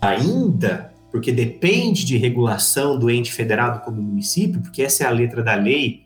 ainda, 0.00 0.92
porque 1.10 1.32
depende 1.32 2.04
de 2.04 2.16
regulação 2.16 2.98
do 2.98 3.10
ente 3.10 3.32
federado 3.32 3.80
como 3.80 4.00
município, 4.00 4.60
porque 4.60 4.82
essa 4.82 5.04
é 5.04 5.06
a 5.06 5.10
letra 5.10 5.42
da 5.42 5.54
lei 5.54 6.04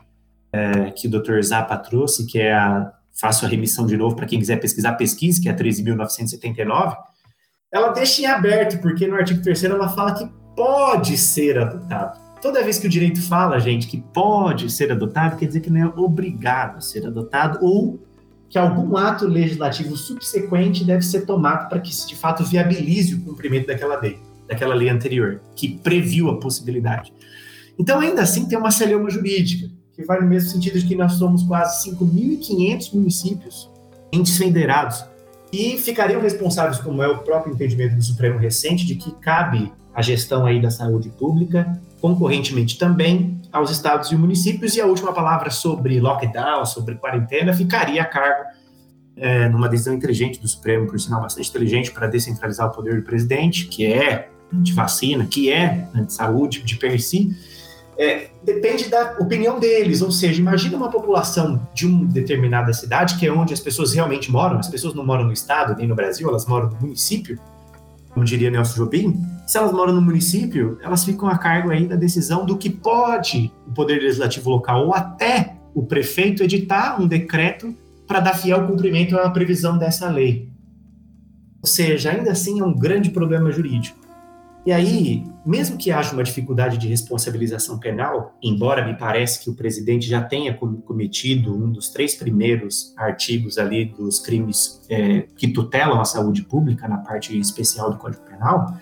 é, 0.53 0.91
que 0.91 1.07
o 1.07 1.11
Dr. 1.11 1.41
Zappa 1.43 1.77
trouxe, 1.77 2.27
que 2.27 2.39
é 2.39 2.55
a 2.55 2.93
faço 3.13 3.45
a 3.45 3.49
remissão 3.49 3.87
de 3.87 3.97
novo 3.97 4.17
para 4.17 4.25
quem 4.25 4.39
quiser 4.39 4.57
pesquisar, 4.57 4.95
pesquise, 4.95 5.41
que 5.41 5.49
é 5.49 5.53
a 5.53 5.57
13.979, 5.57 6.97
ela 7.71 7.91
deixa 7.91 8.23
em 8.23 8.27
aberto, 8.27 8.81
porque 8.81 9.07
no 9.07 9.15
artigo 9.15 9.43
3 9.43 9.65
ela 9.65 9.89
fala 9.89 10.15
que 10.15 10.27
pode 10.57 11.19
ser 11.19 11.59
adotado. 11.59 12.19
Toda 12.41 12.65
vez 12.65 12.79
que 12.79 12.87
o 12.87 12.91
direito 12.91 13.21
fala, 13.21 13.61
gente, 13.61 13.87
que 13.87 14.01
pode 14.01 14.71
ser 14.71 14.91
adotado, 14.91 15.37
quer 15.37 15.47
dizer 15.47 15.61
que 15.61 15.71
não 15.71 15.81
é 15.81 15.87
obrigado 15.87 16.79
a 16.79 16.81
ser 16.81 17.07
adotado 17.07 17.59
ou 17.61 18.01
que 18.51 18.59
algum 18.59 18.97
ato 18.97 19.29
legislativo 19.29 19.97
subsequente 19.97 20.85
deve 20.85 21.03
ser 21.03 21.25
tomado 21.25 21.69
para 21.69 21.79
que 21.79 21.91
de 22.07 22.17
fato 22.17 22.45
viabilize 22.45 23.15
o 23.15 23.21
cumprimento 23.21 23.69
daquela 23.69 23.99
lei, 23.99 24.19
daquela 24.49 24.75
lei 24.75 24.89
anterior, 24.89 25.41
que 25.55 25.79
previu 25.79 26.29
a 26.29 26.41
possibilidade. 26.41 27.15
Então, 27.79 28.01
ainda 28.01 28.23
assim, 28.23 28.47
tem 28.47 28.59
uma 28.59 28.73
celeuma 28.73 29.09
jurídica, 29.09 29.71
que 29.95 30.05
vai 30.05 30.21
no 30.21 30.27
mesmo 30.27 30.51
sentido 30.51 30.81
de 30.81 30.87
que 30.87 30.97
nós 30.97 31.13
somos 31.13 31.45
quase 31.45 31.89
5.500 31.91 32.93
municípios 32.93 33.71
entes 34.13 34.37
federados, 34.37 35.05
e 35.53 35.79
ficariam 35.79 36.21
responsáveis, 36.21 36.79
como 36.79 37.03
é 37.03 37.09
o 37.09 37.19
próprio 37.19 37.55
entendimento 37.55 37.95
do 37.95 38.03
Supremo 38.03 38.39
recente, 38.39 38.85
de 38.85 38.97
que 38.97 39.13
cabe 39.13 39.73
a 39.95 40.03
gestão 40.03 40.45
aí 40.45 40.61
da 40.61 40.71
saúde 40.71 41.09
pública, 41.11 41.81
concorrentemente 42.01 42.79
também 42.79 43.41
aos 43.53 43.71
estados 43.71 44.11
e 44.11 44.17
municípios, 44.17 44.77
e 44.77 44.81
a 44.81 44.87
última 44.87 45.13
palavra 45.13 45.51
sobre 45.51 46.01
lockdown, 46.01 46.65
sobre 46.65 46.95
quarentena, 46.95 47.53
ficaria 47.53 48.03
a 48.03 48.05
cargo, 48.05 48.45
é, 49.17 49.49
numa 49.49 49.69
decisão 49.69 49.95
inteligente 49.95 50.41
do 50.41 50.49
Supremo, 50.49 50.87
por 50.87 50.99
sinal 50.99 51.21
bastante 51.21 51.51
inteligente, 51.51 51.91
para 51.91 52.07
descentralizar 52.07 52.69
o 52.69 52.71
poder 52.71 52.97
do 52.97 53.03
presidente, 53.03 53.67
que 53.67 53.85
é 53.87 54.31
anti-vacina, 54.53 55.27
que 55.27 55.51
é 55.51 55.89
anti-saúde 55.95 56.63
de 56.63 56.77
per 56.77 57.01
si, 57.01 57.37
é, 57.99 58.31
depende 58.43 58.89
da 58.89 59.17
opinião 59.21 59.61
deles, 59.61 60.01
ou 60.01 60.11
seja, 60.11 60.41
imagina 60.41 60.75
uma 60.75 60.89
população 60.89 61.69
de 61.75 61.87
uma 61.87 62.07
determinada 62.07 62.73
cidade, 62.73 63.19
que 63.19 63.27
é 63.27 63.33
onde 63.33 63.53
as 63.53 63.61
pessoas 63.61 63.93
realmente 63.93 64.31
moram, 64.33 64.59
as 64.59 64.69
pessoas 64.69 64.95
não 64.95 65.05
moram 65.05 65.25
no 65.25 65.35
estado, 65.35 65.77
nem 65.77 65.87
no 65.87 65.95
Brasil, 65.95 66.27
elas 66.27 66.47
moram 66.47 66.71
no 66.71 66.81
município, 66.81 67.39
como 68.11 68.25
diria 68.25 68.51
Nelson 68.51 68.85
Jobim, 68.85 69.21
se 69.47 69.59
elas 69.59 69.73
moram 69.73 69.93
no 69.93 70.01
município, 70.03 70.79
elas 70.83 71.05
ficam 71.05 71.29
a 71.29 71.39
cargo 71.39 71.71
aí 71.71 71.87
da 71.87 71.97
decisão 71.97 72.45
do 72.45 72.57
que 72.57 72.71
pode 72.71 73.53
o 73.67 73.73
Poder 73.73 74.01
Legislativo 74.01 74.51
local 74.51 74.87
ou 74.87 74.95
até 74.95 75.57
o 75.75 75.83
prefeito 75.83 76.43
editar 76.43 77.01
um 77.01 77.07
decreto 77.07 77.75
para 78.07 78.21
dar 78.21 78.35
fiel 78.35 78.67
cumprimento 78.67 79.17
à 79.17 79.31
previsão 79.31 79.79
dessa 79.79 80.09
lei. 80.09 80.49
Ou 81.63 81.69
seja, 81.69 82.11
ainda 82.11 82.33
assim 82.33 82.61
é 82.61 82.65
um 82.65 82.75
grande 82.75 83.11
problema 83.11 83.53
jurídico. 83.53 83.99
E 84.67 84.73
aí, 84.73 85.25
mesmo 85.45 85.77
que 85.77 85.91
haja 85.91 86.13
uma 86.13 86.23
dificuldade 86.23 86.77
de 86.77 86.87
responsabilização 86.89 87.79
penal, 87.79 88.37
embora 88.43 88.85
me 88.85 88.97
parece 88.97 89.43
que 89.43 89.51
o 89.51 89.55
presidente 89.55 90.07
já 90.07 90.23
tenha 90.23 90.55
cometido 90.55 91.55
um 91.55 91.71
dos 91.71 91.89
três 91.89 92.15
primeiros 92.15 92.93
artigos 92.97 93.59
ali 93.59 93.87
dos 93.87 94.19
crimes 94.19 94.83
é, 94.89 95.25
que 95.37 95.49
tutelam 95.49 96.01
a 96.01 96.05
saúde 96.05 96.43
pública 96.43 96.87
na 96.87 96.99
parte 96.99 97.39
especial 97.39 97.91
do 97.91 97.97
Código 97.97 98.23
Penal, 98.25 98.77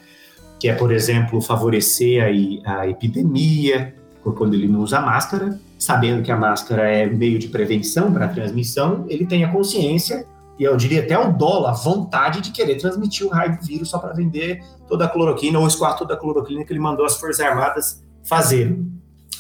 que 0.59 0.69
é, 0.69 0.75
por 0.75 0.93
exemplo, 0.93 1.41
favorecer 1.41 2.23
a, 2.65 2.81
a 2.81 2.89
epidemia, 2.89 3.95
quando 4.37 4.55
ele 4.55 4.69
não 4.69 4.81
usa 4.81 5.01
máscara, 5.01 5.59
sabendo 5.79 6.23
que 6.23 6.31
a 6.31 6.37
máscara 6.37 6.89
é 6.91 7.07
meio 7.07 7.39
de 7.39 7.49
prevenção 7.49 8.13
para 8.13 8.27
a 8.27 8.29
transmissão, 8.29 9.07
ele 9.09 9.25
tem 9.25 9.45
a 9.45 9.53
consciência 9.53 10.27
e 10.59 10.65
eu 10.65 10.77
diria 10.77 11.03
até 11.03 11.19
o 11.19 11.33
dólar, 11.33 11.73
vontade 11.73 12.41
de 12.41 12.51
querer 12.51 12.77
transmitir 12.77 13.27
o 13.27 13.31
raio 13.31 13.59
do 13.59 13.65
vírus 13.65 13.89
só 13.91 13.99
para 13.99 14.13
vender 14.13 14.63
toda 14.89 15.05
a 15.05 15.09
cloroquina 15.09 15.59
ou 15.59 15.67
escoar 15.67 15.97
toda 15.97 16.15
a 16.15 16.17
cloroquina 16.17 16.65
que 16.65 16.73
ele 16.73 16.81
mandou 16.81 17.07
as 17.07 17.17
Forças 17.17 17.45
Armadas 17.45 18.03
fazerem 18.25 18.91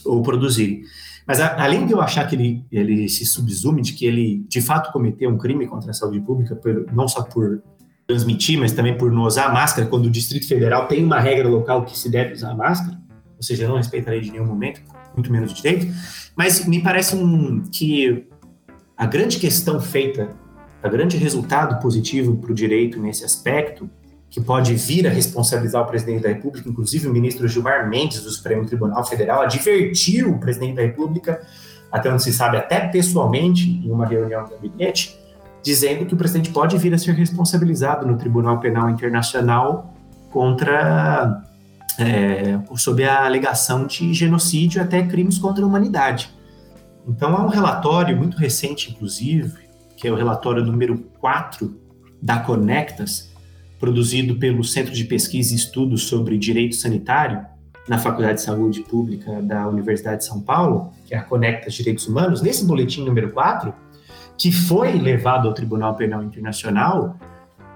ou 0.04 0.22
produzirem. 0.22 0.82
Mas 1.26 1.40
a, 1.40 1.62
além 1.62 1.86
de 1.86 1.92
eu 1.92 2.00
achar 2.00 2.26
que 2.26 2.36
ele, 2.36 2.64
ele 2.70 3.08
se 3.08 3.26
subsume 3.26 3.82
de 3.82 3.92
que 3.92 4.06
ele 4.06 4.46
de 4.48 4.60
fato 4.60 4.92
cometeu 4.92 5.28
um 5.28 5.36
crime 5.36 5.66
contra 5.66 5.90
a 5.90 5.94
saúde 5.94 6.20
pública, 6.20 6.54
por, 6.54 6.86
não 6.92 7.08
só 7.08 7.22
por 7.22 7.62
transmitir, 8.06 8.58
mas 8.58 8.72
também 8.72 8.96
por 8.96 9.12
não 9.12 9.24
usar 9.24 9.52
máscara, 9.52 9.86
quando 9.86 10.06
o 10.06 10.10
Distrito 10.10 10.48
Federal 10.48 10.86
tem 10.86 11.04
uma 11.04 11.20
regra 11.20 11.46
local 11.46 11.84
que 11.84 11.98
se 11.98 12.08
deve 12.08 12.32
usar 12.32 12.54
máscara, 12.54 12.98
ou 13.36 13.42
seja, 13.42 13.68
não 13.68 13.76
respeita 13.76 14.10
a 14.10 14.12
lei 14.12 14.22
de 14.22 14.30
nenhum 14.30 14.46
momento, 14.46 14.80
muito 15.14 15.30
menos 15.30 15.52
direito, 15.52 15.86
mas 16.34 16.64
me 16.64 16.82
parece 16.82 17.14
um, 17.14 17.62
que 17.70 18.26
a 18.96 19.04
grande 19.04 19.38
questão 19.38 19.78
feita 19.78 20.34
a 20.82 20.88
grande 20.88 21.16
resultado 21.16 21.80
positivo 21.80 22.36
para 22.36 22.52
o 22.52 22.54
direito 22.54 23.00
nesse 23.00 23.24
aspecto, 23.24 23.90
que 24.30 24.40
pode 24.40 24.74
vir 24.74 25.06
a 25.06 25.10
responsabilizar 25.10 25.82
o 25.82 25.86
presidente 25.86 26.22
da 26.22 26.28
República, 26.28 26.68
inclusive 26.68 27.08
o 27.08 27.12
ministro 27.12 27.48
Gilmar 27.48 27.88
Mendes 27.88 28.22
do 28.22 28.30
Supremo 28.30 28.66
Tribunal 28.66 29.04
Federal, 29.04 29.40
advertiu 29.40 30.32
o 30.32 30.38
presidente 30.38 30.76
da 30.76 30.82
República, 30.82 31.40
até 31.90 32.12
onde 32.12 32.22
se 32.22 32.32
sabe, 32.32 32.58
até 32.58 32.80
pessoalmente, 32.88 33.68
em 33.68 33.90
uma 33.90 34.06
reunião 34.06 34.44
do 34.44 34.50
gabinete, 34.50 35.18
dizendo 35.62 36.04
que 36.04 36.14
o 36.14 36.16
presidente 36.16 36.50
pode 36.50 36.76
vir 36.76 36.92
a 36.92 36.98
ser 36.98 37.12
responsabilizado 37.12 38.06
no 38.06 38.16
Tribunal 38.18 38.60
Penal 38.60 38.90
Internacional 38.90 39.94
contra. 40.30 41.42
É, 41.98 42.60
sob 42.76 43.02
a 43.02 43.24
alegação 43.24 43.84
de 43.84 44.14
genocídio 44.14 44.80
até 44.80 45.02
crimes 45.02 45.36
contra 45.36 45.64
a 45.64 45.66
humanidade. 45.66 46.32
Então, 47.08 47.36
há 47.36 47.44
um 47.44 47.48
relatório 47.48 48.16
muito 48.16 48.36
recente, 48.36 48.92
inclusive, 48.92 49.67
que 49.98 50.06
é 50.06 50.12
o 50.12 50.14
relatório 50.14 50.64
número 50.64 50.96
4 51.20 51.76
da 52.22 52.38
Conectas, 52.38 53.32
produzido 53.80 54.36
pelo 54.36 54.62
Centro 54.62 54.92
de 54.92 55.04
Pesquisa 55.04 55.52
e 55.52 55.56
Estudos 55.56 56.04
sobre 56.04 56.38
Direito 56.38 56.76
Sanitário, 56.76 57.44
na 57.88 57.98
Faculdade 57.98 58.34
de 58.34 58.42
Saúde 58.42 58.82
Pública 58.82 59.40
da 59.42 59.66
Universidade 59.66 60.18
de 60.18 60.26
São 60.26 60.40
Paulo, 60.40 60.92
que 61.06 61.14
é 61.14 61.18
a 61.18 61.22
Conectas 61.22 61.74
Direitos 61.74 62.06
Humanos, 62.06 62.42
nesse 62.42 62.64
boletim 62.64 63.04
número 63.04 63.30
4, 63.30 63.72
que 64.36 64.52
foi 64.52 64.92
levado 64.92 65.48
ao 65.48 65.54
Tribunal 65.54 65.96
Penal 65.96 66.22
Internacional, 66.22 67.16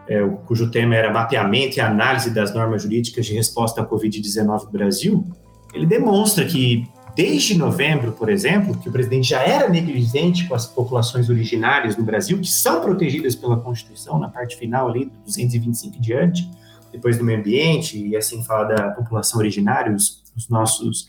é, 0.07 0.23
cujo 0.47 0.70
tema 0.70 0.94
era 0.94 1.12
mapeamento 1.12 1.78
e 1.78 1.81
análise 1.81 2.31
das 2.31 2.55
normas 2.55 2.82
jurídicas 2.82 3.27
de 3.27 3.35
resposta 3.35 3.81
à 3.81 3.86
Covid-19 3.86 4.65
no 4.66 4.70
Brasil, 4.70 5.27
ele 5.73 5.86
demonstra 5.86 6.44
que 6.44 6.86
desde 7.15 7.57
novembro, 7.57 8.13
por 8.13 8.29
exemplo, 8.29 8.77
que 8.79 8.89
o 8.89 8.93
presidente 8.93 9.29
já 9.29 9.43
era 9.43 9.69
negligente 9.69 10.47
com 10.49 10.55
as 10.55 10.67
populações 10.67 11.29
originárias 11.29 11.97
no 11.97 12.05
Brasil, 12.05 12.39
que 12.41 12.49
são 12.49 12.81
protegidas 12.81 13.35
pela 13.35 13.59
Constituição, 13.59 14.19
na 14.19 14.29
parte 14.29 14.57
final 14.57 14.89
ali, 14.89 15.13
225 15.25 15.97
e 15.97 16.01
diante, 16.01 16.51
depois 16.91 17.19
do 17.19 17.25
meio 17.25 17.39
ambiente, 17.39 17.99
e 17.99 18.17
assim 18.17 18.43
fala 18.45 18.65
da 18.65 18.91
população 18.91 19.39
originária, 19.39 19.95
os, 19.95 20.23
os 20.37 20.49
nossos 20.49 21.09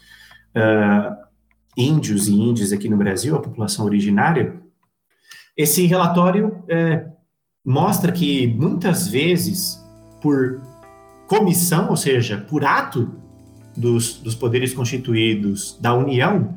uh, 0.55 1.15
índios 1.77 2.27
e 2.27 2.33
índias 2.33 2.71
aqui 2.71 2.89
no 2.89 2.97
Brasil, 2.97 3.35
a 3.35 3.41
população 3.41 3.85
originária, 3.85 4.61
esse 5.55 5.85
relatório 5.85 6.63
é, 6.67 7.05
mostra 7.63 8.11
que 8.11 8.47
muitas 8.47 9.07
vezes, 9.07 9.79
por 10.19 10.61
comissão, 11.27 11.89
ou 11.89 11.95
seja, 11.95 12.37
por 12.49 12.65
ato 12.65 13.22
dos, 13.75 14.15
dos 14.15 14.35
poderes 14.35 14.73
constituídos 14.73 15.77
da 15.79 15.93
União, 15.93 16.55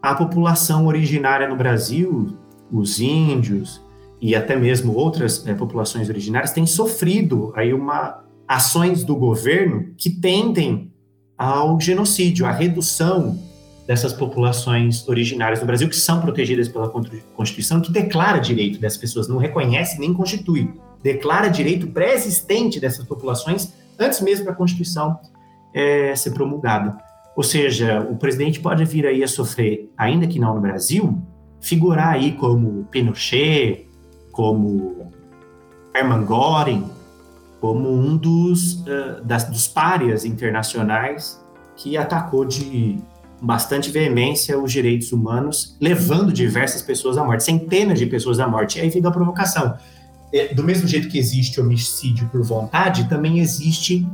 a 0.00 0.14
população 0.14 0.86
originária 0.86 1.48
no 1.48 1.56
Brasil, 1.56 2.36
os 2.70 3.00
índios 3.00 3.80
e 4.20 4.34
até 4.34 4.56
mesmo 4.56 4.94
outras 4.94 5.46
é, 5.46 5.54
populações 5.54 6.08
originárias 6.08 6.52
têm 6.52 6.66
sofrido 6.66 7.52
aí 7.54 7.72
uma 7.72 8.24
ações 8.46 9.04
do 9.04 9.14
governo 9.14 9.92
que 9.96 10.08
tendem 10.08 10.90
ao 11.36 11.78
genocídio, 11.80 12.46
à 12.46 12.50
redução 12.50 13.38
dessas 13.86 14.12
populações 14.12 15.06
originárias 15.08 15.60
no 15.60 15.66
Brasil 15.66 15.88
que 15.88 15.96
são 15.96 16.20
protegidas 16.20 16.68
pela 16.68 16.90
Constituição, 17.36 17.80
que 17.80 17.92
declara 17.92 18.38
direito 18.38 18.80
dessas 18.80 18.98
pessoas, 18.98 19.28
não 19.28 19.38
reconhece 19.38 19.98
nem 20.00 20.12
constitui, 20.12 20.70
declara 21.02 21.48
direito 21.48 21.86
pré-existente 21.86 22.80
dessas 22.80 23.04
populações 23.04 23.72
antes 23.98 24.20
mesmo 24.20 24.46
da 24.46 24.54
Constituição 24.54 25.18
é, 25.72 26.14
ser 26.14 26.30
promulgada. 26.30 26.98
Ou 27.36 27.42
seja, 27.42 28.00
o 28.00 28.16
presidente 28.16 28.60
pode 28.60 28.84
vir 28.84 29.06
aí 29.06 29.22
a 29.22 29.28
sofrer, 29.28 29.92
ainda 29.96 30.26
que 30.26 30.40
não 30.40 30.54
no 30.54 30.60
Brasil, 30.60 31.22
figurar 31.60 32.14
aí 32.14 32.32
como 32.32 32.84
Pinochet, 32.90 33.88
como 34.32 35.12
Hermann 35.94 36.26
Göring, 36.26 36.84
como 37.60 37.92
um 37.92 38.16
dos, 38.16 38.80
uh, 38.80 39.24
das, 39.24 39.44
dos 39.44 39.66
párias 39.66 40.24
internacionais 40.24 41.44
que 41.76 41.96
atacou 41.96 42.44
de 42.44 42.98
bastante 43.40 43.90
veemência 43.90 44.58
os 44.58 44.72
direitos 44.72 45.12
humanos, 45.12 45.76
levando 45.80 46.32
diversas 46.32 46.82
pessoas 46.82 47.16
à 47.16 47.24
morte, 47.24 47.44
centenas 47.44 47.98
de 47.98 48.06
pessoas 48.06 48.40
à 48.40 48.48
morte. 48.48 48.78
E 48.78 48.82
aí 48.82 48.90
fica 48.90 49.08
a 49.08 49.12
provocação. 49.12 49.76
É, 50.32 50.52
do 50.52 50.62
mesmo 50.62 50.86
jeito 50.86 51.08
que 51.08 51.18
existe 51.18 51.60
homicídio 51.60 52.28
por 52.28 52.42
vontade, 52.42 53.08
também 53.08 53.38
existe 53.38 54.06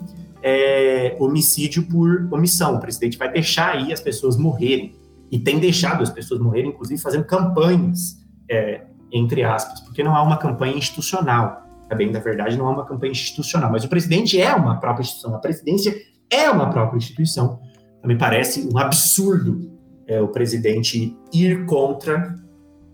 é, 0.46 1.16
homicídio 1.18 1.84
por 1.84 2.28
omissão. 2.30 2.76
O 2.76 2.80
presidente 2.80 3.16
vai 3.16 3.32
deixar 3.32 3.76
aí 3.76 3.90
as 3.90 4.00
pessoas 4.00 4.36
morrerem. 4.36 4.94
E 5.32 5.38
tem 5.38 5.58
deixado 5.58 6.02
as 6.02 6.10
pessoas 6.10 6.38
morrerem, 6.38 6.70
inclusive 6.70 7.00
fazendo 7.00 7.24
campanhas, 7.24 8.22
é, 8.48 8.82
entre 9.10 9.42
aspas, 9.42 9.80
porque 9.80 10.02
não 10.02 10.14
há 10.14 10.22
uma 10.22 10.36
campanha 10.36 10.76
institucional. 10.76 11.62
É 11.88 11.94
bem, 11.94 12.12
na 12.12 12.20
verdade, 12.20 12.58
não 12.58 12.68
há 12.68 12.70
uma 12.70 12.84
campanha 12.84 13.12
institucional. 13.12 13.72
Mas 13.72 13.84
o 13.84 13.88
presidente 13.88 14.38
é 14.38 14.54
uma 14.54 14.78
própria 14.78 15.02
instituição, 15.02 15.34
a 15.34 15.38
presidência 15.38 15.94
é 16.30 16.50
uma 16.50 16.68
própria 16.68 16.98
instituição. 16.98 17.58
Me 18.04 18.16
parece 18.16 18.68
um 18.70 18.76
absurdo 18.76 19.72
é, 20.06 20.20
o 20.20 20.28
presidente 20.28 21.16
ir 21.32 21.64
contra 21.64 22.36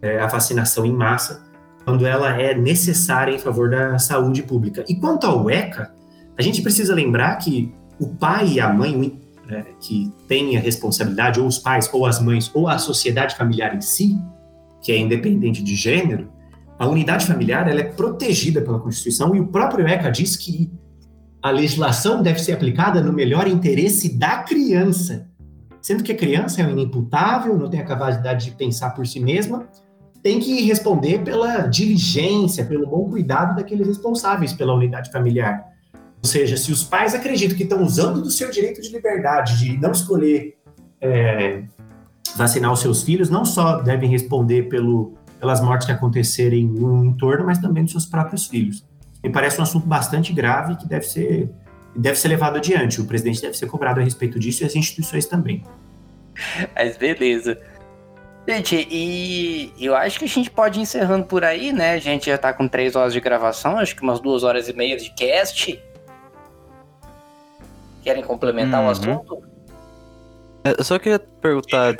é, 0.00 0.20
a 0.20 0.28
vacinação 0.28 0.86
em 0.86 0.92
massa 0.92 1.44
quando 1.84 2.06
ela 2.06 2.40
é 2.40 2.54
necessária 2.54 3.34
em 3.34 3.38
favor 3.38 3.68
da 3.68 3.98
saúde 3.98 4.42
pública. 4.44 4.84
E 4.88 4.94
quanto 4.94 5.26
ao 5.26 5.50
ECA, 5.50 5.92
a 6.40 6.42
gente 6.42 6.62
precisa 6.62 6.94
lembrar 6.94 7.36
que 7.36 7.70
o 7.98 8.08
pai 8.08 8.54
e 8.54 8.60
a 8.60 8.72
mãe 8.72 9.20
é, 9.50 9.62
que 9.78 10.10
têm 10.26 10.56
a 10.56 10.60
responsabilidade, 10.60 11.38
ou 11.38 11.46
os 11.46 11.58
pais, 11.58 11.88
ou 11.92 12.06
as 12.06 12.18
mães, 12.18 12.50
ou 12.54 12.66
a 12.66 12.78
sociedade 12.78 13.36
familiar 13.36 13.76
em 13.76 13.80
si, 13.82 14.18
que 14.80 14.90
é 14.90 14.98
independente 14.98 15.62
de 15.62 15.76
gênero, 15.76 16.32
a 16.78 16.88
unidade 16.88 17.26
familiar 17.26 17.68
ela 17.68 17.80
é 17.80 17.84
protegida 17.84 18.62
pela 18.62 18.80
Constituição 18.80 19.36
e 19.36 19.40
o 19.40 19.48
próprio 19.48 19.86
ECA 19.86 20.10
diz 20.10 20.34
que 20.34 20.72
a 21.42 21.50
legislação 21.50 22.22
deve 22.22 22.38
ser 22.38 22.52
aplicada 22.52 23.02
no 23.02 23.12
melhor 23.12 23.46
interesse 23.46 24.16
da 24.16 24.38
criança, 24.38 25.28
sendo 25.82 26.02
que 26.02 26.12
a 26.12 26.16
criança 26.16 26.62
é 26.62 26.64
inimputável, 26.64 27.58
não 27.58 27.68
tem 27.68 27.80
a 27.80 27.84
capacidade 27.84 28.46
de 28.46 28.52
pensar 28.52 28.90
por 28.90 29.06
si 29.06 29.20
mesma, 29.20 29.68
tem 30.22 30.40
que 30.40 30.62
responder 30.62 31.22
pela 31.22 31.66
diligência, 31.66 32.64
pelo 32.64 32.86
bom 32.86 33.10
cuidado 33.10 33.56
daqueles 33.56 33.86
responsáveis 33.86 34.54
pela 34.54 34.74
unidade 34.74 35.12
familiar. 35.12 35.69
Ou 36.22 36.28
seja, 36.28 36.56
se 36.56 36.70
os 36.70 36.84
pais 36.84 37.14
acreditam 37.14 37.56
que 37.56 37.62
estão 37.62 37.82
usando 37.82 38.20
do 38.20 38.30
seu 38.30 38.50
direito 38.50 38.82
de 38.82 38.90
liberdade 38.90 39.58
de 39.58 39.78
não 39.78 39.92
escolher 39.92 40.58
é, 41.00 41.62
vacinar 42.36 42.72
os 42.72 42.80
seus 42.80 43.02
filhos, 43.02 43.30
não 43.30 43.44
só 43.44 43.80
devem 43.80 44.08
responder 44.08 44.68
pelo, 44.68 45.14
pelas 45.38 45.60
mortes 45.60 45.86
que 45.86 45.92
acontecerem 45.92 46.66
no 46.66 47.04
entorno, 47.04 47.46
mas 47.46 47.58
também 47.58 47.84
dos 47.84 47.92
seus 47.92 48.06
próprios 48.06 48.46
filhos. 48.46 48.84
Me 49.24 49.30
parece 49.30 49.58
um 49.58 49.62
assunto 49.62 49.86
bastante 49.86 50.32
grave 50.32 50.76
que 50.76 50.86
deve 50.86 51.06
ser, 51.06 51.50
deve 51.96 52.18
ser 52.18 52.28
levado 52.28 52.56
adiante. 52.56 53.00
O 53.00 53.06
presidente 53.06 53.40
deve 53.40 53.56
ser 53.56 53.66
cobrado 53.66 54.00
a 54.00 54.02
respeito 54.02 54.38
disso 54.38 54.62
e 54.62 54.66
as 54.66 54.76
instituições 54.76 55.26
também. 55.26 55.64
Mas 56.74 56.96
beleza. 56.96 57.58
Gente, 58.48 58.88
e 58.90 59.72
eu 59.78 59.94
acho 59.94 60.18
que 60.18 60.24
a 60.24 60.28
gente 60.28 60.50
pode 60.50 60.78
ir 60.78 60.82
encerrando 60.82 61.26
por 61.26 61.44
aí, 61.44 61.72
né? 61.72 61.92
A 61.92 61.98
gente 61.98 62.26
já 62.26 62.38
tá 62.38 62.52
com 62.52 62.66
três 62.66 62.96
horas 62.96 63.12
de 63.12 63.20
gravação, 63.20 63.78
acho 63.78 63.94
que 63.94 64.02
umas 64.02 64.20
duas 64.20 64.42
horas 64.42 64.68
e 64.68 64.72
meia 64.72 64.96
de 64.96 65.10
cast. 65.14 65.78
Querem 68.02 68.22
complementar 68.22 68.80
uhum. 68.80 68.88
o 68.88 68.90
assunto? 68.90 69.42
É, 70.64 70.74
eu 70.78 70.84
só 70.84 70.98
queria 70.98 71.18
perguntar 71.18 71.94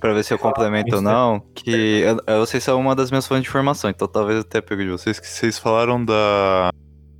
pra 0.00 0.12
ver 0.12 0.24
se 0.24 0.32
eu 0.32 0.38
complemento 0.38 0.96
ou 0.96 1.02
não, 1.02 1.40
que 1.54 2.02
eu, 2.26 2.40
vocês 2.40 2.62
são 2.62 2.80
uma 2.80 2.94
das 2.94 3.10
minhas 3.10 3.26
fontes 3.26 3.42
de 3.42 3.48
informação, 3.48 3.90
então 3.90 4.08
talvez 4.08 4.36
eu 4.36 4.42
até 4.42 4.60
pegue 4.60 4.84
de 4.84 4.90
vocês, 4.90 5.20
que 5.20 5.26
vocês 5.26 5.58
falaram 5.58 6.02
da 6.04 6.70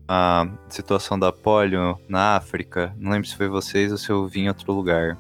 a 0.06 0.46
situação 0.68 1.18
da 1.18 1.32
polio 1.32 1.98
na 2.08 2.36
África. 2.36 2.94
Não 2.98 3.12
lembro 3.12 3.26
se 3.26 3.36
foi 3.36 3.48
vocês 3.48 3.90
ou 3.90 3.98
se 3.98 4.10
eu 4.10 4.26
vim 4.26 4.42
em 4.42 4.48
outro 4.48 4.70
lugar. 4.72 5.18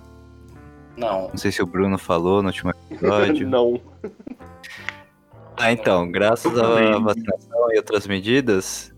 Não. 0.96 1.28
Não 1.28 1.36
sei 1.36 1.50
se 1.50 1.62
o 1.62 1.66
Bruno 1.66 1.98
falou 1.98 2.42
no 2.42 2.48
último 2.48 2.70
episódio. 2.90 3.48
não. 3.48 3.80
Ah, 5.56 5.72
então, 5.72 6.10
graças 6.10 6.56
à 6.58 6.98
vacinação 6.98 7.72
e 7.72 7.76
outras 7.76 8.06
medidas, 8.06 8.92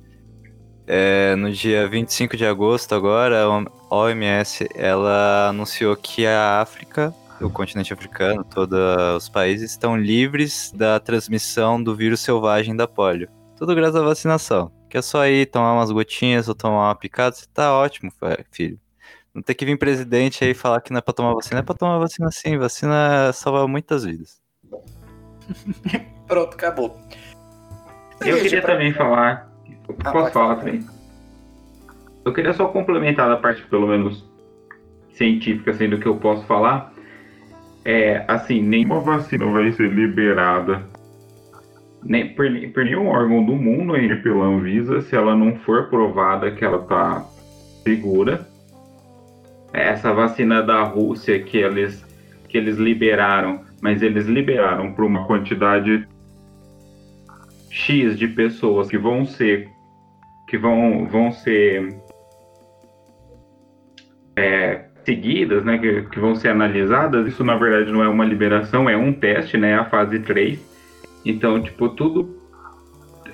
é, 0.86 1.36
no 1.36 1.52
dia 1.52 1.86
25 1.86 2.36
de 2.36 2.46
agosto 2.46 2.94
agora, 2.94 3.44
a 3.44 3.62
OMS 3.90 4.68
ela 4.74 5.48
anunciou 5.48 5.96
que 5.96 6.26
a 6.26 6.60
África, 6.60 7.14
o 7.40 7.50
continente 7.50 7.92
africano, 7.92 8.44
todos 8.44 8.78
os 9.16 9.28
países 9.28 9.70
estão 9.70 9.96
livres 9.96 10.72
da 10.74 10.98
transmissão 10.98 11.82
do 11.82 11.94
vírus 11.94 12.20
selvagem 12.20 12.74
da 12.74 12.88
polio. 12.88 13.28
Tudo 13.56 13.74
graças 13.74 13.96
à 13.96 14.02
vacinação. 14.02 14.72
Que 14.88 14.98
é 14.98 15.02
só 15.02 15.26
ir 15.26 15.46
tomar 15.46 15.74
umas 15.74 15.90
gotinhas 15.90 16.48
ou 16.48 16.54
tomar 16.54 16.88
uma 16.88 16.94
picada, 16.94 17.34
você 17.34 17.46
tá 17.52 17.74
ótimo, 17.74 18.12
filho. 18.50 18.78
Não 19.34 19.42
tem 19.42 19.54
que 19.54 19.66
vir 19.66 19.78
presidente 19.78 20.44
aí 20.44 20.54
falar 20.54 20.80
que 20.80 20.90
não 20.92 20.98
é 20.98 21.02
pra 21.02 21.12
tomar 21.12 21.34
vacina, 21.34 21.60
é 21.60 21.62
pra 21.62 21.74
tomar 21.74 21.98
vacina 21.98 22.30
sim. 22.30 22.56
Vacina 22.56 23.32
salva 23.32 23.68
muitas 23.68 24.04
vidas. 24.04 24.40
Pronto, 26.26 26.54
acabou. 26.54 26.98
Eu 28.24 28.40
queria 28.40 28.62
pra... 28.62 28.72
também 28.72 28.94
falar 28.94 29.50
ah, 30.04 30.12
Posso 30.12 30.32
falar 30.32 30.56
também? 30.56 30.86
Eu 32.27 32.32
queria 32.32 32.53
só 32.53 32.66
complementar 32.66 33.31
a 33.31 33.36
parte, 33.36 33.62
pelo 33.62 33.86
menos, 33.86 34.28
científica, 35.11 35.70
assim, 35.70 35.89
do 35.89 35.98
que 35.98 36.07
eu 36.07 36.16
posso 36.16 36.44
falar. 36.44 36.93
É, 37.85 38.24
assim, 38.27 38.61
nenhuma 38.61 38.98
vacina 38.98 39.47
vai 39.47 39.70
ser 39.70 39.93
liberada 39.93 40.82
nem, 42.03 42.35
por, 42.35 42.47
por 42.73 42.85
nenhum 42.85 43.07
órgão 43.07 43.44
do 43.44 43.55
mundo, 43.55 43.93
nem 43.93 44.20
pela 44.23 44.44
Anvisa, 44.44 45.01
se 45.03 45.15
ela 45.15 45.36
não 45.36 45.57
for 45.61 45.89
provada 45.89 46.51
que 46.51 46.65
ela 46.65 46.82
tá 46.82 47.24
segura. 47.85 48.47
Essa 49.73 50.12
vacina 50.12 50.62
da 50.62 50.82
Rússia 50.82 51.39
que 51.40 51.59
eles, 51.59 52.05
que 52.48 52.59
eles 52.59 52.77
liberaram, 52.77 53.61
mas 53.81 54.03
eles 54.03 54.27
liberaram 54.27 54.93
para 54.93 55.05
uma 55.05 55.27
quantidade 55.27 56.09
X 57.70 58.19
de 58.19 58.27
pessoas 58.28 58.89
que 58.89 58.98
vão 58.98 59.24
ser 59.24 59.69
que 60.48 60.57
vão, 60.57 61.07
vão 61.07 61.32
ser 61.32 62.01
é, 64.36 64.84
seguidas, 65.04 65.64
né, 65.64 65.78
que, 65.78 66.02
que 66.02 66.20
vão 66.20 66.36
ser 66.36 66.48
analisadas, 66.48 67.26
isso 67.26 67.42
na 67.42 67.56
verdade 67.56 67.90
não 67.90 68.02
é 68.02 68.08
uma 68.08 68.24
liberação, 68.24 68.88
é 68.88 68.96
um 68.96 69.12
teste, 69.12 69.56
né, 69.56 69.74
a 69.74 69.84
fase 69.86 70.20
3. 70.20 70.60
Então, 71.24 71.60
tipo, 71.62 71.88
tudo 71.88 72.36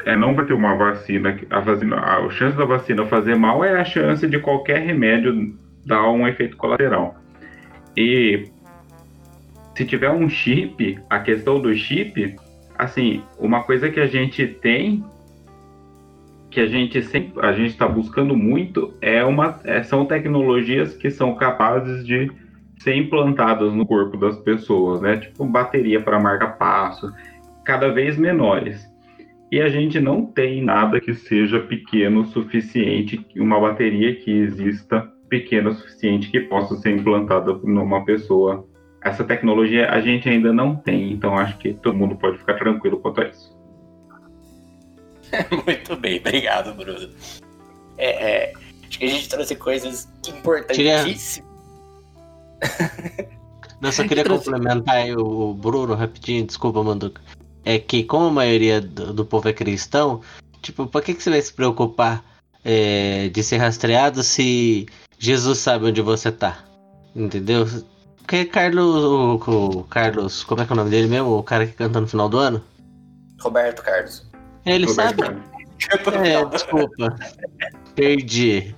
é, 0.05 0.17
não 0.17 0.35
vai 0.35 0.45
ter 0.45 0.53
uma 0.55 0.77
vacina, 0.77 1.39
a 1.51 1.61
vacina, 1.61 1.97
a 1.97 2.31
chance 2.31 2.57
da 2.57 2.65
vacina 2.65 3.05
fazer 3.07 3.37
mal 3.37 3.65
é 3.65 3.81
a 3.81 3.85
chance 3.85 4.27
de 4.27 4.39
qualquer 4.39 4.79
remédio 4.79 5.55
dar 5.85 6.09
um 6.11 6.27
efeito 6.27 6.57
colateral. 6.57 7.17
E 7.97 8.49
se 9.75 9.85
tiver 9.85 10.11
um 10.11 10.29
chip, 10.29 10.99
a 11.09 11.19
questão 11.19 11.61
do 11.61 11.75
chip, 11.75 12.37
assim, 12.79 13.23
uma 13.39 13.63
coisa 13.63 13.91
que 13.91 14.01
a 14.01 14.07
gente 14.07 14.47
tem 14.47 15.05
que 16.53 16.61
a 16.61 16.67
gente 16.67 17.03
sempre 17.03 17.45
a 17.45 17.53
gente 17.53 17.71
está 17.71 17.89
buscando 17.89 18.37
muito 18.37 18.95
é 19.01 19.25
uma 19.25 19.59
é, 19.65 19.83
são 19.83 20.05
tecnologias 20.05 20.95
que 20.95 21.11
são 21.11 21.35
capazes 21.35 22.07
de 22.07 22.31
ser 22.79 22.95
implantadas 22.95 23.73
no 23.73 23.87
corpo 23.87 24.17
das 24.17 24.37
pessoas, 24.39 25.01
né? 25.01 25.17
Tipo 25.17 25.45
bateria 25.47 26.01
para 26.01 26.21
marca-passo, 26.21 27.13
cada 27.65 27.91
vez 27.91 28.19
menores. 28.19 28.87
E 29.51 29.61
a 29.61 29.69
gente 29.69 30.01
não 30.01 30.25
tem 30.27 30.63
nada 30.63 31.01
que 31.01 31.15
seja 31.15 31.61
pequeno 31.61 32.21
o 32.21 32.27
suficiente, 32.27 33.25
uma 33.37 33.61
bateria 33.61 34.15
que 34.15 34.31
exista 34.31 35.09
pequena 35.29 35.71
o 35.71 35.75
suficiente 35.75 36.31
que 36.31 36.41
possa 36.41 36.75
ser 36.77 36.91
implantada 36.91 37.53
numa 37.65 38.05
pessoa. 38.05 38.67
Essa 39.03 39.25
tecnologia 39.25 39.91
a 39.91 40.01
gente 40.01 40.29
ainda 40.29 40.53
não 40.53 40.77
tem, 40.77 41.13
então 41.13 41.37
acho 41.37 41.59
que 41.59 41.75
todo 41.75 41.97
mundo 41.97 42.17
pode 42.17 42.39
ficar 42.39 42.55
tranquilo 42.55 42.99
quanto 42.99 43.21
a 43.21 43.29
isso. 43.29 43.52
Muito 45.67 45.97
bem, 45.97 46.19
obrigado, 46.19 46.75
Bruno. 46.75 47.11
É, 47.97 48.51
é, 48.51 48.53
acho 48.87 48.99
que 48.99 49.05
a 49.05 49.09
gente 49.09 49.29
trouxe 49.29 49.57
coisas 49.57 50.09
importantíssimas. 50.29 51.43
Não, 53.81 53.91
só 53.91 54.07
queria 54.07 54.25
complementar 54.25 55.11
o 55.19 55.55
Bruno 55.55 55.95
rapidinho, 55.95 56.47
desculpa, 56.47 56.83
Manduca. 56.83 57.21
É 57.65 57.79
que 57.79 58.05
como 58.05 58.27
a 58.27 58.31
maioria 58.31 58.81
do, 58.81 59.13
do 59.13 59.25
povo 59.25 59.49
é 59.49 59.53
cristão, 59.53 60.21
tipo, 60.61 60.87
pra 60.87 61.01
que, 61.01 61.15
que 61.15 61.23
você 61.23 61.31
vai 61.31 61.43
se 61.43 61.53
preocupar 61.53 62.25
é, 62.65 63.29
de 63.29 63.43
ser 63.43 63.57
rastreado 63.57 64.23
se 64.23 64.87
Jesus 65.19 65.59
sabe 65.59 65.87
onde 65.87 66.01
você 66.01 66.31
tá? 66.31 66.65
Entendeu? 67.15 67.67
Porque 68.19 68.45
Carlos. 68.45 69.05
O, 69.05 69.35
o, 69.35 69.85
Carlos. 69.85 70.45
Como 70.45 70.63
é 70.63 70.67
que 70.67 70.73
é 70.73 70.75
o 70.75 70.77
nome 70.77 70.91
dele 70.91 71.09
mesmo? 71.09 71.37
O 71.37 71.43
cara 71.43 71.67
que 71.67 71.73
canta 71.73 72.01
no 72.01 72.09
final 72.09 72.29
do 72.29 72.39
ano? 72.39 72.63
Roberto 73.41 73.83
Carlos. 73.83 74.25
Ele 74.65 74.89
sabe. 74.89 75.23
É, 76.25 76.45
desculpa. 76.47 77.17
Perdi. 77.95 78.75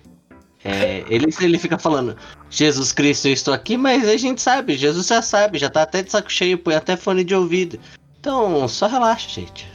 É, 0.64 1.04
ele, 1.10 1.26
ele 1.42 1.58
fica 1.58 1.78
falando, 1.78 2.16
Jesus 2.48 2.90
Cristo, 2.90 3.28
eu 3.28 3.34
estou 3.34 3.52
aqui, 3.52 3.76
mas 3.76 4.08
a 4.08 4.16
gente 4.16 4.40
sabe, 4.40 4.76
Jesus 4.76 5.06
já 5.06 5.20
sabe, 5.20 5.58
já 5.58 5.68
tá 5.68 5.82
até 5.82 6.02
de 6.02 6.10
saco 6.10 6.32
cheio, 6.32 6.56
põe 6.56 6.74
até 6.74 6.96
fone 6.96 7.22
de 7.22 7.34
ouvido. 7.34 7.78
Então, 8.18 8.66
só 8.66 8.86
relaxa, 8.86 9.28
gente. 9.28 9.70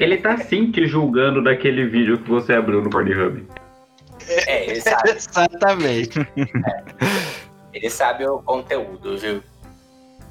Ele 0.00 0.16
tá 0.16 0.38
sim 0.38 0.70
te 0.70 0.86
julgando 0.86 1.44
daquele 1.44 1.86
vídeo 1.86 2.16
que 2.16 2.30
você 2.30 2.54
abriu 2.54 2.80
no 2.80 2.88
Pornhub. 2.88 3.46
É, 4.26 4.70
ele 4.70 4.80
sabe. 4.80 5.10
Exatamente. 5.12 6.20
É. 6.20 6.84
Ele 7.74 7.90
sabe 7.90 8.26
o 8.26 8.38
conteúdo, 8.38 9.18
viu? 9.18 9.42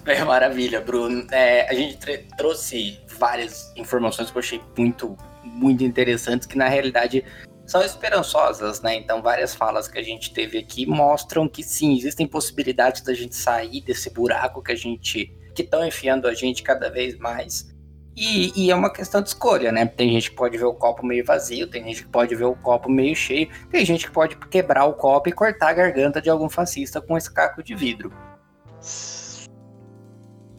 É 0.06 0.24
maravilha, 0.24 0.82
Bruno. 0.82 1.26
É, 1.32 1.70
a 1.70 1.74
gente 1.74 1.98
trouxe 2.38 3.00
várias 3.18 3.72
informações 3.76 4.30
que 4.30 4.38
eu 4.38 4.42
achei 4.42 4.62
muito, 4.78 5.18
muito 5.44 5.84
interessantes, 5.84 6.46
que 6.48 6.58
na 6.58 6.68
realidade 6.68 7.24
são 7.66 7.82
esperançosas, 7.82 8.82
né? 8.82 8.96
Então, 8.96 9.22
várias 9.22 9.56
falas 9.56 9.88
que 9.88 9.98
a 9.98 10.04
gente 10.04 10.34
teve 10.34 10.58
aqui 10.58 10.86
mostram 10.86 11.48
que 11.48 11.64
sim, 11.64 11.98
existem 11.98 12.28
possibilidades 12.28 13.02
da 13.02 13.14
gente 13.14 13.36
sair 13.36 13.82
desse 13.82 14.10
buraco 14.10 14.62
que 14.62 14.72
a 14.72 14.76
gente. 14.76 15.34
que 15.56 15.62
estão 15.62 15.86
enfiando 15.86 16.28
a 16.28 16.34
gente 16.34 16.64
cada 16.64 16.90
vez 16.90 17.18
mais. 17.18 17.72
E, 18.16 18.52
e, 18.56 18.70
é 18.70 18.76
uma 18.76 18.94
questão 18.94 19.22
de 19.24 19.30
escolha, 19.30 19.72
né? 19.72 19.88
Tem 19.88 20.12
gente 20.12 20.30
que 20.30 20.36
pode 20.36 20.56
ver 20.56 20.66
o 20.66 20.74
copo 20.74 21.04
meio 21.04 21.26
vazio, 21.26 21.66
tem 21.66 21.84
gente 21.84 22.04
que 22.04 22.10
pode 22.10 22.36
ver 22.36 22.44
o 22.44 22.56
copo 22.56 22.88
meio 22.88 23.16
cheio, 23.16 23.50
tem 23.72 23.84
gente 23.84 24.06
que 24.06 24.12
pode 24.12 24.36
quebrar 24.36 24.86
o 24.86 24.94
copo 24.94 25.30
e 25.30 25.32
cortar 25.32 25.70
a 25.70 25.74
garganta 25.74 26.22
de 26.22 26.30
algum 26.30 26.48
fascista 26.48 27.02
com 27.02 27.18
esse 27.18 27.34
caco 27.34 27.64
de 27.64 27.74
vidro. 27.74 28.14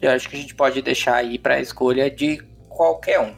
Eu 0.05 0.11
acho 0.11 0.29
que 0.29 0.35
a 0.35 0.39
gente 0.39 0.53
pode 0.53 0.83
deixar 0.83 1.15
aí 1.15 1.39
para 1.39 1.55
a 1.55 1.59
escolha 1.59 2.11
de 2.11 2.37
qualquer 2.69 3.19
um. 3.19 3.33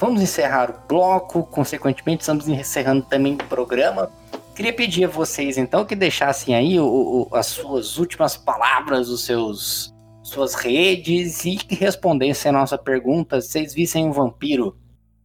Vamos 0.00 0.22
encerrar 0.22 0.70
o 0.70 0.88
bloco, 0.88 1.42
consequentemente, 1.42 2.22
estamos 2.22 2.48
encerrando 2.48 3.04
também 3.04 3.34
o 3.34 3.44
programa. 3.44 4.10
Queria 4.56 4.72
pedir 4.72 5.04
a 5.04 5.08
vocês, 5.08 5.58
então, 5.58 5.84
que 5.84 5.94
deixassem 5.94 6.54
aí 6.54 6.80
o, 6.80 6.86
o, 7.30 7.36
as 7.36 7.46
suas 7.48 7.98
últimas 7.98 8.38
palavras, 8.38 9.10
os 9.10 9.26
seus 9.26 9.94
suas 10.22 10.54
redes 10.54 11.44
e 11.44 11.56
que 11.56 11.74
respondessem 11.74 12.48
a 12.48 12.52
nossa 12.52 12.78
pergunta. 12.78 13.38
Se 13.42 13.50
vocês 13.50 13.74
vissem 13.74 14.06
um 14.06 14.12
vampiro, 14.12 14.78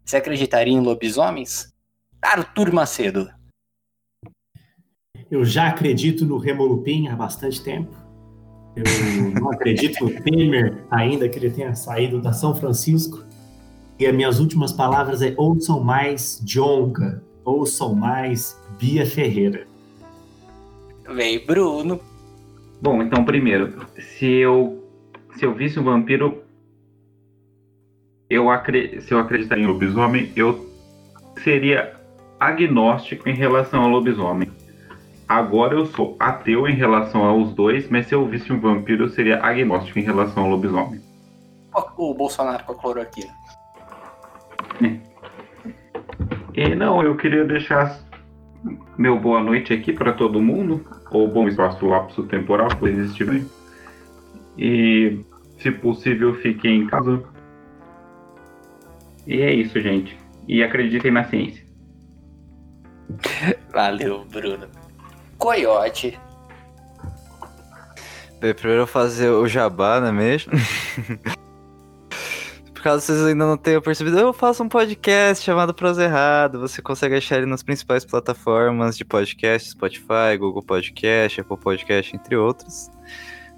você 0.04 0.18
acreditaria 0.18 0.74
em 0.74 0.82
lobisomens? 0.82 1.74
Arthur 2.22 2.74
Macedo. 2.74 3.30
Eu 5.32 5.46
já 5.46 5.70
acredito 5.70 6.26
no 6.26 6.38
Remo 6.38 6.66
Lupin 6.66 7.08
há 7.08 7.16
bastante 7.16 7.64
tempo. 7.64 8.03
Eu 8.76 9.40
não 9.40 9.52
acredito 9.52 10.04
no 10.04 10.22
Temer 10.22 10.84
ainda 10.90 11.30
que 11.30 11.38
ele 11.38 11.52
tenha 11.52 11.76
saído 11.76 12.20
da 12.20 12.34
São 12.34 12.56
Francisco. 12.56 13.24
E 14.00 14.08
as 14.08 14.16
minhas 14.16 14.40
últimas 14.40 14.74
palavras 14.74 15.22
é 15.22 15.34
ouçam 15.38 15.80
mais 15.84 16.42
Jonga, 16.44 17.22
ouçam 17.46 17.94
mais 17.94 18.60
Bia 18.80 19.06
Ferreira. 19.06 19.68
Vem, 21.16 21.46
Bruno. 21.46 22.00
Bom, 22.82 23.02
então 23.02 23.24
primeiro, 23.24 23.86
se 23.98 24.26
eu 24.26 24.84
se 25.36 25.46
eu 25.46 25.54
visse 25.54 25.80
um 25.80 25.84
vampiro, 25.84 26.44
eu 28.30 28.50
acre... 28.50 29.02
se 29.02 29.14
eu 29.14 29.20
acreditaria 29.20 29.64
em 29.64 29.68
lobisomem, 29.68 30.32
eu 30.36 30.70
seria 31.44 31.96
agnóstico 32.40 33.28
em 33.28 33.36
relação 33.36 33.84
ao 33.84 33.90
lobisomem. 33.90 34.50
Agora 35.28 35.76
eu 35.76 35.86
sou 35.86 36.16
ateu 36.20 36.68
em 36.68 36.76
relação 36.76 37.24
aos 37.24 37.54
dois, 37.54 37.90
mas 37.90 38.08
se 38.08 38.16
eu 38.16 38.28
visse 38.28 38.52
um 38.52 38.60
vampiro, 38.60 39.06
eu 39.06 39.10
seria 39.10 39.42
agnóstico 39.44 40.00
em 40.00 40.04
relação 40.04 40.44
ao 40.44 40.50
lobisomem. 40.50 41.02
O 41.98 42.14
Bolsonaro 42.14 42.64
com 42.66 42.74
a 42.74 42.76
cloroquina. 42.76 43.34
E 46.56 46.76
não, 46.76 47.02
eu 47.02 47.18
queria 47.18 47.44
deixar 47.44 48.00
meu 48.96 49.20
boa 49.20 49.42
noite 49.42 49.74
aqui 49.74 49.92
para 49.92 50.14
todo 50.14 50.40
mundo, 50.40 50.86
ou 51.10 51.28
bom 51.28 51.48
espaço 51.48 51.86
lapso 51.86 52.24
temporal, 52.24 52.70
por 52.78 52.90
existir 52.90 53.26
bem. 53.26 53.50
E, 54.58 55.20
se 55.58 55.72
possível, 55.72 56.36
fiquem 56.36 56.82
em 56.82 56.88
casa. 56.88 57.24
E 59.26 59.42
é 59.42 59.52
isso, 59.52 59.82
gente. 59.82 60.16
E 60.48 60.64
acreditem 60.64 61.12
na 61.12 61.24
ciência. 61.24 61.66
Valeu, 63.74 64.24
Bruno. 64.26 64.68
Coyote. 65.44 66.18
Bem, 68.40 68.54
primeiro 68.54 68.84
eu 68.84 68.88
fazer 68.88 69.28
o 69.28 69.46
jabá, 69.46 70.00
não 70.00 70.08
é 70.08 70.12
mesmo? 70.14 70.54
Caso 72.82 73.02
vocês 73.02 73.22
ainda 73.26 73.46
não 73.46 73.58
tenham 73.58 73.82
percebido, 73.82 74.18
eu 74.18 74.32
faço 74.32 74.64
um 74.64 74.70
podcast 74.70 75.44
chamado 75.44 75.74
Prosa 75.74 76.06
Errado. 76.06 76.62
Você 76.62 76.82
consegue 76.82 77.16
achar 77.16 77.40
ele 77.40 77.46
nas 77.46 77.62
principais 77.62 78.06
plataformas 78.06 78.96
de 78.98 79.04
podcast, 79.04 79.72
Spotify, 79.72 80.38
Google 80.40 80.64
Podcast, 80.64 81.42
Apple 81.42 81.58
Podcast, 81.58 82.16
entre 82.16 82.38
outros. 82.38 82.90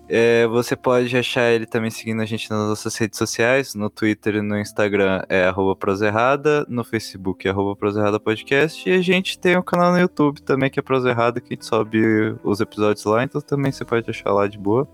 É, 0.08 0.46
você 0.48 0.76
pode 0.76 1.16
achar 1.18 1.52
ele 1.52 1.66
também 1.66 1.90
seguindo 1.90 2.22
a 2.22 2.26
gente 2.26 2.50
nas 2.50 2.70
nossas 2.70 2.96
redes 2.96 3.18
sociais, 3.18 3.74
no 3.74 3.90
Twitter 3.90 4.36
e 4.36 4.42
no 4.42 4.60
Instagram 4.60 5.24
é 5.28 5.52
Proserrada, 5.80 6.64
no 6.70 6.84
Facebook 6.84 7.48
é 7.48 7.54
Proserrada 7.78 8.20
Podcast, 8.20 8.88
e 8.88 8.94
a 8.94 9.02
gente 9.02 9.40
tem 9.40 9.58
um 9.58 9.64
canal 9.64 9.92
no 9.92 10.00
YouTube 10.00 10.42
também 10.44 10.70
que 10.70 10.80
é 10.80 10.84
Proserrada, 10.84 11.42
que 11.42 11.54
a 11.54 11.56
gente 11.56 11.66
sobe 11.66 12.36
os 12.44 12.62
episódios 12.62 13.04
lá, 13.06 13.24
então 13.24 13.42
também 13.42 13.72
você 13.72 13.84
pode 13.84 14.08
achar 14.08 14.32
lá 14.32 14.48
de 14.48 14.60
boa. 14.60 14.88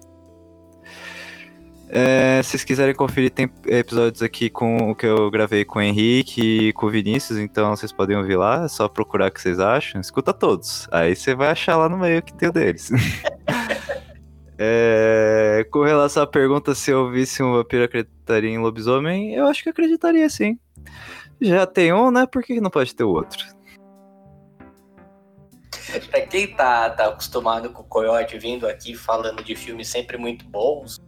É, 1.93 2.41
se 2.41 2.51
vocês 2.51 2.63
quiserem 2.63 2.95
conferir, 2.95 3.31
tem 3.31 3.51
episódios 3.65 4.21
aqui 4.21 4.49
com 4.49 4.91
o 4.91 4.95
que 4.95 5.05
eu 5.05 5.29
gravei 5.29 5.65
com 5.65 5.79
o 5.79 5.81
Henrique 5.81 6.69
e 6.69 6.73
com 6.73 6.85
o 6.85 6.89
Vinícius, 6.89 7.37
então 7.37 7.75
vocês 7.75 7.91
podem 7.91 8.15
ouvir 8.15 8.37
lá, 8.37 8.63
é 8.63 8.67
só 8.69 8.87
procurar 8.87 9.27
o 9.27 9.31
que 9.31 9.41
vocês 9.41 9.59
acham, 9.59 9.99
escuta 9.99 10.31
todos. 10.33 10.87
Aí 10.89 11.13
você 11.13 11.35
vai 11.35 11.49
achar 11.49 11.75
lá 11.75 11.89
no 11.89 11.97
meio 11.97 12.23
que 12.23 12.33
tem 12.33 12.47
o 12.47 12.53
deles. 12.53 12.89
É, 14.63 15.65
com 15.71 15.81
relação 15.81 16.21
à 16.21 16.27
pergunta 16.27 16.75
se 16.75 16.91
eu 16.91 17.09
visse 17.09 17.41
um 17.41 17.53
vampiro 17.53 17.83
acreditaria 17.83 18.47
em 18.47 18.59
lobisomem, 18.59 19.33
eu 19.33 19.47
acho 19.47 19.63
que 19.63 19.69
acreditaria 19.69 20.29
sim. 20.29 20.59
Já 21.41 21.65
tem 21.65 21.91
um, 21.91 22.11
né? 22.11 22.27
Por 22.27 22.43
que 22.43 22.61
não 22.61 22.69
pode 22.69 22.93
ter 22.93 23.03
o 23.03 23.09
outro? 23.09 23.43
pra 26.11 26.21
quem 26.21 26.55
tá, 26.55 26.91
tá 26.91 27.07
acostumado 27.07 27.71
com 27.71 27.81
o 27.81 27.85
Coyote 27.85 28.37
vindo 28.37 28.67
aqui 28.67 28.95
falando 28.95 29.43
de 29.43 29.55
filmes 29.55 29.87
sempre 29.87 30.15
muito 30.15 30.45
bons, 30.45 31.01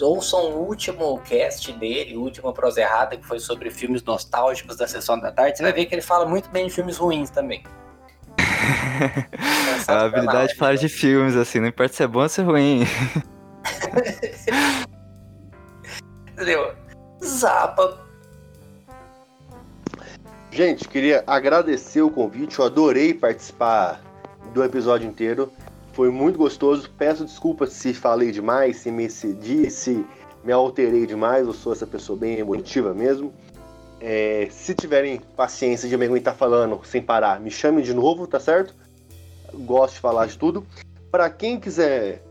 ouçam 0.00 0.52
o 0.52 0.68
último 0.68 1.20
cast 1.22 1.72
dele, 1.72 2.16
o 2.16 2.22
último 2.22 2.52
prosa 2.52 2.80
errada, 2.80 3.16
que 3.16 3.26
foi 3.26 3.40
sobre 3.40 3.70
filmes 3.70 4.04
nostálgicos 4.04 4.76
da 4.76 4.86
sessão 4.86 5.18
da 5.18 5.32
tarde. 5.32 5.58
Você 5.58 5.64
vai 5.64 5.72
ver 5.72 5.86
que 5.86 5.94
ele 5.96 6.02
fala 6.02 6.24
muito 6.26 6.48
bem 6.50 6.68
de 6.68 6.72
filmes 6.72 6.96
ruins 6.96 7.28
também. 7.28 7.64
A 9.88 10.04
habilidade 10.04 10.52
de 10.52 10.58
falar 10.58 10.76
de 10.76 10.88
filmes, 10.88 11.36
assim, 11.36 11.60
não 11.60 11.68
importa 11.68 11.94
se 11.94 12.02
é 12.02 12.06
bom 12.06 12.22
ou 12.22 12.28
se 12.28 12.40
é 12.40 12.44
ruim. 12.44 12.84
Entendeu? 16.32 16.72
Zapa. 17.22 17.98
Gente, 20.50 20.88
queria 20.88 21.22
agradecer 21.26 22.00
o 22.02 22.10
convite. 22.10 22.58
Eu 22.58 22.64
adorei 22.64 23.14
participar 23.14 24.00
do 24.52 24.64
episódio 24.64 25.08
inteiro. 25.08 25.52
Foi 25.92 26.10
muito 26.10 26.38
gostoso. 26.38 26.90
Peço 26.98 27.24
desculpas 27.24 27.72
se 27.72 27.94
falei 27.94 28.32
demais, 28.32 28.78
se 28.78 28.90
me 28.90 29.04
excedi, 29.04 29.70
se 29.70 30.04
me 30.42 30.52
alterei 30.52 31.06
demais. 31.06 31.46
Eu 31.46 31.52
sou 31.52 31.72
essa 31.72 31.86
pessoa 31.86 32.18
bem 32.18 32.38
emotiva 32.38 32.92
mesmo. 32.92 33.32
É, 34.00 34.48
se 34.50 34.74
tiverem 34.74 35.20
paciência 35.36 35.88
de 35.88 35.96
me 35.96 36.06
aguentar 36.06 36.34
falando 36.34 36.80
sem 36.84 37.02
parar, 37.02 37.38
me 37.38 37.50
chamem 37.50 37.84
de 37.84 37.92
novo, 37.92 38.26
tá 38.26 38.40
certo? 38.40 38.74
Gosto 39.52 39.94
de 39.94 40.00
falar 40.00 40.26
de 40.26 40.38
tudo. 40.38 40.66
Para 41.10 41.28
quem 41.28 41.60
quiser 41.60 42.22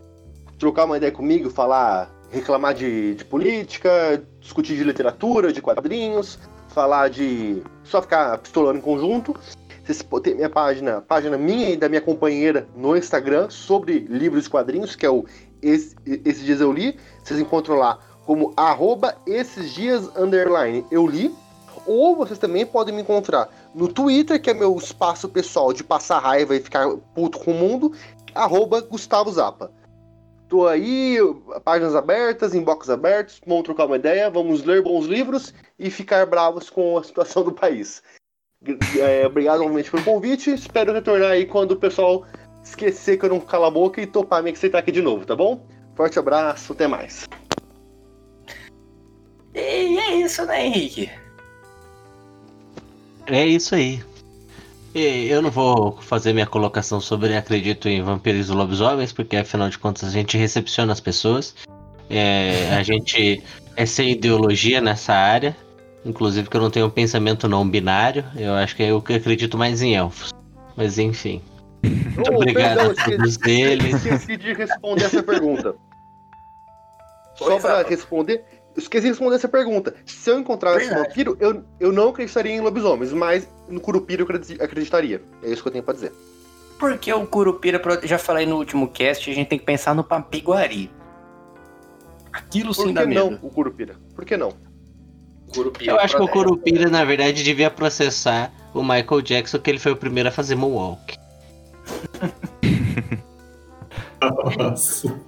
trocar 0.57 0.85
uma 0.85 0.97
ideia 0.97 1.11
comigo, 1.11 1.49
falar, 1.49 2.09
reclamar 2.31 2.73
de, 2.73 3.15
de 3.15 3.23
política, 3.25 4.21
discutir 4.39 4.75
de 4.75 4.83
literatura, 4.83 5.53
de 5.53 5.61
quadrinhos, 5.61 6.39
falar 6.69 7.09
de 7.09 7.61
só 7.83 8.01
ficar 8.01 8.37
pistolando 8.39 8.79
em 8.79 8.81
conjunto, 8.81 9.35
vocês 9.83 10.05
têm 10.23 10.35
minha 10.35 10.49
página, 10.49 11.01
página 11.01 11.37
minha 11.37 11.69
e 11.71 11.77
da 11.77 11.89
minha 11.89 12.01
companheira 12.01 12.67
no 12.75 12.95
Instagram 12.95 13.49
sobre 13.49 13.99
livros 13.99 14.45
e 14.45 14.49
quadrinhos, 14.49 14.95
que 14.95 15.05
é 15.05 15.09
o 15.09 15.25
Esse- 15.61 15.95
Esses 16.05 16.43
Dias 16.43 16.61
Eu 16.61 16.71
Li. 16.71 16.97
Vocês 17.23 17.39
encontram 17.39 17.75
lá 17.75 17.99
como 18.25 18.53
arroba 18.55 19.15
esses 19.25 19.73
dias 19.73 20.07
underline 20.15 20.85
eu 20.91 21.07
li. 21.07 21.33
Ou 21.89 22.15
vocês 22.15 22.37
também 22.37 22.67
podem 22.67 22.93
me 22.93 23.01
encontrar 23.01 23.49
no 23.73 23.87
Twitter, 23.87 24.39
que 24.39 24.51
é 24.51 24.53
meu 24.53 24.77
espaço 24.77 25.27
pessoal 25.27 25.73
de 25.73 25.83
passar 25.83 26.19
raiva 26.19 26.55
e 26.55 26.59
ficar 26.59 26.87
puto 27.15 27.39
com 27.39 27.49
o 27.49 27.55
mundo, 27.55 27.93
arroba 28.35 28.79
Gustavo 28.79 29.31
Zappa. 29.31 29.71
Tô 30.47 30.67
aí, 30.67 31.17
páginas 31.63 31.95
abertas, 31.95 32.53
inbox 32.53 32.91
abertos, 32.91 33.41
vamos 33.43 33.63
trocar 33.63 33.87
uma 33.87 33.95
ideia, 33.95 34.29
vamos 34.29 34.63
ler 34.63 34.83
bons 34.83 35.07
livros 35.07 35.51
e 35.79 35.89
ficar 35.89 36.27
bravos 36.27 36.69
com 36.69 36.95
a 36.95 37.03
situação 37.03 37.43
do 37.43 37.51
país. 37.51 38.03
É, 38.99 39.25
obrigado 39.25 39.57
novamente 39.57 39.89
pelo 39.89 40.03
convite, 40.03 40.51
espero 40.51 40.93
retornar 40.93 41.31
aí 41.31 41.47
quando 41.47 41.71
o 41.71 41.79
pessoal 41.79 42.23
esquecer 42.63 43.17
que 43.17 43.25
eu 43.25 43.29
não 43.29 43.39
calo 43.39 43.65
a 43.65 43.71
boca 43.71 43.99
e 43.99 44.05
topar 44.05 44.43
me 44.43 44.51
aceitar 44.51 44.77
aqui 44.77 44.91
de 44.91 45.01
novo, 45.01 45.25
tá 45.25 45.35
bom? 45.35 45.65
Forte 45.95 46.19
abraço, 46.19 46.73
até 46.73 46.85
mais. 46.85 47.27
E 49.55 49.97
é 49.97 50.15
isso, 50.17 50.45
né, 50.45 50.67
Henrique? 50.67 51.09
É 53.29 53.45
isso 53.45 53.75
aí. 53.75 54.01
E 54.93 55.27
eu 55.29 55.41
não 55.41 55.51
vou 55.51 55.97
fazer 56.01 56.33
minha 56.33 56.47
colocação 56.47 56.99
sobre 56.99 57.37
acredito 57.37 57.87
em 57.87 58.01
vampiros 58.01 58.49
e 58.49 58.51
lobisomens, 58.51 59.13
porque 59.13 59.37
afinal 59.37 59.69
de 59.69 59.77
contas 59.77 60.09
a 60.09 60.11
gente 60.11 60.35
recepciona 60.37 60.91
as 60.91 60.99
pessoas. 60.99 61.53
É, 62.09 62.73
a 62.75 62.81
gente 62.83 63.43
é 63.75 63.85
sem 63.85 64.11
ideologia 64.11 64.81
nessa 64.81 65.13
área. 65.13 65.55
Inclusive 66.03 66.49
que 66.49 66.57
eu 66.57 66.61
não 66.61 66.71
tenho 66.71 66.87
um 66.87 66.89
pensamento 66.89 67.47
não 67.47 67.69
binário. 67.69 68.25
Eu 68.35 68.53
acho 68.55 68.75
que 68.75 68.83
eu 68.83 69.01
que 69.01 69.13
acredito 69.13 69.57
mais 69.57 69.81
em 69.81 69.95
elfos. 69.95 70.31
Mas 70.75 70.97
enfim. 70.97 71.41
Muito 71.83 72.31
Oh, 72.31 72.35
obrigado 72.35 72.77
perdão, 72.77 72.91
a 72.91 73.17
todos 73.17 73.37
eles. 73.45 73.93
Esqueci 73.95 74.37
de 74.37 74.53
responder 74.53 75.05
essa 75.05 75.21
pergunta. 75.21 75.75
Só 77.35 77.57
pra 77.57 77.83
responder, 77.83 78.43
eu 78.53 78.58
esqueci 78.79 79.03
de 79.03 79.09
responder 79.09 79.35
essa 79.35 79.47
pergunta. 79.47 79.93
Se 80.05 80.29
eu 80.29 80.39
encontrasse 80.39 80.85
um 80.85 80.89
Verdade. 80.89 81.07
vampiro, 81.09 81.37
eu, 81.39 81.63
eu 81.79 81.91
não 81.91 82.09
acreditaria 82.09 82.51
em 82.51 82.59
lobisomens, 82.61 83.13
mas 83.13 83.47
no 83.67 83.79
curupira 83.79 84.21
eu 84.21 84.25
acredi- 84.25 84.61
acreditaria. 84.61 85.21
É 85.43 85.49
isso 85.51 85.61
que 85.61 85.67
eu 85.67 85.71
tenho 85.71 85.83
pra 85.83 85.93
dizer. 85.93 86.11
Porque 86.79 87.11
o 87.13 87.27
Curupira, 87.27 87.81
já 88.03 88.17
falei 88.17 88.45
no 88.45 88.55
último 88.55 88.87
cast, 88.87 89.29
a 89.29 89.33
gente 89.33 89.49
tem 89.49 89.59
que 89.59 89.65
pensar 89.65 89.93
no 89.93 90.01
Papiguari. 90.03 90.89
Aquilo 92.31 92.73
Por 92.73 92.83
sim 92.83 92.87
que 92.89 92.93
dá 92.93 93.05
não 93.05 93.31
medo. 93.31 93.39
o 93.45 93.49
curupira? 93.49 93.95
Por 94.15 94.23
que 94.23 94.37
não? 94.37 94.53
Curupira 95.53 95.91
Eu 95.91 95.99
acho 95.99 96.15
que 96.15 96.23
o. 96.23 96.27
Curupira, 96.27 96.89
na 96.89 97.03
verdade, 97.03 97.43
devia 97.43 97.69
processar 97.69 98.51
o 98.73 98.81
Michael 98.81 99.21
Jackson, 99.21 99.59
que 99.59 99.69
ele 99.69 99.79
foi 99.79 99.91
o 99.91 99.95
primeiro 99.97 100.29
a 100.29 100.31
fazer 100.31 100.55
Moonwalk. 100.55 101.17
Nossa. 104.57 105.19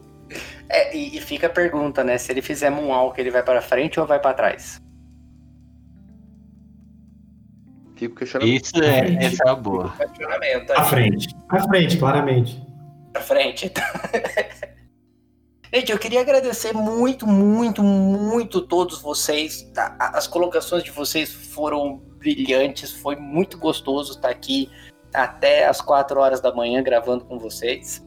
É, 0.73 0.95
e, 0.95 1.18
e 1.18 1.22
fica 1.22 1.48
a 1.48 1.49
pergunta, 1.49 2.03
né? 2.03 2.18
Se 2.18 2.31
ele 2.31 2.41
fizer 2.41 2.69
Moonwalk, 2.69 3.19
ele 3.19 3.30
vai 3.31 3.43
pra 3.43 3.61
frente 3.61 3.99
ou 3.99 4.06
vai 4.06 4.19
pra 4.19 4.34
trás? 4.34 4.80
Fico 7.95 8.15
questionando. 8.15 8.49
Isso 8.49 8.81
é, 8.81 9.26
essa 9.26 9.43
é 9.43 9.45
uma 9.52 9.56
boa. 9.56 9.93
Questionamento 9.98 10.72
À 10.72 10.84
frente. 10.85 11.35
À 11.49 11.61
frente, 11.68 11.98
claramente. 11.98 12.64
Pra 13.14 13.22
frente. 13.22 13.72
Gente, 15.73 15.89
eu 15.91 15.98
queria 15.99 16.19
agradecer 16.22 16.73
muito, 16.73 17.26
muito, 17.27 17.81
muito 17.84 18.61
todos 18.61 19.02
vocês. 19.02 19.61
tá? 19.73 19.95
A- 19.99 20.18
As 20.18 20.27
colocações 20.27 20.84
de 20.84 20.91
vocês 20.91 21.31
foram 21.31 21.98
brilhantes. 22.18 22.91
Foi 22.91 23.15
muito 23.15 23.57
gostoso 23.57 24.14
estar 24.14 24.30
aqui 24.30 24.69
até 25.14 25.68
as 25.68 25.80
4 25.80 26.19
horas 26.19 26.41
da 26.41 26.53
manhã 26.53 26.81
gravando 26.84 27.23
com 27.26 27.38
vocês. 27.39 28.06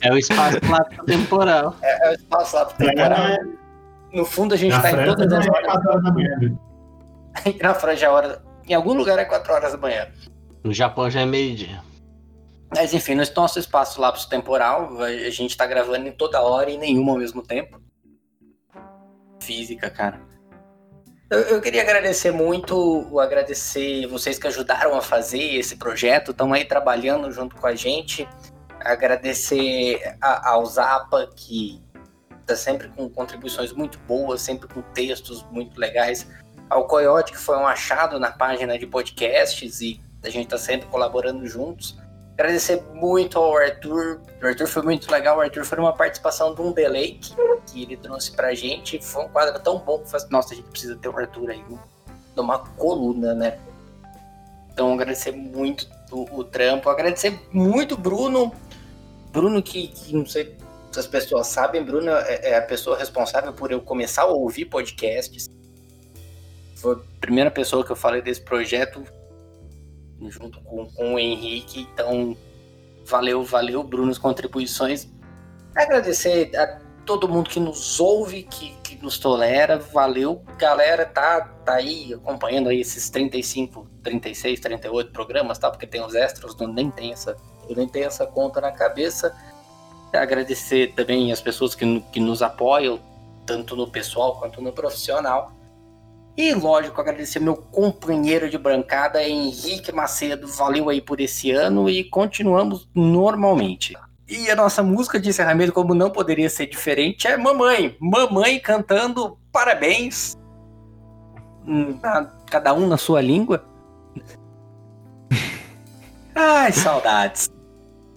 É 0.00 0.12
o 0.12 0.18
espaço 0.18 0.58
lá 0.70 0.84
temporal. 1.06 1.76
É 1.82 2.10
o 2.10 2.12
espaço 2.14 2.56
lá 2.56 2.64
pro 2.66 2.76
temporal. 2.76 3.18
É, 3.18 3.38
No 4.12 4.24
fundo, 4.24 4.54
a 4.54 4.56
gente 4.56 4.72
na 4.72 4.82
tá 4.82 4.90
em 4.90 5.04
todas 5.04 5.28
não 5.28 5.38
as 5.38 5.46
é 5.46 5.50
horas. 5.50 5.66
4 5.66 5.90
horas 5.90 6.02
da 6.04 6.12
manhã. 6.12 6.58
Na 7.62 7.74
franja 7.74 8.08
a 8.08 8.12
hora. 8.12 8.42
Em 8.68 8.74
algum 8.74 8.92
lugar 8.94 9.18
é 9.18 9.24
4 9.24 9.52
horas 9.52 9.72
da 9.72 9.78
manhã. 9.78 10.06
No 10.62 10.72
Japão 10.72 11.08
já 11.10 11.20
é 11.20 11.26
meio-dia. 11.26 11.80
Mas 12.74 12.94
enfim, 12.94 13.14
no 13.14 13.22
nosso 13.36 13.58
espaço 13.58 14.00
lapso 14.00 14.28
temporal, 14.28 14.98
a 15.02 15.30
gente 15.30 15.56
tá 15.56 15.66
gravando 15.66 16.08
em 16.08 16.12
toda 16.12 16.40
hora 16.40 16.70
e 16.70 16.78
nenhuma 16.78 17.12
ao 17.12 17.18
mesmo 17.18 17.42
tempo. 17.42 17.80
Física, 19.40 19.90
cara. 19.90 20.20
Eu, 21.32 21.40
eu 21.44 21.60
queria 21.62 21.80
agradecer 21.80 22.30
muito, 22.30 23.18
agradecer 23.18 24.06
vocês 24.06 24.38
que 24.38 24.46
ajudaram 24.46 24.94
a 24.94 25.00
fazer 25.00 25.54
esse 25.54 25.76
projeto, 25.76 26.30
estão 26.30 26.52
aí 26.52 26.62
trabalhando 26.62 27.32
junto 27.32 27.56
com 27.56 27.66
a 27.66 27.74
gente. 27.74 28.28
Agradecer 28.80 30.14
ao 30.20 30.66
Zapa, 30.66 31.30
que 31.34 31.82
tá 32.44 32.54
sempre 32.54 32.88
com 32.88 33.08
contribuições 33.08 33.72
muito 33.72 33.98
boas, 34.00 34.42
sempre 34.42 34.68
com 34.68 34.82
textos 34.82 35.42
muito 35.50 35.80
legais. 35.80 36.28
Ao 36.68 36.86
Coyote, 36.86 37.32
que 37.32 37.38
foi 37.38 37.56
um 37.56 37.66
achado 37.66 38.20
na 38.20 38.30
página 38.30 38.78
de 38.78 38.86
podcasts 38.86 39.80
e 39.80 40.02
a 40.22 40.28
gente 40.28 40.48
tá 40.48 40.58
sempre 40.58 40.86
colaborando 40.88 41.46
juntos. 41.46 41.96
Agradecer 42.42 42.82
muito 42.92 43.38
ao 43.38 43.56
Arthur. 43.56 44.20
O 44.42 44.46
Arthur 44.48 44.66
foi 44.66 44.82
muito 44.82 45.08
legal. 45.12 45.38
O 45.38 45.40
Arthur 45.40 45.64
foi 45.64 45.78
uma 45.78 45.92
participação 45.92 46.52
de 46.52 46.60
um 46.60 46.72
delay 46.72 47.14
que, 47.14 47.36
que 47.68 47.82
ele 47.84 47.96
trouxe 47.96 48.32
pra 48.32 48.52
gente. 48.52 49.00
Foi 49.00 49.26
um 49.26 49.28
quadro 49.28 49.62
tão 49.62 49.78
bom 49.78 50.00
que 50.00 50.10
foi, 50.10 50.18
nossa, 50.28 50.52
a 50.52 50.56
gente 50.56 50.68
precisa 50.68 50.96
ter 50.96 51.08
o 51.08 51.16
Arthur 51.16 51.50
aí 51.50 51.64
numa 52.34 52.58
coluna, 52.58 53.32
né? 53.32 53.60
Então 54.72 54.92
agradecer 54.92 55.30
muito 55.30 55.88
o, 56.10 56.40
o 56.40 56.42
trampo. 56.42 56.90
Agradecer 56.90 57.40
muito 57.52 57.96
Bruno. 57.96 58.52
Bruno 59.30 59.62
que, 59.62 59.86
que 59.86 60.12
não 60.12 60.26
sei 60.26 60.58
se 60.90 60.98
as 60.98 61.06
pessoas 61.06 61.46
sabem, 61.46 61.84
Bruno 61.84 62.10
é, 62.10 62.50
é 62.50 62.58
a 62.58 62.62
pessoa 62.62 62.98
responsável 62.98 63.52
por 63.52 63.70
eu 63.70 63.80
começar 63.80 64.22
a 64.22 64.26
ouvir 64.26 64.64
podcasts. 64.64 65.48
Foi 66.74 66.96
a 66.96 67.20
primeira 67.20 67.52
pessoa 67.52 67.86
que 67.86 67.92
eu 67.92 67.96
falei 67.96 68.20
desse 68.20 68.40
projeto 68.40 69.04
junto 70.30 70.60
com, 70.62 70.86
com 70.90 71.14
o 71.14 71.18
Henrique. 71.18 71.88
Então, 71.92 72.36
valeu, 73.04 73.42
valeu, 73.42 73.82
Bruno, 73.82 74.10
as 74.10 74.18
contribuições. 74.18 75.08
Agradecer 75.74 76.54
a 76.56 76.80
todo 77.04 77.28
mundo 77.28 77.48
que 77.48 77.60
nos 77.60 77.98
ouve, 78.00 78.42
que, 78.44 78.74
que 78.82 79.02
nos 79.02 79.18
tolera. 79.18 79.78
Valeu, 79.78 80.42
galera, 80.58 81.04
tá, 81.04 81.40
tá 81.64 81.74
aí 81.74 82.14
acompanhando 82.14 82.68
aí 82.68 82.80
esses 82.80 83.10
35, 83.10 83.88
36, 84.02 84.60
38 84.60 85.12
programas, 85.12 85.58
tá? 85.58 85.70
Porque 85.70 85.86
tem 85.86 86.04
os 86.04 86.14
extras, 86.14 86.56
não, 86.56 86.66
nem 86.66 86.90
tem 86.90 87.12
essa, 87.12 87.36
eu 87.68 87.76
nem 87.76 87.88
tenho 87.88 88.06
essa 88.06 88.26
conta 88.26 88.60
na 88.60 88.72
cabeça. 88.72 89.34
Agradecer 90.12 90.92
também 90.94 91.32
as 91.32 91.40
pessoas 91.40 91.74
que, 91.74 92.00
que 92.12 92.20
nos 92.20 92.42
apoiam, 92.42 93.00
tanto 93.46 93.74
no 93.74 93.90
pessoal 93.90 94.38
quanto 94.38 94.60
no 94.60 94.72
profissional. 94.72 95.52
E 96.36 96.54
lógico, 96.54 97.00
agradecer 97.00 97.40
meu 97.40 97.56
companheiro 97.56 98.48
de 98.48 98.56
bancada, 98.56 99.22
Henrique 99.22 99.92
Macedo. 99.92 100.46
Valeu 100.46 100.88
aí 100.88 101.00
por 101.00 101.20
esse 101.20 101.50
ano 101.50 101.90
e 101.90 102.04
continuamos 102.04 102.88
normalmente. 102.94 103.94
E 104.26 104.50
a 104.50 104.56
nossa 104.56 104.82
música 104.82 105.20
de 105.20 105.28
encerramento, 105.28 105.72
como 105.72 105.94
não 105.94 106.10
poderia 106.10 106.48
ser 106.48 106.66
diferente, 106.66 107.26
é 107.26 107.36
Mamãe. 107.36 107.96
Mamãe 108.00 108.58
cantando 108.58 109.36
parabéns. 109.52 110.34
Hum, 111.66 111.98
Cada 112.50 112.72
um 112.72 112.86
na 112.86 112.96
sua 112.96 113.20
língua. 113.20 113.62
Ai, 116.34 116.72
saudades. 116.72 117.50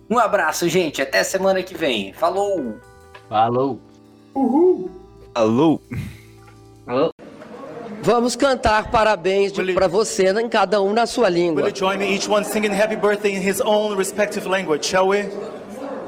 Um 0.10 0.18
abraço, 0.18 0.70
gente. 0.70 1.02
Até 1.02 1.22
semana 1.24 1.62
que 1.62 1.76
vem. 1.76 2.14
Falou! 2.14 2.76
Falou! 3.28 3.80
Alô? 5.34 5.82
Vamos 8.06 8.36
cantar 8.36 8.92
parabéns 8.92 9.52
para 9.74 9.88
você 9.88 10.30
em 10.30 10.48
cada 10.48 10.80
um 10.80 10.94
na 10.94 11.08
sua 11.08 11.28
língua. 11.28 11.64
Will 11.64 11.72
you 11.72 11.76
join 11.76 11.98
me, 11.98 12.14
each 12.14 12.30
one 12.30 12.46
singing 12.46 12.72
happy 12.72 12.96
birthday 12.96 13.34
in 13.34 13.42
his 13.42 13.60
own 13.62 13.98
respective 13.98 14.48
language, 14.48 14.86
shall 14.86 15.08
we? 15.08 15.28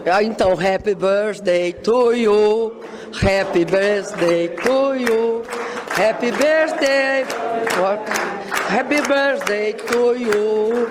Ah, 0.05 0.21
então, 0.21 0.55
happy 0.55 0.93
birthday 0.93 1.73
to 1.73 2.13
you, 2.13 2.71
happy 3.19 3.65
birthday 3.65 4.47
to 4.47 4.93
you, 4.93 5.43
happy 5.89 6.29
birthday, 6.29 7.25
happy 8.69 9.01
birthday 9.01 9.73
to 9.73 10.15
you. 10.15 10.89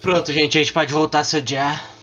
Pronto, 0.00 0.32
gente, 0.32 0.56
a 0.56 0.62
gente 0.62 0.72
pode 0.72 0.90
voltar 0.90 1.20
a 1.20 1.24
se 1.24 1.36
odiar. 1.36 1.99